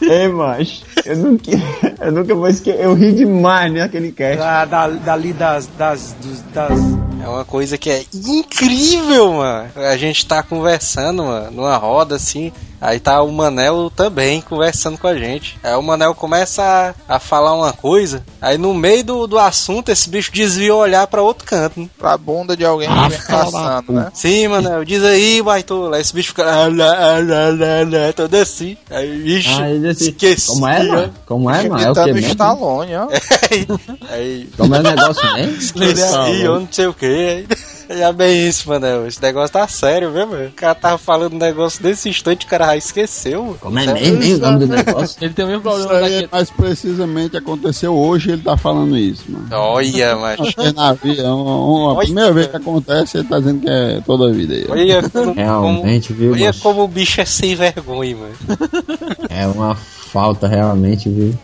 Ei, 0.08 0.28
macho, 0.28 0.82
eu 1.04 1.16
nunca, 1.16 1.50
eu 2.00 2.12
nunca 2.12 2.34
vou 2.34 2.48
esquecer. 2.48 2.80
Eu 2.84 2.94
ri 2.94 3.12
demais 3.12 3.72
naquele 3.72 4.12
cast. 4.12 4.38
Da, 4.38 4.64
da, 4.64 4.88
dali 4.88 5.32
das, 5.32 5.66
das, 5.78 6.14
dos- 6.22 6.42
das. 6.54 6.78
É 7.22 7.28
uma 7.28 7.44
coisa 7.44 7.76
que 7.76 7.90
é 7.90 8.04
incrível, 8.14 9.32
mano. 9.34 9.68
A 9.76 9.96
gente 9.96 10.24
tá 10.26 10.42
conversando, 10.42 11.24
mano, 11.24 11.50
numa 11.50 11.76
roda 11.76 12.14
assim. 12.16 12.52
Aí 12.80 13.00
tá 13.00 13.22
o 13.22 13.32
Manel 13.32 13.90
também 13.94 14.40
conversando 14.40 14.98
com 14.98 15.06
a 15.06 15.16
gente. 15.16 15.58
Aí 15.62 15.74
o 15.74 15.82
Manel 15.82 16.14
começa 16.14 16.94
a, 17.08 17.16
a 17.16 17.18
falar 17.18 17.54
uma 17.54 17.72
coisa. 17.72 18.24
Aí 18.40 18.56
no 18.56 18.72
meio 18.74 19.04
do, 19.04 19.26
do 19.26 19.38
assunto, 19.38 19.90
esse 19.90 20.08
bicho 20.08 20.30
desvia 20.32 20.74
o 20.74 20.78
olhar 20.78 21.06
pra 21.06 21.22
outro 21.22 21.46
canto. 21.46 21.80
Né? 21.80 21.88
pra 21.98 22.16
bunda 22.16 22.56
de 22.56 22.64
alguém 22.64 22.88
que 22.88 23.08
vem 23.08 23.20
passando, 23.26 23.92
né? 23.92 24.10
Sim, 24.14 24.48
Manel, 24.48 24.84
diz 24.84 25.02
aí, 25.02 25.42
baitola. 25.42 25.96
Aí 25.96 26.02
esse 26.02 26.14
bicho 26.14 26.28
fica. 26.28 26.44
Ah, 26.44 26.66
ah, 26.68 28.12
todo 28.14 28.34
assim. 28.36 28.76
Aí, 28.90 29.42
Ah, 29.58 29.70
ele 29.70 29.88
assim, 29.88 30.10
esqueci. 30.10 30.46
Como 30.46 30.66
é, 30.66 30.82
mano? 30.82 31.14
Como 31.26 31.50
é, 31.50 31.68
mano? 31.68 31.84
É 31.84 31.90
o 31.90 31.94
que 31.94 32.12
mesmo? 32.12 32.30
Stallone, 32.30 32.96
ó. 32.96 33.08
Aí, 34.10 34.48
Como 34.56 34.74
é 34.74 34.80
o 34.80 34.82
negócio 34.82 35.34
mesmo? 35.34 35.82
ele 35.82 36.02
aí, 36.02 36.42
eu 36.42 36.60
não 36.60 36.68
sei 36.70 36.86
o 36.86 36.94
que. 36.94 37.46
Já 37.90 38.12
bem 38.12 38.46
isso, 38.48 38.68
Manel. 38.68 39.06
Esse 39.06 39.20
negócio 39.22 39.52
tá 39.52 39.66
sério, 39.66 40.10
viu, 40.12 40.26
mano? 40.26 40.46
O 40.48 40.52
cara 40.52 40.74
tava 40.74 40.98
falando 40.98 41.34
um 41.34 41.38
negócio 41.38 41.82
desse 41.82 42.08
instante, 42.08 42.44
o 42.44 42.48
cara 42.48 42.66
já 42.66 42.76
esqueceu. 42.76 43.42
mano. 43.44 43.58
Como 43.60 43.78
é 43.78 43.86
mesmo, 43.92 44.22
hein, 44.22 44.34
o 44.34 44.38
nome 44.38 44.58
do 44.58 44.66
negócio? 44.66 45.16
Ele 45.22 45.32
tem 45.32 45.44
o 45.44 45.48
mesmo 45.48 45.68
Isso 45.70 45.78
problema 45.86 46.06
aí, 46.06 46.14
daqui. 46.22 46.28
mas 46.30 46.50
precisamente 46.50 47.36
aconteceu 47.36 47.96
hoje 47.96 48.30
ele 48.32 48.42
tá 48.42 48.56
falando 48.56 48.96
isso, 48.96 49.24
mano. 49.28 49.46
Olha. 49.52 50.16
Acho 50.38 50.54
que 50.54 50.60
é 50.66 50.72
na 50.72 50.92
vida, 50.92 51.22
é 51.22 51.28
uma, 51.30 51.56
uma 51.56 51.92
Olha. 51.94 52.04
primeira 52.06 52.32
vez 52.32 52.46
que 52.46 52.56
acontece, 52.56 53.18
ele 53.18 53.28
tá 53.28 53.38
dizendo 53.38 53.60
que 53.60 53.70
é 53.70 54.00
toda 54.04 54.28
a 54.28 54.32
vida. 54.32 54.54
Olha 54.68 55.08
como, 55.08 55.32
Realmente, 55.32 56.12
viu, 56.12 56.32
olha 56.32 56.52
como 56.52 56.84
o 56.84 56.88
bicho 56.88 57.20
é 57.20 57.24
sem 57.24 57.54
vergonha, 57.54 58.16
mano. 58.16 58.34
É 59.38 59.46
uma 59.46 59.74
falta, 59.74 60.48
realmente, 60.48 61.08
viu? 61.08 61.38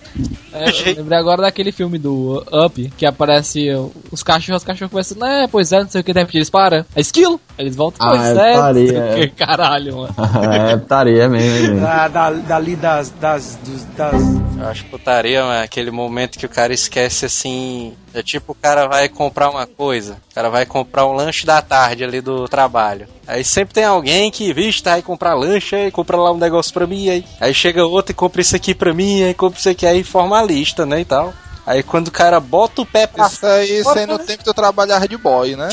É, 0.52 0.70
eu 0.90 0.94
lembrei 0.96 1.18
agora 1.18 1.42
daquele 1.42 1.70
filme 1.70 1.98
do 1.98 2.42
Up, 2.64 2.90
que 2.96 3.04
aparece 3.04 3.68
os 4.10 4.22
cachorros, 4.22 4.62
os 4.62 4.66
cachorros 4.66 4.90
conversando, 4.90 5.24
é, 5.26 5.46
pois 5.46 5.70
é, 5.72 5.80
não 5.82 5.88
sei 5.90 6.00
o 6.00 6.04
que, 6.04 6.12
de 6.14 6.20
repente 6.20 6.38
eles 6.38 6.48
param, 6.48 6.78
é 6.94 7.00
esquilo, 7.00 7.38
eles 7.58 7.76
voltam, 7.76 8.06
Ah, 8.06 8.10
pois 8.10 8.24
é 8.24 8.30
é, 8.52 8.54
putaria, 8.54 9.04
o 9.04 9.14
que, 9.20 9.28
caralho, 9.28 9.96
mano. 9.98 10.14
é 10.70 10.76
putaria 10.76 11.28
mesmo, 11.28 11.60
mesmo. 11.68 11.80
Da, 11.80 12.08
da, 12.08 12.30
dali 12.30 12.76
das, 12.76 13.10
das, 13.10 13.58
dos- 13.64 13.84
das. 13.96 14.22
Eu 14.58 14.66
acho 14.68 14.84
putaria, 14.86 15.42
mano, 15.44 15.62
aquele 15.62 15.90
momento 15.90 16.38
que 16.38 16.46
o 16.46 16.48
cara 16.48 16.72
esquece 16.72 17.26
assim. 17.26 17.92
É 18.14 18.22
tipo 18.22 18.52
o 18.52 18.54
cara 18.54 18.86
vai 18.86 19.08
comprar 19.08 19.50
uma 19.50 19.66
coisa. 19.66 20.18
O 20.30 20.34
cara 20.34 20.48
vai 20.48 20.64
comprar 20.64 21.04
um 21.06 21.12
lanche 21.12 21.44
da 21.44 21.60
tarde 21.60 22.04
ali 22.04 22.20
do 22.20 22.46
trabalho. 22.48 23.08
Aí 23.26 23.44
sempre 23.44 23.74
tem 23.74 23.84
alguém 23.84 24.30
que, 24.30 24.52
vixe, 24.52 24.82
tá 24.82 24.94
aí 24.94 25.02
comprar 25.02 25.34
lanche, 25.34 25.74
aí 25.74 25.90
compra 25.90 26.16
lá 26.16 26.30
um 26.32 26.38
negócio 26.38 26.72
pra 26.72 26.86
mim, 26.86 27.08
aí, 27.08 27.24
aí 27.40 27.54
chega 27.54 27.86
outro 27.86 28.12
e 28.12 28.14
compra 28.14 28.40
isso 28.40 28.54
aqui 28.54 28.74
pra 28.74 28.92
mim, 28.92 29.22
aí 29.22 29.34
compra 29.34 29.58
isso 29.58 29.68
aqui, 29.68 29.86
aí 29.86 30.04
forma 30.04 30.38
a 30.38 30.42
lista, 30.42 30.84
né, 30.84 31.00
e 31.00 31.04
tal. 31.04 31.32
Aí 31.66 31.82
quando 31.82 32.08
o 32.08 32.12
cara 32.12 32.38
bota 32.40 32.82
o 32.82 32.86
pé 32.86 33.06
pra 33.06 33.26
Isso 33.26 33.46
aí, 33.46 33.80
isso 33.80 33.88
aí 33.88 34.04
no 34.04 34.18
tempo 34.18 34.42
que 34.44 34.50
eu 34.50 34.54
trabalhava 34.54 35.08
de 35.08 35.16
boy, 35.16 35.56
né? 35.56 35.70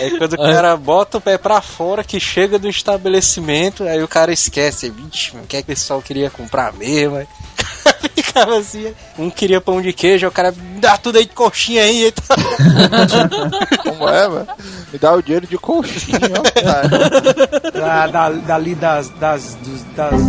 Aí 0.00 0.16
quando 0.16 0.32
o 0.32 0.38
cara 0.38 0.74
bota 0.76 1.18
o 1.18 1.20
pé 1.20 1.36
pra 1.36 1.60
fora, 1.60 2.02
que 2.02 2.18
chega 2.18 2.58
do 2.58 2.68
estabelecimento, 2.68 3.84
aí 3.84 4.02
o 4.02 4.08
cara 4.08 4.32
esquece, 4.32 4.88
vixe, 4.88 5.36
o 5.36 5.46
que 5.46 5.56
é 5.56 5.60
que 5.60 5.64
o 5.64 5.74
pessoal 5.74 6.00
queria 6.00 6.30
comprar 6.30 6.72
mesmo? 6.72 7.26
Ficava 8.16 8.56
assim, 8.58 8.94
um 9.18 9.28
queria 9.28 9.60
pão 9.60 9.82
de 9.82 9.92
queijo, 9.92 10.26
o 10.26 10.32
cara 10.32 10.54
dá 10.82 10.98
tudo 10.98 11.16
aí 11.16 11.24
de 11.24 11.32
coxinha 11.32 11.82
aí 11.82 12.06
e 12.06 12.12
tal. 12.12 12.36
Como 13.84 14.08
é, 14.08 14.28
mano? 14.28 14.48
Me 14.92 14.98
dá 14.98 15.12
o 15.14 15.22
dinheiro 15.22 15.46
de 15.46 15.56
coxinha, 15.56 16.18
ó. 16.36 16.60
cara. 16.60 17.70
Da, 17.70 18.06
da, 18.08 18.30
dali 18.30 18.74
das, 18.74 19.08
das, 19.10 19.56
das. 19.94 20.20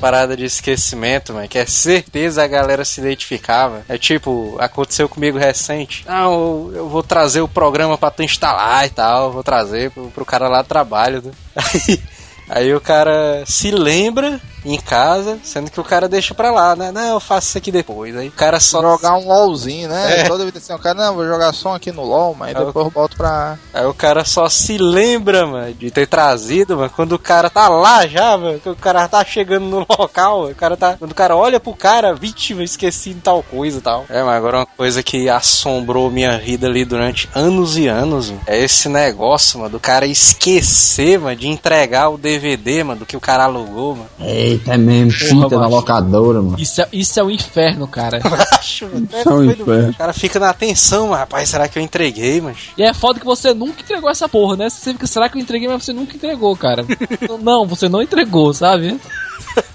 Parada 0.00 0.36
de 0.36 0.44
esquecimento, 0.44 1.32
mano, 1.32 1.46
que 1.46 1.58
é 1.58 1.66
certeza 1.66 2.42
a 2.42 2.48
galera 2.48 2.84
se 2.84 3.00
identificava. 3.00 3.82
É 3.88 3.96
tipo, 3.96 4.56
aconteceu 4.58 5.08
comigo 5.08 5.38
recente. 5.38 6.04
Não, 6.08 6.32
eu, 6.32 6.72
eu 6.74 6.88
vou 6.88 7.02
trazer 7.02 7.40
o 7.40 7.48
programa 7.48 7.96
pra 7.96 8.10
tu 8.10 8.22
instalar 8.22 8.86
e 8.86 8.90
tal, 8.90 9.30
vou 9.30 9.44
trazer 9.44 9.90
pro, 9.92 10.10
pro 10.10 10.24
cara 10.24 10.48
lá 10.48 10.62
do 10.62 10.68
trabalho. 10.68 11.22
Né? 11.24 11.32
Aí, 11.54 12.00
aí 12.48 12.74
o 12.74 12.80
cara 12.80 13.44
se 13.46 13.70
lembra 13.70 14.40
em 14.64 14.78
casa, 14.78 15.38
sendo 15.42 15.70
que 15.70 15.80
o 15.80 15.84
cara 15.84 16.08
deixa 16.08 16.34
pra 16.34 16.50
lá, 16.50 16.76
né? 16.76 16.90
Não, 16.92 17.14
eu 17.14 17.20
faço 17.20 17.48
isso 17.48 17.58
aqui 17.58 17.72
depois. 17.72 18.16
Aí 18.16 18.28
o 18.28 18.32
cara 18.32 18.58
só 18.60 18.80
Jogar 18.80 19.16
um 19.16 19.28
LOLzinho, 19.28 19.88
né? 19.88 20.20
É. 20.20 20.24
Toda 20.24 20.44
vida 20.44 20.58
assim, 20.58 20.72
o 20.72 20.78
cara, 20.78 20.94
não, 20.94 21.14
vou 21.14 21.26
jogar 21.26 21.52
só 21.52 21.74
aqui 21.74 21.92
no 21.92 22.02
LOL, 22.04 22.34
mas 22.34 22.54
É, 22.54 22.64
depois 22.64 22.86
eu 22.86 22.90
volto 22.90 23.16
pra. 23.16 23.58
Aí 23.72 23.86
o 23.86 23.94
cara 23.94 24.24
só 24.24 24.48
se 24.48 24.78
lembra, 24.78 25.46
mano, 25.46 25.72
de 25.74 25.90
ter 25.90 26.06
trazido, 26.06 26.76
mano, 26.76 26.90
quando 26.94 27.12
o 27.12 27.18
cara 27.18 27.48
tá 27.48 27.68
lá 27.68 28.06
já, 28.06 28.36
mano, 28.36 28.58
que 28.58 28.68
o 28.68 28.76
cara 28.76 29.06
tá 29.08 29.24
chegando 29.24 29.66
no 29.66 29.86
local, 29.98 30.50
o 30.50 30.54
cara 30.54 30.76
tá. 30.76 30.96
Quando 30.98 31.12
o 31.12 31.14
cara 31.14 31.36
olha 31.36 31.60
pro 31.60 31.74
cara, 31.74 32.14
vítima, 32.14 32.62
esqueci 32.62 33.14
de 33.14 33.20
tal 33.20 33.42
coisa 33.42 33.78
e 33.78 33.80
tal. 33.80 34.04
É, 34.08 34.22
mas 34.22 34.34
agora 34.34 34.58
uma 34.58 34.66
coisa 34.66 35.02
que 35.02 35.28
assombrou 35.28 36.10
minha 36.10 36.38
vida 36.38 36.66
ali 36.66 36.84
durante 36.84 37.28
anos 37.34 37.76
e 37.76 37.86
anos, 37.86 38.30
mano, 38.30 38.42
é 38.46 38.58
esse 38.58 38.88
negócio, 38.88 39.58
mano, 39.58 39.70
do 39.70 39.80
cara 39.80 40.06
esquecer, 40.06 41.18
mano, 41.18 41.36
de 41.36 41.48
entregar 41.48 42.08
o 42.08 42.18
DVD, 42.18 42.82
mano, 42.82 43.00
do 43.00 43.06
que 43.06 43.16
o 43.16 43.20
cara 43.20 43.44
alugou, 43.44 43.96
mano. 43.96 44.10
Eita, 44.50 44.74
é 44.74 44.78
mesmo, 44.78 45.12
fita 45.12 45.56
macho. 45.56 45.70
locadora, 45.70 46.42
mano. 46.42 46.56
Isso 46.58 46.82
é, 46.82 46.88
isso 46.92 47.20
é 47.20 47.22
o 47.22 47.30
inferno, 47.30 47.86
cara. 47.86 48.20
Acho, 48.52 48.86
Isso 48.86 49.28
é 49.28 49.32
um 49.32 49.44
inferno. 49.44 49.90
O 49.90 49.94
cara 49.94 50.12
fica 50.12 50.38
na 50.38 50.52
mas, 51.08 51.20
rapaz, 51.20 51.48
será 51.48 51.68
que 51.68 51.78
eu 51.78 51.82
entreguei, 51.82 52.40
mas 52.40 52.70
E 52.76 52.82
é 52.82 52.92
foda 52.92 53.20
que 53.20 53.26
você 53.26 53.54
nunca 53.54 53.80
entregou 53.80 54.10
essa 54.10 54.28
porra, 54.28 54.56
né? 54.56 54.68
Você 54.68 54.92
fica, 54.92 55.06
será 55.06 55.28
que 55.28 55.38
eu 55.38 55.42
entreguei, 55.42 55.68
mas 55.68 55.84
você 55.84 55.92
nunca 55.92 56.16
entregou, 56.16 56.54
cara. 56.56 56.84
não, 57.42 57.66
você 57.66 57.88
não 57.88 58.02
entregou, 58.02 58.52
sabe? 58.52 58.98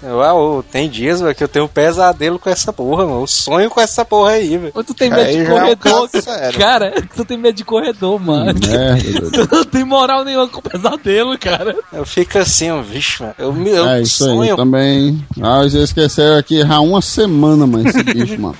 Uau, 0.02 0.62
tem 0.62 0.88
dias, 0.88 1.20
velho, 1.20 1.34
que 1.34 1.42
eu 1.42 1.48
tenho 1.48 1.64
um 1.64 1.68
pesadelo 1.68 2.38
com 2.38 2.48
essa 2.50 2.72
porra, 2.72 3.04
mano. 3.06 3.22
Eu 3.22 3.26
sonho 3.26 3.68
com 3.70 3.80
essa 3.80 4.04
porra 4.04 4.32
aí, 4.32 4.56
velho. 4.56 4.72
Tu 4.84 4.94
tem 4.94 5.10
medo 5.10 5.22
Aí 5.22 5.36
de 5.38 5.44
já 5.44 5.50
é 5.50 5.54
um 5.54 5.58
corredor, 5.58 6.08
caso 6.10 6.22
sério. 6.24 6.58
cara. 6.58 6.94
Tu 7.14 7.24
tem 7.24 7.38
medo 7.38 7.56
de 7.56 7.64
corredor, 7.64 8.20
mano. 8.20 8.44
Merda, 8.46 9.20
doido. 9.20 9.30
Tu 9.48 9.54
não 9.56 9.64
tem 9.64 9.84
moral 9.84 10.24
nenhuma 10.24 10.48
com 10.48 10.60
pesadelo, 10.60 11.38
cara. 11.38 11.76
Eu 11.92 12.04
fico 12.06 12.38
assim, 12.38 12.70
ó, 12.70 12.80
vixe, 12.82 13.22
mano. 13.22 13.34
Eu, 13.38 13.52
me- 13.52 13.70
eu 13.70 13.88
É 13.88 14.02
isso 14.02 14.24
aí 14.24 14.30
sonho. 14.36 14.56
também. 14.56 15.24
Ah, 15.42 15.62
você 15.62 15.78
esqueceu 15.82 16.36
aqui 16.36 16.62
há 16.62 16.80
uma 16.80 17.02
semana, 17.02 17.66
mano, 17.66 17.88
esse 17.88 18.02
bicho, 18.04 18.40
mano. 18.40 18.56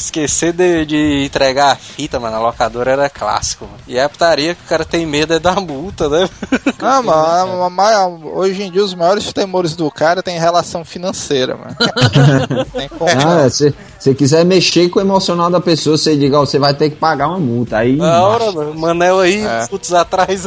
Esquecer 0.00 0.52
de, 0.54 0.86
de 0.86 1.24
entregar 1.26 1.72
a 1.72 1.76
fita, 1.76 2.18
mano, 2.18 2.34
na 2.36 2.40
locadora 2.42 2.90
era 2.92 3.10
clássico, 3.10 3.66
mano. 3.66 3.76
E 3.86 4.00
a 4.00 4.08
putaria 4.08 4.54
que 4.54 4.62
o 4.64 4.66
cara 4.68 4.82
tem 4.84 5.04
medo 5.04 5.34
é 5.34 5.38
da 5.38 5.52
multa, 5.60 6.08
né? 6.08 6.26
Não, 6.80 7.02
mano, 7.02 7.62
a 7.64 7.68
ma- 7.70 8.06
hoje 8.06 8.62
em 8.62 8.70
dia 8.70 8.82
os 8.82 8.94
maiores 8.94 9.30
temores 9.32 9.76
do 9.76 9.90
cara 9.90 10.22
tem 10.22 10.38
relação 10.38 10.84
financeira, 10.86 11.54
mano. 11.56 11.76
tem 12.72 12.88
como. 12.88 13.10
Ah, 13.10 13.48
se 13.50 13.74
você 13.98 14.14
quiser 14.14 14.42
mexer 14.44 14.88
com 14.88 14.98
o 14.98 15.02
emocional 15.02 15.50
da 15.50 15.60
pessoa, 15.60 15.98
você 15.98 16.16
diga, 16.16 16.40
ó, 16.40 16.46
você 16.46 16.58
vai 16.58 16.72
ter 16.72 16.88
que 16.90 16.96
pagar 16.96 17.28
uma 17.28 17.38
multa. 17.38 17.76
Aí, 17.76 17.96
Na 17.96 18.22
hora, 18.22 18.50
mano, 18.52 18.74
Manel 18.74 19.20
aí, 19.20 19.44
É. 19.44 19.66
putz 19.66 19.92
atrás. 19.92 20.46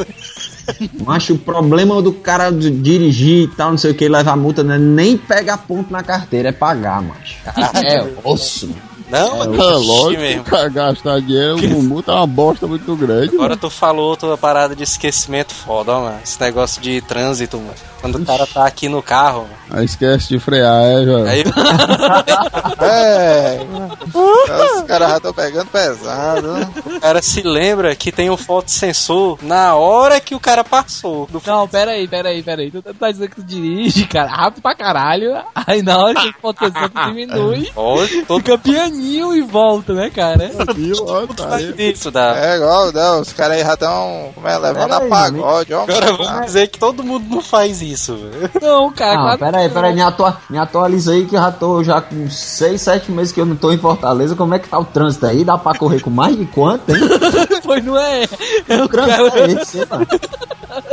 macho, 1.06 1.34
o 1.34 1.38
problema 1.38 2.02
do 2.02 2.12
cara 2.12 2.50
de- 2.50 2.70
dirigir 2.70 3.44
e 3.44 3.48
tal, 3.48 3.70
não 3.70 3.78
sei 3.78 3.92
o 3.92 3.94
que, 3.94 4.08
levar 4.08 4.36
multa, 4.36 4.64
não 4.64 4.74
é 4.74 4.78
nem 4.78 5.16
pegar 5.16 5.58
ponto 5.58 5.92
na 5.92 6.02
carteira, 6.02 6.48
é 6.48 6.52
pagar, 6.52 7.00
macho. 7.02 7.36
É 7.84 8.04
osso, 8.24 8.66
mano. 8.68 8.93
Não, 9.18 9.38
mano, 9.38 9.54
É 9.54 9.56
ixi, 9.78 9.86
lógico, 9.86 10.22
mesmo. 10.22 10.44
pra 10.44 10.68
gastar 10.68 11.20
dinheiro, 11.20 11.56
o 11.56 11.68
Mumu 11.70 12.02
tá 12.02 12.14
uma 12.16 12.26
bosta 12.26 12.66
muito 12.66 12.94
grande. 12.96 13.34
Agora 13.34 13.56
tu 13.56 13.70
falou 13.70 14.10
outra 14.10 14.36
parada 14.36 14.74
de 14.74 14.82
esquecimento 14.82 15.52
foda, 15.54 15.92
ó, 15.92 16.00
mano. 16.02 16.18
Esse 16.22 16.40
negócio 16.40 16.80
de 16.82 17.00
trânsito, 17.02 17.58
mano. 17.58 17.74
Quando 18.00 18.16
o 18.16 18.24
cara 18.26 18.46
tá 18.46 18.66
aqui 18.66 18.86
no 18.88 19.02
carro, 19.02 19.42
mano. 19.42 19.54
Aí 19.70 19.84
esquece 19.86 20.28
de 20.28 20.38
frear, 20.38 20.82
é, 20.84 21.04
já. 21.04 21.30
Aí 21.30 21.44
É, 22.84 23.60
os 24.76 24.82
caras 24.82 25.08
já 25.10 25.16
estão 25.16 25.32
pegando 25.32 25.66
pesado. 25.68 26.54
o 26.86 27.00
cara 27.00 27.22
se 27.22 27.42
lembra 27.42 27.94
que 27.96 28.12
tem 28.12 28.28
um 28.30 28.36
fotossensor 28.36 29.38
na 29.42 29.74
hora 29.74 30.20
que 30.20 30.34
o 30.34 30.40
cara 30.40 30.62
passou. 30.64 31.26
Do 31.30 31.40
Não, 31.46 31.66
pera 31.68 31.92
aí, 31.92 32.06
pera 32.06 32.28
aí, 32.28 32.42
pera 32.42 32.62
aí. 32.62 32.70
Tu 32.70 32.82
tá 32.82 33.10
dizendo 33.10 33.28
que 33.30 33.36
tu 33.36 33.42
dirige, 33.42 34.06
cara, 34.06 34.28
rápido 34.30 34.62
pra 34.62 34.74
caralho. 34.74 35.34
Aí 35.54 35.82
na 35.82 35.98
hora 35.98 36.14
que 36.20 36.28
o 36.28 36.34
potencial 36.40 36.88
diminui, 37.08 37.70
Olha, 37.76 38.24
todo 38.26 38.38
fica 38.40 38.58
pianinho 38.58 39.03
e 39.04 39.42
volta, 39.42 39.92
né, 39.92 40.10
cara? 40.10 40.50
Viu? 40.74 40.96
Ó, 41.06 41.26
tá 41.26 41.56
aí. 41.56 41.74
isso 41.92 42.10
da. 42.10 42.36
É 42.36 42.56
igual, 42.56 42.92
não, 42.92 43.20
os 43.20 43.32
caras 43.32 43.58
aí 43.58 43.64
já 43.64 43.74
estão 43.74 44.32
levando 44.42 44.74
Pera 44.74 44.96
a 44.96 45.00
aí, 45.00 45.08
pagode, 45.08 45.74
ó. 45.74 45.82
Agora 45.82 46.12
vamos 46.12 46.46
dizer 46.46 46.68
que 46.68 46.78
todo 46.78 47.02
mundo 47.02 47.26
não 47.28 47.42
faz 47.42 47.82
isso, 47.82 48.16
velho. 48.16 48.50
Não, 48.60 48.90
cara, 48.92 49.12
Ah, 49.12 49.22
claro 49.22 49.38
pera 49.38 49.58
aí, 49.58 49.68
pera 49.68 49.86
aí, 49.88 49.94
me, 49.94 50.02
atua, 50.02 50.36
me 50.48 50.58
atualiza 50.58 51.12
aí 51.12 51.26
que 51.26 51.36
eu 51.36 51.40
já 51.40 51.52
tô 51.52 51.84
já 51.84 52.00
com 52.00 52.28
6, 52.30 52.80
7 52.80 53.12
meses 53.12 53.32
que 53.32 53.40
eu 53.40 53.46
não 53.46 53.56
tô 53.56 53.72
em 53.72 53.78
Fortaleza. 53.78 54.34
Como 54.36 54.54
é 54.54 54.58
que 54.58 54.68
tá 54.68 54.78
o 54.78 54.84
trânsito 54.84 55.26
aí? 55.26 55.44
Dá 55.44 55.58
pra 55.58 55.74
correr 55.78 56.00
com 56.00 56.10
mais 56.10 56.36
de 56.36 56.46
quanto, 56.46 56.90
hein? 56.94 57.02
foi, 57.62 57.80
não 57.80 57.98
é? 57.98 58.24
É 58.68 58.82
o 58.82 58.88
trânsito 58.88 59.30
cara. 59.30 59.40
é 59.40 59.52
esse, 59.52 59.86
mano? 59.86 60.06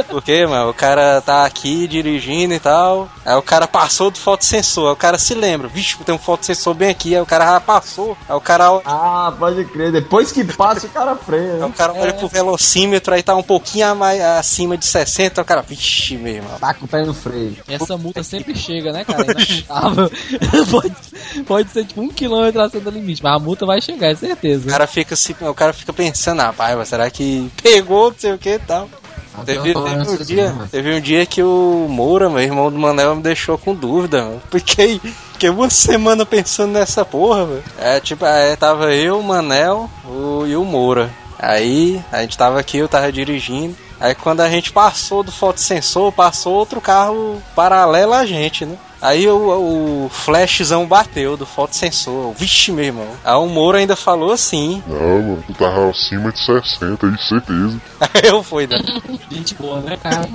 Porque, 0.07 0.45
mano, 0.45 0.69
o 0.69 0.73
cara 0.73 1.21
tá 1.21 1.45
aqui 1.45 1.87
dirigindo 1.87 2.53
e 2.53 2.59
tal. 2.59 3.09
Aí 3.25 3.35
o 3.35 3.41
cara 3.41 3.67
passou 3.67 4.11
do 4.11 4.17
fotossensor. 4.17 4.87
Aí 4.87 4.93
o 4.93 4.97
cara 4.97 5.17
se 5.17 5.33
lembra, 5.33 5.67
vixe, 5.67 5.97
tem 6.03 6.13
um 6.13 6.19
fotossensor 6.19 6.73
bem 6.73 6.89
aqui. 6.89 7.15
Aí 7.15 7.21
o 7.21 7.25
cara 7.25 7.45
já 7.45 7.59
passou. 7.59 8.00
Aí 8.27 8.35
o 8.35 8.41
cara, 8.41 8.69
aí 8.69 8.81
Ah, 8.85 9.33
pode 9.37 9.63
crer. 9.65 9.91
Depois 9.91 10.31
que 10.31 10.43
passa, 10.43 10.87
o 10.87 10.89
cara 10.89 11.15
freia. 11.15 11.53
né? 11.57 11.65
o 11.65 11.71
cara 11.73 11.93
olha 11.93 12.13
pro 12.13 12.27
velocímetro 12.27 13.13
aí 13.13 13.23
tá 13.23 13.35
um 13.35 13.43
pouquinho 13.43 13.87
a 13.87 13.95
mais, 13.95 14.21
acima 14.21 14.77
de 14.77 14.85
60. 14.85 15.39
Aí 15.41 15.43
o 15.43 15.45
cara, 15.45 15.61
vixe, 15.61 16.17
meu 16.17 16.33
irmão. 16.35 16.57
Tá 16.59 16.73
com 16.73 16.85
o 16.85 16.87
pé 16.87 17.03
no 17.05 17.13
freio. 17.13 17.57
Essa 17.67 17.97
multa 17.97 18.23
sempre 18.23 18.55
chega, 18.55 18.91
né, 18.91 19.03
cara? 19.05 19.25
Pode, 20.71 20.95
pode 21.45 21.69
ser 21.71 21.85
tipo 21.85 22.01
um 22.01 22.09
quilômetro 22.09 22.61
acima 22.61 22.81
do 22.83 22.91
limite, 22.91 23.21
mas 23.23 23.35
a 23.35 23.39
multa 23.39 23.65
vai 23.65 23.81
chegar, 23.81 24.09
é 24.09 24.13
O 24.13 24.17
certeza. 24.17 24.69
cara 24.69 24.87
fica 24.87 25.13
assim, 25.13 25.35
o 25.41 25.53
cara 25.53 25.73
fica 25.73 25.91
pensando, 25.93 26.41
rapaz, 26.41 26.77
mas 26.77 26.87
será 26.87 27.09
que 27.09 27.49
pegou, 27.61 28.11
não 28.11 28.17
sei 28.17 28.33
o 28.33 28.37
que 28.37 28.49
e 28.51 28.59
tal. 28.59 28.89
Teve, 29.45 29.73
teve 29.73 29.79
um 29.79 30.17
dia, 30.25 30.55
teve 30.69 30.95
um 30.95 31.01
dia 31.01 31.25
que 31.25 31.41
o 31.41 31.87
Moura, 31.89 32.29
meu 32.29 32.41
irmão 32.41 32.71
do 32.71 32.77
Manel, 32.77 33.15
me 33.15 33.21
deixou 33.21 33.57
com 33.57 33.73
dúvida, 33.73 34.23
mano. 34.23 34.41
Fiquei, 34.51 34.99
fiquei 35.33 35.49
uma 35.49 35.69
semana 35.69 36.25
pensando 36.25 36.73
nessa 36.73 37.05
porra, 37.05 37.45
velho. 37.45 37.63
É, 37.79 37.99
tipo, 37.99 38.25
é, 38.25 38.55
tava 38.55 38.93
eu, 38.93 39.19
o 39.19 39.23
Manel 39.23 39.89
o, 40.05 40.45
e 40.45 40.55
o 40.55 40.65
Moura. 40.65 41.09
Aí, 41.39 41.99
a 42.11 42.21
gente 42.21 42.37
tava 42.37 42.59
aqui, 42.59 42.77
eu 42.77 42.87
tava 42.87 43.11
dirigindo. 43.11 43.75
Aí 43.99 44.15
quando 44.15 44.41
a 44.41 44.49
gente 44.49 44.71
passou 44.71 45.21
do 45.21 45.31
fotossensor, 45.31 46.11
passou 46.11 46.53
outro 46.53 46.81
carro 46.81 47.41
paralelo 47.55 48.13
a 48.13 48.25
gente, 48.25 48.65
né? 48.65 48.75
Aí 49.01 49.27
o, 49.27 50.05
o 50.05 50.09
flashzão 50.09 50.85
bateu 50.85 51.35
do 51.35 51.45
fotossensor. 51.45 52.33
Vixe, 52.33 52.71
meu 52.71 52.85
irmão. 52.85 53.07
Aí 53.23 53.33
o 53.33 53.47
Moura 53.47 53.79
ainda 53.79 53.95
falou 53.95 54.31
assim. 54.31 54.83
Não, 54.85 55.21
mano, 55.21 55.43
tu 55.47 55.53
tava 55.55 55.89
acima 55.89 56.31
de 56.31 56.39
60, 56.45 57.07
aí 57.07 57.17
certeza. 57.27 57.81
Aí 57.99 58.21
eu 58.29 58.43
fui, 58.43 58.67
né? 58.67 58.77
Gente 59.31 59.55
boa, 59.55 59.79
né, 59.81 59.97
cara? 59.97 60.27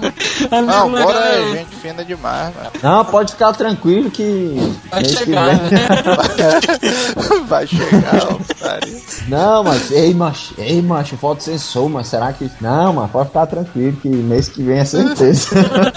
Não, 0.63 0.91
bora 0.91 1.19
é 1.19 1.53
gente 1.59 1.77
fina 1.77 2.05
demais, 2.05 2.55
mano. 2.57 2.71
Não, 2.83 3.05
pode 3.05 3.33
ficar 3.33 3.53
tranquilo 3.53 4.11
que. 4.11 4.57
Vai 4.91 5.03
mês 5.03 5.13
que 5.19 5.25
chegar, 5.25 5.45
vem- 5.47 5.71
né? 5.71 5.87
Vai 7.47 7.67
chegar, 7.67 8.29
ó, 8.31 8.35
putaria. 8.35 9.01
Não, 9.29 9.63
mas, 9.63 9.91
ei, 9.91 10.13
macho, 10.15 10.55
ei, 10.59 10.83
macho, 10.83 11.17
foto 11.17 11.43
sensor, 11.43 11.89
mas 11.89 12.09
será 12.09 12.33
que. 12.33 12.51
Não, 12.61 12.93
mas 12.95 13.11
pode 13.11 13.29
ficar 13.29 13.47
tranquilo 13.47 13.97
que 13.99 14.09
mês 14.09 14.49
que 14.49 14.63
vem 14.63 14.79
é 14.79 14.85
certeza. 14.85 15.51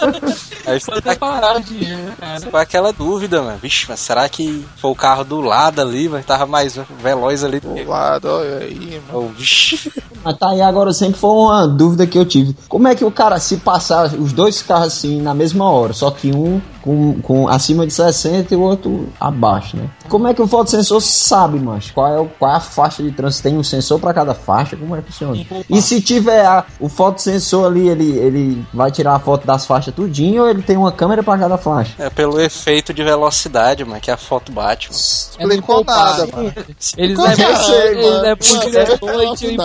Aí 0.67 0.79
Só 0.79 0.91
foi, 0.91 0.99
até 0.99 1.15
parar 1.15 1.57
o 1.57 1.61
dinheiro, 1.61 1.97
né, 1.97 2.13
cara. 2.19 2.39
Foi 2.59 2.63
aquela 2.63 2.91
dúvida, 2.91 3.41
mano. 3.41 3.57
Vixe, 3.61 3.85
mas 3.87 3.99
será 3.99 4.27
que 4.27 4.65
foi 4.75 4.91
o 4.91 4.95
carro 4.95 5.23
do 5.23 5.39
lado 5.39 5.81
ali, 5.81 6.09
mano? 6.09 6.23
Tava 6.23 6.45
mais 6.45 6.77
veloz 7.01 7.43
ali 7.43 7.59
do 7.59 7.73
que. 7.73 7.83
Do 7.83 7.89
lado, 7.89 8.27
olha 8.27 8.57
aí, 8.57 9.01
mano. 9.07 9.27
Oh, 9.29 9.37
vixe. 9.37 9.91
mas 10.23 10.37
tá 10.37 10.49
aí 10.49 10.61
agora 10.61 10.91
sempre 10.91 11.19
foi 11.19 11.29
uma 11.29 11.65
dúvida 11.67 12.05
que 12.05 12.17
eu 12.17 12.25
tive. 12.25 12.55
Como 12.67 12.87
é 12.87 12.95
que 12.95 13.05
o 13.05 13.11
cara, 13.11 13.39
se 13.39 13.57
passar 13.57 14.13
os 14.13 14.33
dois 14.33 14.61
carros 14.61 14.87
assim 14.87 15.21
na 15.21 15.33
mesma 15.33 15.69
hora, 15.69 15.93
só 15.93 16.11
que 16.11 16.31
um 16.35 16.59
com, 16.89 17.21
com 17.21 17.47
acima 17.47 17.85
de 17.85 17.93
60 17.93 18.51
e 18.51 18.57
o 18.57 18.61
outro 18.61 19.09
abaixo, 19.19 19.77
né? 19.77 19.87
Como 20.07 20.27
é 20.27 20.33
que 20.33 20.41
o 20.41 20.47
fotossensor 20.47 20.99
sabe, 21.01 21.59
macho? 21.59 21.93
Qual 21.93 22.07
é, 22.07 22.19
o, 22.19 22.25
qual 22.25 22.51
é 22.51 22.55
a 22.55 22.59
faixa 22.59 23.03
de 23.03 23.11
trânsito? 23.11 23.43
Tem 23.43 23.55
um 23.55 23.63
sensor 23.63 23.99
pra 23.99 24.11
cada 24.11 24.33
faixa? 24.33 24.75
Como 24.75 24.95
é 24.95 25.01
que 25.01 25.11
funciona? 25.11 25.45
E 25.69 25.81
se 25.83 26.01
tiver 26.01 26.43
a- 26.43 26.65
o 26.79 26.89
fotossensor 26.89 27.67
ali, 27.67 27.87
ele, 27.87 28.17
ele 28.17 28.65
vai 28.73 28.89
tirar 28.89 29.13
a 29.13 29.19
foto 29.19 29.45
das 29.45 29.67
faixas 29.67 29.93
tudinho 29.93 30.41
ou 30.41 30.49
ele 30.49 30.63
tem 30.63 30.77
uma 30.77 30.91
câmera 30.91 31.21
pra 31.21 31.37
cada 31.37 31.57
faixa? 31.59 31.93
É 31.99 32.09
pelo 32.09 32.41
efeito 32.41 32.91
de 32.91 33.03
velocidade, 33.03 33.85
mano, 33.85 34.01
que 34.01 34.09
a 34.09 34.17
foto 34.17 34.51
bate, 34.51 34.89
mano. 34.89 35.53
É 35.53 35.57
não 35.61 35.83
nada, 35.83 36.27
mano. 36.35 36.53
Eles 36.97 37.15
Como 37.15 37.27
levam 37.27 38.21
levam 38.21 38.57
o 38.57 38.59
diretor 38.61 39.09
é 39.09 39.25
e 39.25 39.53
é. 39.53 39.57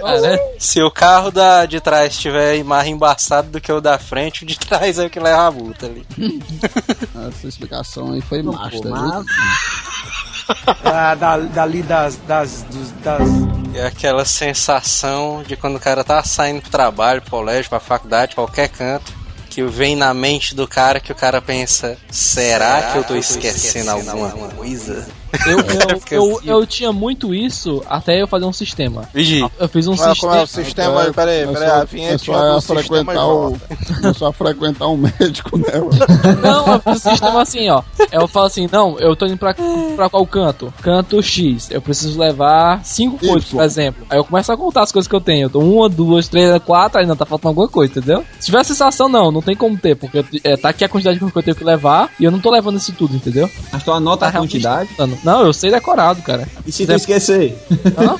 cara. 0.00 0.40
Se 0.58 0.82
o 0.82 0.90
carro 0.90 1.30
da, 1.30 1.66
de 1.66 1.80
trás 1.80 2.16
tiver 2.16 2.64
mais 2.64 2.88
embaçado 2.88 3.48
do 3.50 3.60
que 3.60 3.70
o 3.70 3.80
da 3.80 3.98
frente, 3.98 4.44
o 4.44 4.46
de 4.46 4.58
trás 4.58 4.98
é 4.98 5.04
o 5.06 5.10
que 5.10 5.20
leva 5.20 5.42
a 5.42 5.50
multa 5.50 5.86
ali. 5.86 6.06
Essa 7.28 7.46
explicação 7.48 8.12
aí 8.12 8.20
foi 8.20 8.42
Pô, 8.42 8.52
master. 8.52 8.90
mas- 8.90 9.26
Ah, 10.84 11.14
da, 11.14 11.38
dali 11.38 11.82
das, 11.82 12.16
das, 12.26 12.62
dos- 12.70 12.90
das. 13.02 13.28
É 13.74 13.86
aquela 13.86 14.24
sensação 14.24 15.42
de 15.46 15.56
quando 15.56 15.76
o 15.76 15.80
cara 15.80 16.04
tá 16.04 16.22
saindo 16.22 16.60
pro 16.60 16.70
trabalho, 16.70 17.22
pro 17.22 17.30
colégio, 17.30 17.70
pra 17.70 17.80
faculdade, 17.80 18.34
qualquer 18.34 18.68
canto, 18.68 19.12
que 19.48 19.62
vem 19.62 19.96
na 19.96 20.12
mente 20.12 20.54
do 20.54 20.66
cara 20.68 21.00
que 21.00 21.12
o 21.12 21.14
cara 21.14 21.40
pensa, 21.40 21.96
será 22.10 22.92
que 22.92 22.98
eu 22.98 23.04
tô 23.04 23.14
esquecendo 23.16 23.90
alguma 23.90 24.30
coisa? 24.30 25.06
Eu, 25.46 25.58
eu, 25.58 25.64
eu, 26.10 26.36
assim. 26.36 26.48
eu 26.50 26.66
tinha 26.66 26.92
muito 26.92 27.34
isso 27.34 27.82
até 27.88 28.20
eu 28.20 28.26
fazer 28.28 28.44
um 28.44 28.52
sistema. 28.52 29.08
Vigi, 29.14 29.40
Eu 29.58 29.68
fiz 29.68 29.86
um 29.88 29.94
Mas 29.96 30.18
como 30.18 30.34
é 30.34 30.42
o 30.42 30.46
sistema. 30.46 30.64
sistema 30.64 31.00
aí? 31.02 31.12
Peraí, 31.12 31.46
peraí, 31.46 31.70
a 31.70 31.84
vinheta 31.84 32.18
sistema 32.18 32.60
frequentar 32.60 33.26
o. 33.26 33.48
volta. 33.50 33.76
Começou 34.00 34.28
a 34.28 34.32
frequentar 34.32 34.88
um 34.88 34.96
médico, 34.96 35.56
né? 35.58 35.64
Não, 36.42 36.66
eu 36.74 36.80
fiz 36.80 37.06
um 37.06 37.10
sistema 37.10 37.42
assim, 37.42 37.68
ó. 37.70 37.82
Eu 38.10 38.28
falo 38.28 38.46
assim, 38.46 38.68
não, 38.70 38.98
eu 38.98 39.16
tô 39.16 39.26
indo 39.26 39.36
pra, 39.36 39.54
pra 39.96 40.08
qual 40.10 40.26
canto? 40.26 40.72
Canto 40.82 41.22
X. 41.22 41.70
Eu 41.70 41.80
preciso 41.80 42.18
levar 42.20 42.84
cinco 42.84 43.16
Y. 43.22 43.28
coisas, 43.32 43.48
por 43.50 43.62
exemplo. 43.62 44.06
Aí 44.10 44.18
eu 44.18 44.24
começo 44.24 44.52
a 44.52 44.56
contar 44.56 44.82
as 44.82 44.92
coisas 44.92 45.08
que 45.08 45.14
eu 45.14 45.20
tenho. 45.20 45.46
Eu 45.46 45.50
tô 45.50 45.60
uma, 45.60 45.88
duas, 45.88 46.28
três, 46.28 46.60
quatro, 46.62 47.00
aí 47.00 47.06
não, 47.06 47.16
tá 47.16 47.24
faltando 47.26 47.48
alguma 47.50 47.68
coisa, 47.68 47.92
entendeu? 47.98 48.24
Se 48.38 48.46
tiver 48.46 48.60
a 48.60 48.64
sensação, 48.64 49.08
não, 49.08 49.30
não 49.32 49.40
tem 49.42 49.56
como 49.56 49.76
ter, 49.76 49.96
porque 49.96 50.24
é, 50.44 50.56
tá 50.56 50.68
aqui 50.68 50.84
a 50.84 50.88
quantidade 50.88 51.18
que 51.18 51.24
eu 51.24 51.42
tenho 51.42 51.56
que 51.56 51.64
levar 51.64 52.10
e 52.20 52.24
eu 52.24 52.30
não 52.30 52.38
tô 52.40 52.50
levando 52.50 52.76
isso 52.76 52.92
tudo, 52.92 53.16
entendeu? 53.16 53.50
Mas 53.72 53.82
tu 53.82 53.90
anota 53.92 54.22
Tá 54.22 54.28
a 54.28 54.40
quantidade. 54.40 54.90
realmente- 54.96 55.21
Não, 55.24 55.44
eu 55.46 55.52
sei 55.52 55.70
decorado, 55.70 56.20
cara. 56.22 56.48
E 56.66 56.72
se 56.72 56.84
tu 56.86 56.92
esquecer? 56.92 57.56
Hã? 57.96 58.16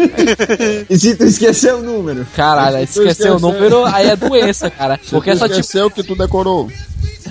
E 0.89 0.99
se 0.99 1.15
tu 1.17 1.25
esquecer 1.25 1.75
o 1.75 1.83
número? 1.83 2.27
Caralho, 2.37 2.77
aí 2.77 2.87
Se 2.87 2.95
tu 2.95 3.03
esqueceu 3.03 3.33
o 3.33 3.37
esquecer- 3.37 3.55
número, 3.55 3.85
aí 3.87 4.09
é 4.09 4.17
doença, 4.17 4.71
cara. 4.71 4.99
Porque 5.11 5.33
tu 5.33 5.39
só 5.39 5.49
tipo. 5.49 5.61
esqueceu 5.61 5.91
que 5.91 6.03
tu 6.03 6.15
decorou. 6.15 6.71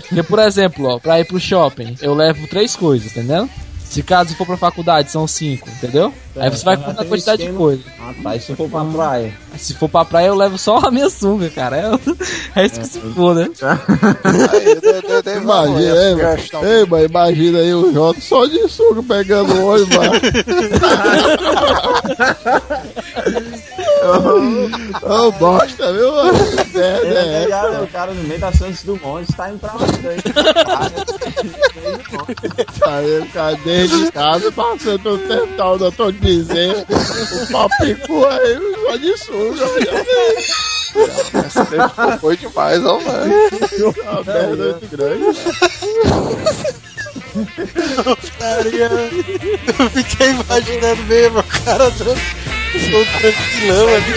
Porque, 0.07 0.23
por 0.23 0.39
exemplo, 0.39 0.85
ó, 0.87 0.99
pra 0.99 1.19
ir 1.21 1.25
pro 1.25 1.39
shopping, 1.39 1.95
eu 2.01 2.13
levo 2.13 2.45
três 2.47 2.75
coisas, 2.75 3.11
entendeu? 3.11 3.49
Se 3.91 4.01
caso 4.01 4.33
for 4.37 4.47
pra 4.47 4.55
faculdade, 4.55 5.11
são 5.11 5.27
cinco, 5.27 5.67
entendeu? 5.69 6.13
Aí 6.37 6.49
você 6.49 6.63
vai 6.63 6.77
já 6.77 6.83
contar 6.83 7.01
a 7.01 7.05
quantidade 7.05 7.37
de 7.39 7.43
esquema. 7.43 7.59
coisa. 7.59 7.83
Ah, 7.99 8.13
tá. 8.23 8.35
E 8.37 8.39
se 8.39 8.55
for 8.55 8.69
pra 8.69 8.85
praia? 8.85 9.33
Se 9.57 9.73
for 9.73 9.89
pra 9.89 10.05
praia, 10.05 10.27
eu 10.27 10.35
levo 10.35 10.57
só 10.57 10.77
a 10.77 10.89
minha 10.89 11.09
sunga, 11.09 11.49
cara. 11.49 11.99
É, 12.55 12.61
é 12.61 12.65
isso 12.65 12.79
que 12.79 12.87
se 12.87 13.01
for, 13.01 13.35
né? 13.35 13.49
Aí, 14.23 14.75
de- 14.75 14.79
de- 14.79 15.01
de- 15.23 15.37
Imagina, 15.41 15.81
essa 15.81 16.07
ei, 16.07 16.15
mano. 16.15 16.35
questão. 16.37 16.63
ei, 16.65 16.85
mas 16.89 17.03
imagina 17.05 17.59
aí 17.59 17.73
o 17.73 17.91
Jota 17.93 18.21
só 18.21 18.45
de 18.45 18.65
suco 18.69 19.03
pegando 19.03 19.53
o 19.55 19.65
olho, 19.65 19.85
mano. 19.89 20.11
Ô, 25.03 25.31
bosta, 25.33 25.93
viu? 25.93 26.11
mano? 26.11 26.31
É, 26.75 26.99
Ele 27.05 27.17
é, 27.17 27.19
é 27.19 27.43
ligado, 27.43 27.83
o 27.83 27.87
cara 27.87 28.13
no 28.13 28.23
meio 28.23 28.39
da 28.39 28.51
Santos 28.51 28.83
Dumont 28.83 29.29
está 29.29 29.49
indo 29.49 29.59
pra 29.59 29.73
onde 29.75 30.07
aí? 30.07 30.19
Aí 32.87 33.19
o 33.19 33.25
cara 33.27 33.55
desde 33.63 34.11
casa 34.11 34.51
passando 34.51 35.13
o 35.13 35.17
tental 35.17 35.77
da 35.77 35.91
Tô 35.91 36.11
dizendo, 36.11 36.85
o 37.43 37.51
papicu 37.51 38.25
aí, 38.25 38.57
só 38.85 38.95
de 38.95 39.17
suco. 39.17 39.55
Essa 41.37 42.17
foi 42.19 42.37
demais, 42.37 42.83
ó, 42.85 42.99
mano. 42.99 43.33
A 44.07 44.23
merda 44.23 44.71
muito 44.71 44.87
grande. 44.89 45.25
Eu 49.79 49.89
fiquei 49.89 50.29
imaginando 50.31 51.03
mesmo, 51.03 51.39
o 51.39 51.43
cara 51.43 51.89
dando 51.91 52.11
um 52.13 53.05
tranquilão 53.19 53.87
ali. 53.95 54.13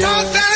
Toss 0.00 0.30
down 0.32 0.50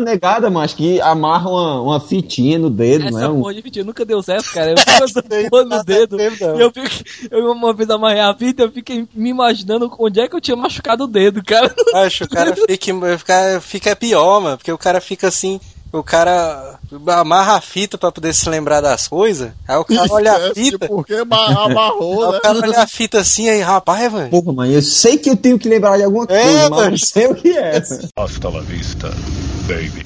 uma 0.00 0.10
negada, 0.10 0.50
mas 0.50 0.74
que 0.74 1.00
amarra 1.00 1.48
uma, 1.48 1.80
uma 1.80 2.00
fitinha 2.00 2.58
no 2.58 2.70
dedo, 2.70 3.06
Essa 3.06 3.10
não 3.10 3.20
é? 3.20 3.28
Um... 3.28 3.40
porra 3.40 3.54
de 3.54 3.62
fita 3.62 3.84
nunca 3.84 4.04
deu 4.04 4.22
certo, 4.22 4.52
cara. 4.52 4.72
Eu 4.72 4.78
fico 4.78 5.04
essa 5.04 5.22
porra 5.22 5.64
no 5.64 5.84
dedo. 5.84 6.20
E 6.20 6.60
eu, 6.60 6.70
fico, 6.70 6.88
eu 7.30 7.52
uma 7.52 7.72
vez 7.72 7.88
amarrei 7.90 8.20
a 8.20 8.34
fita, 8.34 8.62
eu 8.62 8.72
fiquei 8.72 9.06
me 9.14 9.30
imaginando 9.30 9.90
onde 9.98 10.20
é 10.20 10.28
que 10.28 10.34
eu 10.34 10.40
tinha 10.40 10.56
machucado 10.56 11.04
o 11.04 11.08
dedo, 11.08 11.42
cara. 11.44 11.74
Acho, 11.94 12.24
o 12.24 12.28
cara 12.28 12.54
fica, 12.54 13.18
fica, 13.18 13.60
fica 13.60 13.96
pior, 13.96 14.40
mano, 14.40 14.56
porque 14.56 14.72
o 14.72 14.78
cara 14.78 15.00
fica 15.00 15.28
assim. 15.28 15.60
O 15.92 16.04
cara 16.04 16.78
amarra 17.08 17.56
a 17.56 17.60
fita 17.60 17.98
pra 17.98 18.12
poder 18.12 18.32
se 18.32 18.48
lembrar 18.48 18.80
das 18.80 19.08
coisas. 19.08 19.50
Aí 19.66 19.76
o 19.76 19.84
cara 19.84 20.06
olha 20.12 20.32
a 20.32 20.38
Esquece 20.48 20.70
fita. 20.70 20.86
Porque 20.86 21.14
ama- 21.14 21.64
amarrou, 21.64 22.26
Aí 22.26 22.32
né? 22.32 22.38
o 22.38 22.40
cara 22.40 22.58
olha 22.62 22.80
a 22.82 22.86
fita 22.86 23.18
assim, 23.20 23.48
aí, 23.48 23.60
rapaz, 23.60 24.12
velho. 24.12 24.30
Porra, 24.30 24.52
mãe, 24.52 24.72
eu 24.72 24.82
sei 24.82 25.18
que 25.18 25.28
eu 25.28 25.36
tenho 25.36 25.58
que 25.58 25.68
lembrar 25.68 25.96
de 25.96 26.04
alguma 26.04 26.26
coisa, 26.26 26.42
É, 26.42 26.68
mas 26.68 26.90
não 26.90 26.96
sei 26.96 27.26
o 27.26 27.34
que 27.34 27.56
é. 27.56 27.82
Hasta 28.16 28.48
la 28.48 28.60
vista, 28.60 29.08
baby. 29.66 30.00